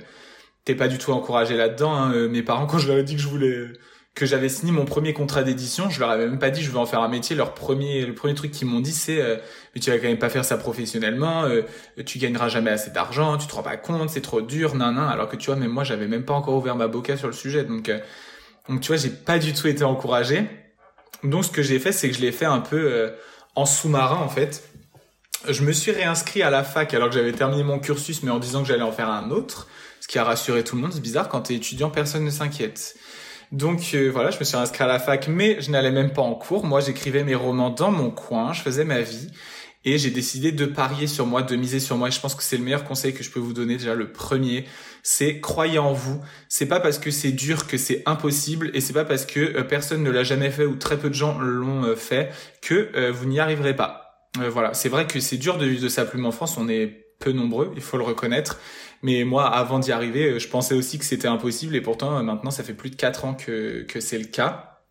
t'es 0.65 0.75
pas 0.75 0.89
du 0.89 0.97
tout 0.97 1.11
encouragé 1.13 1.55
là-dedans. 1.55 1.93
Hein. 1.93 2.13
Euh, 2.13 2.29
mes 2.29 2.43
parents, 2.43 2.65
quand 2.67 2.79
je 2.79 2.89
leur 2.89 2.97
ai 2.97 3.03
dit 3.03 3.15
que 3.15 3.21
je 3.21 3.27
voulais 3.27 3.67
que 4.13 4.25
j'avais 4.25 4.49
signé 4.49 4.73
mon 4.73 4.85
premier 4.85 5.13
contrat 5.13 5.43
d'édition, 5.43 5.89
je 5.89 5.99
leur 5.99 6.09
avais 6.09 6.27
même 6.27 6.39
pas 6.39 6.49
dit 6.49 6.61
je 6.61 6.69
veux 6.69 6.77
en 6.77 6.85
faire 6.85 6.99
un 6.99 7.07
métier. 7.07 7.35
Leur 7.35 7.53
premier, 7.53 8.05
le 8.05 8.13
premier 8.13 8.33
truc 8.35 8.51
qu'ils 8.51 8.67
m'ont 8.67 8.81
dit 8.81 8.91
c'est 8.91 9.21
euh, 9.21 9.37
mais 9.73 9.79
tu 9.79 9.89
vas 9.89 9.97
quand 9.97 10.07
même 10.07 10.19
pas 10.19 10.29
faire 10.29 10.43
ça 10.43 10.57
professionnellement, 10.57 11.43
euh, 11.45 11.61
tu 12.05 12.19
gagneras 12.19 12.49
jamais 12.49 12.71
assez 12.71 12.91
d'argent, 12.91 13.37
tu 13.37 13.47
te 13.47 13.55
rends 13.55 13.63
pas 13.63 13.77
compte, 13.77 14.09
c'est 14.09 14.21
trop 14.21 14.41
dur, 14.41 14.75
nan 14.75 14.95
nan. 14.95 15.07
Alors 15.07 15.29
que 15.29 15.37
tu 15.37 15.45
vois, 15.47 15.55
même 15.55 15.71
moi 15.71 15.83
j'avais 15.83 16.07
même 16.07 16.25
pas 16.25 16.33
encore 16.33 16.55
ouvert 16.55 16.75
ma 16.75 16.87
boca 16.87 17.15
sur 17.15 17.27
le 17.27 17.33
sujet, 17.33 17.63
donc 17.63 17.87
euh, 17.87 17.99
donc 18.67 18.81
tu 18.81 18.87
vois 18.87 18.97
j'ai 18.97 19.09
pas 19.09 19.39
du 19.39 19.53
tout 19.53 19.67
été 19.67 19.83
encouragé. 19.83 20.45
Donc 21.23 21.45
ce 21.45 21.51
que 21.51 21.61
j'ai 21.61 21.79
fait 21.79 21.93
c'est 21.93 22.09
que 22.09 22.15
je 22.15 22.21
l'ai 22.21 22.33
fait 22.33 22.45
un 22.45 22.59
peu 22.59 22.77
euh, 22.77 23.11
en 23.55 23.65
sous-marin 23.65 24.17
en 24.17 24.29
fait. 24.29 24.63
Je 25.47 25.63
me 25.63 25.71
suis 25.71 25.91
réinscrit 25.91 26.43
à 26.43 26.49
la 26.49 26.63
fac 26.63 26.93
alors 26.93 27.09
que 27.09 27.15
j'avais 27.15 27.31
terminé 27.31 27.63
mon 27.63 27.79
cursus 27.79 28.21
mais 28.23 28.29
en 28.29 28.39
disant 28.39 28.61
que 28.61 28.67
j'allais 28.67 28.83
en 28.83 28.91
faire 28.91 29.09
un 29.09 29.31
autre, 29.31 29.67
ce 30.01 30.07
qui 30.07 30.19
a 30.19 30.23
rassuré 30.23 30.63
tout 30.63 30.75
le 30.75 30.81
monde. 30.81 30.91
C'est 30.93 31.01
bizarre 31.01 31.29
quand 31.29 31.41
t'es 31.41 31.55
étudiant 31.55 31.89
personne 31.89 32.25
ne 32.25 32.29
s'inquiète. 32.29 32.95
Donc 33.51 33.81
euh, 33.93 34.09
voilà, 34.09 34.31
je 34.31 34.39
me 34.39 34.43
suis 34.45 34.55
inscrit 34.55 34.83
à 34.83 34.87
la 34.87 34.99
fac, 34.99 35.27
mais 35.27 35.61
je 35.61 35.71
n'allais 35.71 35.91
même 35.91 36.13
pas 36.13 36.21
en 36.21 36.35
cours. 36.35 36.65
Moi, 36.65 36.79
j'écrivais 36.79 37.23
mes 37.23 37.35
romans 37.35 37.69
dans 37.69 37.91
mon 37.91 38.09
coin, 38.09 38.53
je 38.53 38.61
faisais 38.61 38.85
ma 38.85 39.01
vie. 39.01 39.29
Et 39.83 39.97
j'ai 39.97 40.11
décidé 40.11 40.51
de 40.51 40.65
parier 40.65 41.07
sur 41.07 41.25
moi, 41.25 41.41
de 41.41 41.55
miser 41.55 41.79
sur 41.79 41.97
moi. 41.97 42.09
Et 42.09 42.11
je 42.11 42.19
pense 42.19 42.35
que 42.35 42.43
c'est 42.43 42.55
le 42.55 42.63
meilleur 42.63 42.83
conseil 42.83 43.13
que 43.15 43.23
je 43.23 43.31
peux 43.31 43.39
vous 43.39 43.53
donner. 43.53 43.77
Déjà, 43.77 43.95
le 43.95 44.11
premier, 44.11 44.65
c'est 45.01 45.39
croyez 45.39 45.79
en 45.79 45.91
vous. 45.91 46.21
C'est 46.49 46.67
pas 46.67 46.79
parce 46.79 46.99
que 46.99 47.09
c'est 47.09 47.31
dur 47.31 47.65
que 47.67 47.77
c'est 47.77 48.03
impossible, 48.05 48.69
et 48.75 48.79
c'est 48.79 48.93
pas 48.93 49.05
parce 49.05 49.25
que 49.25 49.39
euh, 49.39 49.63
personne 49.63 50.03
ne 50.03 50.11
l'a 50.11 50.23
jamais 50.23 50.51
fait 50.51 50.65
ou 50.65 50.75
très 50.75 50.97
peu 50.97 51.09
de 51.09 51.15
gens 51.15 51.39
l'ont 51.39 51.83
euh, 51.83 51.95
fait 51.95 52.31
que 52.61 53.09
vous 53.09 53.25
n'y 53.25 53.39
arriverez 53.39 53.75
pas. 53.75 54.29
voilà, 54.37 54.73
c'est 54.73 54.89
vrai 54.89 55.07
que 55.07 55.19
c'est 55.19 55.37
dur 55.37 55.57
de 55.57 55.65
vivre 55.65 55.83
de 55.83 55.89
sa 55.89 56.05
plume 56.05 56.25
en 56.25 56.31
France. 56.31 56.57
On 56.57 56.69
est 56.69 57.07
peu 57.19 57.31
nombreux, 57.31 57.71
il 57.75 57.81
faut 57.81 57.97
le 57.97 58.03
reconnaître. 58.03 58.59
Mais 59.03 59.23
moi, 59.23 59.47
avant 59.47 59.79
d'y 59.79 59.91
arriver, 59.91 60.39
je 60.39 60.47
pensais 60.47 60.75
aussi 60.75 60.99
que 60.99 61.05
c'était 61.05 61.27
impossible 61.27 61.75
et 61.75 61.81
pourtant, 61.81 62.21
maintenant, 62.23 62.51
ça 62.51 62.63
fait 62.63 62.73
plus 62.73 62.89
de 62.91 62.95
quatre 62.95 63.25
ans 63.25 63.33
que, 63.33 63.83
que 63.83 63.99
c'est 63.99 64.19
le 64.19 64.25
cas, 64.25 64.81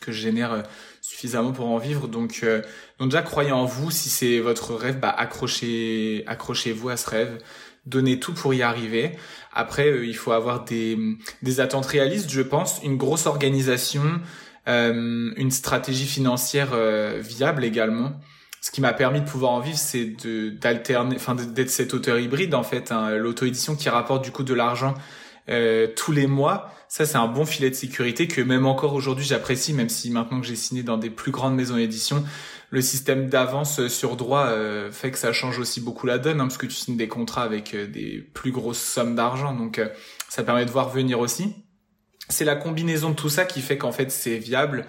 que 0.00 0.12
je 0.12 0.20
génère 0.20 0.62
suffisamment 1.00 1.52
pour 1.52 1.66
en 1.66 1.78
vivre. 1.78 2.08
Donc, 2.08 2.40
euh, 2.42 2.62
donc 2.98 3.10
déjà, 3.10 3.22
croyez 3.22 3.52
en 3.52 3.64
vous. 3.64 3.90
Si 3.90 4.08
c'est 4.08 4.38
votre 4.40 4.74
rêve, 4.74 5.00
bah, 5.00 5.10
accrochez, 5.10 6.24
accrochez-vous 6.26 6.88
à 6.90 6.96
ce 6.96 7.10
rêve. 7.10 7.38
donner 7.86 8.20
tout 8.20 8.34
pour 8.34 8.54
y 8.54 8.62
arriver. 8.62 9.12
Après, 9.52 9.88
euh, 9.88 10.06
il 10.06 10.16
faut 10.16 10.32
avoir 10.32 10.64
des, 10.64 10.98
des 11.42 11.60
attentes 11.60 11.86
réalistes, 11.86 12.30
je 12.30 12.42
pense, 12.42 12.80
une 12.82 12.96
grosse 12.96 13.26
organisation, 13.26 14.20
euh, 14.68 15.32
une 15.36 15.50
stratégie 15.50 16.06
financière 16.06 16.70
euh, 16.72 17.20
viable 17.20 17.64
également. 17.64 18.12
Ce 18.60 18.70
qui 18.70 18.80
m'a 18.80 18.92
permis 18.92 19.20
de 19.20 19.26
pouvoir 19.26 19.52
en 19.52 19.60
vivre, 19.60 19.78
c'est 19.78 20.16
d'alterner, 20.60 21.16
enfin 21.16 21.34
d'être 21.34 21.70
cet 21.70 21.94
auteur 21.94 22.18
hybride 22.18 22.54
en 22.54 22.62
fait, 22.62 22.92
hein, 22.92 23.16
l'auto-édition 23.16 23.74
qui 23.74 23.88
rapporte 23.88 24.22
du 24.22 24.32
coup 24.32 24.42
de 24.42 24.52
l'argent 24.52 24.94
euh, 25.48 25.86
tous 25.96 26.12
les 26.12 26.26
mois. 26.26 26.70
Ça, 26.88 27.06
c'est 27.06 27.16
un 27.16 27.28
bon 27.28 27.46
filet 27.46 27.70
de 27.70 27.74
sécurité 27.74 28.26
que 28.26 28.40
même 28.40 28.66
encore 28.66 28.94
aujourd'hui 28.94 29.24
j'apprécie, 29.24 29.72
même 29.72 29.88
si 29.88 30.10
maintenant 30.10 30.40
que 30.40 30.46
j'ai 30.46 30.56
signé 30.56 30.82
dans 30.82 30.98
des 30.98 31.08
plus 31.08 31.30
grandes 31.30 31.54
maisons 31.54 31.76
d'édition, 31.76 32.24
le 32.70 32.80
système 32.80 33.28
d'avance 33.28 33.88
sur 33.88 34.16
droit 34.16 34.46
euh, 34.46 34.90
fait 34.90 35.10
que 35.10 35.18
ça 35.18 35.32
change 35.32 35.58
aussi 35.58 35.80
beaucoup 35.80 36.06
la 36.06 36.18
donne, 36.18 36.40
hein, 36.40 36.44
parce 36.44 36.56
que 36.56 36.66
tu 36.66 36.74
signes 36.74 36.96
des 36.96 37.08
contrats 37.08 37.42
avec 37.42 37.74
euh, 37.74 37.86
des 37.86 38.18
plus 38.32 38.52
grosses 38.52 38.80
sommes 38.80 39.14
d'argent, 39.14 39.52
donc 39.52 39.78
euh, 39.78 39.88
ça 40.28 40.44
permet 40.44 40.64
de 40.64 40.70
voir 40.70 40.88
venir 40.88 41.18
aussi. 41.18 41.54
C'est 42.28 42.44
la 42.44 42.54
combinaison 42.54 43.10
de 43.10 43.16
tout 43.16 43.28
ça 43.28 43.44
qui 43.44 43.60
fait 43.60 43.76
qu'en 43.76 43.90
fait 43.90 44.10
c'est 44.12 44.38
viable. 44.38 44.86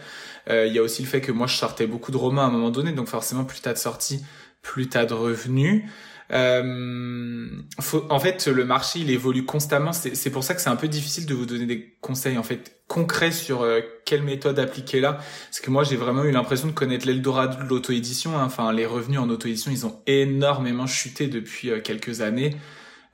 Il 0.50 0.74
y 0.74 0.80
a 0.80 0.82
aussi 0.82 1.04
le 1.04 1.08
fait 1.08 1.22
que 1.22 1.32
moi 1.32 1.48
je 1.48 1.56
sortais 1.56 1.88
beaucoup 1.88 2.12
de 2.12 2.18
romans 2.18 2.42
à 2.42 2.46
un 2.46 2.50
moment 2.50 2.72
donné, 2.72 2.92
donc 2.92 3.08
forcément 3.08 3.46
plus 3.46 3.62
t'as 3.62 3.74
de 3.74 3.78
sorties, 3.78 4.24
plus 4.62 4.90
t'as 4.90 5.06
de 5.06 5.14
revenus. 5.14 5.84
Euh, 6.32 7.50
faut, 7.82 8.06
en 8.10 8.20
fait, 8.20 8.48
le 8.48 8.64
marché 8.64 9.00
il 9.00 9.12
évolue 9.12 9.46
constamment. 9.46 9.92
C'est 9.92 10.30
pour 10.30 10.44
ça 10.44 10.56
que 10.56 10.62
c'est 10.62 10.70
un 10.70 10.76
peu 10.76 10.88
difficile 10.88 11.26
de 11.26 11.34
vous 11.34 11.46
donner 11.46 11.66
des 11.66 11.98
conseils 12.02 12.38
en 12.38 12.44
fait 12.44 12.82
concrets 12.88 13.32
sur 13.32 13.62
euh, 13.62 13.82
quelle 14.06 14.24
méthode 14.24 14.60
appliquer 14.60 15.02
là. 15.02 15.14
Parce 15.14 15.60
que 15.62 15.70
moi 15.70 15.84
j'ai 15.84 15.98
vraiment 15.98 16.24
eu 16.24 16.32
l'impression 16.32 16.68
de 16.68 16.74
connaître 16.74 17.06
l'Eldorado 17.06 17.62
de 17.64 17.68
l'auto-édition. 17.68 18.38
Hein. 18.38 18.46
Enfin, 18.46 18.72
les 18.72 18.86
revenus 18.86 19.20
en 19.20 19.30
auto-édition 19.30 19.72
ils 19.72 19.86
ont 19.86 20.02
énormément 20.08 20.88
chuté 20.88 21.28
depuis 21.28 21.70
euh, 21.70 21.82
quelques 21.82 22.22
années. 22.22 22.56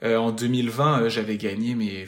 Euh, 0.03 0.17
en 0.17 0.31
2020, 0.31 1.09
j'avais 1.09 1.37
gagné 1.37 1.73
mais 1.73 2.05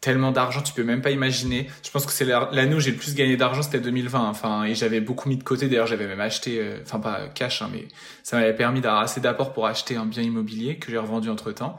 tellement 0.00 0.30
d'argent, 0.30 0.62
tu 0.62 0.72
peux 0.72 0.84
même 0.84 1.02
pas 1.02 1.10
imaginer. 1.10 1.68
Je 1.82 1.90
pense 1.90 2.06
que 2.06 2.12
c'est 2.12 2.24
l'année 2.24 2.74
où 2.74 2.80
j'ai 2.80 2.92
le 2.92 2.96
plus 2.96 3.14
gagné 3.14 3.36
d'argent, 3.36 3.62
c'était 3.62 3.80
2020. 3.80 4.28
Enfin, 4.28 4.64
et 4.64 4.74
j'avais 4.74 5.00
beaucoup 5.00 5.28
mis 5.28 5.36
de 5.36 5.42
côté. 5.42 5.68
D'ailleurs, 5.68 5.86
j'avais 5.86 6.06
même 6.06 6.20
acheté, 6.20 6.60
euh, 6.60 6.78
enfin 6.82 7.00
pas 7.00 7.28
cash, 7.28 7.62
hein, 7.62 7.70
mais 7.72 7.88
ça 8.22 8.36
m'avait 8.36 8.54
permis 8.54 8.80
d'avoir 8.80 9.02
assez 9.02 9.20
d'apport 9.20 9.52
pour 9.52 9.66
acheter 9.66 9.96
un 9.96 10.06
bien 10.06 10.22
immobilier 10.22 10.78
que 10.78 10.90
j'ai 10.90 10.98
revendu 10.98 11.28
entre 11.28 11.52
temps. 11.52 11.76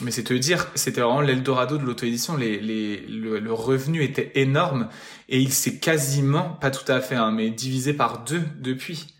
Mais 0.00 0.12
c'est 0.12 0.22
te 0.22 0.34
dire, 0.34 0.68
c'était 0.76 1.00
vraiment 1.00 1.20
l'Eldorado 1.20 1.76
de 1.76 1.82
l'auto-édition. 1.82 2.36
Les, 2.36 2.60
les, 2.60 2.98
le, 3.08 3.52
revenu 3.52 4.04
était 4.04 4.30
énorme 4.36 4.88
et 5.28 5.40
il 5.40 5.52
s'est 5.52 5.78
quasiment, 5.78 6.50
pas 6.60 6.70
tout 6.70 6.90
à 6.90 7.00
fait, 7.00 7.16
hein, 7.16 7.32
mais 7.32 7.50
divisé 7.50 7.92
par 7.92 8.22
deux 8.22 8.42
depuis 8.60 9.17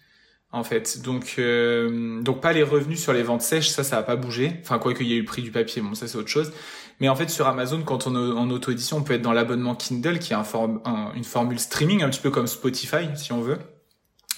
en 0.53 0.65
fait. 0.65 1.03
Donc, 1.03 1.35
euh, 1.39 2.21
donc 2.23 2.41
pas 2.41 2.53
les 2.53 2.63
revenus 2.63 3.01
sur 3.01 3.13
les 3.13 3.23
ventes 3.23 3.43
sèches, 3.43 3.69
ça, 3.69 3.85
ça 3.85 3.99
a 3.99 4.03
pas 4.03 4.17
bougé. 4.17 4.59
Enfin, 4.63 4.79
quoi 4.79 4.95
qu'il 4.95 5.07
y 5.07 5.13
ait 5.13 5.17
eu 5.17 5.21
le 5.21 5.27
prix 5.27 5.43
du 5.43 5.51
papier, 5.51 5.83
bon, 5.83 5.95
ça 5.95 6.09
c'est 6.09 6.19
autre 6.19 6.29
chose. 6.29 6.53
Mais 7.01 7.09
en 7.09 7.17
fait, 7.17 7.31
sur 7.31 7.47
Amazon, 7.47 7.83
quand 7.83 8.07
on 8.07 8.15
est 8.15 8.39
en 8.39 8.51
auto-édition, 8.51 8.99
on 8.99 9.03
peut 9.03 9.15
être 9.15 9.23
dans 9.23 9.33
l'abonnement 9.33 9.75
Kindle, 9.75 10.19
qui 10.19 10.33
est 10.33 10.37
un 10.37 11.13
une 11.15 11.25
formule 11.25 11.59
streaming, 11.59 12.03
un 12.03 12.09
petit 12.09 12.21
peu 12.21 12.31
comme 12.31 12.47
Spotify, 12.47 13.09
si 13.15 13.33
on 13.33 13.41
veut. 13.41 13.59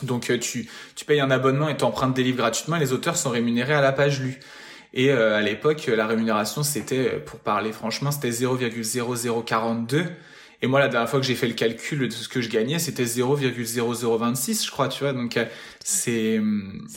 Donc, 0.02 0.30
euh, 0.30 0.38
tu, 0.38 0.68
tu 0.94 1.04
payes 1.04 1.20
un 1.20 1.30
abonnement 1.30 1.68
et 1.68 1.76
tu 1.76 1.84
empruntes 1.84 2.14
des 2.14 2.22
livres 2.22 2.38
gratuitement 2.38 2.76
et 2.76 2.80
les 2.80 2.92
auteurs 2.92 3.16
sont 3.16 3.30
rémunérés 3.30 3.74
à 3.74 3.80
la 3.80 3.92
page 3.92 4.20
lue. 4.20 4.40
Et 4.92 5.10
euh, 5.10 5.36
à 5.36 5.40
l'époque, 5.40 5.86
la 5.86 6.06
rémunération, 6.06 6.62
c'était, 6.62 7.20
pour 7.20 7.38
parler 7.38 7.72
franchement, 7.72 8.10
c'était 8.10 8.30
0,0042 8.30 10.06
et 10.62 10.66
moi, 10.66 10.78
la 10.78 10.88
dernière 10.88 11.08
fois 11.08 11.20
que 11.20 11.26
j'ai 11.26 11.34
fait 11.34 11.46
le 11.46 11.54
calcul 11.54 12.06
de 12.06 12.12
ce 12.12 12.28
que 12.28 12.42
je 12.42 12.50
gagnais, 12.50 12.78
c'était 12.78 13.04
0,0026, 13.04 14.66
je 14.66 14.70
crois, 14.70 14.88
tu 14.88 15.04
vois. 15.04 15.14
Donc, 15.14 15.38
euh, 15.38 15.46
c'est, 15.82 16.38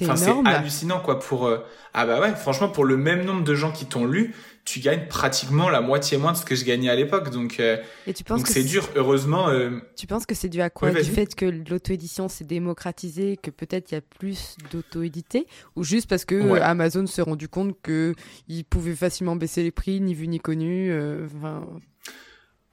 enfin, 0.02 0.17
c'est 0.17 0.32
hallucinant, 0.45 0.99
quoi, 0.99 1.19
pour, 1.19 1.47
euh, 1.47 1.60
ah 1.93 2.06
bah 2.06 2.19
ouais, 2.19 2.36
franchement, 2.36 2.67
pour 2.67 2.84
le 2.84 2.97
même 2.97 3.23
nombre 3.23 3.43
de 3.45 3.56
gens 3.56 3.71
qui 3.71 3.86
t'ont 3.86 4.06
lu, 4.06 4.36
tu 4.65 4.82
gagnes 4.82 5.08
pratiquement 5.08 5.69
la 5.69 5.80
moitié 5.80 6.17
moins 6.17 6.34
de 6.34 6.38
ce 6.38 6.43
que 6.43 6.56
je 6.56 6.65
gagnais 6.65 6.89
à 6.89 6.95
l'époque. 6.95 7.30
Donc, 7.30 7.62
euh, 7.62 7.78
Et 8.06 8.13
tu 8.13 8.26
penses 8.26 8.39
donc 8.39 8.47
c'est 8.47 8.63
dur. 8.63 8.89
Heureusement. 8.97 9.47
Tu 9.95 10.08
penses 10.08 10.26
que 10.26 10.36
c'est 10.36 10.49
dû 10.49 10.60
à 10.60 10.69
quoi? 10.69 10.91
Du 10.91 11.04
fait 11.04 11.34
que 11.34 11.45
l'auto-édition 11.45 12.28
s'est 12.28 12.43
démocratisée, 12.43 13.38
que 13.41 13.49
peut-être 13.49 13.91
il 13.91 13.95
y 13.95 13.97
a 13.97 14.02
plus 14.02 14.58
d'auto-édité, 14.71 15.47
ou 15.78 15.86
juste 15.86 16.10
parce 16.10 16.26
que 16.26 16.60
Amazon 16.60 17.08
s'est 17.08 17.21
rendu 17.21 17.47
compte 17.47 17.78
que 17.82 18.13
il 18.49 18.65
pouvait 18.65 18.95
facilement 18.95 19.38
baisser 19.38 19.63
les 19.63 19.71
prix, 19.71 20.02
ni 20.02 20.13
vu 20.13 20.28
ni 20.28 20.39
connu. 20.39 20.93
Enfin, 21.26 21.65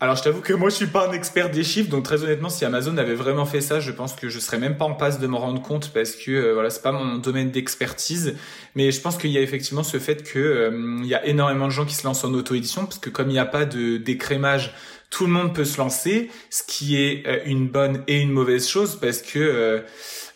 alors 0.03 0.17
je 0.17 0.23
t'avoue 0.23 0.41
que 0.41 0.55
moi 0.55 0.71
je 0.71 0.77
suis 0.77 0.87
pas 0.87 1.09
un 1.09 1.13
expert 1.13 1.51
des 1.51 1.63
chiffres, 1.63 1.91
donc 1.91 2.05
très 2.05 2.25
honnêtement, 2.25 2.49
si 2.49 2.65
Amazon 2.65 2.97
avait 2.97 3.15
vraiment 3.15 3.45
fait 3.45 3.61
ça, 3.61 3.81
je 3.81 3.93
pense 3.93 4.15
que 4.15 4.31
je 4.31 4.39
serais 4.39 4.59
même 4.59 4.79
pas 4.79 4.87
en 4.87 4.95
passe 4.95 5.21
de 5.21 5.27
me 5.27 5.37
rendre 5.37 5.61
compte 5.61 5.93
parce 5.93 6.13
que 6.13 6.31
euh, 6.31 6.55
voilà, 6.55 6.71
c'est 6.71 6.81
pas 6.81 6.93
mon 6.93 7.19
domaine 7.19 7.51
d'expertise. 7.51 8.35
Mais 8.75 8.93
je 8.93 9.01
pense 9.03 9.19
qu'il 9.19 9.31
y 9.31 9.37
a 9.37 9.43
effectivement 9.43 9.83
ce 9.83 9.99
fait 9.99 10.23
que 10.23 10.39
euh, 10.39 11.01
il 11.03 11.07
y 11.07 11.15
a 11.15 11.27
énormément 11.27 11.67
de 11.67 11.73
gens 11.73 11.85
qui 11.85 11.95
se 11.95 12.07
lancent 12.07 12.25
en 12.25 12.33
auto-édition 12.33 12.87
parce 12.87 12.99
que 12.99 13.11
comme 13.11 13.29
il 13.29 13.35
n'y 13.35 13.39
a 13.39 13.45
pas 13.45 13.67
de 13.67 13.99
décrémage, 13.99 14.75
tout 15.11 15.27
le 15.27 15.33
monde 15.33 15.55
peut 15.55 15.67
se 15.67 15.77
lancer, 15.77 16.31
ce 16.49 16.63
qui 16.63 16.97
est 16.97 17.27
euh, 17.27 17.41
une 17.45 17.69
bonne 17.69 18.03
et 18.07 18.23
une 18.23 18.31
mauvaise 18.31 18.67
chose 18.67 18.97
parce 18.99 19.21
que 19.21 19.85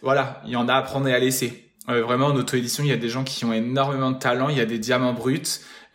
voilà, 0.03 0.43
il 0.45 0.51
y 0.51 0.57
en 0.57 0.69
a 0.69 0.75
à 0.75 0.83
prendre 0.83 1.09
et 1.09 1.15
à 1.15 1.19
laisser. 1.19 1.71
vraiment 1.89 2.27
en 2.27 2.37
auto-édition, 2.37 2.85
il 2.85 2.91
y 2.91 2.93
a 2.93 2.99
des 2.99 3.09
gens 3.09 3.25
qui 3.25 3.47
ont 3.47 3.55
énormément 3.55 4.11
de 4.11 4.19
talent, 4.19 4.51
il 4.51 4.59
y 4.59 4.61
a 4.61 4.67
des 4.67 4.79
diamants 4.79 5.15
bruts. 5.15 5.41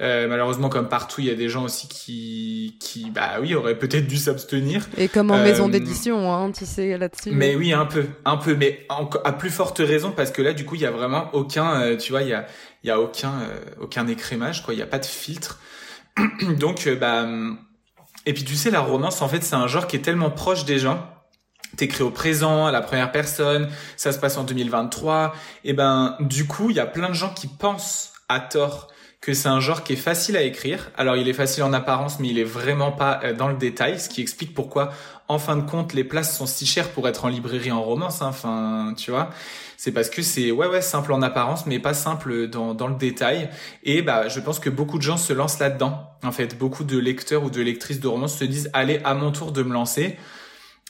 Euh, 0.02 0.30
malheureusement, 0.30 0.70
comme 0.70 0.88
partout, 0.88 1.20
il 1.20 1.28
y 1.28 1.30
a 1.30 1.36
des 1.36 1.50
gens 1.50 1.66
aussi 1.66 1.90
qui, 1.90 2.78
qui 2.80 3.12
bah 3.12 3.34
oui, 3.42 3.54
auraient 3.54 3.78
peut-être 3.78 4.08
dû 4.08 4.16
s'abstenir. 4.16 4.88
Et 4.98 5.10
comme 5.10 5.30
en 5.30 5.44
maison 5.44 5.68
euh, 5.68 5.72
d'édition, 5.72 6.34
hein, 6.34 6.52
tu 6.52 6.66
sais, 6.66 6.98
là-dessus. 6.98 7.32
Mais 7.32 7.56
oui, 7.56 7.74
un 7.74 7.86
peu, 7.86 8.06
un 8.24 8.38
peu, 8.38 8.56
mais 8.56 8.88
à 9.26 9.34
plus 9.34 9.50
forte 9.50 9.80
raison 9.80 10.12
parce 10.12 10.32
que 10.32 10.42
là, 10.42 10.54
du 10.54 10.64
coup, 10.64 10.76
il 10.76 10.82
y 10.82 10.86
a 10.86 10.92
vraiment 10.92 11.30
aucun, 11.34 11.82
euh, 11.82 11.98
tu 11.98 12.14
vois, 12.14 12.22
il 12.22 12.30
y 12.30 12.34
a, 12.34 12.46
il 12.84 12.88
y 12.88 12.92
a 12.92 13.00
aucun, 13.00 13.34
aucun 13.82 14.08
écrémage, 14.08 14.64
quoi. 14.64 14.74
Il 14.74 14.80
y 14.80 14.84
a 14.84 14.88
pas 14.88 15.00
de 15.00 15.06
filtre. 15.06 15.60
Donc, 16.58 16.88
bah, 16.98 17.28
et 18.26 18.34
puis 18.34 18.46
tu 18.46 18.56
sais, 18.56 18.72
la 18.72 18.80
romance, 18.82 19.22
en 19.22 19.28
fait, 19.28 19.44
c'est 19.44 19.56
un 19.56 19.68
genre 19.68 19.86
qui 19.86 19.98
est 19.98 20.02
tellement 20.02 20.32
proche 20.32 20.64
des 20.64 20.80
gens 20.80 21.06
t'écris 21.78 22.04
au 22.04 22.10
présent, 22.10 22.66
à 22.66 22.72
la 22.72 22.82
première 22.82 23.12
personne, 23.12 23.70
ça 23.96 24.12
se 24.12 24.18
passe 24.18 24.38
en 24.38 24.44
2023, 24.44 25.36
et 25.64 25.74
ben 25.74 26.18
du 26.20 26.48
coup 26.48 26.72
il 26.72 26.76
y 26.76 26.80
a 26.80 26.88
plein 26.88 27.10
de 27.10 27.14
gens 27.14 27.32
qui 27.32 27.48
pensent 27.48 28.12
à 28.28 28.40
tort 28.40 28.90
que 29.22 29.34
c'est 29.34 29.50
un 29.50 29.60
genre 29.60 29.84
qui 29.84 29.94
est 29.94 29.98
facile 29.98 30.38
à 30.38 30.44
écrire. 30.44 30.92
Alors 30.98 31.18
il 31.18 31.28
est 31.28 31.34
facile 31.34 31.64
en 31.64 31.74
apparence, 31.74 32.20
mais 32.20 32.30
il 32.30 32.40
est 32.40 32.46
vraiment 32.46 32.92
pas 32.92 33.20
euh, 33.24 33.34
dans 33.34 33.48
le 33.50 33.56
détail, 33.56 34.00
ce 34.00 34.08
qui 34.08 34.22
explique 34.22 34.54
pourquoi, 34.54 34.92
en 35.28 35.40
fin 35.40 35.58
de 35.58 35.70
compte, 35.70 35.94
les 35.94 36.04
places 36.04 36.38
sont 36.38 36.46
si 36.46 36.66
chères 36.66 36.90
pour 36.90 37.08
être 37.08 37.26
en 37.26 37.28
librairie 37.28 37.72
en 37.72 37.84
romance. 37.84 38.22
Hein. 38.22 38.28
Enfin, 38.30 38.94
tu 38.98 39.12
vois, 39.12 39.30
c'est 39.78 39.92
parce 39.92 40.10
que 40.10 40.22
c'est 40.22 40.52
ouais 40.52 40.68
ouais 40.68 40.82
simple 40.82 41.12
en 41.12 41.22
apparence, 41.22 41.66
mais 41.66 41.80
pas 41.80 41.94
simple 41.94 42.48
dans 42.48 42.74
dans 42.74 42.88
le 42.88 42.96
détail. 42.96 43.50
Et 43.84 44.02
bah, 44.02 44.30
je 44.30 44.40
pense 44.40 44.60
que 44.60 44.70
beaucoup 44.70 44.98
de 44.98 45.04
gens 45.04 45.18
se 45.18 45.34
lancent 45.34 45.60
là-dedans. 45.60 46.10
En 46.24 46.32
fait, 46.32 46.58
beaucoup 46.58 46.84
de 46.84 46.98
lecteurs 46.98 47.44
ou 47.44 47.50
de 47.50 47.62
lectrices 47.62 48.00
de 48.00 48.08
romance 48.08 48.38
se 48.38 48.46
disent 48.46 48.70
allez 48.74 49.02
à 49.04 49.14
mon 49.16 49.32
tour 49.32 49.52
de 49.52 49.64
me 49.64 49.74
lancer. 49.74 50.18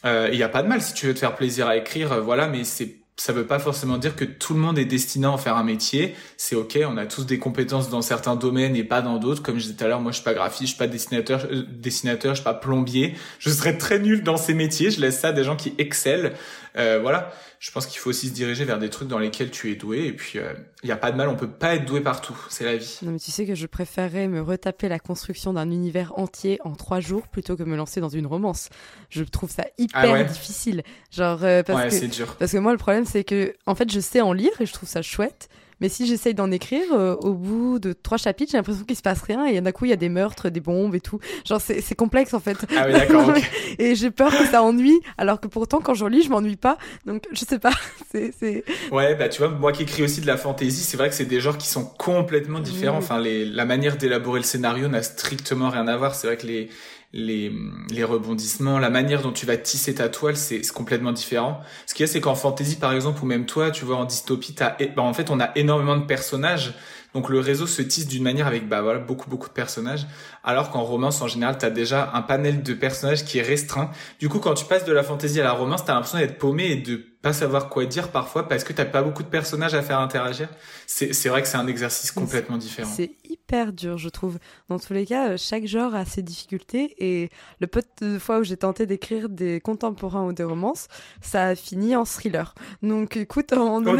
Il 0.04 0.10
euh, 0.10 0.34
y 0.34 0.44
a 0.44 0.50
pas 0.50 0.64
de 0.64 0.68
mal 0.68 0.82
si 0.82 0.94
tu 0.94 1.08
veux 1.08 1.14
te 1.14 1.20
faire 1.20 1.36
plaisir 1.36 1.68
à 1.68 1.76
écrire, 1.76 2.14
euh, 2.14 2.22
voilà, 2.22 2.48
mais 2.48 2.64
c'est 2.64 2.99
ça 3.20 3.34
veut 3.34 3.46
pas 3.46 3.60
forcément 3.60 3.98
dire 3.98 4.16
que 4.16 4.24
tout 4.24 4.54
le 4.54 4.62
monde 4.62 4.80
est 4.80 4.86
destiné 4.86 5.28
à 5.28 5.32
en 5.32 5.38
faire 5.38 5.58
un 5.58 5.64
métier. 5.64 6.16
C'est 6.38 6.56
ok, 6.56 6.80
on 6.88 6.96
a 6.96 7.06
tous 7.06 7.26
des 7.26 7.38
compétences 7.38 7.90
dans 7.90 8.02
certains 8.02 8.38
domaines 8.38 8.78
et 8.78 8.86
pas 8.86 9.02
dans 9.02 9.18
d'autres. 9.18 9.44
Comme 9.44 9.56
je 9.56 9.64
disais 9.64 9.76
tout 9.76 9.84
à 9.84 9.88
l'heure, 9.88 10.00
moi 10.00 10.12
je 10.12 10.18
suis 10.18 10.24
pas 10.24 10.34
graphiste, 10.34 10.62
je 10.64 10.68
suis 10.68 10.78
pas 10.78 10.88
dessinateur, 10.88 11.46
euh, 11.52 11.64
dessinateur, 11.70 12.34
je 12.34 12.40
suis 12.40 12.46
pas 12.46 12.54
plombier. 12.54 13.16
Je 13.40 13.50
serais 13.50 13.78
très 13.78 14.00
nul 14.00 14.24
dans 14.24 14.38
ces 14.38 14.54
métiers. 14.54 14.90
Je 14.90 15.02
laisse 15.02 15.20
ça 15.20 15.30
à 15.30 15.32
des 15.34 15.44
gens 15.44 15.58
qui 15.58 15.74
excellent. 15.78 16.30
Euh, 16.78 17.00
voilà 17.02 17.34
je 17.60 17.72
pense 17.72 17.86
qu'il 17.86 18.00
faut 18.00 18.10
aussi 18.10 18.30
se 18.30 18.34
diriger 18.34 18.64
vers 18.64 18.80
des 18.80 18.90
trucs 18.90 19.10
dans 19.10 19.20
lesquels 19.20 19.52
tu 19.52 19.70
es 19.70 19.76
doué. 19.76 20.06
Et 20.06 20.14
puis, 20.14 20.40
il 20.40 20.42
euh, 20.42 20.54
n'y 20.86 20.92
a 20.92 20.96
pas 20.96 21.12
de 21.12 21.18
mal, 21.18 21.28
on 21.28 21.36
peut 21.36 21.50
pas 21.50 21.76
être 21.76 21.84
doué 21.84 22.00
partout. 22.00 22.38
C'est 22.50 22.64
la 22.64 22.78
vie. 22.78 23.00
Non, 23.02 23.12
mais 23.12 23.20
tu 23.20 23.32
sais 23.32 23.46
que 23.46 23.54
je 23.54 23.68
préférerais 23.68 24.30
me 24.30 24.42
retaper 24.42 24.88
la 24.88 24.98
construction 24.98 25.52
d'un 25.52 25.70
univers 25.70 26.18
entier 26.18 26.58
en 26.64 26.74
trois 26.76 27.02
jours 27.02 27.28
plutôt 27.28 27.58
que 27.58 27.64
me 27.64 27.76
lancer 27.76 28.00
dans 28.00 28.08
une 28.08 28.28
romance. 28.28 28.70
Je 29.10 29.26
trouve 29.26 29.52
ça 29.52 29.66
hyper 29.78 30.14
ah 30.14 30.24
difficile. 30.24 30.84
Genre, 31.12 31.44
euh, 31.44 31.62
parce 31.62 31.84
ouais, 31.84 31.92
c'est 31.92 32.08
dur. 32.08 32.34
Parce 32.38 32.54
que 32.54 32.58
moi, 32.58 32.72
le 32.72 32.78
problème, 32.78 33.04
c'est 33.04 33.26
que, 33.26 33.54
en 33.66 33.76
fait, 33.76 33.92
je 33.92 34.00
sais 34.00 34.22
en 34.22 34.32
lire 34.32 34.52
et 34.62 34.66
je 34.66 34.72
trouve 34.72 34.88
ça 34.88 35.02
chouette. 35.02 35.50
Mais 35.82 35.90
si 35.90 36.06
j'essaye 36.06 36.34
d'en 36.34 36.52
écrire, 36.52 36.86
euh, 36.94 37.16
au 37.16 37.34
bout 37.34 37.80
de 37.80 37.94
trois 37.94 38.18
chapitres, 38.18 38.52
j'ai 38.52 38.58
l'impression 38.58 38.84
qu'il 38.84 38.96
se 38.96 39.02
passe 39.02 39.22
rien. 39.22 39.46
Et 39.46 39.62
d'un 39.62 39.72
coup, 39.72 39.86
il 39.86 39.90
y 39.90 39.94
a 39.94 39.98
des 39.98 40.10
meurtres, 40.10 40.50
des 40.50 40.60
bombes 40.60 40.96
et 40.96 41.02
tout. 41.02 41.20
Genre, 41.46 41.62
c'est 41.62 41.96
complexe 41.96 42.34
en 42.34 42.40
fait. 42.40 42.58
Ah 42.78 42.84
oui, 42.88 42.94
d'accord. 42.94 43.34
et 43.80 43.96
j'ai 43.96 44.12
peur 44.12 44.32
que 44.32 44.46
ça 44.46 44.64
ennuie, 44.64 45.00
alors 45.18 45.40
que 45.40 45.48
pourtant, 45.48 45.80
quand 45.80 45.94
je 45.94 46.06
lis, 46.06 46.24
je 46.24 46.30
m'ennuie 46.30 46.56
pas. 46.56 46.78
Donc, 47.06 47.24
je 47.32 47.40
sais 47.46 47.60
pas. 47.60 47.74
c'est 48.12 48.64
Ouais, 48.92 49.16
bah 49.16 49.30
tu 49.30 49.40
vois, 49.40 49.50
moi 49.50 49.72
qui 49.72 49.84
écris 49.84 50.04
aussi 50.04 50.22
de 50.22 50.28
la 50.28 50.38
fantasy, 50.38 50.82
c'est 50.82 50.98
vrai 50.98 51.10
que 51.10 51.16
c'est 51.16 51.26
des 51.26 51.40
genres 51.40 51.58
qui 51.58 51.68
sont 51.68 51.86
complètement 51.86 52.60
différents. 52.60 52.98
Enfin, 52.98 53.20
les, 53.20 53.46
la 53.46 53.66
manière 53.66 53.98
d'élaborer 53.98 54.40
le 54.40 54.46
scénario 54.46 54.88
n'a 54.88 55.04
strictement 55.04 55.70
rien 55.70 55.88
à 55.88 55.98
voir. 55.98 56.16
C'est 56.16 56.28
vrai 56.28 56.38
que 56.38 56.48
les 56.48 56.70
les, 57.12 57.52
les 57.90 58.04
rebondissements, 58.04 58.78
la 58.78 58.90
manière 58.90 59.22
dont 59.22 59.32
tu 59.32 59.46
vas 59.46 59.58
tisser 59.58 59.96
ta 59.96 60.10
toile, 60.10 60.38
c'est 60.38 60.62
complètement 60.72 61.12
différent. 61.12 61.62
Ce 61.88 61.94
qu'il 61.94 62.06
y 62.06 62.10
a, 62.10 62.12
c'est 62.12 62.22
qu'en 62.22 62.36
fantasy, 62.36 62.76
par 62.76 62.94
exemple, 62.94 63.24
ou 63.24 63.26
même 63.26 63.46
toi, 63.46 63.72
tu 63.72 63.86
vois, 63.86 63.96
en 63.96 64.06
dystopie, 64.06 64.56
as, 64.60 64.78
bah, 64.96 65.02
en 65.02 65.14
fait, 65.14 65.32
on 65.32 65.40
a 65.40 65.52
énormément 65.56 65.98
de 65.98 66.06
personnages. 66.06 66.74
Donc 67.16 67.30
le 67.30 67.40
réseau 67.40 67.66
se 67.66 67.82
tisse 67.82 68.08
d'une 68.08 68.22
manière 68.22 68.46
avec 68.46 68.68
bah 68.68 68.84
voilà 68.84 69.00
beaucoup 69.00 69.32
beaucoup 69.32 69.48
de 69.48 69.54
personnages, 69.54 70.06
alors 70.44 70.72
qu'en 70.72 70.84
romance 70.84 71.22
en 71.22 71.28
général 71.28 71.58
tu 71.58 71.66
as 71.66 71.70
déjà 71.70 72.12
un 72.14 72.22
panel 72.22 72.64
de 72.64 72.74
personnages 72.74 73.26
qui 73.26 73.40
est 73.40 73.44
restreint. 73.44 73.92
Du 74.20 74.30
coup 74.30 74.40
quand 74.40 74.54
tu 74.54 74.66
passes 74.66 74.86
de 74.86 74.94
la 74.94 75.04
fantasy 75.04 75.40
à 75.40 75.44
la 75.44 75.54
romance, 75.54 75.86
tu 75.86 75.92
as 75.92 75.94
l'impression 75.94 76.18
d'être 76.18 76.38
paumé 76.38 76.66
et 76.66 76.76
de 76.78 77.10
pas 77.22 77.34
savoir 77.34 77.68
quoi 77.68 77.86
dire 77.86 78.12
parfois 78.12 78.48
parce 78.48 78.64
que 78.64 78.72
t'as 78.72 78.86
pas 78.86 79.02
beaucoup 79.02 79.24
de 79.24 79.28
personnages 79.28 79.74
à 79.74 79.82
faire 79.82 80.00
interagir. 80.00 80.48
C'est, 80.88 81.28
vrai 81.28 81.42
que 81.42 81.48
c'est 81.48 81.58
un 81.58 81.68
exercice 81.68 82.12
complètement 82.12 82.58
différent. 82.58 82.92
C'est 82.96 83.12
hyper 83.26 83.74
dur, 83.74 83.98
je 83.98 84.10
trouve. 84.10 84.40
Dans 84.70 84.80
tous 84.80 84.94
les 84.94 85.06
cas, 85.06 85.36
chaque 85.36 85.66
genre 85.66 85.96
a 85.96 86.06
ses 86.06 86.22
difficultés 86.22 86.96
et 86.98 87.30
le 87.60 87.68
peu 87.68 87.82
de 88.02 88.18
fois 88.20 88.40
où 88.40 88.44
j'ai 88.44 88.56
tenté 88.56 88.86
d'écrire 88.86 89.28
des 89.28 89.60
contemporains 89.60 90.24
ou 90.24 90.34
des 90.34 90.44
romances, 90.44 90.88
ça 91.22 91.48
a 91.48 91.56
fini 91.56 91.96
en 91.96 92.06
thriller. 92.06 92.54
Donc, 92.82 93.18
écoute, 93.18 93.54
en 93.54 93.82
Moi, 93.82 93.98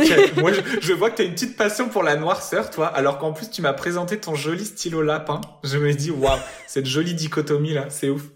je, 0.82 0.94
vois 0.94 1.10
que 1.10 1.18
t'as 1.18 1.26
une 1.26 1.34
petite 1.34 1.58
passion 1.58 1.90
pour 1.90 2.04
la 2.04 2.16
noirceur, 2.16 2.70
toi, 2.70 2.88
alors 2.88 3.18
qu'en 3.18 3.34
plus, 3.34 3.50
tu 3.50 3.62
m'as 3.62 3.74
présenté 3.74 4.20
ton 4.20 4.36
joli 4.36 4.66
stylo 4.66 5.02
lapin. 5.02 5.42
Je 5.64 5.78
me 5.78 5.94
dis, 5.94 6.12
waouh, 6.12 6.29
cette 6.68 6.86
jolie 6.86 7.14
dichotomie 7.14 7.74
là, 7.74 7.90
c'est 7.90 8.10
ouf. 8.10 8.30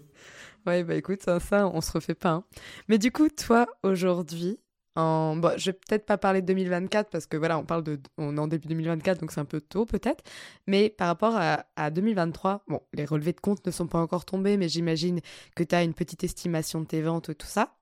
Ouais, 0.66 0.82
bah 0.82 0.94
écoute, 0.94 1.22
ça, 1.22 1.38
on 1.68 1.80
se 1.80 1.92
refait 1.92 2.14
pas. 2.14 2.30
Hein. 2.30 2.44
Mais 2.88 2.96
du 2.96 3.12
coup, 3.12 3.28
toi, 3.28 3.66
aujourd'hui, 3.82 4.58
en... 4.96 5.36
Bon, 5.36 5.52
je 5.58 5.66
vais 5.66 5.72
peut-être 5.72 6.06
pas 6.06 6.18
parler 6.18 6.40
de 6.40 6.46
2024 6.46 7.10
parce 7.10 7.26
que 7.26 7.36
voilà, 7.36 7.58
on 7.58 7.64
parle 7.64 7.82
de, 7.82 8.00
on 8.16 8.36
est 8.36 8.40
en 8.40 8.46
début 8.46 8.68
2024 8.68 9.20
donc 9.20 9.32
c'est 9.32 9.40
un 9.40 9.44
peu 9.44 9.60
tôt 9.60 9.86
peut-être. 9.86 10.22
Mais 10.66 10.88
par 10.88 11.08
rapport 11.08 11.34
à, 11.36 11.66
à, 11.76 11.90
2023, 11.90 12.64
bon, 12.68 12.80
les 12.92 13.04
relevés 13.04 13.32
de 13.32 13.40
compte 13.40 13.66
ne 13.66 13.70
sont 13.70 13.86
pas 13.86 13.98
encore 13.98 14.24
tombés, 14.24 14.56
mais 14.56 14.68
j'imagine 14.68 15.20
que 15.56 15.64
tu 15.64 15.74
as 15.74 15.82
une 15.82 15.94
petite 15.94 16.24
estimation 16.24 16.80
de 16.80 16.86
tes 16.86 17.02
ventes 17.02 17.28
et 17.28 17.34
tout 17.34 17.46
ça. 17.46 17.76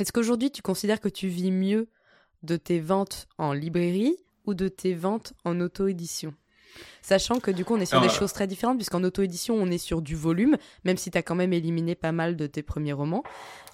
Est-ce 0.00 0.12
qu'aujourd'hui 0.12 0.50
tu 0.50 0.62
considères 0.62 1.00
que 1.00 1.08
tu 1.08 1.28
vis 1.28 1.52
mieux 1.52 1.88
de 2.42 2.56
tes 2.56 2.80
ventes 2.80 3.28
en 3.38 3.52
librairie 3.52 4.16
ou 4.46 4.54
de 4.54 4.68
tes 4.68 4.94
ventes 4.94 5.34
en 5.44 5.60
auto-édition? 5.60 6.34
Sachant 7.02 7.40
que 7.40 7.50
du 7.50 7.64
coup, 7.64 7.74
on 7.74 7.80
est 7.80 7.86
sur 7.86 8.00
des 8.00 8.08
choses 8.08 8.32
très 8.32 8.46
différentes, 8.46 8.76
puisqu'en 8.76 9.04
auto-édition, 9.04 9.54
on 9.54 9.66
est 9.70 9.78
sur 9.78 10.02
du 10.02 10.16
volume, 10.16 10.56
même 10.84 10.96
si 10.96 11.10
tu 11.10 11.18
as 11.18 11.22
quand 11.22 11.34
même 11.34 11.52
éliminé 11.52 11.94
pas 11.94 12.12
mal 12.12 12.36
de 12.36 12.46
tes 12.46 12.62
premiers 12.62 12.92
romans. 12.92 13.22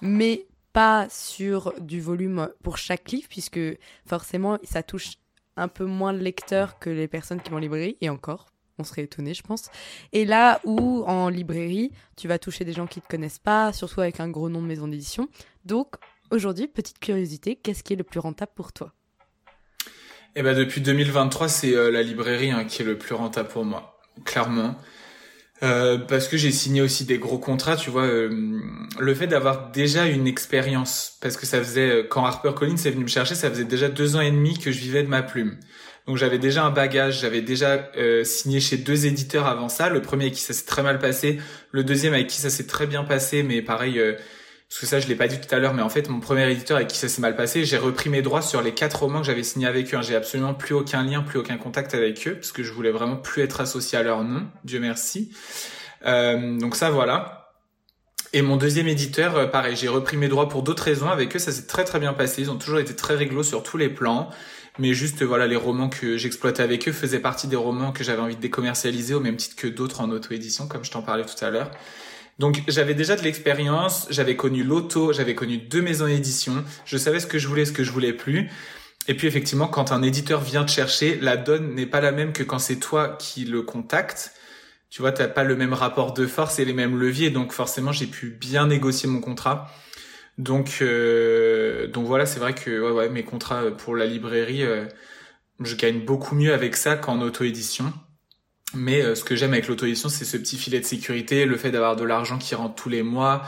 Mais 0.01 0.47
pas 0.73 1.07
sur 1.09 1.73
du 1.81 1.99
volume 1.99 2.49
pour 2.63 2.77
chaque 2.77 3.11
livre, 3.11 3.27
puisque 3.29 3.59
forcément, 4.05 4.57
ça 4.63 4.83
touche 4.83 5.13
un 5.57 5.67
peu 5.67 5.85
moins 5.85 6.13
de 6.13 6.19
lecteurs 6.19 6.79
que 6.79 6.89
les 6.89 7.07
personnes 7.07 7.41
qui 7.41 7.49
vont 7.49 7.57
en 7.57 7.59
librairie, 7.59 7.97
et 8.01 8.09
encore, 8.09 8.47
on 8.79 8.83
serait 8.83 9.03
étonné, 9.03 9.33
je 9.33 9.43
pense. 9.43 9.69
Et 10.13 10.25
là 10.25 10.59
où 10.63 11.03
en 11.05 11.29
librairie, 11.29 11.91
tu 12.15 12.27
vas 12.27 12.39
toucher 12.39 12.65
des 12.65 12.73
gens 12.73 12.87
qui 12.87 12.99
ne 12.99 13.03
te 13.03 13.07
connaissent 13.09 13.39
pas, 13.39 13.73
surtout 13.73 14.01
avec 14.01 14.19
un 14.19 14.29
gros 14.29 14.49
nom 14.49 14.61
de 14.61 14.67
maison 14.67 14.87
d'édition. 14.87 15.27
Donc, 15.65 15.95
aujourd'hui, 16.31 16.67
petite 16.67 16.99
curiosité, 16.99 17.55
qu'est-ce 17.55 17.83
qui 17.83 17.93
est 17.93 17.97
le 17.97 18.03
plus 18.03 18.19
rentable 18.19 18.51
pour 18.55 18.73
toi? 18.73 18.93
Eh 20.35 20.43
ben, 20.43 20.55
depuis 20.55 20.81
2023, 20.81 21.49
c'est 21.49 21.75
euh, 21.75 21.91
la 21.91 22.03
librairie 22.03 22.51
hein, 22.51 22.63
qui 22.63 22.81
est 22.81 22.85
le 22.85 22.97
plus 22.97 23.15
rentable 23.15 23.49
pour 23.49 23.65
moi, 23.65 23.99
clairement. 24.25 24.75
Euh, 25.63 25.99
parce 25.99 26.27
que 26.27 26.37
j'ai 26.37 26.51
signé 26.51 26.81
aussi 26.81 27.05
des 27.05 27.19
gros 27.19 27.37
contrats, 27.37 27.75
tu 27.75 27.91
vois, 27.91 28.05
euh, 28.05 28.59
le 28.99 29.13
fait 29.13 29.27
d'avoir 29.27 29.69
déjà 29.71 30.07
une 30.07 30.25
expérience, 30.25 31.17
parce 31.21 31.37
que 31.37 31.45
ça 31.45 31.59
faisait, 31.59 31.89
euh, 31.89 32.03
quand 32.09 32.25
Harper 32.25 32.53
Collins 32.55 32.77
est 32.77 32.89
venu 32.89 33.03
me 33.03 33.09
chercher, 33.09 33.35
ça 33.35 33.47
faisait 33.49 33.65
déjà 33.65 33.87
deux 33.87 34.15
ans 34.15 34.21
et 34.21 34.31
demi 34.31 34.57
que 34.57 34.71
je 34.71 34.79
vivais 34.79 35.03
de 35.03 35.07
ma 35.07 35.21
plume. 35.21 35.57
Donc 36.07 36.17
j'avais 36.17 36.39
déjà 36.39 36.63
un 36.65 36.71
bagage, 36.71 37.21
j'avais 37.21 37.41
déjà 37.41 37.91
signé 38.23 38.59
chez 38.59 38.77
deux 38.77 39.05
éditeurs 39.05 39.45
avant 39.45 39.69
ça, 39.69 39.87
le 39.87 40.01
premier 40.01 40.25
avec 40.25 40.33
qui 40.33 40.41
ça 40.41 40.51
s'est 40.51 40.65
très 40.65 40.81
mal 40.81 40.97
passé, 40.97 41.39
le 41.71 41.83
deuxième 41.83 42.15
avec 42.15 42.25
qui 42.25 42.37
ça 42.37 42.49
s'est 42.49 42.65
très 42.65 42.87
bien 42.87 43.03
passé, 43.03 43.43
mais 43.43 43.61
pareil, 43.61 44.01
parce 44.71 44.79
que 44.79 44.85
ça 44.85 45.01
je 45.01 45.07
l'ai 45.07 45.15
pas 45.15 45.27
dit 45.27 45.37
tout 45.37 45.53
à 45.53 45.59
l'heure, 45.59 45.73
mais 45.73 45.81
en 45.81 45.89
fait 45.89 46.07
mon 46.07 46.21
premier 46.21 46.49
éditeur 46.49 46.77
avec 46.77 46.87
qui 46.87 46.97
ça 46.97 47.09
s'est 47.09 47.19
mal 47.19 47.35
passé, 47.35 47.65
j'ai 47.65 47.77
repris 47.77 48.09
mes 48.09 48.21
droits 48.21 48.41
sur 48.41 48.61
les 48.61 48.73
quatre 48.73 49.01
romans 49.01 49.19
que 49.19 49.25
j'avais 49.25 49.43
signés 49.43 49.67
avec 49.67 49.93
eux. 49.93 49.97
Hein. 49.97 50.01
J'ai 50.01 50.15
absolument 50.15 50.53
plus 50.53 50.73
aucun 50.73 51.03
lien, 51.03 51.23
plus 51.23 51.39
aucun 51.39 51.57
contact 51.57 51.93
avec 51.93 52.25
eux, 52.25 52.35
parce 52.35 52.53
que 52.53 52.63
je 52.63 52.71
voulais 52.71 52.91
vraiment 52.91 53.17
plus 53.17 53.41
être 53.41 53.59
associé 53.59 53.97
à 53.97 54.03
leur 54.03 54.23
nom, 54.23 54.47
Dieu 54.63 54.79
merci. 54.79 55.33
Euh, 56.05 56.57
donc 56.57 56.77
ça 56.77 56.89
voilà. 56.89 57.49
Et 58.31 58.41
mon 58.41 58.55
deuxième 58.55 58.87
éditeur, 58.87 59.35
euh, 59.35 59.45
pareil, 59.45 59.75
j'ai 59.75 59.89
repris 59.89 60.15
mes 60.15 60.29
droits 60.29 60.47
pour 60.47 60.63
d'autres 60.63 60.83
raisons. 60.83 61.09
Avec 61.09 61.35
eux, 61.35 61.39
ça 61.39 61.51
s'est 61.51 61.67
très 61.67 61.83
très 61.83 61.99
bien 61.99 62.13
passé. 62.13 62.43
Ils 62.43 62.49
ont 62.49 62.57
toujours 62.57 62.79
été 62.79 62.95
très 62.95 63.15
réglo 63.15 63.43
sur 63.43 63.63
tous 63.63 63.75
les 63.75 63.89
plans. 63.89 64.29
Mais 64.79 64.93
juste, 64.93 65.21
voilà, 65.21 65.47
les 65.47 65.57
romans 65.57 65.89
que 65.89 66.15
j'exploitais 66.15 66.63
avec 66.63 66.87
eux 66.87 66.93
faisaient 66.93 67.19
partie 67.19 67.47
des 67.47 67.57
romans 67.57 67.91
que 67.91 68.05
j'avais 68.05 68.21
envie 68.21 68.37
de 68.37 68.41
décommercialiser 68.41 69.13
au 69.13 69.19
même 69.19 69.35
titre 69.35 69.57
que 69.57 69.67
d'autres 69.67 69.99
en 69.99 70.09
auto-édition, 70.09 70.69
comme 70.69 70.85
je 70.85 70.91
t'en 70.91 71.01
parlais 71.01 71.25
tout 71.25 71.43
à 71.43 71.49
l'heure. 71.49 71.71
Donc 72.41 72.63
j'avais 72.67 72.95
déjà 72.95 73.15
de 73.15 73.21
l'expérience, 73.21 74.07
j'avais 74.09 74.35
connu 74.35 74.63
l'auto, 74.63 75.13
j'avais 75.13 75.35
connu 75.35 75.59
deux 75.59 75.83
maisons 75.83 76.07
d'édition, 76.07 76.65
je 76.85 76.97
savais 76.97 77.19
ce 77.19 77.27
que 77.27 77.37
je 77.37 77.47
voulais, 77.47 77.65
ce 77.65 77.71
que 77.71 77.83
je 77.83 77.91
voulais 77.91 78.13
plus. 78.13 78.49
Et 79.07 79.13
puis 79.13 79.27
effectivement, 79.27 79.67
quand 79.67 79.91
un 79.91 80.01
éditeur 80.01 80.41
vient 80.41 80.65
te 80.65 80.71
chercher, 80.71 81.19
la 81.21 81.37
donne 81.37 81.75
n'est 81.75 81.85
pas 81.85 82.01
la 82.01 82.11
même 82.11 82.33
que 82.33 82.41
quand 82.41 82.57
c'est 82.57 82.77
toi 82.77 83.09
qui 83.09 83.45
le 83.45 83.61
contactes. 83.61 84.31
Tu 84.89 85.03
vois, 85.03 85.11
t'as 85.11 85.27
pas 85.27 85.43
le 85.43 85.55
même 85.55 85.73
rapport 85.73 86.13
de 86.13 86.25
force 86.25 86.57
et 86.57 86.65
les 86.65 86.73
mêmes 86.73 86.99
leviers, 86.99 87.29
donc 87.29 87.51
forcément 87.51 87.91
j'ai 87.91 88.07
pu 88.07 88.31
bien 88.31 88.65
négocier 88.65 89.07
mon 89.07 89.21
contrat. 89.21 89.69
Donc 90.39 90.79
euh, 90.81 91.89
voilà, 91.95 92.25
c'est 92.25 92.39
vrai 92.39 92.55
que 92.55 92.71
ouais, 92.71 92.91
ouais, 92.91 93.09
mes 93.09 93.23
contrats 93.23 93.69
pour 93.69 93.95
la 93.95 94.07
librairie, 94.07 94.63
euh, 94.63 94.85
je 95.59 95.75
gagne 95.75 96.03
beaucoup 96.03 96.33
mieux 96.33 96.55
avec 96.55 96.75
ça 96.75 96.95
qu'en 96.95 97.21
auto-édition. 97.21 97.93
Mais 98.73 99.01
euh, 99.01 99.15
ce 99.15 99.23
que 99.23 99.35
j'aime 99.35 99.53
avec 99.53 99.67
l'auto-édition, 99.67 100.09
c'est 100.09 100.25
ce 100.25 100.37
petit 100.37 100.57
filet 100.57 100.79
de 100.79 100.85
sécurité, 100.85 101.45
le 101.45 101.57
fait 101.57 101.71
d'avoir 101.71 101.95
de 101.95 102.03
l'argent 102.03 102.37
qui 102.37 102.55
rentre 102.55 102.75
tous 102.75 102.89
les 102.89 103.03
mois. 103.03 103.43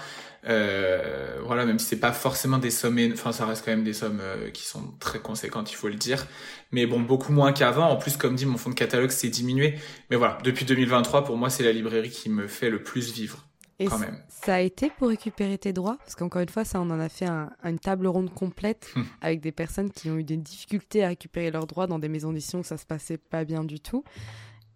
Euh, 0.45 1.39
voilà, 1.45 1.65
même 1.65 1.79
si 1.79 1.85
c'est 1.85 1.99
pas 1.99 2.11
forcément 2.11 2.57
des 2.57 2.69
sommes, 2.69 2.99
enfin 3.13 3.31
ça 3.31 3.45
reste 3.45 3.63
quand 3.63 3.71
même 3.71 3.85
des 3.85 3.93
sommes 3.93 4.19
euh, 4.21 4.49
qui 4.49 4.65
sont 4.65 4.93
très 4.99 5.19
conséquentes, 5.19 5.71
il 5.71 5.75
faut 5.75 5.87
le 5.87 5.95
dire. 5.95 6.27
Mais 6.71 6.85
bon, 6.85 6.99
beaucoup 6.99 7.31
moins 7.31 7.53
qu'avant. 7.53 7.89
En 7.89 7.95
plus, 7.95 8.17
comme 8.17 8.35
dit, 8.35 8.45
mon 8.45 8.57
fonds 8.57 8.69
de 8.69 8.75
catalogue 8.75 9.11
s'est 9.11 9.29
diminué. 9.29 9.75
Mais 10.09 10.17
voilà, 10.17 10.37
depuis 10.43 10.65
2023, 10.65 11.23
pour 11.23 11.37
moi, 11.37 11.49
c'est 11.49 11.63
la 11.63 11.71
librairie 11.71 12.09
qui 12.09 12.29
me 12.29 12.47
fait 12.47 12.69
le 12.69 12.83
plus 12.83 13.13
vivre. 13.13 13.47
Et 13.79 13.85
quand 13.85 13.97
même. 13.97 14.21
ça 14.29 14.55
a 14.55 14.59
été 14.59 14.91
pour 14.91 15.07
récupérer 15.07 15.57
tes 15.57 15.73
droits? 15.73 15.97
Parce 15.97 16.15
qu'encore 16.15 16.41
une 16.41 16.49
fois, 16.49 16.63
ça, 16.63 16.79
on 16.79 16.89
en 16.91 16.99
a 16.99 17.09
fait 17.09 17.27
une 17.63 17.79
table 17.79 18.05
ronde 18.07 18.31
complète 18.31 18.91
hum. 18.95 19.05
avec 19.21 19.39
des 19.39 19.51
personnes 19.51 19.91
qui 19.91 20.09
ont 20.09 20.17
eu 20.17 20.23
des 20.23 20.37
difficultés 20.37 21.03
à 21.03 21.07
récupérer 21.07 21.51
leurs 21.51 21.65
droits 21.65 21.87
dans 21.87 21.99
des 21.99 22.09
maisons 22.09 22.31
d'édition 22.31 22.59
où 22.59 22.63
ça 22.63 22.77
se 22.77 22.85
passait 22.85 23.17
pas 23.17 23.45
bien 23.45 23.63
du 23.63 23.79
tout. 23.79 24.03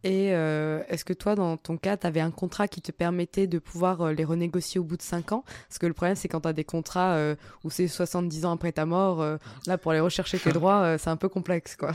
Et 0.08 0.34
euh, 0.34 0.84
est-ce 0.88 1.04
que 1.04 1.12
toi, 1.12 1.36
dans 1.36 1.58
ton 1.58 1.76
cas, 1.76 1.98
tu 1.98 2.08
avais 2.08 2.22
un 2.22 2.32
contrat 2.32 2.70
qui 2.70 2.82
te 2.82 2.94
permettait 2.94 3.46
de 3.46 3.60
pouvoir 3.60 4.02
euh, 4.02 4.14
les 4.14 4.24
renégocier 4.24 4.80
au 4.80 4.86
bout 4.86 4.96
de 4.96 5.02
5 5.02 5.34
ans? 5.34 5.44
Parce 5.68 5.80
que 5.80 5.86
le 5.86 5.92
problème, 5.92 6.16
c'est 6.16 6.30
quand 6.30 6.40
tu 6.40 6.48
as 6.48 6.54
des 6.54 6.64
contrats 6.64 7.16
euh, 7.16 7.36
où 7.66 7.70
c'est 7.70 7.90
70 7.90 8.46
ans 8.46 8.54
après 8.54 8.72
ta 8.72 8.86
mort, 8.86 9.22
là, 9.66 9.78
pour 9.78 9.92
aller 9.92 10.00
rechercher 10.00 10.40
tes 10.40 10.52
droits, 10.54 10.98
c'est 10.98 11.10
un 11.10 11.18
peu 11.18 11.28
complexe, 11.28 11.76
quoi. 11.76 11.92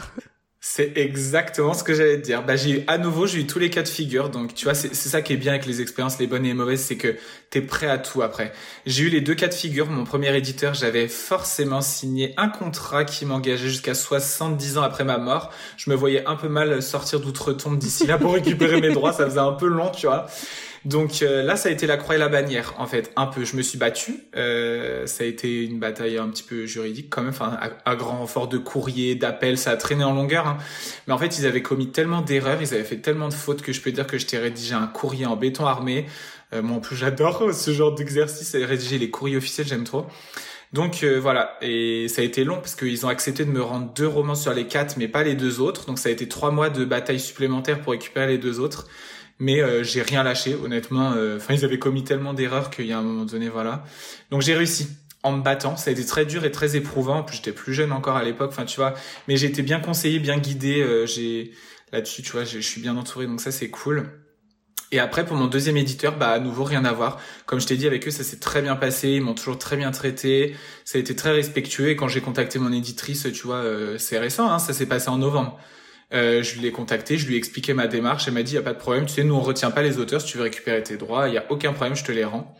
C'est 0.64 0.96
exactement 0.96 1.74
ce 1.74 1.82
que 1.82 1.92
j'allais 1.92 2.18
te 2.18 2.24
dire. 2.24 2.44
Bah, 2.44 2.54
j'ai 2.54 2.70
eu, 2.70 2.84
à 2.86 2.96
nouveau, 2.96 3.26
j'ai 3.26 3.40
eu 3.40 3.46
tous 3.48 3.58
les 3.58 3.68
cas 3.68 3.82
de 3.82 3.88
figure. 3.88 4.28
Donc, 4.28 4.54
tu 4.54 4.62
vois, 4.62 4.74
c'est 4.74 4.94
ça 4.94 5.20
qui 5.20 5.32
est 5.32 5.36
bien 5.36 5.54
avec 5.54 5.66
les 5.66 5.80
expériences, 5.80 6.20
les 6.20 6.28
bonnes 6.28 6.44
et 6.44 6.50
les 6.50 6.54
mauvaises, 6.54 6.84
c'est 6.84 6.96
que 6.96 7.16
t'es 7.50 7.60
prêt 7.60 7.88
à 7.88 7.98
tout 7.98 8.22
après. 8.22 8.52
J'ai 8.86 9.02
eu 9.02 9.08
les 9.08 9.20
deux 9.20 9.34
cas 9.34 9.48
de 9.48 9.54
figure. 9.54 9.90
Mon 9.90 10.04
premier 10.04 10.34
éditeur, 10.36 10.72
j'avais 10.72 11.08
forcément 11.08 11.80
signé 11.80 12.32
un 12.36 12.48
contrat 12.48 13.04
qui 13.04 13.26
m'engageait 13.26 13.70
jusqu'à 13.70 13.94
70 13.94 14.78
ans 14.78 14.82
après 14.82 15.02
ma 15.02 15.18
mort. 15.18 15.50
Je 15.76 15.90
me 15.90 15.96
voyais 15.96 16.24
un 16.26 16.36
peu 16.36 16.48
mal 16.48 16.80
sortir 16.80 17.18
d'outre-tombe 17.18 17.76
d'ici 17.76 18.06
là 18.06 18.16
pour 18.16 18.32
récupérer 18.34 18.80
mes 18.80 18.92
droits. 18.92 19.12
Ça 19.12 19.24
faisait 19.24 19.40
un 19.40 19.54
peu 19.54 19.66
long, 19.66 19.90
tu 19.90 20.06
vois. 20.06 20.28
Donc 20.85 21.22
euh, 21.22 21.43
là, 21.43 21.57
ça 21.57 21.68
a 21.68 21.72
été 21.72 21.87
la 21.87 21.97
croix 21.97 22.16
et 22.16 22.18
la 22.18 22.28
bannière, 22.28 22.74
en 22.78 22.87
fait, 22.87 23.12
un 23.16 23.26
peu. 23.26 23.45
Je 23.45 23.57
me 23.57 23.62
suis 23.62 23.78
battu. 23.78 24.24
Euh, 24.37 25.07
ça 25.07 25.24
a 25.24 25.26
été 25.26 25.64
une 25.64 25.78
bataille 25.78 26.18
un 26.18 26.28
petit 26.28 26.43
peu 26.43 26.66
juridique 26.66 27.09
quand 27.11 27.22
même, 27.22 27.30
enfin, 27.30 27.57
à, 27.85 27.95
grand 27.95 28.18
renfort 28.18 28.49
de 28.49 28.59
courrier, 28.59 29.14
d'appels, 29.14 29.59
ça 29.59 29.70
a 29.70 29.76
traîné 29.76 30.03
en 30.03 30.12
longueur. 30.12 30.47
Hein. 30.47 30.59
Mais 31.07 31.14
en 31.14 31.18
fait, 31.18 31.39
ils 31.39 31.47
avaient 31.47 31.62
commis 31.62 31.93
tellement 31.93 32.20
d'erreurs, 32.20 32.61
ils 32.61 32.74
avaient 32.74 32.85
fait 32.85 32.97
tellement 32.97 33.28
de 33.28 33.35
fautes 33.35 33.62
que 33.62 33.72
je 33.72 33.80
peux 33.80 33.93
dire 33.93 34.07
que 34.07 34.18
je 34.18 34.26
t'ai 34.26 34.39
rédigé 34.39 34.74
un 34.74 34.87
courrier 34.87 35.26
en 35.26 35.37
béton 35.37 35.66
armé. 35.66 36.07
Euh, 36.53 36.62
moi, 36.62 36.78
en 36.78 36.80
plus, 36.80 36.97
j'adore 36.97 37.55
ce 37.55 37.70
genre 37.70 37.95
d'exercice, 37.95 38.55
rédiger 38.57 38.99
les 38.99 39.11
courriers 39.11 39.37
officiels, 39.37 39.66
j'aime 39.66 39.85
trop. 39.85 40.07
Donc 40.72 41.03
euh, 41.03 41.20
voilà, 41.20 41.59
et 41.61 42.09
ça 42.09 42.22
a 42.22 42.24
été 42.24 42.45
long 42.45 42.57
parce 42.57 42.74
qu'ils 42.74 43.05
ont 43.05 43.11
accepté 43.11 43.45
de 43.45 43.51
me 43.51 43.61
rendre 43.61 43.93
deux 43.93 44.07
romans 44.07 44.35
sur 44.35 44.55
les 44.55 44.66
quatre, 44.66 44.97
mais 44.97 45.07
pas 45.07 45.22
les 45.22 45.35
deux 45.35 45.61
autres. 45.61 45.85
Donc 45.85 45.99
ça 45.99 46.09
a 46.09 46.12
été 46.12 46.28
trois 46.28 46.51
mois 46.51 46.70
de 46.70 46.87
bataille 46.87 47.20
supplémentaire 47.20 47.83
pour 47.83 47.93
récupérer 47.93 48.26
les 48.26 48.39
deux 48.39 48.59
autres 48.59 48.89
mais 49.43 49.61
euh, 49.61 49.82
j'ai 49.82 50.03
rien 50.03 50.22
lâché 50.22 50.55
honnêtement 50.55 51.12
euh, 51.16 51.36
enfin 51.36 51.55
ils 51.55 51.64
avaient 51.64 51.80
commis 51.80 52.05
tellement 52.05 52.32
d'erreurs 52.32 52.70
qu'il 52.70 52.86
y 52.86 52.93
a 52.93 52.99
un 52.99 53.03
moment 53.03 53.24
donné 53.24 53.49
voilà 53.49 53.84
donc 54.30 54.40
j'ai 54.40 54.55
réussi 54.55 54.88
en 55.24 55.32
me 55.32 55.43
battant 55.43 55.76
ça 55.76 55.90
a 55.90 55.93
été 55.93 56.07
très 56.07 56.24
dur 56.24 56.45
et 56.45 56.53
très 56.53 56.76
éprouvant 56.76 57.18
en 57.18 57.22
plus 57.24 57.36
j'étais 57.36 57.53
plus 57.53 57.74
jeune 57.74 57.90
encore 57.90 58.16
à 58.16 58.22
l'époque 58.22 58.51
enfin 58.53 58.64
tu 58.64 58.76
vois 58.76 58.95
mais 59.26 59.36
j'ai 59.36 59.49
été 59.49 59.62
bien 59.62 59.80
conseillé 59.80 60.20
bien 60.20 60.38
guidé 60.38 60.80
euh, 60.80 61.07
j'ai 61.07 61.51
là-dessus 61.93 62.22
tu 62.22 62.30
vois 62.30 62.45
je 62.45 62.61
suis 62.61 62.80
bien 62.80 62.97
entouré 62.97 63.26
donc 63.26 63.40
ça 63.40 63.51
c'est 63.51 63.68
cool 63.68 64.09
et 64.95 64.99
après, 64.99 65.24
pour 65.24 65.38
mon 65.38 65.47
deuxième 65.47 65.78
éditeur, 65.78 66.18
bah 66.18 66.28
à 66.28 66.38
nouveau 66.38 66.64
rien 66.64 66.84
à 66.84 66.93
voir. 66.93 67.18
Comme 67.47 67.59
je 67.62 67.66
t'ai 67.66 67.78
dit 67.78 67.86
avec 67.86 68.07
eux, 68.07 68.11
ça 68.11 68.24
s'est 68.24 68.40
très 68.40 68.61
bien 68.61 68.76
passé. 68.76 69.09
Ils 69.09 69.22
m'ont 69.22 69.32
toujours 69.32 69.57
très 69.57 69.78
bien 69.78 69.90
traité. 69.90 70.55
Ça 70.84 70.99
a 70.99 71.01
été 71.01 71.16
très 71.16 71.32
respectueux. 71.32 71.88
Et 71.88 71.97
quand 71.97 72.09
j'ai 72.09 72.20
contacté 72.20 72.59
mon 72.59 72.70
éditrice, 72.70 73.26
tu 73.32 73.47
vois, 73.47 73.64
c'est 73.97 74.18
récent, 74.18 74.51
hein, 74.51 74.59
ça 74.59 74.74
s'est 74.74 74.84
passé 74.84 75.09
en 75.09 75.16
novembre. 75.16 75.59
Euh, 76.12 76.42
je 76.42 76.60
l'ai 76.60 76.72
contacté, 76.72 77.16
je 77.16 77.26
lui 77.26 77.34
ai 77.34 77.38
expliqué 77.38 77.72
ma 77.74 77.86
démarche. 77.86 78.28
Elle 78.28 78.34
m'a 78.34 78.42
dit, 78.42 78.52
il 78.52 78.56
y 78.56 78.58
a 78.58 78.62
pas 78.62 78.74
de 78.74 78.78
problème. 78.78 79.06
Tu 79.06 79.14
sais, 79.14 79.24
nous 79.24 79.34
on 79.34 79.40
retient 79.40 79.70
pas 79.70 79.82
les 79.82 79.98
auteurs. 79.98 80.20
Si 80.20 80.26
tu 80.26 80.36
veux 80.36 80.44
récupérer 80.44 80.82
tes 80.82 80.96
droits, 80.96 81.28
il 81.28 81.34
y 81.34 81.38
a 81.38 81.44
aucun 81.50 81.72
problème, 81.72 81.96
je 81.96 82.04
te 82.04 82.12
les 82.12 82.24
rends. 82.24 82.54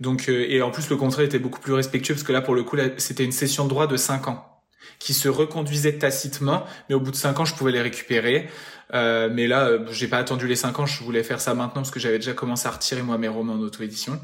Donc 0.00 0.28
euh, 0.28 0.46
et 0.48 0.60
en 0.62 0.70
plus 0.70 0.90
le 0.90 0.96
contrat 0.96 1.22
était 1.22 1.38
beaucoup 1.38 1.60
plus 1.60 1.72
respectueux 1.72 2.14
parce 2.14 2.24
que 2.24 2.32
là 2.32 2.40
pour 2.40 2.54
le 2.54 2.64
coup 2.64 2.76
c'était 2.96 3.24
une 3.24 3.32
session 3.32 3.64
de 3.64 3.68
droit 3.68 3.86
de 3.86 3.96
5 3.96 4.28
ans. 4.28 4.51
Qui 4.98 5.14
se 5.14 5.28
reconduisaient 5.28 5.98
tacitement, 5.98 6.64
mais 6.88 6.94
au 6.94 7.00
bout 7.00 7.10
de 7.10 7.16
cinq 7.16 7.40
ans, 7.40 7.44
je 7.44 7.54
pouvais 7.54 7.72
les 7.72 7.82
récupérer. 7.82 8.48
Euh, 8.94 9.30
mais 9.32 9.46
là, 9.46 9.68
euh, 9.68 9.86
j'ai 9.90 10.06
pas 10.06 10.18
attendu 10.18 10.46
les 10.46 10.56
cinq 10.56 10.78
ans, 10.78 10.84
je 10.84 11.02
voulais 11.02 11.22
faire 11.22 11.40
ça 11.40 11.54
maintenant 11.54 11.80
parce 11.80 11.90
que 11.90 11.98
j'avais 11.98 12.18
déjà 12.18 12.34
commencé 12.34 12.68
à 12.68 12.72
retirer 12.72 13.02
moi 13.02 13.16
mes 13.16 13.28
romans 13.28 13.54
en 13.54 13.60
auto-édition. 13.60 14.20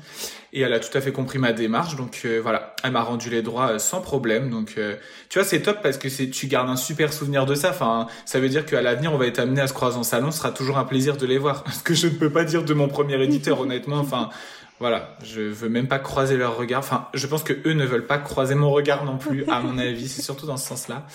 Et 0.52 0.60
elle 0.60 0.72
a 0.72 0.80
tout 0.80 0.96
à 0.96 1.00
fait 1.00 1.12
compris 1.12 1.38
ma 1.38 1.52
démarche, 1.52 1.96
donc 1.96 2.22
euh, 2.24 2.40
voilà, 2.42 2.74
elle 2.82 2.92
m'a 2.92 3.02
rendu 3.02 3.30
les 3.30 3.40
droits 3.40 3.78
sans 3.78 4.00
problème. 4.02 4.50
Donc 4.50 4.78
tu 5.28 5.38
vois, 5.38 5.48
c'est 5.48 5.62
top 5.62 5.78
parce 5.82 5.96
que 5.96 6.08
tu 6.08 6.46
gardes 6.48 6.68
un 6.68 6.76
super 6.76 7.12
souvenir 7.12 7.46
de 7.46 7.54
ça. 7.54 7.70
Enfin, 7.70 8.08
ça 8.26 8.40
veut 8.40 8.48
dire 8.48 8.66
qu'à 8.66 8.82
l'avenir, 8.82 9.12
on 9.12 9.18
va 9.18 9.26
être 9.26 9.38
amené 9.38 9.60
à 9.60 9.66
se 9.66 9.72
croiser 9.72 9.96
en 9.96 10.02
salon, 10.02 10.30
ce 10.30 10.38
sera 10.38 10.50
toujours 10.50 10.78
un 10.78 10.84
plaisir 10.84 11.16
de 11.16 11.26
les 11.26 11.38
voir. 11.38 11.64
Ce 11.72 11.82
que 11.82 11.94
je 11.94 12.06
ne 12.06 12.12
peux 12.12 12.30
pas 12.30 12.44
dire 12.44 12.62
de 12.62 12.74
mon 12.74 12.88
premier 12.88 13.22
éditeur, 13.22 13.60
honnêtement. 13.60 13.98
Enfin, 13.98 14.28
voilà, 14.80 15.16
je 15.24 15.40
veux 15.40 15.68
même 15.68 15.88
pas 15.88 15.98
croiser 15.98 16.36
leur 16.36 16.56
regard. 16.56 16.80
Enfin, 16.80 17.08
je 17.12 17.26
pense 17.26 17.42
que 17.42 17.52
eux 17.66 17.72
ne 17.72 17.84
veulent 17.84 18.06
pas 18.06 18.18
croiser 18.18 18.54
mon 18.54 18.70
regard 18.70 19.04
non 19.04 19.18
plus, 19.18 19.44
à 19.48 19.60
mon 19.60 19.76
avis. 19.76 20.08
C'est 20.08 20.22
surtout 20.22 20.46
dans 20.46 20.56
ce 20.56 20.68
sens-là. 20.68 21.06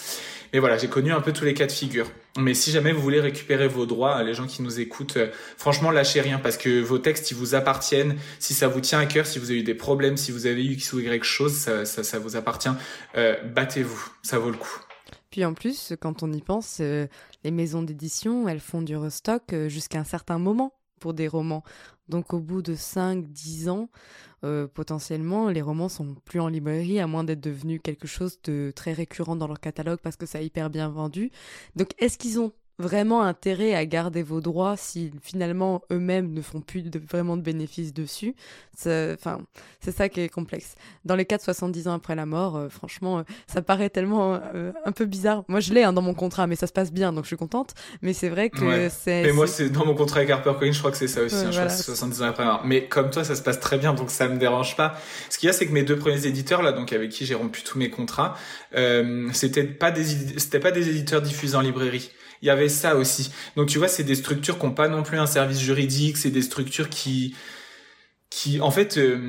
Mais 0.51 0.59
voilà, 0.59 0.78
j'ai 0.78 0.88
connu 0.88 1.11
un 1.11 1.22
peu 1.22 1.34
tous 1.34 1.45
les 1.45 1.53
cas 1.53 1.66
de 1.66 1.72
figure. 1.72 2.11
Mais 2.38 2.53
si 2.53 2.72
jamais 2.72 2.91
vous 2.91 3.01
voulez 3.01 3.20
récupérer 3.20 3.68
vos 3.68 3.86
droits, 3.86 4.22
les 4.22 4.34
gens 4.34 4.45
qui 4.45 4.61
nous 4.61 4.80
écoutent, 4.80 5.18
euh, 5.18 5.32
franchement, 5.57 5.89
lâchez 5.91 6.22
rien 6.22 6.39
parce 6.39 6.57
que 6.57 6.82
vos 6.82 6.99
textes, 6.99 7.32
ils 7.32 7.38
vous 7.38 7.55
appartiennent. 7.55 8.18
Si 8.39 8.53
ça 8.53 8.68
vous 8.68 8.80
tient 8.80 8.99
à 8.99 9.05
cœur, 9.05 9.26
si 9.26 9.39
vous 9.39 9.49
avez 9.49 9.61
eu 9.61 9.64
des 9.64 9.74
problèmes, 9.74 10.18
si 10.18 10.32
vous 10.32 10.45
avez 10.45 10.64
eu 10.64 10.74
X 10.74 10.93
ou 10.93 10.99
Y 10.99 11.24
chose, 11.24 11.53
ça, 11.53 12.20
vous 12.20 12.36
appartient. 12.36 12.70
Euh, 13.16 13.36
battez-vous, 13.43 14.11
ça 14.22 14.38
vaut 14.38 14.51
le 14.51 14.57
coup. 14.57 14.80
Puis 15.32 15.43
en 15.45 15.53
plus, 15.53 15.93
quand 15.99 16.22
on 16.22 16.32
y 16.32 16.41
pense, 16.41 16.78
euh, 16.82 17.07
les 17.43 17.51
maisons 17.51 17.82
d'édition, 17.82 18.47
elles 18.47 18.59
font 18.59 18.84
du 18.84 18.95
restock 18.95 19.55
jusqu'à 19.68 19.99
un 19.99 20.03
certain 20.03 20.38
moment 20.38 20.74
pour 20.99 21.14
des 21.14 21.28
romans. 21.28 21.64
Donc 22.10 22.34
au 22.34 22.39
bout 22.39 22.62
de 22.62 22.76
5-10 22.76 23.70
ans, 23.70 23.89
euh, 24.43 24.68
potentiellement, 24.68 25.49
les 25.49 25.62
romans 25.62 25.89
sont 25.89 26.16
plus 26.26 26.39
en 26.39 26.47
librairie, 26.47 26.99
à 26.99 27.08
moins 27.08 27.24
d'être 27.24 27.39
devenus 27.39 27.80
quelque 27.82 28.08
chose 28.08 28.39
de 28.43 28.72
très 28.76 28.93
récurrent 28.93 29.36
dans 29.36 29.47
leur 29.47 29.60
catalogue 29.60 29.99
parce 30.01 30.18
que 30.18 30.26
ça 30.26 30.39
a 30.39 30.41
hyper 30.41 30.70
bien 30.70 30.89
vendu. 30.89 31.32
Donc 31.76 31.89
est-ce 31.99 32.18
qu'ils 32.18 32.39
ont 32.39 32.51
vraiment 32.80 33.22
intérêt 33.22 33.76
à 33.76 33.86
garder 33.86 34.24
vos 34.24 34.42
droits 34.42 34.76
si 34.78 35.12
finalement 35.22 35.84
eux-mêmes 35.92 36.34
ne 36.34 36.42
font 36.42 36.60
plus 36.60 36.82
de, 36.82 37.00
vraiment 37.00 37.38
de 37.38 37.42
bénéfices 37.42 37.94
dessus. 37.94 38.36
Enfin, 38.86 39.42
c'est 39.80 39.96
ça 39.96 40.10
qui 40.10 40.22
est 40.22 40.30
complexe. 40.30 40.76
Dans 41.06 41.16
les 41.16 41.26
cas 41.26 41.38
de 41.38 41.44
70 41.44 41.88
ans 41.88 41.94
après 41.94 42.16
la 42.16 42.26
mort, 42.26 42.56
euh, 42.56 42.70
franchement, 42.70 43.20
euh, 43.20 43.24
ça 43.48 43.62
paraît 43.62 43.90
tellement 43.90 44.40
euh, 44.56 44.72
un 44.86 44.92
peu 44.92 45.06
bizarre. 45.06 45.44
Moi, 45.48 45.60
je 45.60 45.74
l'ai 45.74 45.84
hein, 45.84 45.94
dans 45.94 46.02
mon 46.02 46.16
contrat, 46.16 46.48
mais 46.48 46.56
ça 46.56 46.66
se 46.66 46.74
passe 46.74 46.92
bien, 46.92 47.14
donc 47.14 47.26
je 47.26 47.28
suis 47.28 47.38
contente. 47.38 47.76
Mais 48.02 48.14
c'est 48.14 48.30
vrai 48.30 48.50
que 48.50 48.90
c'est. 48.90 49.24
Mais 49.24 49.32
moi, 49.32 49.46
c'est 49.46 49.70
dans 49.70 49.86
mon 49.86 49.94
contrat 49.94 50.20
avec 50.20 50.32
HarperCollins, 50.32 50.72
je 50.72 50.80
crois 50.80 50.92
que 50.92 50.98
c'est 50.98 51.08
ça 51.08 51.22
aussi. 51.22 51.36
Hein, 51.36 51.52
je 51.52 51.60
crois 51.60 51.70
70 51.70 52.22
ans 52.24 52.26
après 52.26 52.44
la 52.44 52.52
mort. 52.52 52.62
Mais 52.66 52.88
comme 52.88 53.12
toi, 53.12 53.24
ça 53.24 53.36
se 53.36 53.44
passe 53.44 53.60
très 53.60 53.78
bien, 53.78 53.94
donc 53.94 54.10
ça 54.10 54.28
me 54.28 54.38
dérange 54.38 54.76
pas. 54.76 54.96
Ce 55.30 55.38
qu'il 55.38 55.48
y 55.48 55.50
a, 55.50 55.54
c'est 55.54 55.68
que 55.68 55.74
mes 55.74 55.84
deux 55.84 55.98
premiers 55.98 56.26
éditeurs 56.26 56.64
là, 56.64 56.72
donc 56.72 56.92
avec 56.92 57.12
qui 57.12 57.26
j'ai 57.26 57.36
rompu 57.36 57.62
tous 57.62 57.78
mes 57.78 57.92
contrats, 57.92 58.36
c'était 59.34 59.64
pas 59.64 59.92
des 59.92 60.04
c'était 60.40 60.60
pas 60.60 60.72
des 60.72 60.90
éditeurs 60.90 61.22
diffusés 61.22 61.56
en 61.56 61.62
librairie 61.62 62.12
il 62.44 62.48
y 62.48 62.50
avait 62.50 62.68
ça 62.68 62.98
aussi. 62.98 63.32
Donc 63.56 63.70
tu 63.70 63.78
vois, 63.78 63.88
c'est 63.88 64.04
des 64.04 64.16
structures 64.16 64.60
qui 64.60 64.66
n'ont 64.66 64.74
pas 64.74 64.89
non 64.89 65.02
plus 65.02 65.18
un 65.18 65.26
service 65.26 65.62
juridique, 65.62 66.18
c'est 66.18 66.30
des 66.30 66.41
structures 66.41 66.89
qui 66.89 67.36
qui 68.36 68.60
en 68.62 68.72
fait 68.72 68.98
euh, 68.98 69.20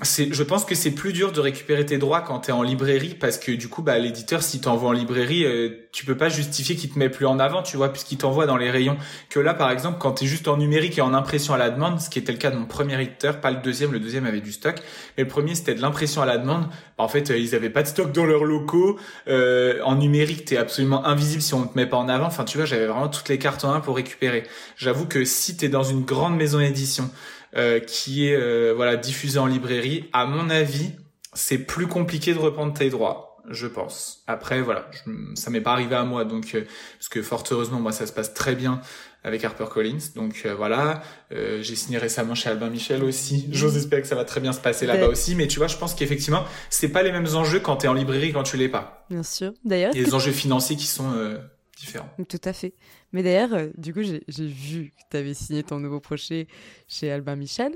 je 0.00 0.42
pense 0.44 0.64
que 0.64 0.76
c'est 0.76 0.92
plus 0.92 1.12
dur 1.12 1.32
de 1.32 1.40
récupérer 1.40 1.84
tes 1.84 1.98
droits 1.98 2.20
quand 2.20 2.38
tu 2.38 2.50
es 2.50 2.52
en 2.52 2.62
librairie 2.62 3.16
parce 3.18 3.36
que 3.36 3.50
du 3.50 3.66
coup 3.66 3.82
bah 3.82 3.98
l'éditeur 3.98 4.44
si 4.44 4.60
t'envoie 4.60 4.90
en 4.90 4.92
librairie 4.92 5.44
euh, 5.44 5.88
tu 5.90 6.04
peux 6.04 6.16
pas 6.16 6.28
justifier 6.28 6.76
qu'il 6.76 6.90
te 6.90 6.98
met 7.00 7.08
plus 7.08 7.26
en 7.26 7.40
avant 7.40 7.64
tu 7.64 7.76
vois 7.76 7.92
puisqu'il 7.92 8.18
t'envoie 8.18 8.46
dans 8.46 8.56
les 8.56 8.70
rayons. 8.70 8.96
Que 9.28 9.40
là 9.40 9.54
par 9.54 9.72
exemple 9.72 9.96
quand 9.98 10.12
tu 10.12 10.24
es 10.24 10.26
juste 10.28 10.46
en 10.46 10.56
numérique 10.56 10.98
et 10.98 11.00
en 11.00 11.14
impression 11.14 11.52
à 11.52 11.58
la 11.58 11.68
demande 11.68 12.00
ce 12.00 12.10
qui 12.10 12.20
était 12.20 12.30
le 12.30 12.38
cas 12.38 12.52
de 12.52 12.56
mon 12.56 12.66
premier 12.66 12.94
éditeur 13.02 13.40
pas 13.40 13.50
le 13.50 13.56
deuxième 13.56 13.90
le 13.90 13.98
deuxième 13.98 14.24
avait 14.24 14.40
du 14.40 14.52
stock 14.52 14.76
mais 15.18 15.24
le 15.24 15.28
premier 15.28 15.56
c'était 15.56 15.74
de 15.74 15.80
l'impression 15.80 16.22
à 16.22 16.26
la 16.26 16.38
demande. 16.38 16.68
Bah, 16.96 17.02
en 17.02 17.08
fait 17.08 17.28
euh, 17.32 17.36
ils 17.36 17.56
avaient 17.56 17.70
pas 17.70 17.82
de 17.82 17.88
stock 17.88 18.12
dans 18.12 18.24
leurs 18.24 18.44
locaux. 18.44 19.00
En 19.26 19.96
numérique 19.96 20.44
tu 20.44 20.54
es 20.54 20.58
absolument 20.58 21.04
invisible 21.04 21.42
si 21.42 21.54
on 21.54 21.66
te 21.66 21.76
met 21.76 21.86
pas 21.86 21.96
en 21.96 22.08
avant. 22.08 22.26
Enfin 22.26 22.44
tu 22.44 22.56
vois 22.56 22.66
j'avais 22.66 22.86
vraiment 22.86 23.08
toutes 23.08 23.28
les 23.28 23.38
cartes 23.38 23.64
en 23.64 23.72
un 23.72 23.80
pour 23.80 23.96
récupérer. 23.96 24.44
J'avoue 24.76 25.06
que 25.06 25.24
si 25.24 25.56
tu 25.56 25.64
es 25.64 25.68
dans 25.68 25.82
une 25.82 26.04
grande 26.04 26.36
maison 26.36 26.60
d'édition 26.60 27.10
euh, 27.56 27.80
qui 27.80 28.28
est 28.28 28.34
euh, 28.34 28.72
voilà 28.74 28.96
diffusé 28.96 29.38
en 29.38 29.46
librairie, 29.46 30.08
à 30.12 30.24
mon 30.24 30.48
avis, 30.48 30.92
c'est 31.34 31.58
plus 31.58 31.86
compliqué 31.86 32.32
de 32.32 32.38
reprendre 32.38 32.72
tes 32.72 32.88
droits, 32.88 33.42
je 33.50 33.66
pense. 33.66 34.22
Après, 34.26 34.62
voilà, 34.62 34.90
je, 34.92 35.10
ça 35.34 35.50
m'est 35.50 35.60
pas 35.60 35.72
arrivé 35.72 35.94
à 35.94 36.04
moi, 36.04 36.24
donc 36.24 36.54
euh, 36.54 36.64
parce 36.98 37.10
que 37.10 37.20
fort 37.20 37.44
heureusement, 37.50 37.78
moi, 37.78 37.92
ça 37.92 38.06
se 38.06 38.12
passe 38.12 38.32
très 38.32 38.54
bien 38.54 38.80
avec 39.22 39.44
HarperCollins. 39.44 39.98
Donc 40.16 40.46
voilà, 40.56 41.00
j'ai 41.30 41.76
signé 41.76 41.96
récemment 41.96 42.34
chez 42.34 42.50
Albin 42.50 42.70
Michel 42.70 43.04
aussi. 43.04 43.46
J'ose 43.52 43.76
espérer 43.76 44.02
que 44.02 44.08
ça 44.08 44.16
va 44.16 44.24
très 44.24 44.40
bien 44.40 44.52
se 44.52 44.60
passer 44.60 44.84
là-bas 44.84 45.06
aussi. 45.06 45.36
Mais 45.36 45.46
tu 45.46 45.58
vois, 45.58 45.68
je 45.68 45.76
pense 45.76 45.94
qu'effectivement, 45.94 46.44
c'est 46.70 46.88
pas 46.88 47.04
les 47.04 47.12
mêmes 47.12 47.36
enjeux 47.36 47.60
quand 47.60 47.76
tu 47.76 47.86
es 47.86 47.88
en 47.88 47.94
librairie 47.94 48.32
quand 48.32 48.42
tu 48.42 48.56
l'es 48.56 48.68
pas. 48.68 49.06
Bien 49.10 49.22
sûr. 49.22 49.52
D'ailleurs, 49.64 49.92
il 49.94 50.00
y 50.00 50.02
a 50.02 50.06
des 50.06 50.14
enjeux 50.14 50.32
financiers 50.32 50.74
qui 50.74 50.86
sont 50.86 51.38
différents. 51.76 52.08
Tout 52.28 52.40
à 52.44 52.52
fait. 52.52 52.74
Mais 53.12 53.22
d'ailleurs, 53.22 53.52
euh, 53.52 53.68
du 53.76 53.92
coup, 53.92 54.02
j'ai 54.02 54.46
vu 54.46 54.90
que 54.90 55.02
tu 55.10 55.16
avais 55.16 55.34
signé 55.34 55.62
ton 55.62 55.78
nouveau 55.78 56.00
projet 56.00 56.46
chez 56.88 57.10
Albin 57.10 57.36
Michel. 57.36 57.72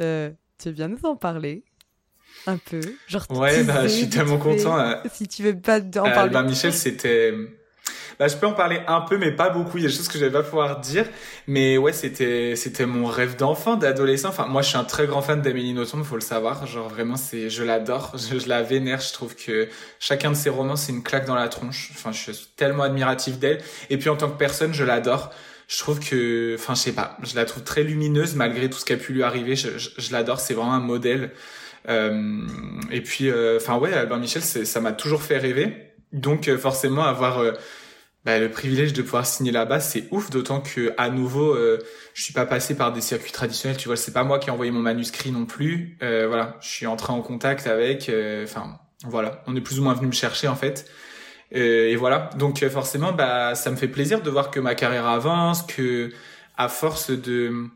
Euh, 0.00 0.30
tu 0.58 0.68
veux 0.68 0.74
bien 0.74 0.88
nous 0.88 1.04
en 1.04 1.16
parler 1.16 1.64
un 2.46 2.56
peu 2.58 2.80
Genre, 3.08 3.26
Ouais, 3.30 3.62
bah, 3.64 3.82
je 3.84 3.88
suis 3.88 4.08
tellement 4.08 4.38
content. 4.38 4.78
Euh. 4.78 4.96
Si 5.12 5.26
tu 5.28 5.42
veux 5.42 5.58
pas 5.58 5.80
en 5.80 5.90
parler. 5.90 6.12
Albin 6.12 6.42
Michel, 6.44 6.72
c'était 6.72 7.32
bah, 8.18 8.28
je 8.28 8.36
peux 8.36 8.46
en 8.46 8.52
parler 8.52 8.80
un 8.86 9.00
peu, 9.00 9.18
mais 9.18 9.32
pas 9.32 9.50
beaucoup. 9.50 9.78
Il 9.78 9.84
y 9.84 9.86
a 9.86 9.90
des 9.90 9.94
choses 9.94 10.08
que 10.08 10.18
je 10.18 10.24
vais 10.24 10.30
pas 10.30 10.42
pouvoir 10.42 10.80
dire. 10.80 11.06
Mais 11.46 11.78
ouais, 11.78 11.92
c'était, 11.92 12.54
c'était 12.56 12.86
mon 12.86 13.06
rêve 13.06 13.36
d'enfant, 13.36 13.76
d'adolescent. 13.76 14.28
Enfin, 14.28 14.46
moi, 14.46 14.62
je 14.62 14.68
suis 14.68 14.78
un 14.78 14.84
très 14.84 15.06
grand 15.06 15.22
fan 15.22 15.42
d'Amélie 15.42 15.74
Nothomb, 15.74 16.04
faut 16.04 16.14
le 16.14 16.20
savoir. 16.20 16.66
Genre, 16.66 16.88
vraiment, 16.88 17.16
c'est, 17.16 17.50
je 17.50 17.62
l'adore. 17.62 18.14
Je, 18.16 18.48
la 18.48 18.62
vénère. 18.62 19.00
Je 19.00 19.12
trouve 19.12 19.34
que 19.34 19.68
chacun 19.98 20.30
de 20.30 20.36
ses 20.36 20.50
romans, 20.50 20.76
c'est 20.76 20.92
une 20.92 21.02
claque 21.02 21.26
dans 21.26 21.34
la 21.34 21.48
tronche. 21.48 21.90
Enfin, 21.92 22.12
je 22.12 22.32
suis 22.32 22.48
tellement 22.56 22.84
admiratif 22.84 23.38
d'elle. 23.38 23.60
Et 23.90 23.98
puis, 23.98 24.08
en 24.08 24.16
tant 24.16 24.30
que 24.30 24.38
personne, 24.38 24.72
je 24.72 24.84
l'adore. 24.84 25.30
Je 25.66 25.78
trouve 25.78 25.98
que, 25.98 26.56
enfin, 26.58 26.74
je 26.74 26.80
sais 26.80 26.92
pas, 26.92 27.16
je 27.22 27.34
la 27.36 27.46
trouve 27.46 27.62
très 27.62 27.84
lumineuse 27.84 28.34
malgré 28.34 28.68
tout 28.68 28.78
ce 28.78 28.84
qui 28.84 28.92
a 28.92 28.98
pu 28.98 29.14
lui 29.14 29.22
arriver. 29.22 29.56
Je, 29.56 29.70
je, 29.78 30.12
l'adore. 30.12 30.40
C'est 30.40 30.54
vraiment 30.54 30.74
un 30.74 30.80
modèle. 30.80 31.30
Euh, 31.88 32.46
et 32.90 33.00
puis, 33.00 33.30
euh, 33.30 33.56
enfin, 33.56 33.78
ouais, 33.78 33.92
Albert 33.92 34.18
Michel, 34.18 34.42
ça 34.42 34.80
m'a 34.80 34.92
toujours 34.92 35.22
fait 35.22 35.38
rêver. 35.38 35.92
Donc, 36.12 36.48
euh, 36.48 36.58
forcément, 36.58 37.02
avoir 37.02 37.42
bah, 38.24 38.38
le 38.38 38.50
privilège 38.50 38.94
de 38.94 39.02
pouvoir 39.02 39.26
signer 39.26 39.52
là-bas, 39.52 39.80
c'est 39.80 40.08
ouf, 40.10 40.30
d'autant 40.30 40.60
que 40.60 40.94
à 40.96 41.10
nouveau, 41.10 41.54
euh, 41.54 41.78
je 42.14 42.22
suis 42.22 42.32
pas 42.32 42.46
passé 42.46 42.74
par 42.74 42.92
des 42.92 43.02
circuits 43.02 43.32
traditionnels. 43.32 43.76
Tu 43.76 43.88
vois, 43.88 43.96
c'est 43.96 44.12
pas 44.12 44.24
moi 44.24 44.38
qui 44.38 44.48
ai 44.48 44.52
envoyé 44.52 44.72
mon 44.72 44.80
manuscrit 44.80 45.30
non 45.30 45.44
plus. 45.44 45.98
Euh, 46.02 46.26
voilà, 46.26 46.56
je 46.60 46.68
suis 46.68 46.86
entré 46.86 47.12
en 47.12 47.20
contact 47.20 47.66
avec. 47.66 48.08
Euh, 48.08 48.44
enfin, 48.44 48.78
voilà, 49.04 49.42
on 49.46 49.54
est 49.54 49.60
plus 49.60 49.78
ou 49.78 49.82
moins 49.82 49.94
venu 49.94 50.06
me 50.06 50.12
chercher 50.12 50.48
en 50.48 50.56
fait. 50.56 50.90
Euh, 51.54 51.88
et 51.88 51.96
voilà, 51.96 52.30
donc 52.38 52.64
forcément, 52.68 53.12
bah, 53.12 53.54
ça 53.54 53.70
me 53.70 53.76
fait 53.76 53.88
plaisir 53.88 54.22
de 54.22 54.30
voir 54.30 54.50
que 54.50 54.58
ma 54.58 54.74
carrière 54.74 55.06
avance, 55.06 55.62
que 55.62 56.10
à 56.56 56.68
force 56.68 57.10
de 57.10 57.68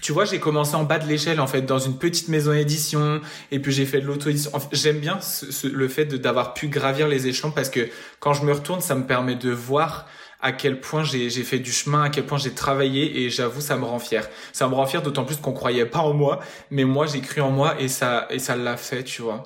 tu 0.00 0.12
vois, 0.12 0.24
j'ai 0.24 0.40
commencé 0.40 0.74
en 0.74 0.84
bas 0.84 0.98
de 0.98 1.06
l'échelle 1.06 1.40
en 1.40 1.46
fait 1.46 1.62
dans 1.62 1.78
une 1.78 1.98
petite 1.98 2.28
maison 2.28 2.52
édition 2.52 3.20
et 3.50 3.58
puis 3.58 3.72
j'ai 3.72 3.86
fait 3.86 4.00
de 4.00 4.06
l'auto-édition. 4.06 4.50
J'aime 4.72 4.98
bien 4.98 5.18
le 5.64 5.88
fait 5.88 6.06
d'avoir 6.06 6.54
pu 6.54 6.68
gravir 6.68 7.08
les 7.08 7.26
échelons 7.26 7.50
parce 7.50 7.70
que 7.70 7.88
quand 8.18 8.32
je 8.34 8.44
me 8.44 8.52
retourne, 8.52 8.80
ça 8.80 8.94
me 8.94 9.06
permet 9.06 9.36
de 9.36 9.50
voir 9.50 10.06
à 10.40 10.52
quel 10.52 10.78
point 10.78 11.04
j'ai 11.04 11.30
fait 11.30 11.58
du 11.58 11.72
chemin, 11.72 12.02
à 12.02 12.10
quel 12.10 12.26
point 12.26 12.36
j'ai 12.36 12.50
travaillé 12.50 13.22
et 13.22 13.30
j'avoue 13.30 13.62
ça 13.62 13.76
me 13.78 13.84
rend 13.84 13.98
fier. 13.98 14.28
Ça 14.52 14.68
me 14.68 14.74
rend 14.74 14.84
fier 14.84 15.00
d'autant 15.00 15.24
plus 15.24 15.36
qu'on 15.36 15.54
croyait 15.54 15.86
pas 15.86 16.00
en 16.00 16.12
moi, 16.12 16.40
mais 16.70 16.84
moi 16.84 17.06
j'ai 17.06 17.20
cru 17.20 17.40
en 17.40 17.50
moi 17.50 17.80
et 17.80 17.88
ça 17.88 18.26
et 18.30 18.38
ça 18.38 18.54
l'a 18.56 18.76
fait, 18.76 19.04
tu 19.04 19.22
vois. 19.22 19.42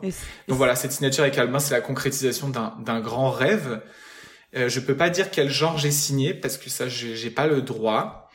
Donc 0.48 0.56
voilà, 0.58 0.74
cette 0.74 0.90
signature 0.90 1.22
avec 1.22 1.38
Albin, 1.38 1.60
c'est 1.60 1.74
la 1.74 1.80
concrétisation 1.82 2.48
d'un 2.48 3.00
grand 3.00 3.30
rêve. 3.30 3.80
Euh, 4.56 4.68
je 4.68 4.80
peux 4.80 4.96
pas 4.96 5.10
dire 5.10 5.30
quel 5.30 5.50
genre 5.50 5.78
j'ai 5.78 5.90
signé 5.90 6.34
parce 6.34 6.56
que 6.56 6.68
ça 6.68 6.88
j'ai 6.88 7.30
pas 7.30 7.46
le 7.46 7.62
droit. 7.62 8.27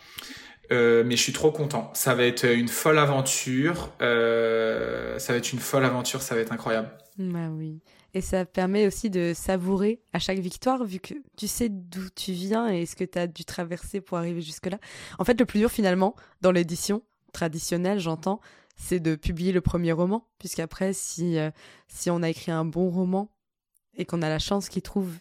Euh, 0.72 1.04
mais 1.06 1.16
je 1.16 1.22
suis 1.22 1.34
trop 1.34 1.52
content. 1.52 1.92
Ça 1.94 2.16
va 2.16 2.24
être 2.24 2.46
une 2.46 2.68
folle 2.68 2.98
aventure. 2.98 3.92
Euh, 4.02 5.20
ça 5.20 5.34
va 5.34 5.40
être 5.40 5.52
une 5.52 5.60
folle 5.60 5.86
aventure. 5.86 6.22
Ça 6.22 6.36
va 6.36 6.42
être 6.42 6.52
incroyable. 6.52 6.90
Bah 7.18 7.50
oui. 7.52 7.82
Et 8.14 8.22
ça 8.22 8.46
permet 8.46 8.88
aussi 8.88 9.10
de 9.10 9.34
savourer 9.36 10.02
à 10.14 10.20
chaque 10.20 10.40
victoire, 10.40 10.84
vu 10.84 11.00
que 11.00 11.16
tu 11.36 11.48
sais 11.48 11.70
d'où 11.70 12.10
tu 12.16 12.32
viens 12.32 12.70
et 12.70 12.86
ce 12.86 12.96
que 12.96 13.04
tu 13.04 13.18
as 13.18 13.28
dû 13.28 13.44
traverser 13.44 14.02
pour 14.02 14.18
arriver 14.18 14.42
jusque-là. 14.42 14.78
En 15.18 15.26
fait, 15.26 15.40
le 15.40 15.46
plus 15.46 15.60
dur 15.60 15.72
finalement, 15.72 16.16
dans 16.42 16.52
l'édition 16.52 17.02
traditionnelle, 17.34 18.00
j'entends, 18.00 18.40
c'est 18.76 19.00
de 19.00 19.16
publier 19.16 19.52
le 19.52 19.62
premier 19.62 19.92
roman, 19.92 20.28
puisqu'après, 20.38 20.94
si, 20.94 21.40
euh, 21.40 21.50
si 21.88 22.12
on 22.12 22.22
a 22.22 22.30
écrit 22.30 22.52
un 22.52 22.66
bon 22.66 22.90
roman 22.90 23.32
et 23.96 24.06
qu'on 24.06 24.22
a 24.22 24.30
la 24.30 24.40
chance 24.40 24.70
qu'il 24.70 24.84
trouve 24.84 25.12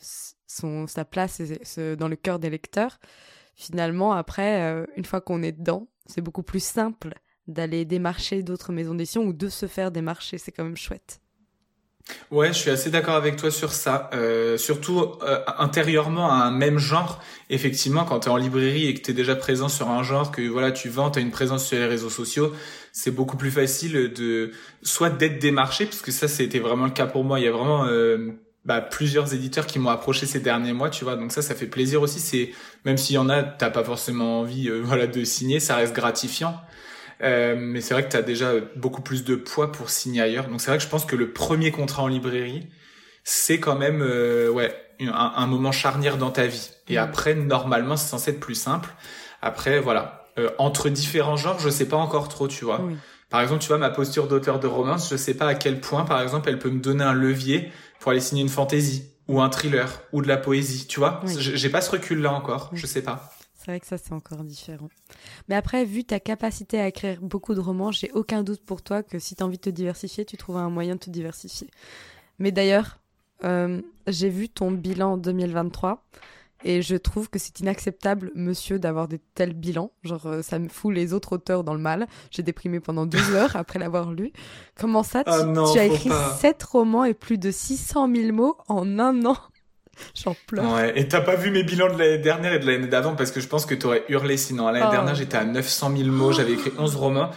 son, 0.47 0.87
sa 0.87 1.07
place 1.07 1.41
dans 1.77 2.09
le 2.09 2.17
cœur 2.17 2.39
des 2.39 2.51
lecteurs, 2.51 2.99
finalement, 3.55 4.13
après, 4.13 4.63
euh, 4.63 4.87
une 4.97 5.05
fois 5.05 5.21
qu'on 5.21 5.43
est 5.43 5.53
dedans, 5.53 5.89
c'est 6.07 6.21
beaucoup 6.21 6.43
plus 6.43 6.63
simple 6.63 7.15
d'aller 7.47 7.85
démarcher 7.85 8.43
d'autres 8.43 8.73
maisons 8.73 8.95
d'édition 8.95 9.25
ou 9.25 9.33
de 9.33 9.49
se 9.49 9.67
faire 9.67 9.91
démarcher. 9.91 10.39
C'est 10.39 10.53
quand 10.53 10.65
même 10.65 10.77
chouette. 10.77 11.21
Ouais, 12.33 12.49
je 12.49 12.59
suis 12.59 12.71
assez 12.71 12.91
d'accord 12.91 13.15
avec 13.15 13.37
toi 13.37 13.51
sur 13.51 13.73
ça. 13.73 14.11
Euh, 14.13 14.57
surtout 14.57 15.01
euh, 15.23 15.39
intérieurement 15.59 16.31
à 16.31 16.35
un 16.35 16.51
même 16.51 16.79
genre. 16.79 17.23
Effectivement, 17.49 18.05
quand 18.05 18.21
tu 18.21 18.29
es 18.29 18.31
en 18.33 18.37
librairie 18.37 18.89
et 18.89 18.95
que 18.95 19.01
tu 19.01 19.13
es 19.13 19.15
déjà 19.15 19.37
présent 19.37 19.69
sur 19.69 19.89
un 19.89 20.03
genre, 20.03 20.33
que 20.33 20.43
voilà, 20.43 20.73
tu 20.73 20.89
vends, 20.89 21.11
tu 21.11 21.21
as 21.21 21.23
une 21.23 21.31
présence 21.31 21.67
sur 21.67 21.79
les 21.79 21.87
réseaux 21.87 22.11
sociaux, 22.11 22.53
c'est 22.93 23.13
beaucoup 23.13 23.37
plus 23.37 23.53
facile 23.53 24.13
de 24.13 24.51
soit 24.83 25.11
d'être 25.11 25.39
démarché, 25.39 25.85
parce 25.85 26.01
que 26.03 26.11
ça 26.11 26.27
c'était 26.27 26.59
vraiment 26.59 26.87
le 26.87 26.91
cas 26.91 27.07
pour 27.07 27.23
moi. 27.23 27.39
Il 27.39 27.45
y 27.45 27.49
a 27.49 27.53
vraiment 27.53 27.87
bah, 28.65 28.81
plusieurs 28.81 29.35
éditeurs 29.35 29.67
qui 29.67 29.79
m'ont 29.79 29.91
approché 29.91 30.27
ces 30.27 30.41
derniers 30.41 30.73
mois, 30.73 30.91
tu 30.91 31.05
vois. 31.05 31.17
Donc 31.17 31.33
ça, 31.33 31.43
ça 31.43 31.55
fait 31.55 31.67
plaisir 31.67 32.03
aussi. 32.03 32.21
C'est 32.21 32.53
même 32.85 32.97
s'il 32.97 33.17
y 33.17 33.19
en 33.19 33.29
a, 33.29 33.43
t'as 33.43 33.71
pas 33.71 33.85
forcément 33.85 34.41
envie, 34.41 34.69
euh, 34.69 34.81
voilà, 34.85 35.07
de 35.07 35.25
signer, 35.25 35.61
ça 35.61 35.77
reste 35.77 35.95
gratifiant. 35.95 36.61
Euh, 37.23 37.57
mais 37.59 37.81
c'est 37.81 37.95
vrai 37.95 38.05
que 38.05 38.11
tu 38.11 38.17
as 38.17 38.23
déjà 38.23 38.53
beaucoup 38.77 39.03
plus 39.03 39.25
de 39.25 39.37
poids 39.37 39.71
pour 39.71 39.91
signer 39.91 40.23
ailleurs. 40.23 40.49
Donc 40.49 40.61
c'est 40.61 40.69
vrai 40.69 40.79
que 40.79 40.85
je 40.85 40.89
pense 40.89 41.05
que 41.05 41.17
le 41.17 41.33
premier 41.33 41.71
contrat 41.71 42.03
en 42.03 42.09
librairie, 42.09 42.69
c'est 43.25 43.61
quand 43.61 43.77
même 43.77 44.03
euh, 44.03 44.51
ouais 44.51 44.75
un, 45.01 45.47
moment 45.47 45.73
charnière 45.73 46.17
dans 46.17 46.31
ta 46.31 46.47
vie. 46.47 46.71
Et 46.89 46.97
mm. 46.97 46.99
après, 46.99 47.35
normalement, 47.35 47.97
c'est 47.97 48.09
censé 48.09 48.33
être 48.33 48.41
plus 48.41 48.55
simple. 48.55 48.91
Après, 49.41 49.81
voilà, 49.81 50.25
euh, 50.39 50.51
entre 50.59 50.89
différents 50.89 51.37
genres, 51.37 51.59
je 51.59 51.69
sais 51.69 51.87
pas 51.87 51.97
encore 51.97 52.29
trop, 52.29 52.49
tu 52.49 52.65
vois. 52.65 52.81
Par 53.31 53.41
exemple, 53.41 53.63
tu 53.63 53.69
vois, 53.69 53.79
ma 53.79 53.91
posture 53.91 54.29
d'auteur 54.29 54.61
de 54.61 54.67
romance, 54.67 55.11
je 55.11 55.17
sais 55.17 55.35
pas 55.35 55.47
à 55.47 55.55
quel 55.55 55.81
point, 55.81 56.05
par 56.05 56.21
exemple, 56.21 56.49
elle 56.49 56.59
peut 56.59 56.71
me 56.71 56.81
donner 56.81 57.03
un 57.03 57.15
levier 57.15 57.73
pour 58.03 58.11
aller 58.11 58.21
signer 58.21 58.43
une 58.43 58.49
fantaisie 58.49 59.05
ou 59.29 59.41
un 59.41 59.49
thriller 59.49 60.03
ou 60.13 60.23
de 60.23 60.29
la 60.29 60.37
poésie, 60.37 60.89
tu 60.89 60.99
vois? 60.99 61.21
J'ai 61.39 61.69
pas 61.71 61.81
ce 61.81 61.93
recul-là 61.93 62.33
encore, 62.33 62.71
je 62.73 62.85
sais 62.85 63.03
pas. 63.03 63.33
C'est 63.55 63.67
vrai 63.67 63.79
que 63.79 63.87
ça, 63.87 63.97
c'est 63.97 64.13
encore 64.13 64.43
différent. 64.43 64.89
Mais 65.49 65.55
après, 65.55 65.85
vu 65.85 66.03
ta 66.03 66.19
capacité 66.19 66.81
à 66.81 66.89
écrire 66.89 67.21
beaucoup 67.21 67.55
de 67.55 67.61
romans, 67.61 67.93
j'ai 67.93 68.11
aucun 68.11 68.43
doute 68.43 68.61
pour 68.65 68.83
toi 68.83 69.05
que 69.05 69.21
si 69.21 69.37
tu 69.37 69.43
as 69.45 69.47
envie 69.47 69.59
de 69.59 69.63
te 69.63 69.71
diversifier, 69.71 70.25
tu 70.25 70.37
trouveras 70.37 70.65
un 70.65 70.71
moyen 70.71 70.97
de 70.97 70.99
te 70.99 71.11
diversifier. 71.11 71.69
Mais 72.41 72.51
d'ailleurs, 72.51 72.99
euh, 73.45 73.81
j'ai 74.09 74.31
vu 74.31 74.49
ton 74.49 74.73
bilan 74.73 75.17
2023 75.17 76.05
et 76.65 76.83
je 76.83 76.97
trouve 76.97 77.29
que 77.29 77.39
c'est 77.39 77.61
inacceptable, 77.61 78.31
monsieur, 78.35 78.79
d'avoir 78.79 79.09
des 79.09 79.21
tels 79.35 79.55
bilans. 79.55 79.93
Genre, 80.05 80.27
euh, 80.27 80.43
ça 80.43 80.59
me 80.59 80.69
fout 80.69 80.95
les 80.95 81.13
autres 81.13 81.35
auteurs 81.35 81.65
dans 81.65 81.75
le 81.75 81.81
mal. 81.81 82.07
J'ai 82.31 82.43
déprimé 82.43 82.81
pendant 82.81 83.07
12 83.07 83.31
heures 83.35 83.57
après 83.57 83.79
l'avoir 83.79 84.11
lu. 84.11 84.33
Comment 84.79 85.03
ça, 85.03 85.25
tu, 85.25 85.31
ah 85.31 85.81
as 85.81 85.85
écrit 85.85 86.11
7 86.41 86.63
romans 86.63 87.05
et 87.05 87.15
plus 87.15 87.39
de 87.39 87.51
600 87.51 88.09
000 88.15 88.33
mots 88.33 88.57
en 88.69 88.99
un 88.99 89.25
an? 89.25 89.37
J'en 90.15 90.35
pleure. 90.47 90.73
Ouais, 90.73 90.99
et 90.99 91.07
t'as 91.07 91.21
pas 91.21 91.37
vu 91.37 91.51
mes 91.51 91.63
bilans 91.63 91.93
de 91.93 91.99
l'année 91.99 92.19
dernière 92.19 92.53
et 92.55 92.59
de 92.59 92.67
l'année 92.67 92.87
d'avant? 92.87 93.15
Parce 93.15 93.31
que 93.31 93.41
je 93.41 93.49
pense 93.49 93.67
que 93.67 93.75
t'aurais 93.75 94.05
hurlé 94.09 94.37
sinon. 94.37 94.69
L'année 94.69 94.87
oh. 94.89 94.93
dernière, 94.93 95.15
j'étais 95.15 95.37
à 95.37 95.45
900 95.45 95.97
000 95.97 96.09
mots, 96.09 96.33
j'avais 96.33 96.53
écrit 96.53 96.73
11 96.79 96.97
romans. 96.97 97.31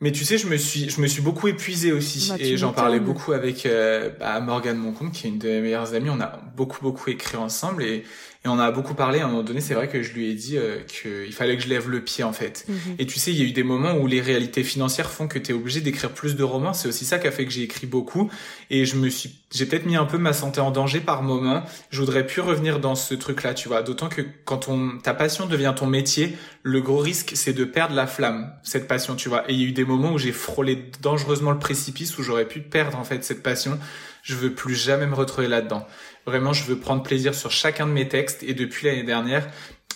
Mais 0.00 0.12
tu 0.12 0.24
sais, 0.24 0.38
je 0.38 0.46
me 0.46 0.56
suis, 0.56 0.90
je 0.90 1.00
me 1.00 1.08
suis 1.08 1.22
beaucoup 1.22 1.48
épuisé 1.48 1.90
aussi. 1.90 2.28
Bah, 2.28 2.36
et 2.38 2.56
j'en 2.56 2.72
parlais 2.72 3.00
beaucoup 3.00 3.32
avec 3.32 3.66
euh, 3.66 4.10
bah, 4.20 4.38
Morgane 4.40 4.78
Moncombe, 4.78 5.10
qui 5.10 5.26
est 5.26 5.30
une 5.30 5.38
de 5.38 5.48
mes 5.48 5.60
meilleures 5.60 5.94
amies. 5.94 6.10
On 6.10 6.20
a 6.20 6.40
beaucoup, 6.56 6.78
beaucoup 6.80 7.10
écrit 7.10 7.36
ensemble. 7.36 7.82
Et 7.82 8.04
et 8.44 8.48
on 8.48 8.58
a 8.60 8.70
beaucoup 8.70 8.94
parlé. 8.94 9.18
À 9.18 9.24
un 9.24 9.28
moment 9.28 9.42
donné, 9.42 9.60
c'est 9.60 9.74
vrai 9.74 9.88
que 9.88 10.00
je 10.00 10.12
lui 10.12 10.30
ai 10.30 10.34
dit 10.34 10.56
euh, 10.56 10.78
qu'il 10.84 11.32
fallait 11.32 11.56
que 11.56 11.62
je 11.62 11.68
lève 11.68 11.88
le 11.90 12.04
pied, 12.04 12.22
en 12.22 12.32
fait. 12.32 12.66
Mhm. 12.68 12.94
Et 13.00 13.06
tu 13.06 13.18
sais, 13.18 13.32
il 13.32 13.38
y 13.38 13.42
a 13.42 13.44
eu 13.44 13.50
des 13.50 13.64
moments 13.64 13.94
où 13.94 14.06
les 14.06 14.20
réalités 14.20 14.62
financières 14.62 15.10
font 15.10 15.26
que 15.26 15.40
tu 15.40 15.50
es 15.50 15.54
obligé 15.54 15.80
d'écrire 15.80 16.10
plus 16.10 16.36
de 16.36 16.44
romans. 16.44 16.72
C'est 16.72 16.86
aussi 16.86 17.04
ça 17.04 17.18
qui 17.18 17.26
a 17.26 17.32
fait 17.32 17.44
que 17.44 17.50
j'ai 17.50 17.62
écrit 17.62 17.88
beaucoup. 17.88 18.30
Et 18.70 18.84
je 18.84 18.94
me 18.94 19.08
suis, 19.08 19.40
j'ai 19.52 19.66
peut-être 19.66 19.86
mis 19.86 19.96
un 19.96 20.04
peu 20.04 20.18
ma 20.18 20.32
santé 20.32 20.60
en 20.60 20.70
danger 20.70 21.00
par 21.00 21.22
moment. 21.22 21.64
Je 21.90 21.98
voudrais 21.98 22.24
plus 22.24 22.40
revenir 22.40 22.78
dans 22.78 22.94
ce 22.94 23.14
truc-là, 23.14 23.54
tu 23.54 23.66
vois. 23.66 23.82
D'autant 23.82 24.08
que 24.08 24.22
quand 24.44 24.68
on, 24.68 24.98
ta 24.98 25.14
passion 25.14 25.46
devient 25.46 25.74
ton 25.74 25.86
métier, 25.86 26.36
le 26.62 26.80
gros 26.80 26.98
risque, 26.98 27.32
c'est 27.34 27.52
de 27.52 27.64
perdre 27.64 27.96
la 27.96 28.06
flamme, 28.06 28.52
cette 28.62 28.86
passion, 28.86 29.16
tu 29.16 29.28
vois. 29.28 29.50
Et 29.50 29.54
il 29.54 29.60
y 29.60 29.64
a 29.64 29.68
eu 29.68 29.72
des 29.72 29.84
moments 29.88 30.12
où 30.12 30.18
j'ai 30.18 30.32
frôlé 30.32 30.90
dangereusement 31.02 31.50
le 31.50 31.58
précipice, 31.58 32.16
où 32.18 32.22
j'aurais 32.22 32.46
pu 32.46 32.60
perdre, 32.60 32.98
en 32.98 33.04
fait, 33.04 33.24
cette 33.24 33.42
passion. 33.42 33.78
Je 34.22 34.34
veux 34.34 34.54
plus 34.54 34.74
jamais 34.74 35.06
me 35.06 35.14
retrouver 35.14 35.48
là-dedans. 35.48 35.86
Vraiment, 36.26 36.52
je 36.52 36.64
veux 36.64 36.78
prendre 36.78 37.02
plaisir 37.02 37.34
sur 37.34 37.50
chacun 37.50 37.86
de 37.86 37.92
mes 37.92 38.08
textes. 38.08 38.42
Et 38.42 38.54
depuis 38.54 38.86
l'année 38.86 39.02
dernière, 39.02 39.48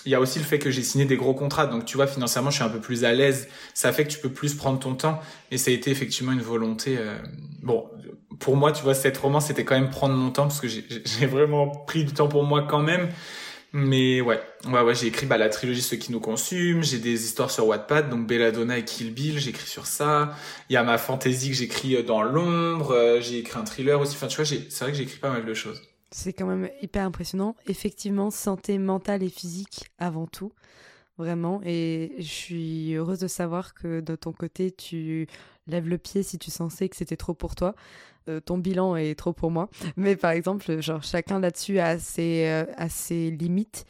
il 0.05 0.12
y 0.12 0.14
a 0.14 0.20
aussi 0.20 0.38
le 0.38 0.45
fait 0.45 0.59
que 0.59 0.70
j'ai 0.70 0.82
signé 0.82 1.05
des 1.05 1.16
gros 1.16 1.34
contrats. 1.34 1.66
Donc, 1.66 1.84
tu 1.84 1.97
vois, 1.97 2.07
financièrement, 2.07 2.51
je 2.51 2.57
suis 2.57 2.64
un 2.64 2.68
peu 2.68 2.80
plus 2.80 3.05
à 3.05 3.12
l'aise. 3.12 3.49
Ça 3.74 3.93
fait 3.93 4.05
que 4.05 4.11
tu 4.11 4.18
peux 4.18 4.32
plus 4.32 4.55
prendre 4.55 4.78
ton 4.78 4.95
temps. 4.95 5.20
Et 5.51 5.59
ça 5.59 5.70
a 5.70 5.74
été 5.74 5.90
effectivement 5.90 6.32
une 6.32 6.40
volonté. 6.43 6.97
Euh, 6.99 7.16
bon, 7.62 7.88
pour 8.40 8.57
moi, 8.57 8.72
tu 8.72 8.82
vois, 8.82 8.95
cette 8.95 9.18
romance, 9.18 9.47
c'était 9.47 9.64
quand 9.64 9.78
même 9.78 9.90
prendre 9.90 10.14
mon 10.14 10.30
temps 10.30 10.49
parce 10.49 10.61
que 10.61 10.68
j'ai 10.68 11.26
vraiment 11.26 11.68
pris 11.68 12.05
du 12.05 12.12
temps 12.12 12.28
pour 12.28 12.45
moi 12.45 12.66
quand 12.68 12.82
même. 12.82 13.09
Mais 13.74 14.20
ouais, 14.20 14.38
ouais, 14.66 14.82
ouais, 14.82 14.94
j'ai 14.94 15.06
écrit 15.06 15.24
bah, 15.24 15.38
la 15.38 15.48
trilogie 15.48 15.80
Ceux 15.80 15.96
qui 15.96 16.12
nous 16.12 16.20
consument, 16.20 16.82
j'ai 16.82 16.98
des 16.98 17.24
histoires 17.24 17.50
sur 17.50 17.66
Wattpad, 17.66 18.10
donc 18.10 18.26
Belladonna 18.26 18.76
et 18.76 18.84
Kill 18.84 19.14
Bill, 19.14 19.38
j'écris 19.38 19.66
sur 19.66 19.86
ça. 19.86 20.36
Il 20.68 20.74
y 20.74 20.76
a 20.76 20.82
ma 20.82 20.98
fantaisie 20.98 21.48
que 21.48 21.56
j'écris 21.56 21.96
euh, 21.96 22.02
dans 22.02 22.22
l'ombre, 22.22 22.90
euh, 22.92 23.20
j'ai 23.22 23.38
écrit 23.38 23.58
un 23.58 23.64
thriller 23.64 23.98
aussi. 23.98 24.14
Enfin, 24.16 24.26
tu 24.26 24.36
vois, 24.36 24.44
c'est 24.44 24.78
vrai 24.80 24.92
que 24.92 24.98
j'écris 24.98 25.18
pas 25.18 25.30
mal 25.30 25.46
de 25.46 25.54
choses. 25.54 25.80
C'est 26.10 26.34
quand 26.34 26.46
même 26.46 26.68
hyper 26.82 27.04
impressionnant. 27.04 27.56
Effectivement, 27.66 28.30
santé 28.30 28.76
mentale 28.76 29.22
et 29.22 29.30
physique 29.30 29.86
avant 29.98 30.26
tout. 30.26 30.52
Vraiment. 31.16 31.60
Et 31.64 32.12
je 32.18 32.24
suis 32.24 32.94
heureuse 32.94 33.20
de 33.20 33.28
savoir 33.28 33.72
que 33.72 34.00
de 34.00 34.16
ton 34.16 34.32
côté, 34.32 34.70
tu 34.70 35.26
lèves 35.66 35.88
le 35.88 35.96
pied 35.96 36.22
si 36.22 36.38
tu 36.38 36.50
sensais 36.50 36.90
que 36.90 36.96
c'était 36.96 37.16
trop 37.16 37.32
pour 37.32 37.54
toi. 37.54 37.74
Euh, 38.28 38.40
ton 38.40 38.58
bilan 38.58 38.96
est 38.96 39.18
trop 39.18 39.32
pour 39.32 39.50
moi. 39.50 39.68
Mais 39.96 40.16
par 40.16 40.30
exemple, 40.30 40.80
genre, 40.80 41.02
chacun 41.02 41.40
là-dessus 41.40 41.78
a 41.78 41.98
ses, 41.98 42.46
euh, 42.46 42.64
a 42.76 42.88
ses 42.88 43.30
limites. 43.30 43.84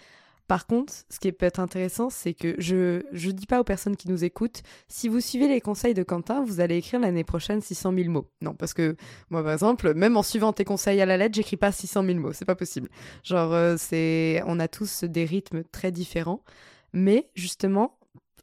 Par 0.48 0.66
contre, 0.66 0.92
ce 1.08 1.18
qui 1.18 1.32
peut 1.32 1.46
être 1.46 1.60
intéressant, 1.60 2.10
c'est 2.10 2.34
que 2.34 2.54
je 2.58 3.02
ne 3.10 3.30
dis 3.30 3.46
pas 3.46 3.60
aux 3.60 3.64
personnes 3.64 3.96
qui 3.96 4.10
nous 4.10 4.22
écoutent, 4.22 4.62
si 4.86 5.08
vous 5.08 5.20
suivez 5.20 5.48
les 5.48 5.62
conseils 5.62 5.94
de 5.94 6.02
Quentin, 6.02 6.44
vous 6.44 6.60
allez 6.60 6.76
écrire 6.76 7.00
l'année 7.00 7.24
prochaine 7.24 7.62
600 7.62 7.94
000 7.96 8.10
mots. 8.10 8.28
Non, 8.42 8.54
parce 8.54 8.74
que 8.74 8.96
moi, 9.30 9.42
par 9.42 9.52
exemple, 9.52 9.94
même 9.94 10.16
en 10.16 10.22
suivant 10.22 10.52
tes 10.52 10.64
conseils 10.64 11.00
à 11.00 11.06
la 11.06 11.16
lettre, 11.16 11.36
j'écris 11.36 11.56
pas 11.56 11.72
600 11.72 12.04
000 12.04 12.18
mots. 12.18 12.32
C'est 12.34 12.44
pas 12.44 12.54
possible. 12.54 12.90
Genre, 13.22 13.52
euh, 13.52 13.76
c'est, 13.78 14.42
on 14.46 14.60
a 14.60 14.68
tous 14.68 15.04
des 15.04 15.24
rythmes 15.24 15.62
très 15.72 15.90
différents. 15.90 16.42
Mais 16.92 17.30
justement, 17.34 17.98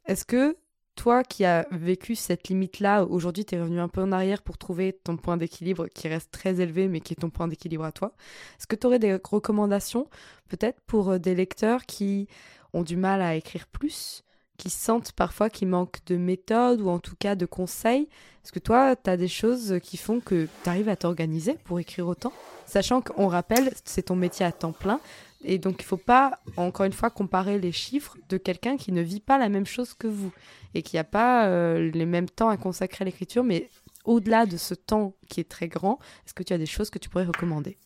est-ce 0.06 0.24
que 0.24 0.56
toi 0.96 1.22
qui 1.24 1.44
as 1.44 1.66
vécu 1.70 2.14
cette 2.14 2.48
limite-là, 2.48 3.04
aujourd'hui 3.04 3.44
tu 3.44 3.54
es 3.54 3.60
revenu 3.60 3.80
un 3.80 3.88
peu 3.88 4.02
en 4.02 4.12
arrière 4.12 4.42
pour 4.42 4.58
trouver 4.58 4.92
ton 4.92 5.16
point 5.16 5.36
d'équilibre 5.36 5.88
qui 5.88 6.08
reste 6.08 6.30
très 6.30 6.60
élevé 6.60 6.88
mais 6.88 7.00
qui 7.00 7.14
est 7.14 7.20
ton 7.20 7.30
point 7.30 7.48
d'équilibre 7.48 7.84
à 7.84 7.92
toi, 7.92 8.14
est-ce 8.58 8.66
que 8.66 8.76
tu 8.76 8.86
aurais 8.86 8.98
des 8.98 9.14
recommandations 9.14 10.08
peut-être 10.48 10.80
pour 10.82 11.10
euh, 11.10 11.18
des 11.18 11.34
lecteurs 11.34 11.86
qui 11.86 12.28
ont 12.72 12.82
du 12.82 12.96
mal 12.96 13.22
à 13.22 13.34
écrire 13.34 13.66
plus, 13.66 14.22
qui 14.60 14.68
sentent 14.68 15.12
parfois 15.12 15.48
qu'il 15.48 15.68
manque 15.68 16.04
de 16.06 16.16
méthode 16.16 16.82
ou 16.82 16.90
en 16.90 16.98
tout 16.98 17.16
cas 17.18 17.34
de 17.34 17.46
conseils. 17.46 18.08
Est-ce 18.44 18.52
que 18.52 18.58
toi 18.58 18.94
tu 18.94 19.08
as 19.08 19.16
des 19.16 19.28
choses 19.28 19.78
qui 19.82 19.96
font 19.96 20.20
que 20.20 20.48
tu 20.62 20.68
arrives 20.68 20.90
à 20.90 20.96
t'organiser 20.96 21.56
pour 21.64 21.80
écrire 21.80 22.06
autant? 22.06 22.32
Sachant 22.66 23.00
qu'on 23.00 23.26
rappelle, 23.26 23.72
c'est 23.84 24.02
ton 24.02 24.16
métier 24.16 24.44
à 24.44 24.52
temps 24.52 24.72
plein, 24.72 25.00
et 25.42 25.58
donc, 25.58 25.76
il 25.78 25.84
ne 25.84 25.88
faut 25.88 25.96
pas, 25.96 26.38
encore 26.58 26.84
une 26.84 26.92
fois, 26.92 27.08
comparer 27.08 27.58
les 27.58 27.72
chiffres 27.72 28.18
de 28.28 28.36
quelqu'un 28.36 28.76
qui 28.76 28.92
ne 28.92 29.00
vit 29.00 29.20
pas 29.20 29.38
la 29.38 29.48
même 29.48 29.64
chose 29.64 29.94
que 29.94 30.06
vous 30.06 30.32
et 30.74 30.82
qui 30.82 30.96
n'a 30.96 31.04
pas 31.04 31.46
euh, 31.46 31.90
les 31.90 32.04
mêmes 32.04 32.28
temps 32.28 32.50
à 32.50 32.58
consacrer 32.58 33.04
à 33.04 33.06
l'écriture. 33.06 33.42
Mais 33.42 33.70
au-delà 34.04 34.44
de 34.44 34.58
ce 34.58 34.74
temps 34.74 35.14
qui 35.28 35.40
est 35.40 35.48
très 35.48 35.68
grand, 35.68 35.98
est-ce 36.26 36.34
que 36.34 36.42
tu 36.42 36.52
as 36.52 36.58
des 36.58 36.66
choses 36.66 36.90
que 36.90 36.98
tu 36.98 37.08
pourrais 37.08 37.24
recommander? 37.24 37.78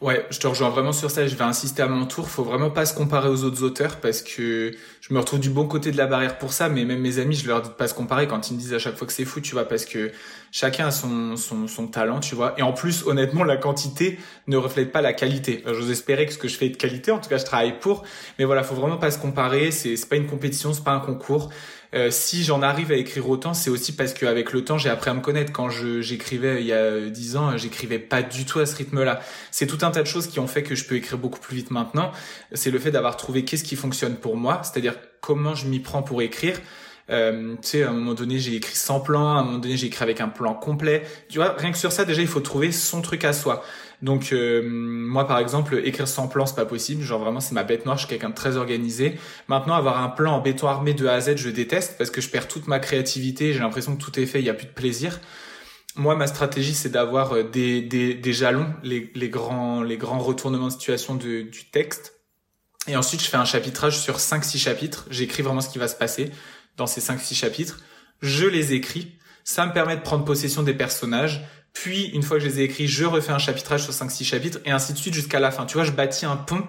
Ouais, 0.00 0.26
je 0.30 0.38
te 0.40 0.46
rejoins 0.48 0.68
vraiment 0.68 0.92
sur 0.92 1.10
ça. 1.10 1.26
Je 1.26 1.36
vais 1.36 1.44
insister 1.44 1.82
à 1.82 1.86
mon 1.86 2.06
tour. 2.06 2.28
Faut 2.28 2.42
vraiment 2.42 2.70
pas 2.70 2.86
se 2.86 2.94
comparer 2.94 3.28
aux 3.28 3.44
autres 3.44 3.62
auteurs 3.62 4.00
parce 4.00 4.20
que 4.20 4.74
je 5.00 5.14
me 5.14 5.18
retrouve 5.20 5.38
du 5.38 5.50
bon 5.50 5.66
côté 5.68 5.92
de 5.92 5.96
la 5.96 6.06
barrière 6.06 6.38
pour 6.38 6.52
ça. 6.52 6.68
Mais 6.68 6.84
même 6.84 7.00
mes 7.00 7.18
amis, 7.20 7.36
je 7.36 7.46
leur 7.46 7.62
dis 7.62 7.68
de 7.68 7.74
pas 7.74 7.86
se 7.86 7.94
comparer 7.94 8.26
quand 8.26 8.50
ils 8.50 8.54
me 8.54 8.58
disent 8.58 8.74
à 8.74 8.80
chaque 8.80 8.96
fois 8.96 9.06
que 9.06 9.12
c'est 9.12 9.24
fou, 9.24 9.40
tu 9.40 9.52
vois, 9.52 9.64
parce 9.64 9.84
que 9.84 10.10
chacun 10.50 10.88
a 10.88 10.90
son, 10.90 11.36
son, 11.36 11.86
talent, 11.86 12.18
tu 12.18 12.34
vois. 12.34 12.54
Et 12.58 12.62
en 12.62 12.72
plus, 12.72 13.06
honnêtement, 13.06 13.44
la 13.44 13.56
quantité 13.56 14.18
ne 14.48 14.56
reflète 14.56 14.90
pas 14.90 15.02
la 15.02 15.12
qualité. 15.12 15.62
J'ose 15.66 15.90
espérer 15.90 16.26
que 16.26 16.32
ce 16.32 16.38
que 16.38 16.48
je 16.48 16.56
fais 16.56 16.66
est 16.66 16.70
de 16.70 16.76
qualité. 16.76 17.12
En 17.12 17.18
tout 17.18 17.28
cas, 17.28 17.38
je 17.38 17.44
travaille 17.44 17.78
pour. 17.78 18.02
Mais 18.38 18.44
voilà, 18.44 18.64
faut 18.64 18.74
vraiment 18.74 18.98
pas 18.98 19.12
se 19.12 19.18
comparer. 19.18 19.70
C'est, 19.70 19.96
c'est 19.96 20.08
pas 20.08 20.16
une 20.16 20.26
compétition, 20.26 20.72
c'est 20.72 20.84
pas 20.84 20.92
un 20.92 21.00
concours. 21.00 21.50
Euh, 21.94 22.10
si 22.10 22.42
j'en 22.42 22.62
arrive 22.62 22.90
à 22.90 22.96
écrire 22.96 23.28
autant, 23.28 23.52
c'est 23.52 23.68
aussi 23.68 23.94
parce 23.94 24.14
qu'avec 24.14 24.52
le 24.52 24.64
temps, 24.64 24.78
j'ai 24.78 24.88
appris 24.88 25.10
à 25.10 25.14
me 25.14 25.20
connaître. 25.20 25.52
Quand 25.52 25.68
j'écrivais 25.68 26.60
il 26.60 26.66
y 26.66 26.72
a 26.72 27.00
dix 27.08 27.36
ans, 27.36 27.56
j'écrivais 27.58 27.98
pas 27.98 28.22
du 28.22 28.46
tout 28.46 28.60
à 28.60 28.66
ce 28.66 28.76
rythme-là. 28.76 29.20
C'est 29.50 29.66
tout 29.66 29.78
un 29.84 29.90
tas 29.90 30.02
de 30.02 30.06
choses 30.06 30.26
qui 30.26 30.40
ont 30.40 30.46
fait 30.46 30.62
que 30.62 30.74
je 30.74 30.84
peux 30.84 30.96
écrire 30.96 31.18
beaucoup 31.18 31.40
plus 31.40 31.56
vite 31.56 31.70
maintenant. 31.70 32.10
C'est 32.52 32.70
le 32.70 32.78
fait 32.78 32.90
d'avoir 32.90 33.16
trouvé 33.16 33.44
qu'est-ce 33.44 33.64
qui 33.64 33.76
fonctionne 33.76 34.16
pour 34.16 34.36
moi, 34.36 34.62
c'est-à-dire 34.62 34.94
comment 35.20 35.54
je 35.54 35.66
m'y 35.66 35.80
prends 35.80 36.02
pour 36.02 36.22
écrire. 36.22 36.58
Euh, 37.10 37.56
tu 37.56 37.68
sais, 37.68 37.82
à 37.82 37.90
un 37.90 37.92
moment 37.92 38.14
donné, 38.14 38.38
j'ai 38.38 38.54
écrit 38.54 38.76
sans 38.76 39.00
plan, 39.00 39.36
à 39.36 39.40
un 39.40 39.44
moment 39.44 39.58
donné, 39.58 39.76
j'ai 39.76 39.88
écrit 39.88 40.02
avec 40.02 40.20
un 40.20 40.28
plan 40.28 40.54
complet. 40.54 41.02
Tu 41.28 41.38
vois, 41.38 41.54
rien 41.58 41.72
que 41.72 41.78
sur 41.78 41.92
ça, 41.92 42.04
déjà, 42.04 42.22
il 42.22 42.28
faut 42.28 42.40
trouver 42.40 42.72
son 42.72 43.02
truc 43.02 43.24
à 43.24 43.32
soi. 43.32 43.62
Donc 44.02 44.32
euh, 44.32 44.62
moi 44.64 45.28
par 45.28 45.38
exemple 45.38 45.80
écrire 45.84 46.08
sans 46.08 46.26
plan 46.26 46.44
c'est 46.44 46.56
pas 46.56 46.66
possible, 46.66 47.02
genre 47.02 47.20
vraiment 47.20 47.40
c'est 47.40 47.54
ma 47.54 47.62
bête 47.62 47.86
noire, 47.86 47.96
je 47.96 48.02
suis 48.02 48.08
quelqu'un 48.08 48.30
de 48.30 48.34
très 48.34 48.56
organisé. 48.56 49.16
Maintenant 49.46 49.74
avoir 49.74 50.02
un 50.02 50.08
plan 50.08 50.32
en 50.32 50.40
béton 50.40 50.66
armé 50.66 50.92
de 50.92 51.06
A 51.06 51.14
à 51.14 51.20
Z 51.20 51.36
je 51.36 51.50
déteste 51.50 51.96
parce 51.98 52.10
que 52.10 52.20
je 52.20 52.28
perds 52.28 52.48
toute 52.48 52.66
ma 52.66 52.80
créativité, 52.80 53.52
j'ai 53.52 53.60
l'impression 53.60 53.96
que 53.96 54.02
tout 54.02 54.18
est 54.18 54.26
fait, 54.26 54.40
il 54.40 54.44
y 54.44 54.50
a 54.50 54.54
plus 54.54 54.66
de 54.66 54.72
plaisir. 54.72 55.20
Moi 55.94 56.16
ma 56.16 56.26
stratégie 56.26 56.74
c'est 56.74 56.88
d'avoir 56.88 57.32
euh, 57.32 57.42
des, 57.44 57.80
des, 57.80 58.32
jalons, 58.32 58.74
les, 58.82 59.12
les, 59.14 59.28
grands 59.28 59.82
les 59.82 59.98
grands 59.98 60.18
retournements 60.18 60.66
de 60.66 60.72
situation 60.72 61.14
du 61.14 61.50
texte. 61.70 62.14
Et 62.88 62.96
ensuite 62.96 63.22
je 63.22 63.28
fais 63.28 63.36
un 63.36 63.44
chapitrage 63.44 64.00
sur 64.00 64.16
5-6 64.16 64.58
chapitres, 64.58 65.06
j'écris 65.10 65.44
vraiment 65.44 65.60
ce 65.60 65.68
qui 65.68 65.78
va 65.78 65.86
se 65.86 65.94
passer 65.94 66.32
dans 66.76 66.86
ces 66.86 67.00
5-6 67.00 67.34
chapitres, 67.34 67.80
je 68.20 68.46
les 68.46 68.72
écris, 68.72 69.12
ça 69.44 69.66
me 69.66 69.72
permet 69.72 69.96
de 69.96 70.02
prendre 70.02 70.24
possession 70.24 70.64
des 70.64 70.74
personnages, 70.74 71.44
puis, 71.72 72.06
une 72.08 72.22
fois 72.22 72.38
que 72.38 72.44
je 72.44 72.48
les 72.48 72.60
ai 72.60 72.64
écrits, 72.64 72.86
je 72.86 73.04
refais 73.04 73.32
un 73.32 73.38
chapitrage 73.38 73.82
sur 73.82 73.92
5-6 73.92 74.24
chapitres 74.24 74.58
et 74.64 74.70
ainsi 74.70 74.92
de 74.92 74.98
suite 74.98 75.14
jusqu'à 75.14 75.40
la 75.40 75.50
fin. 75.50 75.66
Tu 75.66 75.74
vois, 75.74 75.84
je 75.84 75.92
bâtis 75.92 76.26
un 76.26 76.36
pont 76.36 76.64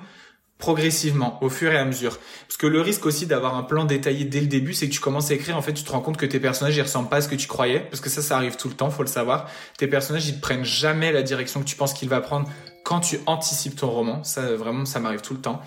progressivement, 0.57 1.43
au 1.43 1.49
fur 1.49 1.73
et 1.73 1.77
à 1.77 1.83
mesure. 1.83 2.17
Parce 2.47 2.55
que 2.55 2.67
le 2.67 2.79
risque 2.79 3.05
aussi 3.05 3.25
d'avoir 3.25 3.57
un 3.57 3.63
plan 3.63 3.83
détaillé 3.83 4.23
dès 4.23 4.39
le 4.39 4.47
début, 4.47 4.73
c'est 4.73 4.87
que 4.87 4.93
tu 4.93 5.01
commences 5.01 5.29
à 5.29 5.33
écrire, 5.33 5.57
en 5.57 5.61
fait, 5.61 5.73
tu 5.73 5.83
te 5.83 5.91
rends 5.91 5.99
compte 5.99 6.15
que 6.15 6.25
tes 6.25 6.39
personnages, 6.39 6.77
ils 6.77 6.81
ressemblent 6.81 7.09
pas 7.09 7.17
à 7.17 7.21
ce 7.21 7.27
que 7.27 7.35
tu 7.35 7.47
croyais, 7.47 7.81
parce 7.81 7.99
que 7.99 8.09
ça, 8.09 8.21
ça 8.21 8.37
arrive 8.37 8.55
tout 8.55 8.69
le 8.69 8.73
temps, 8.73 8.89
faut 8.89 9.03
le 9.03 9.09
savoir. 9.09 9.49
Tes 9.77 9.87
personnages, 9.87 10.27
ils 10.27 10.39
prennent 10.39 10.63
jamais 10.63 11.11
la 11.11 11.21
direction 11.21 11.59
que 11.59 11.65
tu 11.65 11.75
penses 11.75 11.93
qu'il 11.93 12.07
va 12.07 12.21
prendre 12.21 12.49
quand 12.85 13.01
tu 13.01 13.19
anticipes 13.25 13.75
ton 13.75 13.89
roman. 13.89 14.23
Ça, 14.23 14.55
vraiment, 14.55 14.85
ça 14.85 15.01
m'arrive 15.01 15.21
tout 15.21 15.33
le 15.33 15.41
temps. 15.41 15.61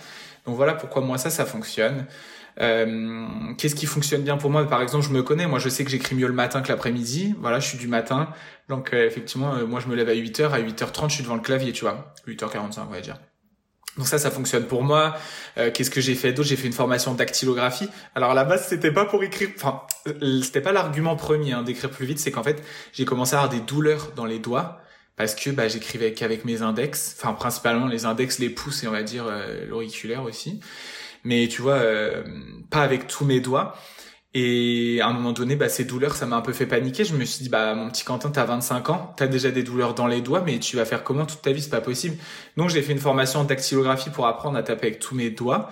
Donc 0.47 0.57
voilà 0.57 0.73
pourquoi 0.73 1.03
moi, 1.03 1.19
ça, 1.19 1.29
ça 1.29 1.45
fonctionne. 1.45 2.07
Euh, 2.61 3.27
Qu'est-ce 3.59 3.75
qui 3.75 3.87
fonctionne 3.87 4.23
bien 4.23 4.37
pour 4.37 4.51
moi? 4.51 4.67
Par 4.67 4.83
exemple, 4.83 5.05
je 5.05 5.11
me 5.11 5.23
connais. 5.23 5.47
Moi, 5.47 5.59
je 5.59 5.69
sais 5.69 5.85
que 5.85 5.91
j'écris 5.91 6.15
mieux 6.15 6.27
le 6.27 6.33
matin 6.33 6.63
que 6.63 6.69
l'après-midi. 6.69 7.35
Voilà, 7.41 7.61
je 7.61 7.69
suis 7.69 7.79
du 7.79 7.89
matin. 7.89 8.29
Donc, 8.69 8.93
euh, 8.93 9.07
effectivement, 9.07 9.55
euh, 9.55 9.67
moi, 9.67 9.81
je 9.81 9.89
me 9.89 9.95
lève 9.95 10.09
à 10.09 10.15
8h. 10.15 10.53
À 10.53 10.61
8h30, 10.61 11.09
je 11.11 11.15
suis 11.15 11.23
devant 11.23 11.37
le 11.37 11.43
clavier, 11.43 11.73
tu 11.73 11.85
vois. 11.85 12.15
8h45, 12.27 12.81
on 12.89 12.93
va 12.93 13.01
dire. 13.01 13.17
Donc 13.97 14.07
ça, 14.07 14.19
ça 14.19 14.31
fonctionne 14.31 14.67
pour 14.67 14.83
moi. 14.83 15.17
Euh, 15.57 15.71
Qu'est-ce 15.73 15.91
que 15.91 16.01
j'ai 16.01 16.15
fait 16.15 16.33
d'autre? 16.33 16.49
J'ai 16.49 16.57
fait 16.57 16.67
une 16.67 16.73
formation 16.73 17.15
dactylographie. 17.15 17.89
Alors 18.15 18.33
à 18.33 18.35
la 18.35 18.45
base, 18.45 18.67
c'était 18.69 18.93
pas 18.93 19.07
pour 19.07 19.23
écrire. 19.23 19.49
Enfin, 19.57 19.83
c'était 20.43 20.61
pas 20.61 20.73
l'argument 20.73 21.17
premier 21.17 21.53
hein, 21.53 21.63
d'écrire 21.63 21.91
plus 21.91 22.05
vite. 22.05 22.19
C'est 22.19 22.31
qu'en 22.31 22.43
fait, 22.43 22.63
j'ai 22.93 23.05
commencé 23.05 23.35
à 23.35 23.41
avoir 23.41 23.53
des 23.53 23.61
douleurs 23.61 24.13
dans 24.15 24.27
les 24.27 24.39
doigts 24.39 24.81
parce 25.17 25.35
que 25.35 25.49
bah, 25.51 25.69
j'écrivais 25.69 26.13
qu'avec 26.13 26.45
mes 26.45 26.61
index. 26.61 27.17
Enfin, 27.19 27.33
principalement 27.33 27.87
les 27.87 28.05
index, 28.05 28.39
les 28.39 28.51
pouces 28.51 28.85
et 28.85 28.89
on 28.89 28.93
va 28.93 29.03
dire 29.03 29.25
euh, 29.27 29.67
l'auriculaire 29.67 30.25
aussi. 30.25 30.61
Mais 31.27 31.49
tu 31.49 31.61
vois, 31.61 31.75
euh, 31.75 32.23
pas 32.71 32.83
avec 32.83 33.09
tous 33.09 33.25
mes 33.25 33.41
doigts. 33.41 33.75
Et 34.33 35.01
à 35.01 35.09
un 35.09 35.13
moment 35.13 35.33
donné, 35.33 35.57
bah, 35.57 35.69
ces 35.69 35.85
douleurs, 35.85 36.15
ça 36.15 36.25
m'a 36.25 36.37
un 36.37 36.41
peu 36.41 36.53
fait 36.53 36.67
paniquer. 36.67 37.05
Je 37.05 37.17
me 37.17 37.25
suis 37.25 37.43
dit, 37.43 37.49
bah, 37.49 37.75
mon 37.75 37.91
petit 37.91 38.05
Quentin, 38.05 38.31
t'as 38.31 38.45
25 38.45 38.91
ans, 38.91 39.13
t'as 39.17 39.27
déjà 39.27 39.51
des 39.51 39.65
douleurs 39.65 39.95
dans 39.95 40.07
les 40.07 40.21
doigts, 40.21 40.43
mais 40.43 40.61
tu 40.61 40.77
vas 40.77 40.85
faire 40.85 41.03
comment 41.03 41.27
toute 41.27 41.43
ta 41.43 41.51
vie? 41.51 41.61
C'est 41.61 41.71
pas 41.71 41.81
possible. 41.81 42.17
Donc, 42.57 42.71
j'ai 42.71 42.81
fait 42.83 42.93
une 42.93 43.01
formation 43.01 43.41
en 43.41 43.45
dactylographie 43.45 44.11
pour 44.11 44.29
apprendre 44.29 44.57
à 44.57 44.63
taper 44.63 44.87
avec 44.87 45.01
tous 45.01 45.17
mes 45.17 45.31
doigts. 45.31 45.69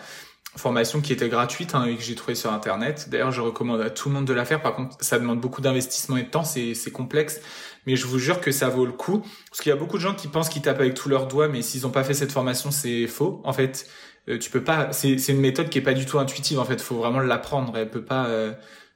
Formation 0.56 1.00
qui 1.00 1.12
était 1.12 1.28
gratuite, 1.28 1.76
hein, 1.76 1.84
et 1.84 1.94
que 1.94 2.02
j'ai 2.02 2.16
trouvée 2.16 2.34
sur 2.34 2.52
Internet. 2.52 3.08
D'ailleurs, 3.10 3.30
je 3.30 3.40
recommande 3.40 3.80
à 3.80 3.90
tout 3.90 4.08
le 4.08 4.16
monde 4.16 4.24
de 4.24 4.34
la 4.34 4.44
faire. 4.44 4.60
Par 4.60 4.74
contre, 4.74 4.96
ça 4.98 5.20
demande 5.20 5.40
beaucoup 5.40 5.60
d'investissement 5.60 6.16
et 6.16 6.24
de 6.24 6.30
temps, 6.30 6.44
c'est, 6.44 6.74
c'est 6.74 6.90
complexe. 6.90 7.40
Mais 7.86 7.94
je 7.94 8.06
vous 8.06 8.18
jure 8.18 8.40
que 8.40 8.50
ça 8.50 8.70
vaut 8.70 8.86
le 8.86 8.92
coup. 8.92 9.24
Parce 9.50 9.60
qu'il 9.60 9.70
y 9.70 9.72
a 9.72 9.76
beaucoup 9.76 9.98
de 9.98 10.02
gens 10.02 10.14
qui 10.14 10.26
pensent 10.26 10.48
qu'ils 10.48 10.62
tapent 10.62 10.80
avec 10.80 10.94
tous 10.94 11.08
leurs 11.08 11.28
doigts, 11.28 11.48
mais 11.48 11.62
s'ils 11.62 11.86
ont 11.86 11.90
pas 11.90 12.02
fait 12.02 12.14
cette 12.14 12.32
formation, 12.32 12.70
c'est 12.70 13.06
faux. 13.06 13.40
En 13.44 13.52
fait, 13.52 13.88
tu 14.26 14.50
peux 14.50 14.62
pas. 14.62 14.92
C'est, 14.92 15.18
c'est 15.18 15.32
une 15.32 15.40
méthode 15.40 15.68
qui 15.68 15.78
est 15.78 15.82
pas 15.82 15.94
du 15.94 16.06
tout 16.06 16.18
intuitive. 16.18 16.58
En 16.58 16.64
fait, 16.64 16.80
faut 16.80 16.96
vraiment 16.96 17.20
l'apprendre. 17.20 17.76
Elle 17.76 17.90
peut 17.90 18.02
pas 18.04 18.26
euh, 18.26 18.52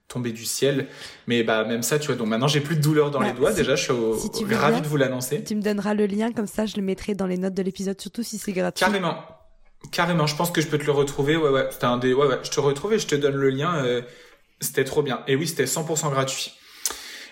tomber 0.09 0.33
du 0.33 0.45
ciel. 0.45 0.87
Mais 1.27 1.43
bah 1.43 1.65
même 1.65 1.83
ça, 1.83 1.99
tu 1.99 2.07
vois. 2.09 2.17
Donc 2.17 2.29
maintenant, 2.29 2.49
j'ai 2.49 2.61
plus 2.61 2.77
de 2.77 2.81
douleur 2.81 3.11
dans 3.11 3.21
Bah, 3.21 3.27
les 3.27 3.33
doigts. 3.33 3.51
si- 3.51 3.59
Déjà, 3.59 3.77
je 3.77 3.83
suis 3.83 3.93
au- 3.93 4.17
si 4.19 4.45
veux 4.45 4.57
ravi 4.57 4.75
bien. 4.75 4.83
de 4.83 4.87
vous 4.87 4.97
l'annoncer. 4.97 5.45
Tu 5.45 5.55
me 5.55 5.63
donneras 5.63 5.95
le 5.95 6.07
lien, 6.07 6.33
comme 6.33 6.47
ça 6.47 6.65
je 6.67 6.77
le 6.77 6.83
mettrai 6.83 7.15
dans 7.15 7.27
les 7.27 7.37
notes 7.37 7.55
de 7.55 7.63
l'épisode, 7.63 8.01
surtout 8.01 8.23
si 8.23 8.39
c'est 8.39 8.53
gratuit. 8.53 8.85
Carrément. 8.85 9.17
Carrément, 9.93 10.27
je 10.27 10.35
pense 10.35 10.51
que 10.51 10.61
je 10.61 10.67
peux 10.67 10.79
te 10.79 10.85
le 10.87 10.93
retrouver. 10.93 11.37
Ouais, 11.37 11.51
ouais. 11.51 11.69
C'était 11.71 11.85
un 11.85 11.99
des. 11.99 12.13
Ouais, 12.15 12.27
ouais. 12.27 12.39
Je 12.43 12.51
te 12.51 12.59
retrouve 12.61 12.95
et 12.95 12.99
je 12.99 13.07
te 13.07 13.15
donne 13.15 13.37
le 13.37 13.51
lien. 13.51 13.77
euh, 13.85 14.03
C'était 14.61 14.83
trop 14.85 15.03
bien. 15.03 15.21
Et 15.29 15.37
oui, 15.37 15.47
c'était 15.47 15.67
100% 15.67 16.11
gratuit. 16.11 16.53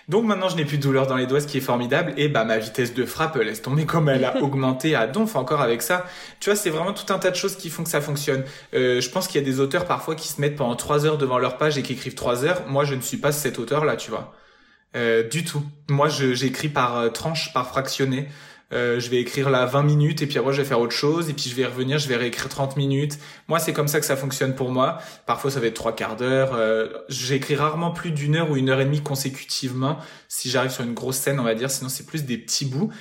Donc 0.07 0.23
maintenant, 0.23 0.47
je 0.47 0.55
n'ai 0.55 0.63
plus 0.63 0.77
de 0.77 0.83
douleur 0.83 1.05
dans 1.05 1.17
les 1.17 1.27
doigts, 1.27 1.41
ce 1.41 1.47
qui 1.47 1.57
est 1.57 1.61
formidable. 1.61 2.13
Et 2.15 2.29
bah, 2.29 2.45
ma 2.45 2.57
vitesse 2.57 2.93
de 2.93 3.05
frappe, 3.05 3.35
laisse 3.35 3.61
tomber 3.61 3.85
comme 3.85 4.07
elle 4.07 4.23
a 4.23 4.37
augmenté 4.41 4.95
à 4.95 5.05
donf 5.05 5.35
encore 5.35 5.61
avec 5.61 5.81
ça. 5.81 6.05
Tu 6.39 6.49
vois, 6.49 6.55
c'est 6.55 6.69
vraiment 6.69 6.93
tout 6.93 7.11
un 7.11 7.19
tas 7.19 7.29
de 7.29 7.35
choses 7.35 7.57
qui 7.57 7.69
font 7.69 7.83
que 7.83 7.89
ça 7.89 7.99
fonctionne. 7.99 8.45
Euh, 8.73 9.01
je 9.01 9.09
pense 9.09 9.27
qu'il 9.27 9.41
y 9.41 9.43
a 9.43 9.45
des 9.45 9.59
auteurs 9.59 9.85
parfois 9.85 10.15
qui 10.15 10.29
se 10.29 10.39
mettent 10.39 10.55
pendant 10.55 10.75
trois 10.75 11.05
heures 11.05 11.17
devant 11.17 11.39
leur 11.39 11.57
page 11.57 11.77
et 11.77 11.83
qui 11.83 11.93
écrivent 11.93 12.15
trois 12.15 12.45
heures. 12.45 12.63
Moi, 12.67 12.85
je 12.85 12.95
ne 12.95 13.01
suis 13.01 13.17
pas 13.17 13.33
cet 13.33 13.59
auteur-là, 13.59 13.97
tu 13.97 14.09
vois. 14.09 14.33
Euh, 14.95 15.27
du 15.27 15.43
tout. 15.43 15.63
Moi, 15.89 16.07
j'écris 16.07 16.69
par 16.69 16.97
euh, 16.97 17.09
tranche, 17.09 17.51
par 17.53 17.67
fractionné. 17.67 18.29
Euh, 18.73 18.99
je 18.99 19.09
vais 19.09 19.17
écrire 19.17 19.49
là 19.49 19.65
20 19.65 19.83
minutes 19.83 20.21
et 20.21 20.27
puis 20.27 20.37
après 20.37 20.51
je 20.51 20.61
vais 20.61 20.67
faire 20.67 20.81
autre 20.81 20.93
chose 20.93 21.29
et 21.29 21.33
puis 21.33 21.49
je 21.49 21.55
vais 21.55 21.65
revenir, 21.65 21.99
je 21.99 22.07
vais 22.09 22.17
réécrire 22.17 22.49
30 22.49 22.75
minutes. 22.75 23.17
Moi, 23.47 23.59
c'est 23.59 23.71
comme 23.71 23.87
ça 23.87 23.99
que 23.99 24.05
ça 24.05 24.17
fonctionne 24.17 24.55
pour 24.55 24.71
moi. 24.71 24.97
Parfois, 25.25 25.51
ça 25.51 25.59
va 25.61 25.67
être 25.67 25.73
trois 25.73 25.95
quarts 25.95 26.17
d'heure. 26.17 26.53
Euh, 26.53 26.89
J'écris 27.07 27.55
rarement 27.55 27.91
plus 27.91 28.11
d'une 28.11 28.35
heure 28.35 28.51
ou 28.51 28.57
une 28.57 28.69
heure 28.69 28.81
et 28.81 28.85
demie 28.85 29.01
consécutivement 29.01 29.97
si 30.27 30.49
j'arrive 30.49 30.71
sur 30.71 30.83
une 30.83 30.93
grosse 30.93 31.17
scène, 31.17 31.39
on 31.39 31.43
va 31.43 31.55
dire. 31.55 31.71
Sinon, 31.71 31.89
c'est 31.89 32.05
plus 32.05 32.25
des 32.25 32.37
petits 32.37 32.65
bouts 32.65 32.91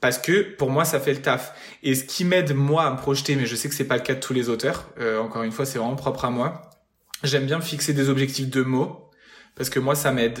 parce 0.00 0.18
que 0.18 0.54
pour 0.56 0.70
moi, 0.70 0.84
ça 0.84 1.00
fait 1.00 1.12
le 1.12 1.22
taf. 1.22 1.54
Et 1.82 1.94
ce 1.96 2.04
qui 2.04 2.24
m'aide 2.24 2.54
moi 2.54 2.84
à 2.84 2.90
me 2.92 2.96
projeter, 2.96 3.34
mais 3.34 3.46
je 3.46 3.56
sais 3.56 3.68
que 3.68 3.74
c'est 3.74 3.84
pas 3.84 3.96
le 3.96 4.02
cas 4.02 4.14
de 4.14 4.20
tous 4.20 4.32
les 4.32 4.48
auteurs. 4.48 4.90
euh, 5.00 5.18
encore 5.20 5.42
une 5.42 5.52
fois, 5.52 5.66
c'est 5.66 5.78
vraiment 5.78 5.96
propre 5.96 6.24
à 6.24 6.30
moi. 6.30 6.62
J'aime 7.24 7.46
bien 7.46 7.60
fixer 7.60 7.92
des 7.92 8.08
objectifs 8.08 8.48
de 8.48 8.62
mots 8.62 9.10
parce 9.56 9.68
que 9.70 9.80
moi, 9.80 9.94
ça 9.94 10.12
m'aide. 10.12 10.38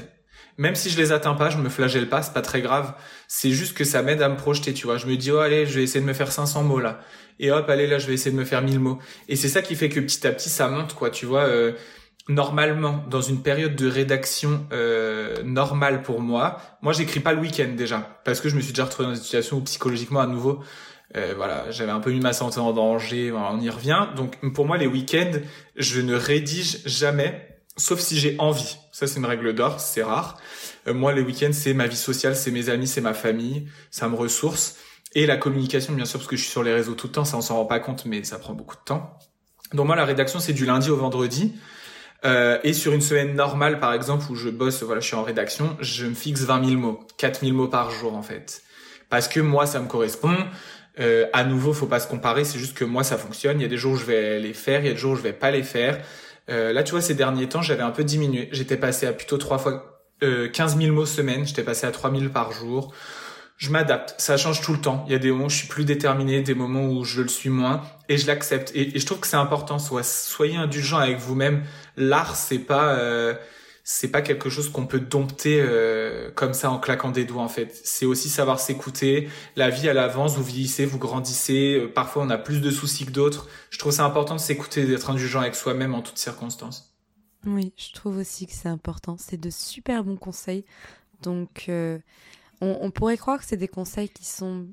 Même 0.58 0.74
si 0.74 0.90
je 0.90 0.98
les 0.98 1.12
atteins 1.12 1.34
pas, 1.34 1.50
je 1.50 1.58
me 1.58 1.68
flagelle 1.68 2.08
pas, 2.08 2.22
c'est 2.22 2.32
pas 2.34 2.42
très 2.42 2.60
grave. 2.60 2.94
C'est 3.28 3.50
juste 3.50 3.76
que 3.76 3.84
ça 3.84 4.02
m'aide 4.02 4.22
à 4.22 4.28
me 4.28 4.36
projeter, 4.36 4.74
tu 4.74 4.86
vois. 4.86 4.98
Je 4.98 5.06
me 5.06 5.16
dis, 5.16 5.30
oh 5.30 5.38
allez, 5.38 5.66
je 5.66 5.74
vais 5.78 5.82
essayer 5.82 6.00
de 6.00 6.06
me 6.06 6.12
faire 6.12 6.32
500 6.32 6.62
mots 6.64 6.80
là. 6.80 7.00
Et 7.38 7.50
hop, 7.50 7.68
allez 7.70 7.86
là, 7.86 7.98
je 7.98 8.06
vais 8.06 8.14
essayer 8.14 8.30
de 8.30 8.36
me 8.36 8.44
faire 8.44 8.60
1000 8.62 8.78
mots. 8.80 8.98
Et 9.28 9.36
c'est 9.36 9.48
ça 9.48 9.62
qui 9.62 9.74
fait 9.74 9.88
que 9.88 10.00
petit 10.00 10.26
à 10.26 10.32
petit, 10.32 10.50
ça 10.50 10.68
monte, 10.68 10.94
quoi, 10.94 11.10
tu 11.10 11.26
vois. 11.26 11.44
euh, 11.44 11.72
normalement, 12.28 13.04
dans 13.08 13.20
une 13.20 13.42
période 13.42 13.74
de 13.76 13.88
rédaction 13.88 14.66
euh, 14.72 15.42
normale 15.42 16.02
pour 16.02 16.20
moi, 16.20 16.58
moi, 16.82 16.92
j'écris 16.92 17.20
pas 17.20 17.32
le 17.32 17.40
week-end 17.40 17.72
déjà. 17.76 18.20
Parce 18.24 18.40
que 18.40 18.48
je 18.48 18.56
me 18.56 18.60
suis 18.60 18.72
déjà 18.72 18.84
retrouvé 18.84 19.08
dans 19.08 19.14
une 19.14 19.20
situation 19.20 19.56
où 19.58 19.60
psychologiquement, 19.62 20.20
à 20.20 20.26
nouveau, 20.26 20.60
euh, 21.16 21.34
voilà, 21.36 21.70
j'avais 21.70 21.90
un 21.90 22.00
peu 22.00 22.10
mis 22.12 22.20
ma 22.20 22.32
santé 22.32 22.60
en 22.60 22.72
danger, 22.72 23.32
on 23.32 23.60
y 23.60 23.68
revient. 23.68 24.06
Donc 24.16 24.36
pour 24.52 24.66
moi, 24.66 24.76
les 24.76 24.86
week-ends, 24.86 25.32
je 25.76 26.00
ne 26.00 26.14
rédige 26.14 26.78
jamais, 26.86 27.49
sauf 27.76 28.00
si 28.00 28.18
j'ai 28.18 28.36
envie. 28.38 28.76
Ça, 28.92 29.06
c'est 29.06 29.18
une 29.18 29.26
règle 29.26 29.54
d'or, 29.54 29.80
c'est 29.80 30.02
rare. 30.02 30.38
Euh, 30.86 30.94
moi, 30.94 31.12
les 31.12 31.22
week-ends, 31.22 31.52
c'est 31.52 31.74
ma 31.74 31.86
vie 31.86 31.96
sociale, 31.96 32.36
c'est 32.36 32.50
mes 32.50 32.68
amis, 32.68 32.86
c'est 32.86 33.00
ma 33.00 33.14
famille, 33.14 33.68
ça 33.90 34.08
me 34.08 34.16
ressource. 34.16 34.76
Et 35.14 35.26
la 35.26 35.36
communication, 35.36 35.92
bien 35.94 36.04
sûr, 36.04 36.18
parce 36.18 36.28
que 36.28 36.36
je 36.36 36.42
suis 36.42 36.50
sur 36.50 36.62
les 36.62 36.72
réseaux 36.72 36.94
tout 36.94 37.08
le 37.08 37.12
temps, 37.12 37.24
ça 37.24 37.36
on 37.36 37.40
s'en 37.40 37.56
rend 37.56 37.64
pas 37.64 37.80
compte, 37.80 38.04
mais 38.04 38.22
ça 38.22 38.38
prend 38.38 38.54
beaucoup 38.54 38.76
de 38.76 38.82
temps. 38.84 39.18
Donc 39.72 39.86
moi, 39.86 39.96
la 39.96 40.04
rédaction, 40.04 40.38
c'est 40.38 40.52
du 40.52 40.66
lundi 40.66 40.90
au 40.90 40.96
vendredi. 40.96 41.54
Euh, 42.24 42.58
et 42.64 42.72
sur 42.72 42.92
une 42.92 43.00
semaine 43.00 43.34
normale, 43.34 43.80
par 43.80 43.94
exemple, 43.94 44.26
où 44.30 44.34
je 44.34 44.50
bosse, 44.50 44.82
voilà, 44.82 45.00
je 45.00 45.06
suis 45.06 45.16
en 45.16 45.22
rédaction, 45.22 45.76
je 45.80 46.06
me 46.06 46.14
fixe 46.14 46.42
20 46.42 46.68
000 46.68 46.80
mots, 46.80 47.00
4 47.16 47.40
000 47.40 47.56
mots 47.56 47.68
par 47.68 47.90
jour, 47.90 48.14
en 48.14 48.22
fait. 48.22 48.62
Parce 49.08 49.26
que 49.26 49.40
moi, 49.40 49.66
ça 49.66 49.80
me 49.80 49.86
correspond. 49.86 50.36
Euh, 50.98 51.26
à 51.32 51.44
nouveau, 51.44 51.72
faut 51.72 51.86
pas 51.86 52.00
se 52.00 52.06
comparer, 52.06 52.44
c'est 52.44 52.58
juste 52.58 52.76
que 52.76 52.84
moi, 52.84 53.04
ça 53.04 53.16
fonctionne. 53.16 53.58
Il 53.58 53.62
y 53.62 53.66
a 53.66 53.68
des 53.68 53.78
jours 53.78 53.92
où 53.92 53.96
je 53.96 54.04
vais 54.04 54.38
les 54.38 54.52
faire, 54.52 54.80
il 54.80 54.86
y 54.86 54.90
a 54.90 54.92
des 54.92 54.98
jours 54.98 55.12
où 55.12 55.16
je 55.16 55.22
vais 55.22 55.32
pas 55.32 55.50
les 55.50 55.62
faire. 55.62 55.98
Euh, 56.48 56.72
là, 56.72 56.82
tu 56.82 56.92
vois, 56.92 57.00
ces 57.00 57.14
derniers 57.14 57.48
temps, 57.48 57.62
j'avais 57.62 57.82
un 57.82 57.90
peu 57.90 58.04
diminué. 58.04 58.48
J'étais 58.52 58.76
passé 58.76 59.06
à 59.06 59.12
plutôt 59.12 59.38
trois 59.38 59.58
fois 59.58 60.02
euh, 60.22 60.48
15 60.48 60.78
000 60.78 60.94
mots 60.94 61.06
semaine. 61.06 61.46
J'étais 61.46 61.62
passé 61.62 61.86
à 61.86 61.90
3 61.90 62.10
000 62.10 62.30
par 62.30 62.52
jour. 62.52 62.92
Je 63.56 63.70
m'adapte. 63.70 64.14
Ça 64.18 64.36
change 64.36 64.62
tout 64.62 64.72
le 64.72 64.80
temps. 64.80 65.04
Il 65.06 65.12
y 65.12 65.14
a 65.14 65.18
des 65.18 65.30
moments 65.30 65.46
où 65.46 65.50
je 65.50 65.56
suis 65.56 65.68
plus 65.68 65.84
déterminé, 65.84 66.40
des 66.40 66.54
moments 66.54 66.86
où 66.86 67.04
je 67.04 67.20
le 67.20 67.28
suis 67.28 67.50
moins, 67.50 67.82
et 68.08 68.16
je 68.16 68.26
l'accepte. 68.26 68.72
Et, 68.74 68.98
je 68.98 69.06
trouve 69.06 69.20
que 69.20 69.26
c'est 69.26 69.36
important. 69.36 69.78
Soit, 69.78 70.02
soyez 70.02 70.56
indulgent 70.56 70.98
avec 70.98 71.18
vous-même. 71.18 71.64
L'art, 71.96 72.36
c'est 72.36 72.58
pas, 72.58 72.94
euh, 72.94 73.34
c'est 73.92 74.06
pas 74.08 74.22
quelque 74.22 74.48
chose 74.48 74.70
qu'on 74.70 74.86
peut 74.86 75.00
dompter 75.00 75.60
euh, 75.60 76.30
comme 76.30 76.54
ça 76.54 76.70
en 76.70 76.78
claquant 76.78 77.10
des 77.10 77.24
doigts. 77.24 77.42
En 77.42 77.48
fait, 77.48 77.80
c'est 77.82 78.06
aussi 78.06 78.28
savoir 78.28 78.60
s'écouter. 78.60 79.28
La 79.56 79.68
vie, 79.68 79.88
elle 79.88 79.98
avance. 79.98 80.36
Vous 80.36 80.44
vieillissez, 80.44 80.86
vous 80.86 80.98
grandissez. 80.98 81.76
Euh, 81.76 81.92
Parfois, 81.92 82.22
on 82.22 82.30
a 82.30 82.38
plus 82.38 82.60
de 82.60 82.70
soucis 82.70 83.04
que 83.04 83.10
d'autres. 83.10 83.48
Je 83.68 83.80
trouve 83.80 83.90
ça 83.90 84.04
important 84.04 84.36
de 84.36 84.40
s'écouter, 84.40 84.86
d'être 84.86 85.10
indulgent 85.10 85.40
avec 85.40 85.56
soi-même 85.56 85.92
en 85.96 86.02
toutes 86.02 86.18
circonstances. 86.18 86.94
Oui, 87.44 87.72
je 87.76 87.92
trouve 87.92 88.18
aussi 88.18 88.46
que 88.46 88.52
c'est 88.52 88.68
important. 88.68 89.16
C'est 89.18 89.40
de 89.40 89.50
super 89.50 90.04
bons 90.04 90.16
conseils. 90.16 90.64
Donc, 91.22 91.64
euh, 91.68 91.98
on 92.60 92.92
pourrait 92.92 93.16
croire 93.16 93.40
que 93.40 93.44
c'est 93.44 93.56
des 93.56 93.66
conseils 93.66 94.08
qui 94.08 94.24
sont 94.24 94.68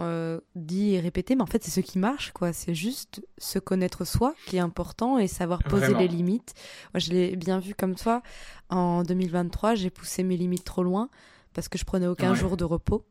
euh, 0.00 0.40
dits 0.54 0.94
et 0.94 1.00
répétés, 1.00 1.34
mais 1.34 1.42
en 1.42 1.46
fait, 1.46 1.62
c'est 1.64 1.70
ce 1.70 1.80
qui 1.80 1.98
marche, 1.98 2.32
quoi. 2.32 2.52
C'est 2.52 2.74
juste 2.74 3.20
se 3.38 3.58
connaître 3.58 4.04
soi 4.04 4.34
qui 4.46 4.56
est 4.56 4.60
important 4.60 5.18
et 5.18 5.26
savoir 5.26 5.62
poser 5.64 5.86
Vraiment. 5.86 6.00
les 6.00 6.08
limites. 6.08 6.54
Moi, 6.94 7.00
je 7.00 7.10
l'ai 7.10 7.36
bien 7.36 7.58
vu 7.58 7.74
comme 7.74 7.94
toi. 7.94 8.22
En 8.70 9.02
2023, 9.02 9.74
j'ai 9.74 9.90
poussé 9.90 10.22
mes 10.22 10.36
limites 10.36 10.64
trop 10.64 10.82
loin 10.82 11.08
parce 11.54 11.68
que 11.68 11.78
je 11.78 11.84
prenais 11.84 12.06
aucun 12.06 12.30
Ouais. 12.30 12.36
jour 12.36 12.56
de 12.56 12.64
repos. 12.64 13.04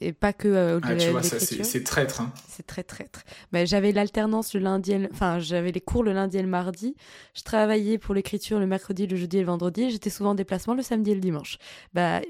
Et 0.00 0.12
pas 0.12 0.32
que 0.32 0.46
euh, 0.46 0.78
Ah, 0.84 0.94
tu 0.94 1.08
vois, 1.10 1.24
ça, 1.24 1.40
c'est 1.40 1.82
traître. 1.82 2.20
Hein. 2.20 2.32
C'est 2.48 2.64
très 2.64 2.84
traître. 2.84 3.24
Mais 3.52 3.66
j'avais 3.66 3.90
l'alternance 3.90 4.54
le 4.54 4.60
lundi, 4.60 4.92
et 4.92 4.98
le- 4.98 5.08
enfin 5.12 5.40
j'avais 5.40 5.72
les 5.72 5.80
cours 5.80 6.04
le 6.04 6.12
lundi 6.12 6.38
et 6.38 6.42
le 6.42 6.46
mardi. 6.48 6.94
Je 7.34 7.42
travaillais 7.42 7.98
pour 7.98 8.14
l'écriture 8.14 8.60
le 8.60 8.66
mercredi, 8.68 9.08
le 9.08 9.16
jeudi 9.16 9.38
et 9.38 9.40
le 9.40 9.46
vendredi. 9.46 9.90
J'étais 9.90 10.10
souvent 10.10 10.30
en 10.30 10.34
déplacement 10.36 10.74
le 10.74 10.82
samedi 10.82 11.10
et 11.10 11.14
le 11.16 11.20
dimanche. 11.20 11.58
Bah 11.94 12.20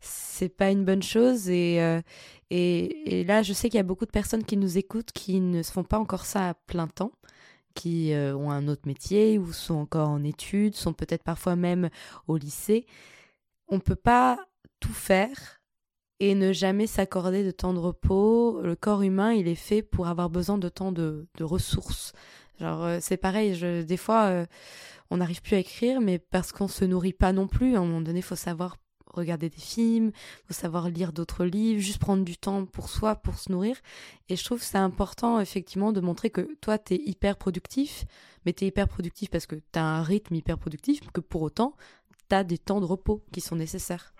c'est 0.00 0.48
pas 0.48 0.70
une 0.70 0.84
bonne 0.84 1.02
chose 1.02 1.48
et 1.48 1.80
euh, 1.80 2.00
et, 2.50 3.24
là 3.26 3.42
je 3.42 3.52
sais 3.52 3.68
qu'il 3.68 3.78
y 3.78 3.80
a 3.80 3.84
beaucoup 3.84 4.06
de 4.06 4.10
personnes 4.10 4.44
qui 4.44 4.56
nous 4.56 4.78
écoutent 4.78 5.12
qui 5.12 5.40
ne 5.40 5.62
se 5.62 5.72
font 5.72 5.84
pas 5.84 5.98
encore 5.98 6.24
ça 6.24 6.50
à 6.50 6.54
plein 6.54 6.86
temps 6.86 7.12
qui 7.74 8.12
euh, 8.12 8.36
ont 8.36 8.50
un 8.50 8.68
autre 8.68 8.86
métier 8.86 9.38
ou 9.38 9.52
sont 9.52 9.74
encore 9.74 10.08
en 10.08 10.24
études, 10.24 10.74
sont 10.74 10.92
peut-être 10.92 11.24
parfois 11.24 11.56
même 11.56 11.90
au 12.28 12.36
lycée. 12.36 12.86
On 13.68 13.80
peut 13.80 13.96
pas 13.96 14.38
tout 14.80 14.92
faire 14.92 15.60
et 16.20 16.34
ne 16.34 16.52
jamais 16.52 16.86
s'accorder 16.86 17.44
de 17.44 17.50
temps 17.50 17.74
de 17.74 17.78
repos. 17.78 18.60
Le 18.62 18.76
corps 18.76 19.02
humain, 19.02 19.32
il 19.32 19.48
est 19.48 19.54
fait 19.54 19.82
pour 19.82 20.06
avoir 20.06 20.30
besoin 20.30 20.58
de 20.58 20.68
temps 20.68 20.92
de, 20.92 21.26
ressources. 21.40 22.12
Genre, 22.60 22.84
euh, 22.84 22.98
c'est 23.00 23.16
pareil, 23.16 23.54
je, 23.54 23.82
des 23.82 23.96
fois, 23.96 24.26
euh, 24.26 24.46
on 25.10 25.16
n'arrive 25.16 25.42
plus 25.42 25.56
à 25.56 25.58
écrire, 25.58 26.00
mais 26.00 26.18
parce 26.18 26.52
qu'on 26.52 26.68
se 26.68 26.84
nourrit 26.84 27.12
pas 27.12 27.32
non 27.32 27.48
plus. 27.48 27.74
À 27.74 27.80
un 27.80 27.84
moment 27.84 28.00
donné, 28.00 28.20
il 28.20 28.22
faut 28.22 28.36
savoir 28.36 28.76
regarder 29.16 29.48
des 29.48 29.60
films, 29.60 30.12
faut 30.46 30.54
savoir 30.54 30.88
lire 30.88 31.12
d'autres 31.12 31.44
livres, 31.44 31.80
juste 31.80 31.98
prendre 31.98 32.24
du 32.24 32.36
temps 32.36 32.64
pour 32.66 32.88
soi, 32.88 33.16
pour 33.16 33.38
se 33.38 33.50
nourrir. 33.50 33.76
Et 34.28 34.36
je 34.36 34.44
trouve 34.44 34.58
que 34.58 34.64
c'est 34.64 34.78
important 34.78 35.40
effectivement 35.40 35.92
de 35.92 36.00
montrer 36.00 36.30
que 36.30 36.48
toi, 36.60 36.78
tu 36.78 36.94
es 36.94 37.02
hyper 37.04 37.36
productif, 37.36 38.04
mais 38.44 38.52
tu 38.52 38.64
es 38.64 38.68
hyper 38.68 38.88
productif 38.88 39.30
parce 39.30 39.46
que 39.46 39.56
tu 39.56 39.78
as 39.78 39.84
un 39.84 40.02
rythme 40.02 40.34
hyper 40.34 40.58
productif, 40.58 41.00
que 41.12 41.20
pour 41.20 41.42
autant, 41.42 41.76
tu 42.28 42.36
as 42.36 42.44
des 42.44 42.58
temps 42.58 42.80
de 42.80 42.86
repos 42.86 43.24
qui 43.32 43.40
sont 43.40 43.56
nécessaires. 43.56 44.14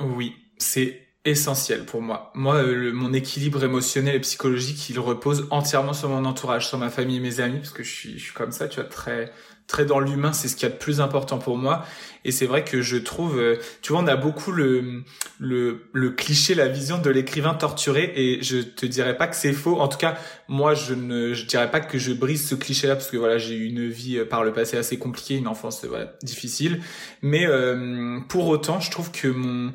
Oui, 0.00 0.34
c'est 0.58 1.06
essentiel 1.24 1.84
pour 1.84 2.02
moi. 2.02 2.30
Moi, 2.34 2.62
mon 2.92 3.12
équilibre 3.12 3.62
émotionnel 3.64 4.14
et 4.14 4.20
psychologique, 4.20 4.88
il 4.88 4.98
repose 4.98 5.48
entièrement 5.50 5.92
sur 5.92 6.08
mon 6.08 6.24
entourage, 6.24 6.68
sur 6.68 6.78
ma 6.78 6.88
famille 6.88 7.16
et 7.16 7.20
mes 7.20 7.40
amis, 7.40 7.58
parce 7.58 7.72
que 7.72 7.82
je 7.82 7.92
suis, 7.92 8.18
je 8.18 8.24
suis 8.24 8.34
comme 8.34 8.52
ça, 8.52 8.68
tu 8.68 8.80
vois, 8.80 8.88
très 8.88 9.32
très 9.66 9.84
dans 9.84 9.98
l'humain, 9.98 10.32
c'est 10.32 10.48
ce 10.48 10.56
qu'il 10.56 10.68
y 10.68 10.70
a 10.70 10.74
de 10.74 10.78
plus 10.78 11.00
important 11.00 11.38
pour 11.38 11.56
moi. 11.56 11.84
Et 12.24 12.32
c'est 12.32 12.46
vrai 12.46 12.64
que 12.64 12.82
je 12.82 12.96
trouve, 12.96 13.38
euh, 13.38 13.56
tu 13.82 13.92
vois, 13.92 14.02
on 14.02 14.06
a 14.06 14.16
beaucoup 14.16 14.52
le, 14.52 15.04
le, 15.38 16.10
cliché, 16.10 16.54
la 16.54 16.68
vision 16.68 16.98
de 16.98 17.10
l'écrivain 17.10 17.54
torturé, 17.54 18.12
et 18.16 18.42
je 18.42 18.58
te 18.58 18.86
dirais 18.86 19.16
pas 19.16 19.26
que 19.28 19.36
c'est 19.36 19.52
faux. 19.52 19.80
En 19.80 19.88
tout 19.88 19.98
cas, 19.98 20.16
moi, 20.48 20.74
je 20.74 20.94
ne, 20.94 21.34
je 21.34 21.46
dirais 21.46 21.70
pas 21.70 21.80
que 21.80 21.98
je 21.98 22.12
brise 22.12 22.48
ce 22.48 22.54
cliché-là, 22.54 22.96
parce 22.96 23.10
que 23.10 23.16
voilà, 23.16 23.38
j'ai 23.38 23.54
eu 23.54 23.66
une 23.66 23.88
vie 23.88 24.18
euh, 24.18 24.24
par 24.24 24.44
le 24.44 24.52
passé 24.52 24.76
assez 24.76 24.98
compliquée, 24.98 25.36
une 25.36 25.48
enfance 25.48 25.84
voilà, 25.84 26.14
difficile. 26.22 26.80
Mais 27.22 27.46
euh, 27.46 28.18
pour 28.28 28.48
autant, 28.48 28.80
je 28.80 28.90
trouve 28.90 29.10
que 29.10 29.28
mon, 29.28 29.72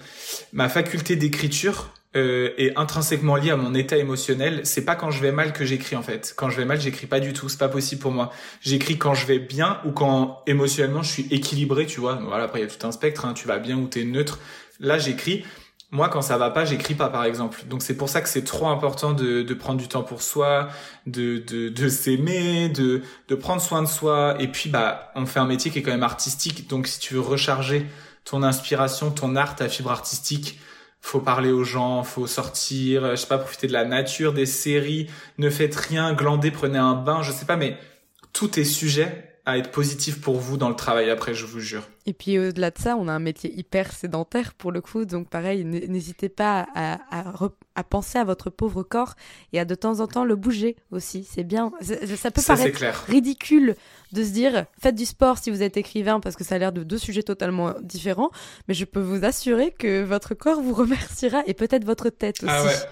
ma 0.51 0.67
faculté 0.69 1.15
d'écriture, 1.15 1.93
euh, 2.15 2.49
est 2.57 2.77
intrinsèquement 2.77 3.37
lié 3.37 3.51
à 3.51 3.55
mon 3.55 3.73
état 3.73 3.97
émotionnel. 3.97 4.61
C'est 4.65 4.83
pas 4.83 4.95
quand 4.95 5.11
je 5.11 5.21
vais 5.21 5.31
mal 5.31 5.53
que 5.53 5.63
j'écris 5.63 5.95
en 5.95 6.01
fait. 6.01 6.33
Quand 6.35 6.49
je 6.49 6.57
vais 6.57 6.65
mal, 6.65 6.79
j'écris 6.79 7.07
pas 7.07 7.21
du 7.21 7.31
tout. 7.31 7.47
C'est 7.47 7.57
pas 7.57 7.69
possible 7.69 8.01
pour 8.01 8.11
moi. 8.11 8.31
J'écris 8.61 8.97
quand 8.97 9.13
je 9.13 9.25
vais 9.25 9.39
bien 9.39 9.79
ou 9.85 9.91
quand 9.91 10.43
émotionnellement 10.45 11.03
je 11.03 11.11
suis 11.11 11.27
équilibré. 11.31 11.85
Tu 11.85 12.01
vois. 12.01 12.15
Voilà. 12.15 12.43
Après 12.43 12.59
il 12.59 12.63
y 12.63 12.65
a 12.65 12.69
tout 12.69 12.85
un 12.85 12.91
spectre. 12.91 13.25
Hein. 13.25 13.33
Tu 13.33 13.47
vas 13.47 13.59
bien 13.59 13.77
ou 13.77 13.87
t'es 13.87 14.03
neutre. 14.03 14.39
Là 14.79 14.97
j'écris. 14.97 15.45
Moi, 15.93 16.07
quand 16.07 16.21
ça 16.21 16.37
va 16.37 16.49
pas, 16.51 16.63
j'écris 16.63 16.95
pas, 16.95 17.09
par 17.09 17.25
exemple. 17.25 17.65
Donc 17.67 17.81
c'est 17.81 17.97
pour 17.97 18.07
ça 18.07 18.21
que 18.21 18.29
c'est 18.29 18.45
trop 18.45 18.67
important 18.67 19.11
de, 19.11 19.41
de, 19.41 19.53
prendre 19.53 19.77
du 19.77 19.89
temps 19.89 20.03
pour 20.03 20.21
soi, 20.21 20.69
de, 21.05 21.39
de, 21.39 21.67
de 21.67 21.89
s'aimer, 21.89 22.69
de, 22.69 23.01
de 23.27 23.35
prendre 23.35 23.61
soin 23.61 23.81
de 23.81 23.89
soi. 23.89 24.35
Et 24.39 24.47
puis, 24.47 24.69
bah, 24.69 25.11
on 25.15 25.25
fait 25.25 25.39
un 25.41 25.45
métier 25.45 25.69
qui 25.69 25.79
est 25.79 25.81
quand 25.81 25.91
même 25.91 26.01
artistique. 26.01 26.69
Donc 26.69 26.87
si 26.87 26.97
tu 27.01 27.15
veux 27.15 27.19
recharger 27.19 27.85
ton 28.23 28.41
inspiration, 28.41 29.11
ton 29.11 29.35
art, 29.35 29.57
ta 29.57 29.67
fibre 29.67 29.91
artistique, 29.91 30.59
faut 31.01 31.19
parler 31.19 31.51
aux 31.51 31.63
gens, 31.63 32.03
faut 32.03 32.27
sortir, 32.27 33.11
je 33.11 33.15
sais 33.15 33.27
pas, 33.27 33.37
profiter 33.37 33.67
de 33.67 33.73
la 33.73 33.85
nature, 33.85 34.33
des 34.33 34.45
séries, 34.45 35.09
ne 35.37 35.49
faites 35.49 35.75
rien, 35.75 36.13
glandez, 36.13 36.51
prenez 36.51 36.77
un 36.77 36.93
bain, 36.93 37.21
je 37.23 37.31
sais 37.31 37.45
pas, 37.45 37.57
mais 37.57 37.77
tout 38.33 38.59
est 38.59 38.63
sujet 38.63 39.30
à 39.51 39.57
être 39.57 39.71
positif 39.71 40.19
pour 40.19 40.37
vous 40.37 40.57
dans 40.57 40.69
le 40.69 40.75
travail 40.75 41.09
après, 41.09 41.33
je 41.33 41.45
vous 41.45 41.59
jure. 41.59 41.83
Et 42.05 42.13
puis 42.13 42.39
au-delà 42.39 42.71
de 42.71 42.79
ça, 42.79 42.97
on 42.97 43.07
a 43.07 43.11
un 43.11 43.19
métier 43.19 43.53
hyper 43.53 43.91
sédentaire 43.91 44.53
pour 44.53 44.71
le 44.71 44.81
coup, 44.81 45.05
donc 45.05 45.29
pareil, 45.29 45.63
n'hésitez 45.63 46.29
pas 46.29 46.67
à, 46.73 46.97
à, 47.75 47.83
penser 47.83 48.17
à 48.17 48.23
votre 48.23 48.49
pauvre 48.49 48.83
corps 48.83 49.15
et 49.53 49.59
à 49.59 49.65
de 49.65 49.75
temps 49.75 49.99
en 49.99 50.07
temps 50.07 50.25
le 50.25 50.35
bouger 50.35 50.75
aussi. 50.91 51.27
C'est 51.29 51.43
bien. 51.43 51.71
Ça, 51.81 52.31
peut 52.31 52.41
paraître 52.41 53.05
ridicule 53.07 53.75
de 54.11 54.23
se 54.23 54.31
dire 54.31 54.65
faites 54.79 54.95
du 54.95 55.05
sport 55.05 55.37
si 55.37 55.51
vous 55.51 55.61
êtes 55.61 55.77
écrivain 55.77 56.19
parce 56.19 56.35
que 56.35 56.43
ça 56.43 56.55
a 56.55 56.57
l'air 56.57 56.71
de 56.71 56.83
deux 56.83 56.97
sujets 56.97 57.23
totalement 57.23 57.75
différents, 57.81 58.31
mais 58.67 58.73
je 58.73 58.85
peux 58.85 59.01
vous 59.01 59.23
assurer 59.23 59.71
que 59.71 60.03
votre 60.03 60.33
corps 60.33 60.61
vous 60.61 60.73
remerciera 60.73 61.43
et 61.45 61.53
peut-être 61.53 61.85
votre 61.85 62.09
tête 62.09 62.37
ah 62.47 62.63
aussi. 62.63 62.75
Ah 62.75 62.85
ouais. 62.85 62.89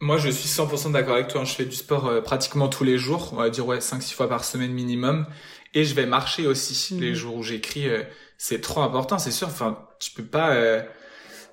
Moi, 0.00 0.18
je 0.18 0.28
suis 0.28 0.48
100% 0.48 0.92
d'accord 0.92 1.14
avec 1.14 1.28
toi. 1.28 1.44
Je 1.44 1.54
fais 1.54 1.64
du 1.64 1.74
sport 1.74 2.06
euh, 2.06 2.20
pratiquement 2.20 2.68
tous 2.68 2.84
les 2.84 2.98
jours. 2.98 3.30
On 3.32 3.36
va 3.36 3.50
dire, 3.50 3.66
ouais, 3.66 3.78
5-6 3.78 4.14
fois 4.14 4.28
par 4.28 4.44
semaine 4.44 4.72
minimum. 4.72 5.26
Et 5.74 5.84
je 5.84 5.94
vais 5.94 6.06
marcher 6.06 6.46
aussi 6.46 6.94
mhm. 6.94 7.00
les 7.00 7.14
jours 7.14 7.36
où 7.36 7.42
j'écris. 7.42 7.88
Euh, 7.88 8.02
c'est 8.38 8.60
trop 8.60 8.82
important, 8.82 9.18
c'est 9.18 9.30
sûr. 9.30 9.48
Enfin, 9.48 9.78
tu 9.98 10.10
peux 10.10 10.24
pas... 10.24 10.50
Euh, 10.50 10.82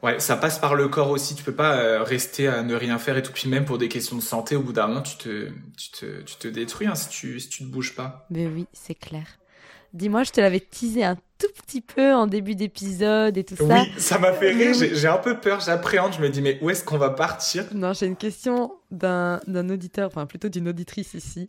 ouais, 0.02 0.20
ça 0.20 0.36
passe 0.36 0.60
par 0.60 0.76
le 0.76 0.90
corps 0.90 1.10
aussi. 1.10 1.36
Tu 1.36 1.44
peux 1.44 1.56
pas 1.56 2.04
rester 2.04 2.48
à 2.48 2.64
ne 2.64 2.76
rien 2.76 2.98
faire 2.98 3.18
et 3.18 3.24
tout. 3.24 3.32
Puis 3.32 3.48
même 3.48 3.64
pour 3.64 3.78
des 3.78 3.88
questions 3.88 4.18
de 4.18 4.22
santé, 4.22 4.58
au 4.58 4.62
bout 4.62 4.74
d'un 4.74 4.88
moment, 4.88 5.02
tu 5.02 5.16
te, 5.16 5.50
tu 5.78 5.92
te, 5.92 6.22
tu 6.22 6.36
te 6.36 6.48
détruis 6.50 6.88
hein, 6.88 6.96
si 6.96 7.08
tu, 7.08 7.40
si 7.40 7.48
tu 7.48 7.64
te 7.64 7.70
bouges 7.70 7.96
pas. 7.96 8.26
Mais 8.30 8.48
oui, 8.48 8.68
c'est 8.74 8.96
clair. 8.96 9.26
Dis-moi, 9.94 10.24
je 10.24 10.32
te 10.32 10.42
l'avais 10.42 10.60
teasé 10.60 11.04
un 11.04 11.16
tout 11.38 11.52
petit 11.62 11.82
peu 11.82 12.14
en 12.14 12.26
début 12.26 12.56
d'épisode 12.56 13.38
et 13.38 13.44
tout 13.44 13.56
ça. 13.56 13.64
Oui, 13.64 13.92
ça 13.98 14.18
m'a 14.18 14.34
fait 14.34 14.52
rire. 14.52 14.74
J'ai 14.74 15.08
un 15.08 15.18
peu 15.18 15.40
peur, 15.40 15.60
j'appréhende. 15.60 16.14
Je 16.14 16.22
me 16.22 16.30
dis, 16.30 16.42
mais 16.42 16.58
où 16.62 16.70
est-ce 16.72 16.84
qu'on 16.84 16.98
va 16.98 17.12
partir? 17.12 17.66
Non, 17.74 17.94
j'ai 17.94 18.08
une 18.08 18.16
question 18.16 18.74
d'un 18.92 19.40
auditeur, 19.70 20.08
enfin 20.08 20.26
plutôt 20.26 20.50
d'une 20.50 20.68
auditrice 20.68 21.14
ici, 21.14 21.48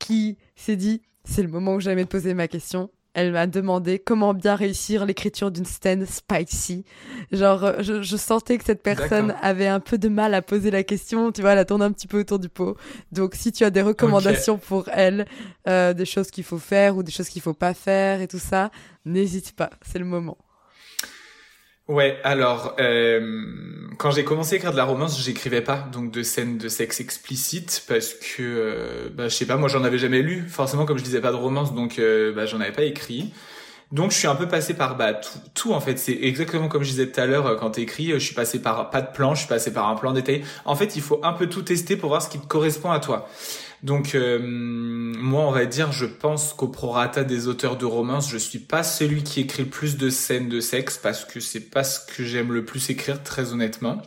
qui 0.00 0.38
s'est 0.56 0.76
dit, 0.76 1.02
c'est 1.24 1.42
le 1.42 1.48
moment 1.48 1.74
où 1.74 1.80
j'allais 1.80 2.04
te 2.04 2.10
poser 2.10 2.34
ma 2.34 2.48
question 2.48 2.90
elle 3.14 3.32
m'a 3.32 3.46
demandé 3.46 3.98
comment 3.98 4.32
bien 4.34 4.54
réussir 4.54 5.04
l'écriture 5.04 5.50
d'une 5.50 5.64
scène 5.64 6.06
spicy. 6.06 6.84
Genre, 7.30 7.64
euh, 7.64 7.82
je, 7.82 8.16
sentais 8.16 8.58
que 8.58 8.64
cette 8.64 8.82
personne 8.82 9.34
avait 9.42 9.66
un 9.66 9.80
peu 9.80 9.98
de 9.98 10.08
mal 10.08 10.34
à 10.34 10.42
poser 10.42 10.70
la 10.70 10.82
question, 10.82 11.32
tu 11.32 11.42
vois, 11.42 11.52
elle 11.52 11.58
a 11.58 11.64
tourné 11.64 11.84
un 11.84 11.92
petit 11.92 12.06
peu 12.06 12.20
autour 12.20 12.38
du 12.38 12.48
pot. 12.48 12.76
Donc, 13.10 13.34
si 13.34 13.52
tu 13.52 13.64
as 13.64 13.70
des 13.70 13.82
recommandations 13.82 14.58
pour 14.58 14.88
elle, 14.88 15.26
euh, 15.68 15.92
des 15.92 16.06
choses 16.06 16.30
qu'il 16.30 16.44
faut 16.44 16.58
faire 16.58 16.96
ou 16.96 17.02
des 17.02 17.12
choses 17.12 17.28
qu'il 17.28 17.42
faut 17.42 17.54
pas 17.54 17.74
faire 17.74 18.20
et 18.20 18.28
tout 18.28 18.38
ça, 18.38 18.70
n'hésite 19.04 19.52
pas, 19.52 19.70
c'est 19.82 19.98
le 19.98 20.04
moment. 20.04 20.38
Ouais, 21.92 22.18
alors 22.24 22.74
euh, 22.80 23.44
quand 23.98 24.10
j'ai 24.12 24.24
commencé 24.24 24.54
à 24.54 24.56
écrire 24.56 24.72
de 24.72 24.78
la 24.78 24.84
romance, 24.84 25.22
j'écrivais 25.22 25.60
pas 25.60 25.86
donc 25.92 26.10
de 26.10 26.22
scènes 26.22 26.56
de 26.56 26.70
sexe 26.70 27.00
explicite 27.00 27.84
parce 27.86 28.14
que 28.14 28.40
euh, 28.40 29.08
bah 29.12 29.28
je 29.28 29.34
sais 29.34 29.44
pas, 29.44 29.58
moi 29.58 29.68
j'en 29.68 29.84
avais 29.84 29.98
jamais 29.98 30.22
lu. 30.22 30.48
Forcément, 30.48 30.86
comme 30.86 30.96
je 30.96 31.04
disais 31.04 31.20
pas 31.20 31.32
de 31.32 31.36
romance, 31.36 31.74
donc 31.74 31.98
euh, 31.98 32.32
bah 32.32 32.46
j'en 32.46 32.62
avais 32.62 32.72
pas 32.72 32.84
écrit. 32.84 33.34
Donc 33.90 34.10
je 34.10 34.16
suis 34.16 34.26
un 34.26 34.34
peu 34.34 34.48
passé 34.48 34.72
par 34.72 34.96
bah 34.96 35.12
tout, 35.12 35.38
tout 35.52 35.72
en 35.74 35.80
fait. 35.80 35.98
C'est 35.98 36.18
exactement 36.22 36.68
comme 36.68 36.82
je 36.82 36.88
disais 36.88 37.08
tout 37.08 37.20
à 37.20 37.26
l'heure 37.26 37.46
euh, 37.46 37.56
quand 37.56 37.72
t'écris. 37.72 38.12
Je 38.12 38.18
suis 38.20 38.34
passé 38.34 38.62
par 38.62 38.88
pas 38.88 39.02
de 39.02 39.12
plan, 39.12 39.34
je 39.34 39.40
suis 39.40 39.48
passé 39.48 39.70
par 39.70 39.86
un 39.86 39.94
plan 39.94 40.14
détaillé. 40.14 40.42
En 40.64 40.76
fait, 40.76 40.96
il 40.96 41.02
faut 41.02 41.20
un 41.22 41.34
peu 41.34 41.46
tout 41.46 41.60
tester 41.60 41.98
pour 41.98 42.08
voir 42.08 42.22
ce 42.22 42.30
qui 42.30 42.38
te 42.38 42.46
correspond 42.46 42.90
à 42.90 43.00
toi. 43.00 43.28
Donc 43.82 44.14
euh, 44.14 44.38
moi, 44.40 45.42
on 45.42 45.50
va 45.50 45.66
dire, 45.66 45.90
je 45.90 46.06
pense 46.06 46.52
qu'au 46.54 46.68
prorata 46.68 47.24
des 47.24 47.48
auteurs 47.48 47.76
de 47.76 47.84
romance, 47.84 48.30
je 48.30 48.38
suis 48.38 48.60
pas 48.60 48.82
celui 48.84 49.24
qui 49.24 49.40
écrit 49.40 49.64
le 49.64 49.68
plus 49.68 49.96
de 49.96 50.08
scènes 50.08 50.48
de 50.48 50.60
sexe 50.60 50.98
parce 50.98 51.24
que 51.24 51.40
c'est 51.40 51.70
pas 51.70 51.82
ce 51.82 51.98
que 52.00 52.24
j'aime 52.24 52.52
le 52.52 52.64
plus 52.64 52.90
écrire, 52.90 53.22
très 53.22 53.52
honnêtement. 53.52 54.00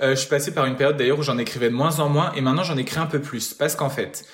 Euh, 0.00 0.10
je 0.10 0.20
suis 0.20 0.28
passé 0.28 0.54
par 0.54 0.66
une 0.66 0.76
période 0.76 0.96
d'ailleurs 0.96 1.18
où 1.18 1.24
j'en 1.24 1.38
écrivais 1.38 1.68
de 1.68 1.74
moins 1.74 1.98
en 1.98 2.08
moins 2.08 2.32
et 2.34 2.40
maintenant 2.40 2.62
j'en 2.62 2.76
écris 2.76 3.00
un 3.00 3.06
peu 3.06 3.20
plus 3.20 3.54
parce 3.54 3.74
qu'en 3.74 3.90
fait, 3.90 4.24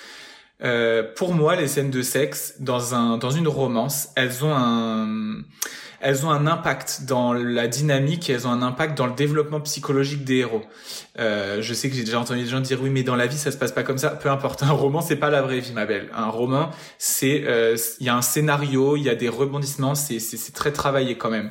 euh, 0.63 1.03
pour 1.15 1.33
moi, 1.33 1.55
les 1.55 1.67
scènes 1.67 1.89
de 1.89 2.03
sexe 2.03 2.55
dans 2.59 2.93
un 2.93 3.17
dans 3.17 3.31
une 3.31 3.47
romance, 3.47 4.09
elles 4.15 4.45
ont 4.45 4.53
un 4.55 5.41
elles 6.05 6.23
ont 6.23 6.29
un 6.29 6.45
impact 6.45 7.01
dans 7.07 7.33
la 7.33 7.67
dynamique, 7.67 8.29
elles 8.29 8.45
ont 8.45 8.51
un 8.51 8.61
impact 8.61 8.95
dans 8.95 9.07
le 9.07 9.13
développement 9.13 9.59
psychologique 9.61 10.23
des 10.23 10.35
héros. 10.37 10.61
Euh, 11.17 11.63
je 11.63 11.73
sais 11.73 11.89
que 11.89 11.95
j'ai 11.95 12.03
déjà 12.03 12.19
entendu 12.19 12.43
des 12.43 12.47
gens 12.47 12.59
dire 12.59 12.79
oui, 12.79 12.91
mais 12.91 13.01
dans 13.01 13.15
la 13.15 13.25
vie 13.25 13.39
ça 13.39 13.51
se 13.51 13.57
passe 13.57 13.71
pas 13.71 13.81
comme 13.81 13.97
ça. 13.97 14.11
Peu 14.11 14.29
importe, 14.29 14.61
un 14.61 14.69
roman 14.69 15.01
c'est 15.01 15.15
pas 15.15 15.31
la 15.31 15.41
vraie 15.41 15.59
vie, 15.59 15.73
ma 15.73 15.87
belle. 15.87 16.11
Un 16.15 16.29
roman, 16.29 16.69
c'est 16.99 17.45
euh, 17.47 17.75
il 17.99 18.05
y 18.05 18.09
a 18.09 18.15
un 18.15 18.21
scénario, 18.21 18.97
il 18.97 19.01
y 19.01 19.09
a 19.09 19.15
des 19.15 19.29
rebondissements, 19.29 19.95
c'est 19.95 20.19
c'est 20.19 20.53
très 20.53 20.71
travaillé 20.71 21.17
quand 21.17 21.31
même. 21.31 21.49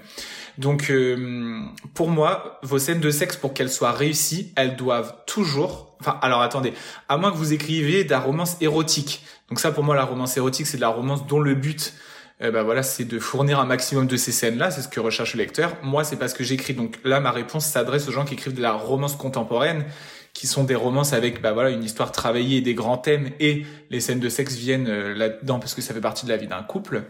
Donc 0.57 0.89
euh, 0.89 1.61
pour 1.93 2.09
moi, 2.09 2.61
vos 2.63 2.79
scènes 2.79 3.01
de 3.01 3.11
sexe 3.11 3.37
pour 3.37 3.55
qu'elles 3.55 3.73
soient 3.73 3.91
réussies, 3.91 4.53
elles 4.55 4.77
doivent 4.77 5.17
toujours 5.27 5.97
Enfin, 6.01 6.19
alors 6.21 6.43
attendez, 6.43 6.75
à 7.09 7.17
moins 7.17 7.33
que 7.33 7.37
vous 7.37 7.55
écriviez 7.55 8.05
de 8.05 8.11
la 8.11 8.21
romance 8.21 8.59
érotique. 8.61 9.25
Donc 9.49 9.59
ça, 9.59 9.73
pour 9.73 9.85
moi, 9.85 9.95
la 9.95 10.05
romance 10.05 10.37
érotique, 10.37 10.67
c'est 10.67 10.77
de 10.77 10.83
la 10.83 10.89
romance 10.89 11.27
dont 11.27 11.41
le 11.41 11.55
but 11.55 11.95
euh, 12.43 12.51
bah 12.51 12.63
voilà, 12.65 12.83
c'est 12.83 13.05
de 13.05 13.19
fournir 13.19 13.61
un 13.61 13.65
maximum 13.65 14.07
de 14.07 14.17
ces 14.17 14.33
scènes-là, 14.33 14.71
c'est 14.71 14.83
ce 14.83 14.89
que 14.89 15.01
recherche 15.01 15.35
le 15.35 15.39
lecteur. 15.39 15.77
Moi, 15.83 16.03
c'est 16.03 16.17
parce 16.17 16.35
que 16.35 16.43
j'écris. 16.43 16.75
Donc 16.75 16.99
là, 17.05 17.21
ma 17.21 17.31
réponse 17.31 17.67
s'adresse 17.67 18.09
aux 18.09 18.13
gens 18.13 18.25
qui 18.25 18.35
écrivent 18.35 18.55
de 18.55 18.63
la 18.63 18.73
romance 18.73 19.15
contemporaine, 19.15 19.85
qui 20.33 20.49
sont 20.49 20.65
des 20.65 20.75
romances 20.75 21.13
avec 21.13 21.41
bah 21.41 21.53
voilà 21.53 21.71
une 21.71 21.85
histoire 21.85 22.11
travaillée 22.11 22.59
et 22.59 22.61
des 22.61 22.75
grands 22.75 22.99
thèmes, 22.99 23.31
et 23.39 23.65
les 23.91 24.01
scènes 24.01 24.21
de 24.21 24.29
sexe 24.29 24.57
viennent 24.57 24.89
euh, 24.89 25.15
là-dedans 25.15 25.61
parce 25.61 25.75
que 25.75 25.83
ça 25.83 25.95
fait 25.95 26.01
partie 26.01 26.27
de 26.27 26.31
la 26.31 26.37
vie 26.37 26.49
d'un 26.49 26.63
couple. 26.63 27.05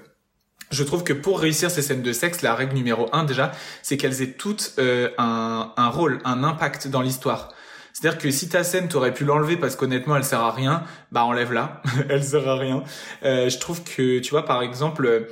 Je 0.70 0.83
trouve 0.83 1.05
que 1.05 1.12
pour 1.12 1.41
réussir 1.41 1.70
ces 1.70 1.83
scènes 1.83 2.03
de 2.03 2.12
sexe, 2.12 2.43
la 2.43 2.55
règle 2.55 2.75
numéro 2.75 3.09
un 3.12 3.25
déjà, 3.25 3.53
c'est 3.83 3.97
qu'elles 3.97 4.20
aient 4.22 4.33
toutes 4.33 4.75
euh, 4.79 5.09
un, 5.16 5.72
un 5.77 5.89
rôle, 5.89 6.20
un 6.25 6.45
impact 6.45 6.89
dans 6.89 7.01
l'histoire. 7.01 7.53
C'est-à-dire 7.95 8.18
que 8.18 8.30
si 8.32 8.49
ta 8.49 8.64
scène, 8.64 8.88
t'aurais 8.88 9.14
pu 9.14 9.24
l'enlever 9.24 9.57
parce 9.57 9.76
qu'honnêtement, 9.76 10.16
elle 10.16 10.24
sert 10.24 10.40
à 10.40 10.51
rien, 10.51 10.82
bah 11.12 11.24
enlève-la. 11.24 11.80
elle 12.09 12.24
sert 12.24 12.47
à 12.47 12.57
rien. 12.57 12.82
Euh, 13.24 13.49
je 13.49 13.59
trouve 13.59 13.84
que, 13.84 14.18
tu 14.18 14.30
vois, 14.30 14.45
par 14.45 14.62
exemple, 14.62 15.28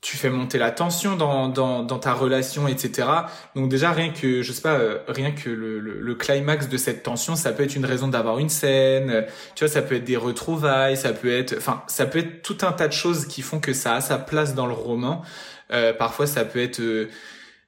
tu 0.00 0.16
fais 0.16 0.30
monter 0.30 0.56
la 0.56 0.70
tension 0.70 1.14
dans, 1.14 1.48
dans, 1.48 1.98
ta 1.98 2.14
relation, 2.14 2.66
etc. 2.66 3.06
Donc 3.54 3.68
déjà, 3.68 3.92
rien 3.92 4.08
que, 4.08 4.40
je 4.40 4.50
sais 4.50 4.62
pas, 4.62 4.76
euh, 4.76 4.98
rien 5.08 5.30
que 5.32 5.50
le, 5.50 5.78
le, 5.78 6.14
climax 6.14 6.70
de 6.70 6.78
cette 6.78 7.02
tension, 7.02 7.36
ça 7.36 7.52
peut 7.52 7.64
être 7.64 7.76
une 7.76 7.84
raison 7.84 8.08
d'avoir 8.08 8.38
une 8.38 8.48
scène. 8.48 9.26
Tu 9.54 9.64
vois, 9.64 9.72
ça 9.72 9.82
peut 9.82 9.96
être 9.96 10.04
des 10.04 10.16
retrouvailles, 10.16 10.96
ça 10.96 11.12
peut 11.12 11.30
être, 11.30 11.54
enfin, 11.58 11.82
ça 11.86 12.06
peut 12.06 12.20
être 12.20 12.40
tout 12.40 12.56
un 12.62 12.72
tas 12.72 12.88
de 12.88 12.94
choses 12.94 13.26
qui 13.26 13.42
font 13.42 13.60
que 13.60 13.74
ça 13.74 13.96
a 13.96 14.00
sa 14.00 14.16
place 14.16 14.54
dans 14.54 14.66
le 14.66 14.72
roman. 14.72 15.20
Euh, 15.70 15.92
parfois, 15.92 16.26
ça 16.26 16.46
peut 16.46 16.62
être 16.62 16.80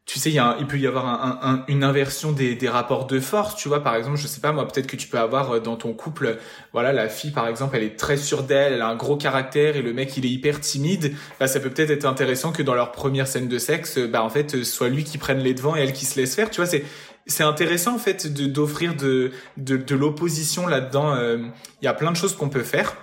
tu 0.05 0.19
sais, 0.19 0.31
il, 0.31 0.35
y 0.35 0.39
a 0.41 0.57
il 0.59 0.67
peut 0.67 0.79
y 0.79 0.87
avoir 0.87 1.07
un, 1.07 1.65
une 1.69 1.85
inversion 1.85 2.33
des, 2.33 2.57
des, 2.57 2.69
rapports 2.69 3.07
de 3.07 3.21
force, 3.21 3.55
tu 3.55 3.69
vois. 3.69 3.85
Par 3.85 3.95
exemple, 3.95 4.17
je 4.17 4.27
sais 4.27 4.41
pas 4.41 4.51
moi, 4.51 4.67
peut-être 4.67 4.89
que 4.89 4.97
tu 4.97 5.07
peux 5.07 5.19
avoir 5.19 5.53
euh, 5.53 5.61
dans 5.61 5.77
ton 5.77 5.93
couple, 5.93 6.39
voilà, 6.73 6.93
la 6.93 7.09
fille 7.09 7.31
par 7.31 7.47
exemple, 7.47 7.77
elle 7.77 7.85
est 7.85 7.97
très 7.97 8.17
sûre 8.17 8.43
d'elle, 8.43 8.73
elle 8.73 8.83
a 8.83 8.89
un 8.89 8.97
gros 8.97 9.17
caractère 9.17 9.77
et 9.77 9.83
le 9.83 9.93
mec 9.93 10.17
il 10.17 10.27
est 10.27 10.31
hyper 10.31 10.59
timide. 10.61 11.15
Bah, 11.39 11.47
ça 11.47 11.61
peut 11.61 11.71
peut-être 11.71 11.91
être 11.91 12.05
intéressant 12.05 12.51
que 12.51 12.65
dans 12.65 12.75
leur 12.75 12.91
première 12.91 13.29
scène 13.29 13.49
de 13.49 13.59
sexe, 13.59 13.99
bah 13.99 14.25
en 14.25 14.29
fait, 14.29 14.65
soit 14.65 14.89
lui 14.89 15.05
qui 15.05 15.19
prenne 15.19 15.39
les 15.39 15.55
devants 15.55 15.77
et 15.77 15.81
elle 15.81 15.93
qui 15.93 16.05
se 16.05 16.19
laisse 16.19 16.35
faire. 16.35 16.51
Tu 16.51 16.57
vois, 16.57 16.67
c'est 16.67 16.85
c'est 17.27 17.45
intéressant 17.45 17.95
en 17.95 17.99
fait 17.99 18.27
d'offrir 18.27 18.97
de 18.97 19.31
de, 19.57 19.77
de 19.77 19.95
l'opposition 19.95 20.67
là-dedans. 20.67 21.15
Euh, 21.15 21.39
il 21.81 21.85
y 21.85 21.89
a 21.89 21.95
plein 21.95 22.11
de 22.11 22.17
choses 22.17 22.35
qu'on 22.35 22.49
peut 22.49 22.65
faire. 22.65 22.97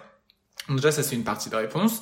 déjà, 0.68 0.92
ça 0.92 1.02
c'est 1.02 1.16
une 1.16 1.24
partie 1.24 1.50
de 1.50 1.56
réponse. 1.56 2.02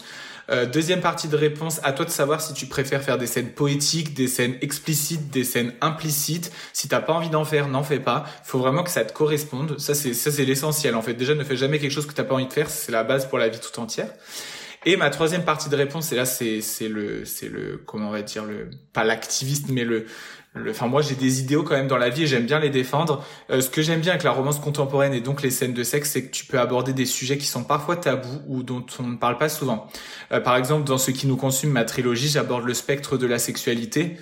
Euh, 0.50 0.66
deuxième 0.66 1.02
partie 1.02 1.28
de 1.28 1.36
réponse, 1.36 1.82
à 1.84 1.92
toi 1.92 2.06
de 2.06 2.10
savoir 2.10 2.42
si 2.42 2.54
tu 2.54 2.68
préfères 2.68 3.04
faire 3.04 3.18
des 3.18 3.28
scènes 3.28 3.50
poétiques, 3.50 4.14
des 4.14 4.28
scènes 4.28 4.56
explicites, 4.62 5.30
des 5.30 5.44
scènes 5.44 5.74
implicites. 5.82 6.52
Si 6.72 6.88
t'as 6.88 7.02
pas 7.02 7.14
envie 7.14 7.30
d'en 7.30 7.44
faire, 7.44 7.68
n'en 7.68 7.84
fais 7.84 8.00
pas. 8.00 8.26
Faut 8.44 8.60
vraiment 8.60 8.84
que 8.84 8.92
ça 8.92 9.04
te 9.04 9.12
corresponde. 9.12 9.80
Ça 9.80 9.94
c'est 9.94 10.14
ça 10.14 10.32
c'est 10.32 10.46
l'essentiel 10.46 10.96
en 10.96 11.02
fait. 11.02 11.14
Déjà, 11.14 11.36
ne 11.36 11.44
fais 11.44 11.58
jamais 11.58 11.80
quelque 11.80 11.92
chose 11.92 12.08
que 12.08 12.14
t'as 12.14 12.24
pas 12.24 12.36
envie 12.36 12.48
de 12.48 12.54
faire. 12.54 12.70
C'est 12.70 12.92
la 12.92 13.04
base 13.04 13.28
pour 13.28 13.38
la 13.38 13.50
vie 13.50 13.60
tout 13.60 13.78
entière. 13.80 14.10
Et 14.86 14.96
ma 14.96 15.10
troisième 15.10 15.44
partie 15.44 15.68
de 15.70 15.76
réponse, 15.76 16.14
et 16.14 16.16
là 16.16 16.24
c'est 16.24 16.62
c'est 16.62 16.88
le 16.88 17.26
c'est 17.26 17.50
le 17.50 17.82
comment 17.86 18.08
on 18.08 18.12
va 18.12 18.22
dire 18.22 18.46
le 18.46 18.70
pas 18.94 19.04
l'activiste 19.04 19.66
mais 19.70 19.84
le 19.84 20.06
Enfin, 20.70 20.88
moi, 20.88 21.02
j'ai 21.02 21.16
des 21.16 21.40
idéaux 21.42 21.64
quand 21.64 21.76
même 21.76 21.88
dans 21.88 21.98
la 21.98 22.10
vie 22.10 22.24
et 22.24 22.28
j'aime 22.28 22.46
bien 22.46 22.60
les 22.60 22.70
défendre. 22.70 23.24
Euh, 23.50 23.62
ce 23.62 23.70
que 23.70 23.82
j'aime 23.82 24.00
bien 24.00 24.12
avec 24.12 24.24
la 24.24 24.32
romance 24.32 24.60
contemporaine 24.60 25.14
et 25.14 25.22
donc 25.22 25.42
les 25.42 25.52
scènes 25.52 25.74
de 25.74 25.84
sexe, 25.84 26.12
c'est 26.12 26.24
que 26.24 26.32
tu 26.32 26.46
peux 26.46 26.60
aborder 26.60 26.94
des 26.94 27.06
sujets 27.06 27.38
qui 27.38 27.46
sont 27.46 27.64
parfois 27.64 27.96
tabous 27.96 28.42
ou 28.48 28.64
dont 28.64 28.86
on 29.00 29.04
ne 29.04 29.16
parle 29.18 29.38
pas 29.38 29.50
souvent. 29.50 29.88
Euh, 30.32 30.40
par 30.40 30.56
exemple, 30.56 30.86
dans 30.86 30.98
ce 30.98 31.12
qui 31.12 31.28
nous 31.28 31.38
consume, 31.38 31.72
ma 31.72 31.86
trilogie, 31.86 32.28
j'aborde 32.28 32.66
le 32.66 32.74
spectre 32.74 33.18
de 33.18 33.28
la 33.28 33.40
sexualité 33.40 34.18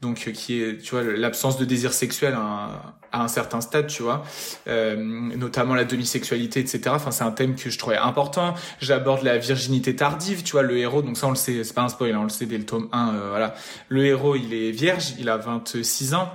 donc 0.00 0.24
euh, 0.28 0.32
qui 0.32 0.62
est 0.62 0.78
tu 0.78 0.92
vois 0.92 1.02
l'absence 1.02 1.58
de 1.58 1.64
désir 1.64 1.92
sexuel 1.92 2.34
à 2.34 2.94
un, 3.12 3.28
certain 3.28 3.60
stade 3.60 3.88
tu 3.88 4.02
vois. 4.02 4.22
Euh, 4.68 4.96
notamment 4.96 5.74
la 5.74 5.84
demisexualité 5.84 6.60
etc 6.60 6.82
enfin 6.88 7.10
c'est 7.10 7.24
un 7.24 7.32
thème 7.32 7.56
que 7.56 7.70
je 7.70 7.78
trouvais 7.78 7.96
important. 7.96 8.54
J'aborde 8.80 9.22
la 9.22 9.38
virginité 9.38 9.96
tardive 9.96 10.42
tu 10.42 10.52
vois 10.52 10.62
le 10.62 10.76
héros. 10.78 11.02
Donc 11.02 11.16
ça 11.16 11.26
on 11.26 11.30
le 11.30 11.36
sait 11.36 11.64
c'est 11.64 11.74
pas 11.74 11.82
un 11.82 11.88
spoil 11.88 12.12
hein, 12.12 12.18
on 12.20 12.24
le 12.24 12.28
sait 12.28 12.46
dès 12.46 12.58
le 12.58 12.66
tome 12.66 12.88
1 12.92 13.14
euh, 13.14 13.28
voilà. 13.30 13.54
Le 13.88 14.06
héros 14.06 14.36
il 14.36 14.54
est 14.54 14.70
vierge 14.70 15.14
il 15.18 15.28
a 15.28 15.36
26 15.36 16.14
ans. 16.14 16.30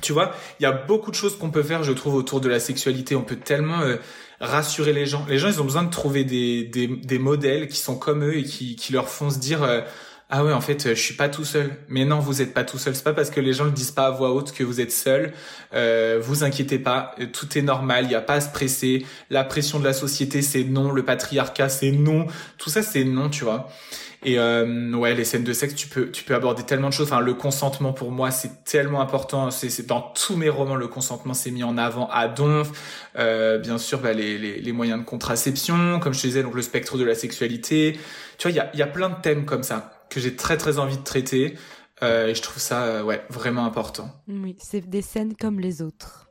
Tu 0.00 0.12
vois 0.12 0.32
il 0.58 0.62
y 0.62 0.66
a 0.66 0.72
beaucoup 0.72 1.10
de 1.10 1.16
choses 1.16 1.36
qu'on 1.36 1.50
peut 1.50 1.62
faire 1.62 1.82
je 1.82 1.92
trouve 1.92 2.14
autour 2.14 2.40
de 2.40 2.48
la 2.48 2.60
sexualité. 2.60 3.16
On 3.16 3.22
peut 3.22 3.36
tellement 3.36 3.80
rassurer 4.40 4.94
les 4.94 5.04
gens. 5.04 5.26
Les 5.28 5.36
gens 5.36 5.48
ils 5.48 5.60
ont 5.60 5.64
besoin 5.64 5.82
de 5.82 5.90
trouver 5.90 6.24
des, 6.24 6.64
des, 6.64 6.86
des 6.86 7.18
modèles 7.18 7.68
qui 7.68 7.78
sont 7.78 7.98
comme 7.98 8.24
eux 8.24 8.38
et 8.38 8.44
qui, 8.44 8.76
qui 8.76 8.94
leur 8.94 9.10
font 9.10 9.28
se 9.28 9.38
dire 9.38 9.62
ah 10.30 10.44
ouais 10.44 10.52
en 10.52 10.60
fait 10.60 10.90
je 10.90 11.00
suis 11.00 11.14
pas 11.14 11.30
tout 11.30 11.46
seul. 11.46 11.70
Mais 11.88 12.04
non 12.04 12.18
vous 12.18 12.42
êtes 12.42 12.52
pas 12.52 12.64
tout 12.64 12.76
seul. 12.76 12.94
C'est 12.94 13.04
pas 13.04 13.14
parce 13.14 13.30
que 13.30 13.40
les 13.40 13.54
gens 13.54 13.64
le 13.64 13.70
disent 13.70 13.92
pas 13.92 14.06
à 14.06 14.10
voix 14.10 14.32
haute 14.32 14.52
que 14.52 14.62
vous 14.62 14.78
êtes 14.78 14.92
seul. 14.92 15.32
Euh, 15.72 16.18
vous 16.22 16.44
inquiétez 16.44 16.78
pas. 16.78 17.14
Tout 17.32 17.56
est 17.56 17.62
normal. 17.62 18.04
Il 18.04 18.10
y 18.10 18.14
a 18.14 18.20
pas 18.20 18.34
à 18.34 18.40
se 18.42 18.50
presser. 18.50 19.06
La 19.30 19.42
pression 19.44 19.78
de 19.78 19.84
la 19.84 19.94
société 19.94 20.42
c'est 20.42 20.64
non. 20.64 20.90
Le 20.90 21.02
patriarcat 21.02 21.70
c'est 21.70 21.92
non. 21.92 22.26
Tout 22.58 22.68
ça 22.68 22.82
c'est 22.82 23.04
non 23.04 23.30
tu 23.30 23.44
vois. 23.44 23.68
Et 24.22 24.38
euh, 24.38 24.92
ouais 24.94 25.14
les 25.14 25.24
scènes 25.24 25.44
de 25.44 25.52
sexe 25.54 25.74
tu 25.74 25.86
peux 25.88 26.10
tu 26.10 26.24
peux 26.24 26.34
aborder 26.34 26.62
tellement 26.62 26.90
de 26.90 26.94
choses. 26.94 27.10
Enfin 27.10 27.20
le 27.20 27.32
consentement 27.32 27.94
pour 27.94 28.10
moi 28.10 28.30
c'est 28.30 28.64
tellement 28.64 29.00
important. 29.00 29.50
C'est 29.50 29.86
dans 29.86 30.02
tous 30.02 30.36
mes 30.36 30.50
romans 30.50 30.76
le 30.76 30.88
consentement 30.88 31.32
s'est 31.32 31.52
mis 31.52 31.64
en 31.64 31.78
avant 31.78 32.06
à 32.10 32.28
donf. 32.28 32.70
Euh, 33.16 33.56
bien 33.56 33.78
sûr 33.78 34.00
bah, 34.00 34.12
les, 34.12 34.36
les, 34.36 34.72
moyens 34.72 35.00
de 35.00 35.04
contraception 35.06 36.00
comme 36.00 36.12
je 36.12 36.20
te 36.20 36.26
disais 36.26 36.42
donc 36.42 36.54
le 36.54 36.62
spectre 36.62 36.98
de 36.98 37.04
la 37.04 37.14
sexualité. 37.14 37.98
Tu 38.36 38.46
vois 38.46 38.50
il 38.50 38.56
y 38.56 38.60
a 38.60 38.70
y 38.76 38.82
a 38.82 38.86
plein 38.86 39.08
de 39.08 39.16
thèmes 39.22 39.46
comme 39.46 39.62
ça 39.62 39.97
que 40.10 40.20
j'ai 40.20 40.36
très 40.36 40.56
très 40.56 40.78
envie 40.78 40.96
de 40.96 41.04
traiter. 41.04 41.56
Euh, 42.02 42.28
et 42.28 42.34
je 42.34 42.42
trouve 42.42 42.58
ça 42.58 42.84
euh, 42.84 43.02
ouais, 43.02 43.24
vraiment 43.28 43.64
important. 43.64 44.10
Oui, 44.28 44.56
c'est 44.60 44.88
des 44.88 45.02
scènes 45.02 45.34
comme 45.34 45.58
les 45.58 45.82
autres. 45.82 46.30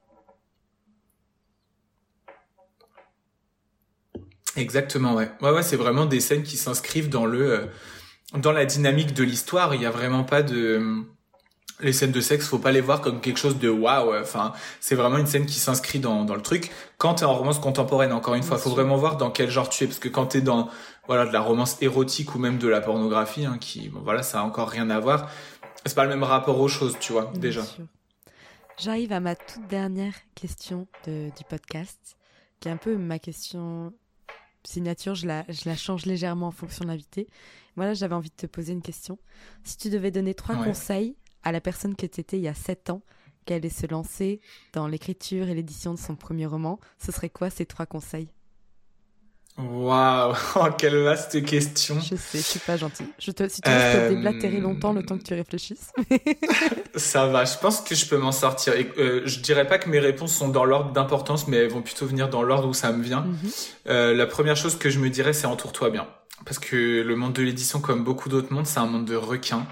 Exactement, 4.55 5.13
ouais. 5.13 5.30
Ouais, 5.41 5.51
ouais, 5.51 5.63
c'est 5.63 5.75
vraiment 5.75 6.05
des 6.05 6.19
scènes 6.19 6.43
qui 6.43 6.57
s'inscrivent 6.57 7.09
dans 7.09 7.25
le 7.25 7.51
euh, 7.51 7.65
dans 8.34 8.51
la 8.51 8.65
dynamique 8.65 9.13
de 9.13 9.23
l'histoire. 9.23 9.75
Il 9.75 9.82
y 9.82 9.86
a 9.86 9.91
vraiment 9.91 10.23
pas 10.23 10.41
de 10.41 11.05
les 11.80 11.93
scènes 11.93 12.11
de 12.11 12.21
sexe, 12.21 12.47
faut 12.47 12.57
pas 12.57 12.71
les 12.71 12.82
voir 12.82 13.01
comme 13.01 13.21
quelque 13.21 13.38
chose 13.38 13.59
de 13.59 13.69
waouh. 13.69 14.15
Enfin, 14.19 14.53
c'est 14.80 14.95
vraiment 14.95 15.17
une 15.17 15.28
scène 15.28 15.45
qui 15.45 15.59
s'inscrit 15.59 15.99
dans, 15.99 16.25
dans 16.25 16.34
le 16.34 16.41
truc. 16.41 16.71
Quand 16.97 17.15
t'es 17.15 17.25
en 17.25 17.36
romance 17.36 17.59
contemporaine, 17.59 18.13
encore 18.13 18.34
une 18.34 18.41
fois, 18.43 18.57
faut 18.57 18.71
vraiment 18.71 18.97
voir 18.97 19.17
dans 19.17 19.30
quel 19.30 19.51
genre 19.51 19.69
tu 19.69 19.84
es, 19.84 19.88
parce 19.88 19.99
que 19.99 20.09
quand 20.09 20.28
t'es 20.28 20.41
dans 20.41 20.69
voilà 21.08 21.26
de 21.26 21.34
la 21.34 21.41
romance 21.41 21.82
érotique 21.82 22.36
ou 22.36 22.39
même 22.39 22.58
de 22.58 22.68
la 22.68 22.82
pornographie, 22.82 23.45
hein, 23.45 23.58
qui 23.60 23.89
bon, 23.89 24.01
voilà, 24.01 24.24
ça 24.24 24.41
a 24.41 24.43
encore 24.43 24.70
rien 24.70 24.89
à 24.89 24.99
voir. 24.99 25.30
C'est 25.86 25.95
pas 25.95 26.03
le 26.03 26.10
même 26.10 26.24
rapport 26.24 26.60
aux 26.60 26.68
choses, 26.68 26.97
tu 26.99 27.14
vois, 27.14 27.32
déjà. 27.36 27.64
J'arrive 28.78 29.12
à 29.12 29.20
ma 29.20 29.36
toute 29.36 29.68
dernière 29.68 30.14
question 30.36 30.88
de, 31.05 31.30
du 31.36 31.43
podcast, 31.49 32.18
qui 32.60 32.68
est 32.68 32.72
un 32.72 32.78
peu 32.78 32.97
ma 32.97 33.20
question 33.20 33.93
signature. 34.64 35.16
Je 35.16 35.26
la, 35.28 35.45
je 35.49 35.68
la 35.68 35.76
change 35.76 36.05
légèrement 36.05 36.47
en 36.47 36.51
fonction 36.51 36.84
de 36.84 36.89
l'invité. 36.89 37.28
Voilà, 37.76 37.93
j'avais 37.93 38.16
envie 38.16 38.30
de 38.30 38.36
te 38.36 38.45
poser 38.45 38.74
une 38.74 38.82
question. 38.82 39.18
Si 39.64 39.78
tu 39.78 39.89
devais 39.89 40.12
donner 40.12 40.34
trois 40.34 40.55
conseils 40.55 41.16
à 41.43 41.51
la 41.51 41.62
personne 41.62 41.95
que 41.95 42.05
tu 42.05 42.20
étais 42.20 42.38
il 42.38 42.43
y 42.43 42.47
a 42.47 42.53
sept 42.53 42.89
ans, 42.89 43.01
qu'elle 43.45 43.58
allait 43.58 43.70
se 43.70 43.88
lancer 43.88 44.41
dans 44.74 44.88
l'écriture 44.88 45.47
et 45.47 45.55
l'édition 45.55 45.93
de 45.93 45.99
son 45.99 46.16
premier 46.16 46.45
roman, 46.45 46.80
ce 46.99 47.12
serait 47.12 47.30
quoi 47.30 47.49
ces 47.49 47.66
trois 47.66 47.86
conseils? 47.86 48.30
Waouh, 49.58 50.36
oh, 50.55 50.68
quelle 50.78 50.97
vaste 50.97 51.43
question. 51.43 51.99
Je 51.99 52.16
sais, 52.16 52.38
je 52.38 52.43
suis 52.43 52.60
pas 52.60 52.78
gentille. 52.78 53.08
Je 53.18 53.32
te, 53.32 53.47
si 53.47 53.62
tu 53.62 53.70
veux, 53.70 53.76
je 53.76 53.97
peux 53.97 54.16
déblatérer 54.16 54.60
longtemps 54.60 54.93
le 54.93 55.03
temps 55.03 55.18
que 55.18 55.24
tu 55.24 55.34
réfléchisses. 55.34 55.91
Ça 56.95 57.26
va, 57.26 57.43
je 57.43 57.58
pense 57.58 57.82
que 57.82 57.95
je 57.95 58.05
peux 58.05 58.18
m'en 58.18 58.32
sortir. 58.32 58.74
Et, 58.74 58.91
euh, 58.99 59.22
je 59.26 59.39
dirais 59.39 59.66
pas 59.66 59.80
que 59.80 59.89
mes 59.89 59.99
réponses 59.99 60.34
sont 60.36 60.49
dans 60.49 60.64
l'ordre 60.64 60.91
d'importance, 60.91 61.47
mais 61.47 61.58
elles 61.58 61.72
vont 61.72 61.82
plutôt 61.82 62.05
venir 62.05 62.30
dans 62.30 62.43
l'ordre 62.43 62.68
où 62.68 62.74
ça 62.74 62.91
me 62.91 63.01
vient. 63.01 63.22
Mhm. 63.22 63.51
euh, 63.89 64.14
la 64.14 64.28
première 64.28 64.55
chose 64.55 64.78
que 64.78 64.91
je 64.91 64.99
me 64.99 65.10
dirais, 65.10 65.34
c'est 65.34 65.47
entoure-toi 65.47 65.89
bien. 65.89 66.08
Parce 66.45 66.60
que 66.60 67.01
le 67.01 67.16
monde 67.16 67.34
de 67.34 67.41
l'édition, 67.41 67.80
comme 67.80 68.03
beaucoup 68.03 68.30
d'autres 68.30 68.53
mondes, 68.53 68.68
c'est 68.68 68.80
un 68.80 68.86
monde 68.86 69.05
de 69.05 69.16
requins 69.16 69.66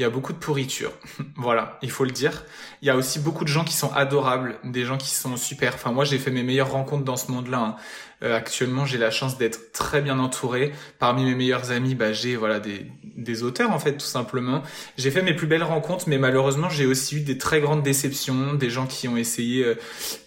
il 0.00 0.04
y 0.04 0.06
a 0.06 0.10
beaucoup 0.10 0.32
de 0.32 0.38
pourriture. 0.38 0.92
voilà, 1.36 1.78
il 1.82 1.90
faut 1.90 2.04
le 2.04 2.10
dire. 2.10 2.44
Il 2.80 2.88
y 2.88 2.90
a 2.90 2.96
aussi 2.96 3.18
beaucoup 3.18 3.44
de 3.44 3.50
gens 3.50 3.64
qui 3.64 3.74
sont 3.74 3.92
adorables, 3.92 4.58
des 4.64 4.86
gens 4.86 4.96
qui 4.96 5.10
sont 5.10 5.36
super. 5.36 5.74
Enfin, 5.74 5.92
moi, 5.92 6.06
j'ai 6.06 6.16
fait 6.16 6.30
mes 6.30 6.42
meilleures 6.42 6.70
rencontres 6.70 7.04
dans 7.04 7.18
ce 7.18 7.30
monde-là. 7.30 7.58
Hein. 7.58 7.76
Euh, 8.22 8.34
actuellement, 8.34 8.86
j'ai 8.86 8.96
la 8.96 9.10
chance 9.10 9.36
d'être 9.36 9.72
très 9.72 10.00
bien 10.00 10.18
entouré. 10.18 10.72
Parmi 10.98 11.24
mes 11.26 11.34
meilleurs 11.34 11.70
amis, 11.70 11.94
bah, 11.94 12.14
j'ai 12.14 12.34
voilà 12.34 12.60
des, 12.60 12.86
des 13.14 13.42
auteurs 13.42 13.72
en 13.72 13.78
fait, 13.78 13.98
tout 13.98 14.06
simplement. 14.06 14.62
J'ai 14.96 15.10
fait 15.10 15.20
mes 15.20 15.34
plus 15.34 15.46
belles 15.46 15.62
rencontres, 15.62 16.08
mais 16.08 16.16
malheureusement, 16.16 16.70
j'ai 16.70 16.86
aussi 16.86 17.18
eu 17.18 17.20
des 17.20 17.36
très 17.36 17.60
grandes 17.60 17.82
déceptions, 17.82 18.54
des 18.54 18.70
gens 18.70 18.86
qui 18.86 19.06
ont 19.06 19.18
essayé 19.18 19.66
euh, 19.66 19.74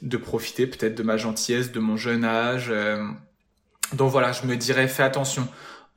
de 0.04 0.18
profiter 0.18 0.68
peut-être 0.68 0.94
de 0.94 1.04
ma 1.04 1.18
gentillesse, 1.18 1.72
de 1.72 1.80
mon 1.80 1.98
jeune 1.98 2.26
âge. 2.26 2.68
Euh. 2.70 3.04
Donc 3.94 4.12
voilà, 4.12 4.34
je 4.34 4.46
me 4.46 4.56
dirais, 4.56 4.88
fais 4.88 5.04
attention 5.04 5.48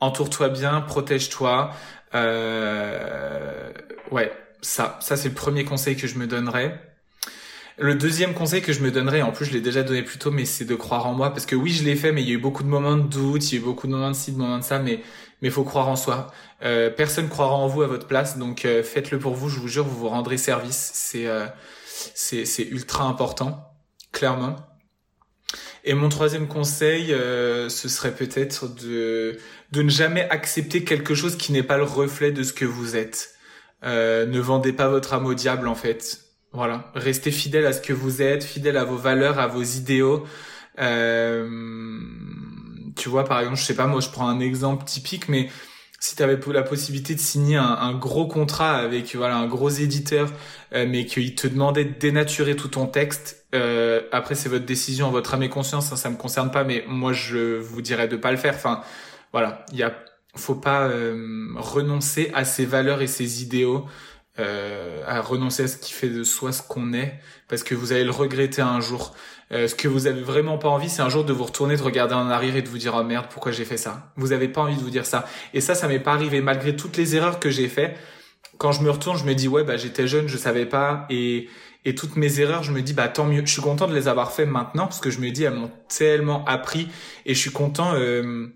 entoure-toi 0.00 0.48
bien, 0.48 0.80
protège-toi. 0.80 1.72
Euh, 2.16 3.70
ouais, 4.10 4.32
ça, 4.62 4.98
ça 5.00 5.16
c'est 5.16 5.28
le 5.28 5.34
premier 5.34 5.64
conseil 5.64 5.96
que 5.96 6.06
je 6.06 6.18
me 6.18 6.26
donnerais. 6.26 6.80
Le 7.78 7.94
deuxième 7.94 8.32
conseil 8.32 8.62
que 8.62 8.72
je 8.72 8.80
me 8.80 8.90
donnerais, 8.90 9.20
en 9.20 9.32
plus 9.32 9.44
je 9.44 9.52
l'ai 9.52 9.60
déjà 9.60 9.82
donné 9.82 10.02
plus 10.02 10.18
tôt, 10.18 10.30
mais 10.30 10.46
c'est 10.46 10.64
de 10.64 10.74
croire 10.74 11.06
en 11.06 11.12
moi, 11.12 11.30
parce 11.30 11.44
que 11.44 11.54
oui 11.54 11.70
je 11.70 11.84
l'ai 11.84 11.94
fait, 11.94 12.10
mais 12.10 12.22
il 12.22 12.28
y 12.28 12.32
a 12.32 12.34
eu 12.34 12.38
beaucoup 12.38 12.62
de 12.62 12.68
moments 12.68 12.96
de 12.96 13.06
doute, 13.06 13.52
il 13.52 13.56
y 13.56 13.58
a 13.58 13.60
eu 13.60 13.64
beaucoup 13.64 13.86
de 13.86 13.92
moments 13.92 14.10
de 14.10 14.16
ci, 14.16 14.32
de 14.32 14.38
moments 14.38 14.58
de 14.58 14.64
ça, 14.64 14.78
mais 14.78 15.02
mais 15.42 15.50
faut 15.50 15.64
croire 15.64 15.88
en 15.88 15.96
soi. 15.96 16.32
Euh, 16.62 16.88
personne 16.90 17.28
croira 17.28 17.54
en 17.54 17.66
vous 17.66 17.82
à 17.82 17.86
votre 17.86 18.06
place, 18.06 18.38
donc 18.38 18.64
euh, 18.64 18.82
faites-le 18.82 19.18
pour 19.18 19.34
vous, 19.34 19.50
je 19.50 19.60
vous 19.60 19.68
jure, 19.68 19.84
vous 19.84 19.98
vous 19.98 20.08
rendrez 20.08 20.38
service. 20.38 20.90
C'est 20.94 21.26
euh, 21.26 21.46
c'est 22.14 22.68
ultra 22.70 23.04
important, 23.04 23.72
clairement. 24.12 24.56
Et 25.88 25.94
mon 25.94 26.08
troisième 26.08 26.48
conseil, 26.48 27.12
euh, 27.14 27.68
ce 27.68 27.88
serait 27.88 28.14
peut-être 28.14 28.66
de 28.74 29.38
de 29.72 29.82
ne 29.82 29.88
jamais 29.88 30.28
accepter 30.30 30.84
quelque 30.84 31.14
chose 31.14 31.36
qui 31.36 31.52
n'est 31.52 31.62
pas 31.62 31.76
le 31.76 31.84
reflet 31.84 32.32
de 32.32 32.42
ce 32.42 32.52
que 32.52 32.64
vous 32.64 32.96
êtes. 32.96 33.30
Euh, 33.84 34.26
ne 34.26 34.40
vendez 34.40 34.72
pas 34.72 34.88
votre 34.88 35.14
âme 35.14 35.26
au 35.26 35.34
diable 35.34 35.68
en 35.68 35.74
fait. 35.76 36.20
Voilà, 36.52 36.90
restez 36.94 37.30
fidèle 37.30 37.66
à 37.66 37.72
ce 37.72 37.80
que 37.80 37.92
vous 37.92 38.20
êtes, 38.20 38.42
fidèle 38.42 38.76
à 38.76 38.84
vos 38.84 38.96
valeurs, 38.96 39.38
à 39.38 39.46
vos 39.46 39.62
idéaux. 39.62 40.24
Euh, 40.80 41.48
tu 42.96 43.08
vois, 43.08 43.24
par 43.24 43.40
exemple, 43.40 43.58
je 43.58 43.64
sais 43.64 43.76
pas, 43.76 43.86
moi, 43.86 44.00
je 44.00 44.08
prends 44.08 44.28
un 44.28 44.40
exemple 44.40 44.84
typique, 44.84 45.28
mais 45.28 45.50
si 46.06 46.14
tu 46.14 46.22
avais 46.22 46.38
la 46.52 46.62
possibilité 46.62 47.16
de 47.16 47.20
signer 47.20 47.56
un, 47.56 47.92
gros 47.94 48.28
contrat 48.28 48.76
avec 48.76 49.16
voilà 49.16 49.36
un 49.36 49.48
gros 49.48 49.70
éditeur, 49.70 50.30
euh, 50.72 50.86
mais 50.88 51.04
qu'il 51.04 51.34
te 51.34 51.48
demandait 51.48 51.84
de 51.84 51.98
dénaturer 51.98 52.54
tout 52.54 52.68
ton 52.68 52.86
texte, 52.86 53.44
euh, 53.56 54.02
après 54.12 54.36
c'est 54.36 54.48
votre 54.48 54.64
décision, 54.64 55.10
votre 55.10 55.34
âme 55.34 55.42
et 55.42 55.48
conscience, 55.48 55.90
hein, 55.92 55.96
ça 55.96 56.08
me 56.08 56.16
concerne 56.16 56.52
pas, 56.52 56.62
mais 56.62 56.84
moi 56.86 57.12
je 57.12 57.58
vous 57.58 57.82
dirais 57.82 58.06
de 58.06 58.16
pas 58.16 58.30
le 58.30 58.36
faire. 58.36 58.54
Enfin, 58.54 58.82
voilà, 59.32 59.64
il 59.72 59.78
y 59.78 59.82
a, 59.82 59.92
faut 60.36 60.54
pas 60.54 60.86
euh, 60.86 61.48
renoncer 61.56 62.30
à 62.34 62.44
ses 62.44 62.66
valeurs 62.66 63.02
et 63.02 63.08
ses 63.08 63.42
idéaux, 63.42 63.86
euh, 64.38 65.02
à 65.08 65.20
renoncer 65.20 65.64
à 65.64 65.68
ce 65.68 65.76
qui 65.76 65.92
fait 65.92 66.10
de 66.10 66.22
soi 66.22 66.52
ce 66.52 66.62
qu'on 66.62 66.92
est, 66.92 67.18
parce 67.48 67.64
que 67.64 67.74
vous 67.74 67.92
allez 67.92 68.04
le 68.04 68.12
regretter 68.12 68.62
un 68.62 68.80
jour. 68.80 69.12
Euh, 69.52 69.68
ce 69.68 69.74
que 69.74 69.86
vous 69.86 70.06
avez 70.08 70.22
vraiment 70.22 70.58
pas 70.58 70.68
envie, 70.68 70.88
c'est 70.88 71.02
un 71.02 71.08
jour 71.08 71.24
de 71.24 71.32
vous 71.32 71.44
retourner, 71.44 71.76
de 71.76 71.82
regarder 71.82 72.14
en 72.14 72.28
arrière 72.28 72.56
et 72.56 72.62
de 72.62 72.68
vous 72.68 72.78
dire 72.78 72.94
oh 72.98 73.04
merde, 73.04 73.26
pourquoi 73.30 73.52
j'ai 73.52 73.64
fait 73.64 73.76
ça? 73.76 74.12
Vous 74.16 74.32
avez 74.32 74.48
pas 74.48 74.62
envie 74.62 74.76
de 74.76 74.80
vous 74.82 74.90
dire 74.90 75.06
ça. 75.06 75.24
Et 75.54 75.60
ça, 75.60 75.74
ça 75.74 75.86
m'est 75.88 76.00
pas 76.00 76.12
arrivé 76.12 76.40
malgré 76.40 76.74
toutes 76.74 76.96
les 76.96 77.14
erreurs 77.16 77.38
que 77.38 77.50
j'ai 77.50 77.68
fait. 77.68 77.96
quand 78.58 78.72
je 78.72 78.82
me 78.82 78.90
retourne, 78.90 79.18
je 79.18 79.24
me 79.24 79.34
dis 79.34 79.48
ouais 79.48 79.64
bah 79.64 79.76
j'étais 79.76 80.06
jeune, 80.08 80.28
je 80.28 80.36
savais 80.36 80.66
pas 80.66 81.06
et 81.10 81.48
et 81.84 81.94
toutes 81.94 82.16
mes 82.16 82.40
erreurs, 82.40 82.64
je 82.64 82.72
me 82.72 82.82
dis 82.82 82.94
bah 82.94 83.08
tant 83.08 83.26
mieux. 83.26 83.42
Je 83.46 83.52
suis 83.52 83.62
content 83.62 83.86
de 83.86 83.94
les 83.94 84.08
avoir 84.08 84.32
fait 84.32 84.46
maintenant 84.46 84.86
parce 84.86 85.00
que 85.00 85.10
je 85.10 85.20
me 85.20 85.30
dis 85.30 85.44
elles 85.44 85.54
m'ont 85.54 85.70
tellement 85.88 86.44
appris 86.46 86.88
et 87.26 87.34
je 87.34 87.38
suis 87.38 87.52
content 87.52 87.94
euh, 87.94 88.48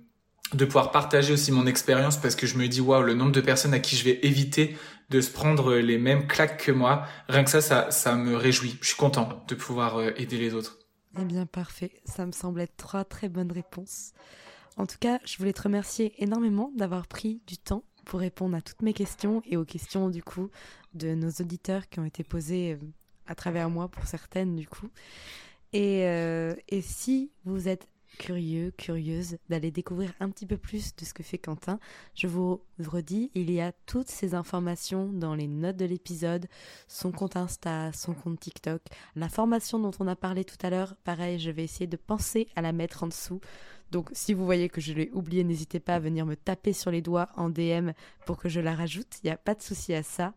de 0.55 0.64
pouvoir 0.64 0.91
partager 0.91 1.32
aussi 1.32 1.53
mon 1.53 1.66
expérience 1.66 2.16
parce 2.16 2.34
que 2.34 2.47
je 2.49 2.59
me 2.59 2.66
dis 2.66 2.80
waouh 2.80 3.03
le 3.03 3.14
nombre 3.14 3.32
de 3.32 3.41
personnes 3.41 3.74
à 3.74 3.78
qui 3.78 3.97
je 3.97 4.05
vais 4.05 4.18
éviter 4.24 4.76
de 5.11 5.20
se 5.20 5.30
prendre 5.30 5.76
les 5.76 5.99
mêmes 5.99 6.26
claques 6.26 6.64
que 6.64 6.72
moi, 6.72 7.05
rien 7.28 7.45
que 7.45 7.51
ça 7.51 7.61
ça 7.61 7.91
ça 7.93 8.16
me 8.16 8.36
réjouit. 8.36 8.78
Je 8.80 8.88
suis 8.88 8.97
content 8.97 9.45
de 9.47 9.55
pouvoir 9.55 10.01
euh, 10.01 10.11
aider 10.16 10.36
les 10.38 10.55
autres. 10.55 10.79
Eh 11.18 11.24
bien 11.24 11.46
parfait, 11.46 11.90
ça 12.04 12.24
me 12.24 12.32
semble 12.32 12.61
être 12.61 12.76
trois 12.76 13.04
très 13.04 13.28
bonnes 13.28 13.50
réponses. 13.50 14.12
En 14.76 14.86
tout 14.86 14.98
cas, 14.98 15.18
je 15.24 15.36
voulais 15.38 15.52
te 15.52 15.62
remercier 15.62 16.14
énormément 16.22 16.70
d'avoir 16.76 17.06
pris 17.06 17.42
du 17.46 17.58
temps 17.58 17.82
pour 18.04 18.20
répondre 18.20 18.56
à 18.56 18.62
toutes 18.62 18.82
mes 18.82 18.92
questions 18.92 19.42
et 19.44 19.56
aux 19.56 19.64
questions 19.64 20.08
du 20.08 20.22
coup 20.22 20.50
de 20.94 21.14
nos 21.14 21.30
auditeurs 21.30 21.88
qui 21.88 22.00
ont 22.00 22.04
été 22.04 22.24
posées 22.24 22.74
euh, 22.74 22.86
à 23.26 23.34
travers 23.34 23.70
moi 23.70 23.88
pour 23.88 24.06
certaines 24.06 24.56
du 24.56 24.68
coup. 24.68 24.88
Et, 25.72 26.06
euh, 26.06 26.54
et 26.68 26.80
si 26.80 27.30
vous 27.44 27.68
êtes 27.68 27.86
curieux, 28.18 28.72
curieuse 28.76 29.38
d'aller 29.48 29.70
découvrir 29.70 30.12
un 30.20 30.30
petit 30.30 30.46
peu 30.46 30.56
plus 30.56 30.94
de 30.96 31.04
ce 31.04 31.14
que 31.14 31.22
fait 31.22 31.38
Quentin, 31.38 31.78
je 32.14 32.26
vous 32.26 32.61
redis, 32.78 33.30
il 33.34 33.50
y 33.50 33.61
a 33.61 33.72
toutes 33.86 34.08
ces 34.08 34.34
informations 34.34 35.12
dans 35.12 35.34
les 35.34 35.48
notes 35.48 35.76
de 35.76 35.84
l'épisode, 35.84 36.46
son 36.88 37.12
compte 37.12 37.36
Insta, 37.36 37.92
son 37.92 38.14
compte 38.14 38.40
TikTok, 38.40 38.82
la 39.16 39.28
formation 39.28 39.78
dont 39.78 39.92
on 40.00 40.08
a 40.08 40.16
parlé 40.16 40.44
tout 40.44 40.58
à 40.62 40.70
l'heure, 40.70 40.96
pareil, 41.04 41.38
je 41.38 41.50
vais 41.50 41.64
essayer 41.64 41.86
de 41.86 41.96
penser 41.96 42.48
à 42.56 42.62
la 42.62 42.72
mettre 42.72 43.04
en 43.04 43.06
dessous. 43.08 43.40
Donc 43.90 44.11
si 44.12 44.34
vous 44.34 44.44
voyez 44.44 44.68
que 44.68 44.80
je 44.80 44.92
l'ai 44.92 45.11
oublié, 45.12 45.42
n'hésitez 45.42 45.80
pas 45.80 45.96
à 45.96 45.98
venir 45.98 46.26
me 46.26 46.36
taper 46.36 46.72
sur 46.72 46.90
les 46.90 47.02
doigts 47.02 47.28
en 47.36 47.50
DM 47.50 47.90
pour 48.24 48.36
que 48.38 48.48
je 48.48 48.61
la 48.61 48.74
rajoute, 48.74 49.18
il 49.22 49.26
n'y 49.26 49.32
a 49.32 49.36
pas 49.36 49.54
de 49.54 49.62
souci 49.62 49.94
à 49.94 50.02
ça. 50.02 50.34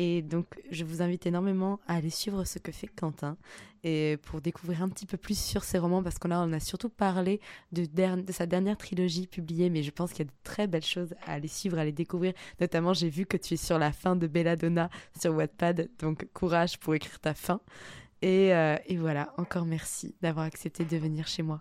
Et 0.00 0.22
donc, 0.22 0.46
je 0.70 0.84
vous 0.84 1.02
invite 1.02 1.26
énormément 1.26 1.80
à 1.88 1.96
aller 1.96 2.08
suivre 2.08 2.44
ce 2.44 2.60
que 2.60 2.70
fait 2.70 2.86
Quentin 2.86 3.36
et 3.82 4.16
pour 4.22 4.40
découvrir 4.40 4.84
un 4.84 4.88
petit 4.88 5.06
peu 5.06 5.16
plus 5.16 5.36
sur 5.36 5.64
ses 5.64 5.76
romans, 5.76 6.04
parce 6.04 6.20
qu'on 6.20 6.30
a, 6.30 6.38
on 6.38 6.52
a 6.52 6.60
surtout 6.60 6.88
parlé 6.88 7.40
de, 7.72 7.84
de 7.84 8.32
sa 8.32 8.46
dernière 8.46 8.76
trilogie 8.76 9.26
publiée, 9.26 9.70
mais 9.70 9.82
je 9.82 9.90
pense 9.90 10.12
qu'il 10.12 10.24
y 10.24 10.28
a 10.28 10.30
de 10.30 10.36
très 10.44 10.68
belles 10.68 10.84
choses 10.84 11.14
à 11.26 11.32
aller 11.32 11.48
suivre, 11.48 11.78
à 11.78 11.80
aller 11.80 11.90
découvrir. 11.90 12.32
Notamment, 12.60 12.92
j'ai 12.92 13.08
vu 13.08 13.26
que 13.26 13.36
tu 13.36 13.54
es 13.54 13.56
sur 13.56 13.76
la 13.76 13.90
fin 13.90 14.14
de 14.14 14.28
Belladonna 14.28 14.88
sur 15.20 15.34
Wattpad, 15.34 15.90
donc 15.98 16.28
courage 16.32 16.78
pour 16.78 16.94
écrire 16.94 17.18
ta 17.18 17.34
fin. 17.34 17.60
Et, 18.22 18.54
euh, 18.54 18.76
et 18.86 18.96
voilà, 18.96 19.34
encore 19.36 19.64
merci 19.64 20.14
d'avoir 20.22 20.46
accepté 20.46 20.84
de 20.84 20.96
venir 20.96 21.26
chez 21.26 21.42
moi. 21.42 21.60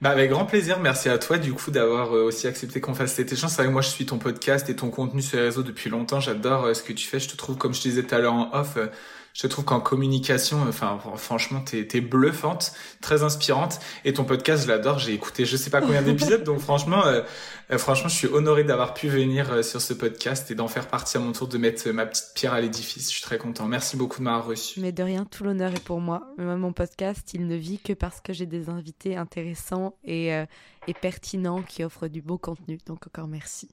Bah 0.00 0.10
avec 0.10 0.30
grand 0.30 0.44
plaisir, 0.44 0.78
merci 0.78 1.08
à 1.08 1.18
toi 1.18 1.38
du 1.38 1.52
coup 1.52 1.72
d'avoir 1.72 2.14
euh, 2.14 2.22
aussi 2.22 2.46
accepté 2.46 2.80
qu'on 2.80 2.94
fasse 2.94 3.14
cet 3.14 3.32
échange. 3.32 3.50
C'est 3.50 3.56
vrai 3.56 3.66
que 3.66 3.72
moi 3.72 3.82
je 3.82 3.88
suis 3.88 4.06
ton 4.06 4.18
podcast 4.18 4.68
et 4.70 4.76
ton 4.76 4.90
contenu 4.90 5.22
sur 5.22 5.38
les 5.38 5.44
réseaux 5.44 5.64
depuis 5.64 5.90
longtemps, 5.90 6.20
j'adore 6.20 6.66
euh, 6.66 6.74
ce 6.74 6.84
que 6.84 6.92
tu 6.92 7.06
fais, 7.06 7.18
je 7.18 7.28
te 7.28 7.36
trouve 7.36 7.56
comme 7.56 7.74
je 7.74 7.82
te 7.82 7.88
disais 7.88 8.04
tout 8.04 8.14
à 8.14 8.18
l'heure 8.18 8.34
en 8.34 8.54
off, 8.54 8.76
euh, 8.76 8.86
je 9.34 9.46
trouve 9.46 9.64
qu'en 9.64 9.80
communication, 9.80 10.64
enfin 10.68 10.98
franchement, 11.16 11.60
t'es 11.60 11.86
es 11.92 12.00
bluffante, 12.00 12.72
très 13.00 13.22
inspirante. 13.22 13.78
Et 14.04 14.12
ton 14.12 14.24
podcast, 14.24 14.64
je 14.64 14.68
l'adore. 14.68 14.98
J'ai 14.98 15.12
écouté 15.12 15.44
je 15.44 15.56
sais 15.56 15.70
pas 15.70 15.80
combien 15.80 16.02
d'épisodes, 16.02 16.44
donc 16.44 16.58
franchement, 16.60 17.06
euh, 17.06 17.22
euh, 17.70 17.78
franchement, 17.78 18.08
je 18.08 18.16
suis 18.16 18.26
honoré 18.26 18.64
d'avoir 18.64 18.94
pu 18.94 19.08
venir 19.08 19.52
euh, 19.52 19.62
sur 19.62 19.80
ce 19.80 19.94
podcast 19.94 20.50
et 20.50 20.54
d'en 20.54 20.68
faire 20.68 20.88
partie 20.88 21.16
à 21.16 21.20
mon 21.20 21.32
tour, 21.32 21.48
de 21.48 21.58
mettre 21.58 21.88
ma 21.90 22.06
petite 22.06 22.32
pierre 22.34 22.52
à 22.52 22.60
l'édifice. 22.60 23.08
Je 23.08 23.14
suis 23.14 23.22
très 23.22 23.38
content. 23.38 23.66
Merci 23.66 23.96
beaucoup 23.96 24.18
de 24.18 24.24
m'avoir 24.24 24.46
reçu. 24.46 24.80
Mais 24.80 24.92
de 24.92 25.02
rien, 25.02 25.24
tout 25.24 25.44
l'honneur 25.44 25.72
est 25.72 25.84
pour 25.84 26.00
moi. 26.00 26.34
Mon 26.38 26.72
podcast, 26.72 27.32
il 27.34 27.46
ne 27.46 27.56
vit 27.56 27.78
que 27.78 27.92
parce 27.92 28.20
que 28.20 28.32
j'ai 28.32 28.46
des 28.46 28.68
invités 28.68 29.16
intéressants 29.16 29.94
et, 30.04 30.28
et 30.28 30.94
pertinents 31.00 31.62
qui 31.62 31.84
offrent 31.84 32.08
du 32.08 32.22
beau 32.22 32.38
contenu. 32.38 32.78
Donc 32.86 33.06
encore 33.06 33.28
merci. 33.28 33.68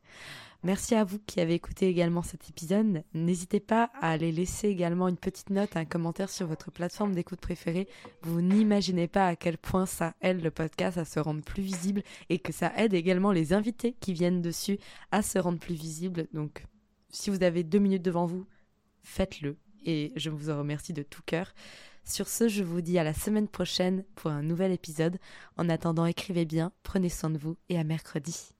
Merci 0.65 0.95
à 0.95 1.03
vous 1.03 1.19
qui 1.19 1.39
avez 1.41 1.53
écouté 1.53 1.87
également 1.87 2.23
cet 2.23 2.49
épisode. 2.49 3.03
N'hésitez 3.13 3.59
pas 3.59 3.91
à 4.01 4.09
aller 4.09 4.31
laisser 4.31 4.67
également 4.67 5.07
une 5.07 5.15
petite 5.15 5.51
note, 5.51 5.77
un 5.77 5.85
commentaire 5.85 6.31
sur 6.31 6.47
votre 6.47 6.71
plateforme 6.71 7.13
d'écoute 7.13 7.39
préférée. 7.39 7.87
Vous 8.23 8.41
n'imaginez 8.41 9.07
pas 9.07 9.27
à 9.27 9.35
quel 9.35 9.59
point 9.59 9.85
ça 9.85 10.15
aide 10.21 10.41
le 10.41 10.49
podcast 10.49 10.97
à 10.97 11.05
se 11.05 11.19
rendre 11.19 11.43
plus 11.43 11.61
visible 11.61 12.01
et 12.29 12.39
que 12.39 12.51
ça 12.51 12.73
aide 12.77 12.95
également 12.95 13.31
les 13.31 13.53
invités 13.53 13.95
qui 13.99 14.13
viennent 14.13 14.41
dessus 14.41 14.79
à 15.11 15.21
se 15.21 15.37
rendre 15.37 15.59
plus 15.59 15.75
visibles. 15.75 16.25
Donc, 16.33 16.65
si 17.09 17.29
vous 17.29 17.43
avez 17.43 17.63
deux 17.63 17.77
minutes 17.77 18.01
devant 18.01 18.25
vous, 18.25 18.47
faites-le 19.03 19.57
et 19.85 20.13
je 20.15 20.31
vous 20.31 20.49
en 20.49 20.57
remercie 20.57 20.93
de 20.93 21.03
tout 21.03 21.21
cœur. 21.27 21.53
Sur 22.05 22.27
ce, 22.27 22.47
je 22.47 22.63
vous 22.63 22.81
dis 22.81 22.97
à 22.97 23.03
la 23.03 23.13
semaine 23.13 23.47
prochaine 23.47 24.03
pour 24.15 24.31
un 24.31 24.41
nouvel 24.41 24.71
épisode. 24.71 25.19
En 25.57 25.69
attendant, 25.69 26.07
écrivez 26.07 26.45
bien, 26.45 26.71
prenez 26.81 27.09
soin 27.09 27.29
de 27.29 27.37
vous 27.37 27.55
et 27.69 27.77
à 27.77 27.83
mercredi. 27.83 28.54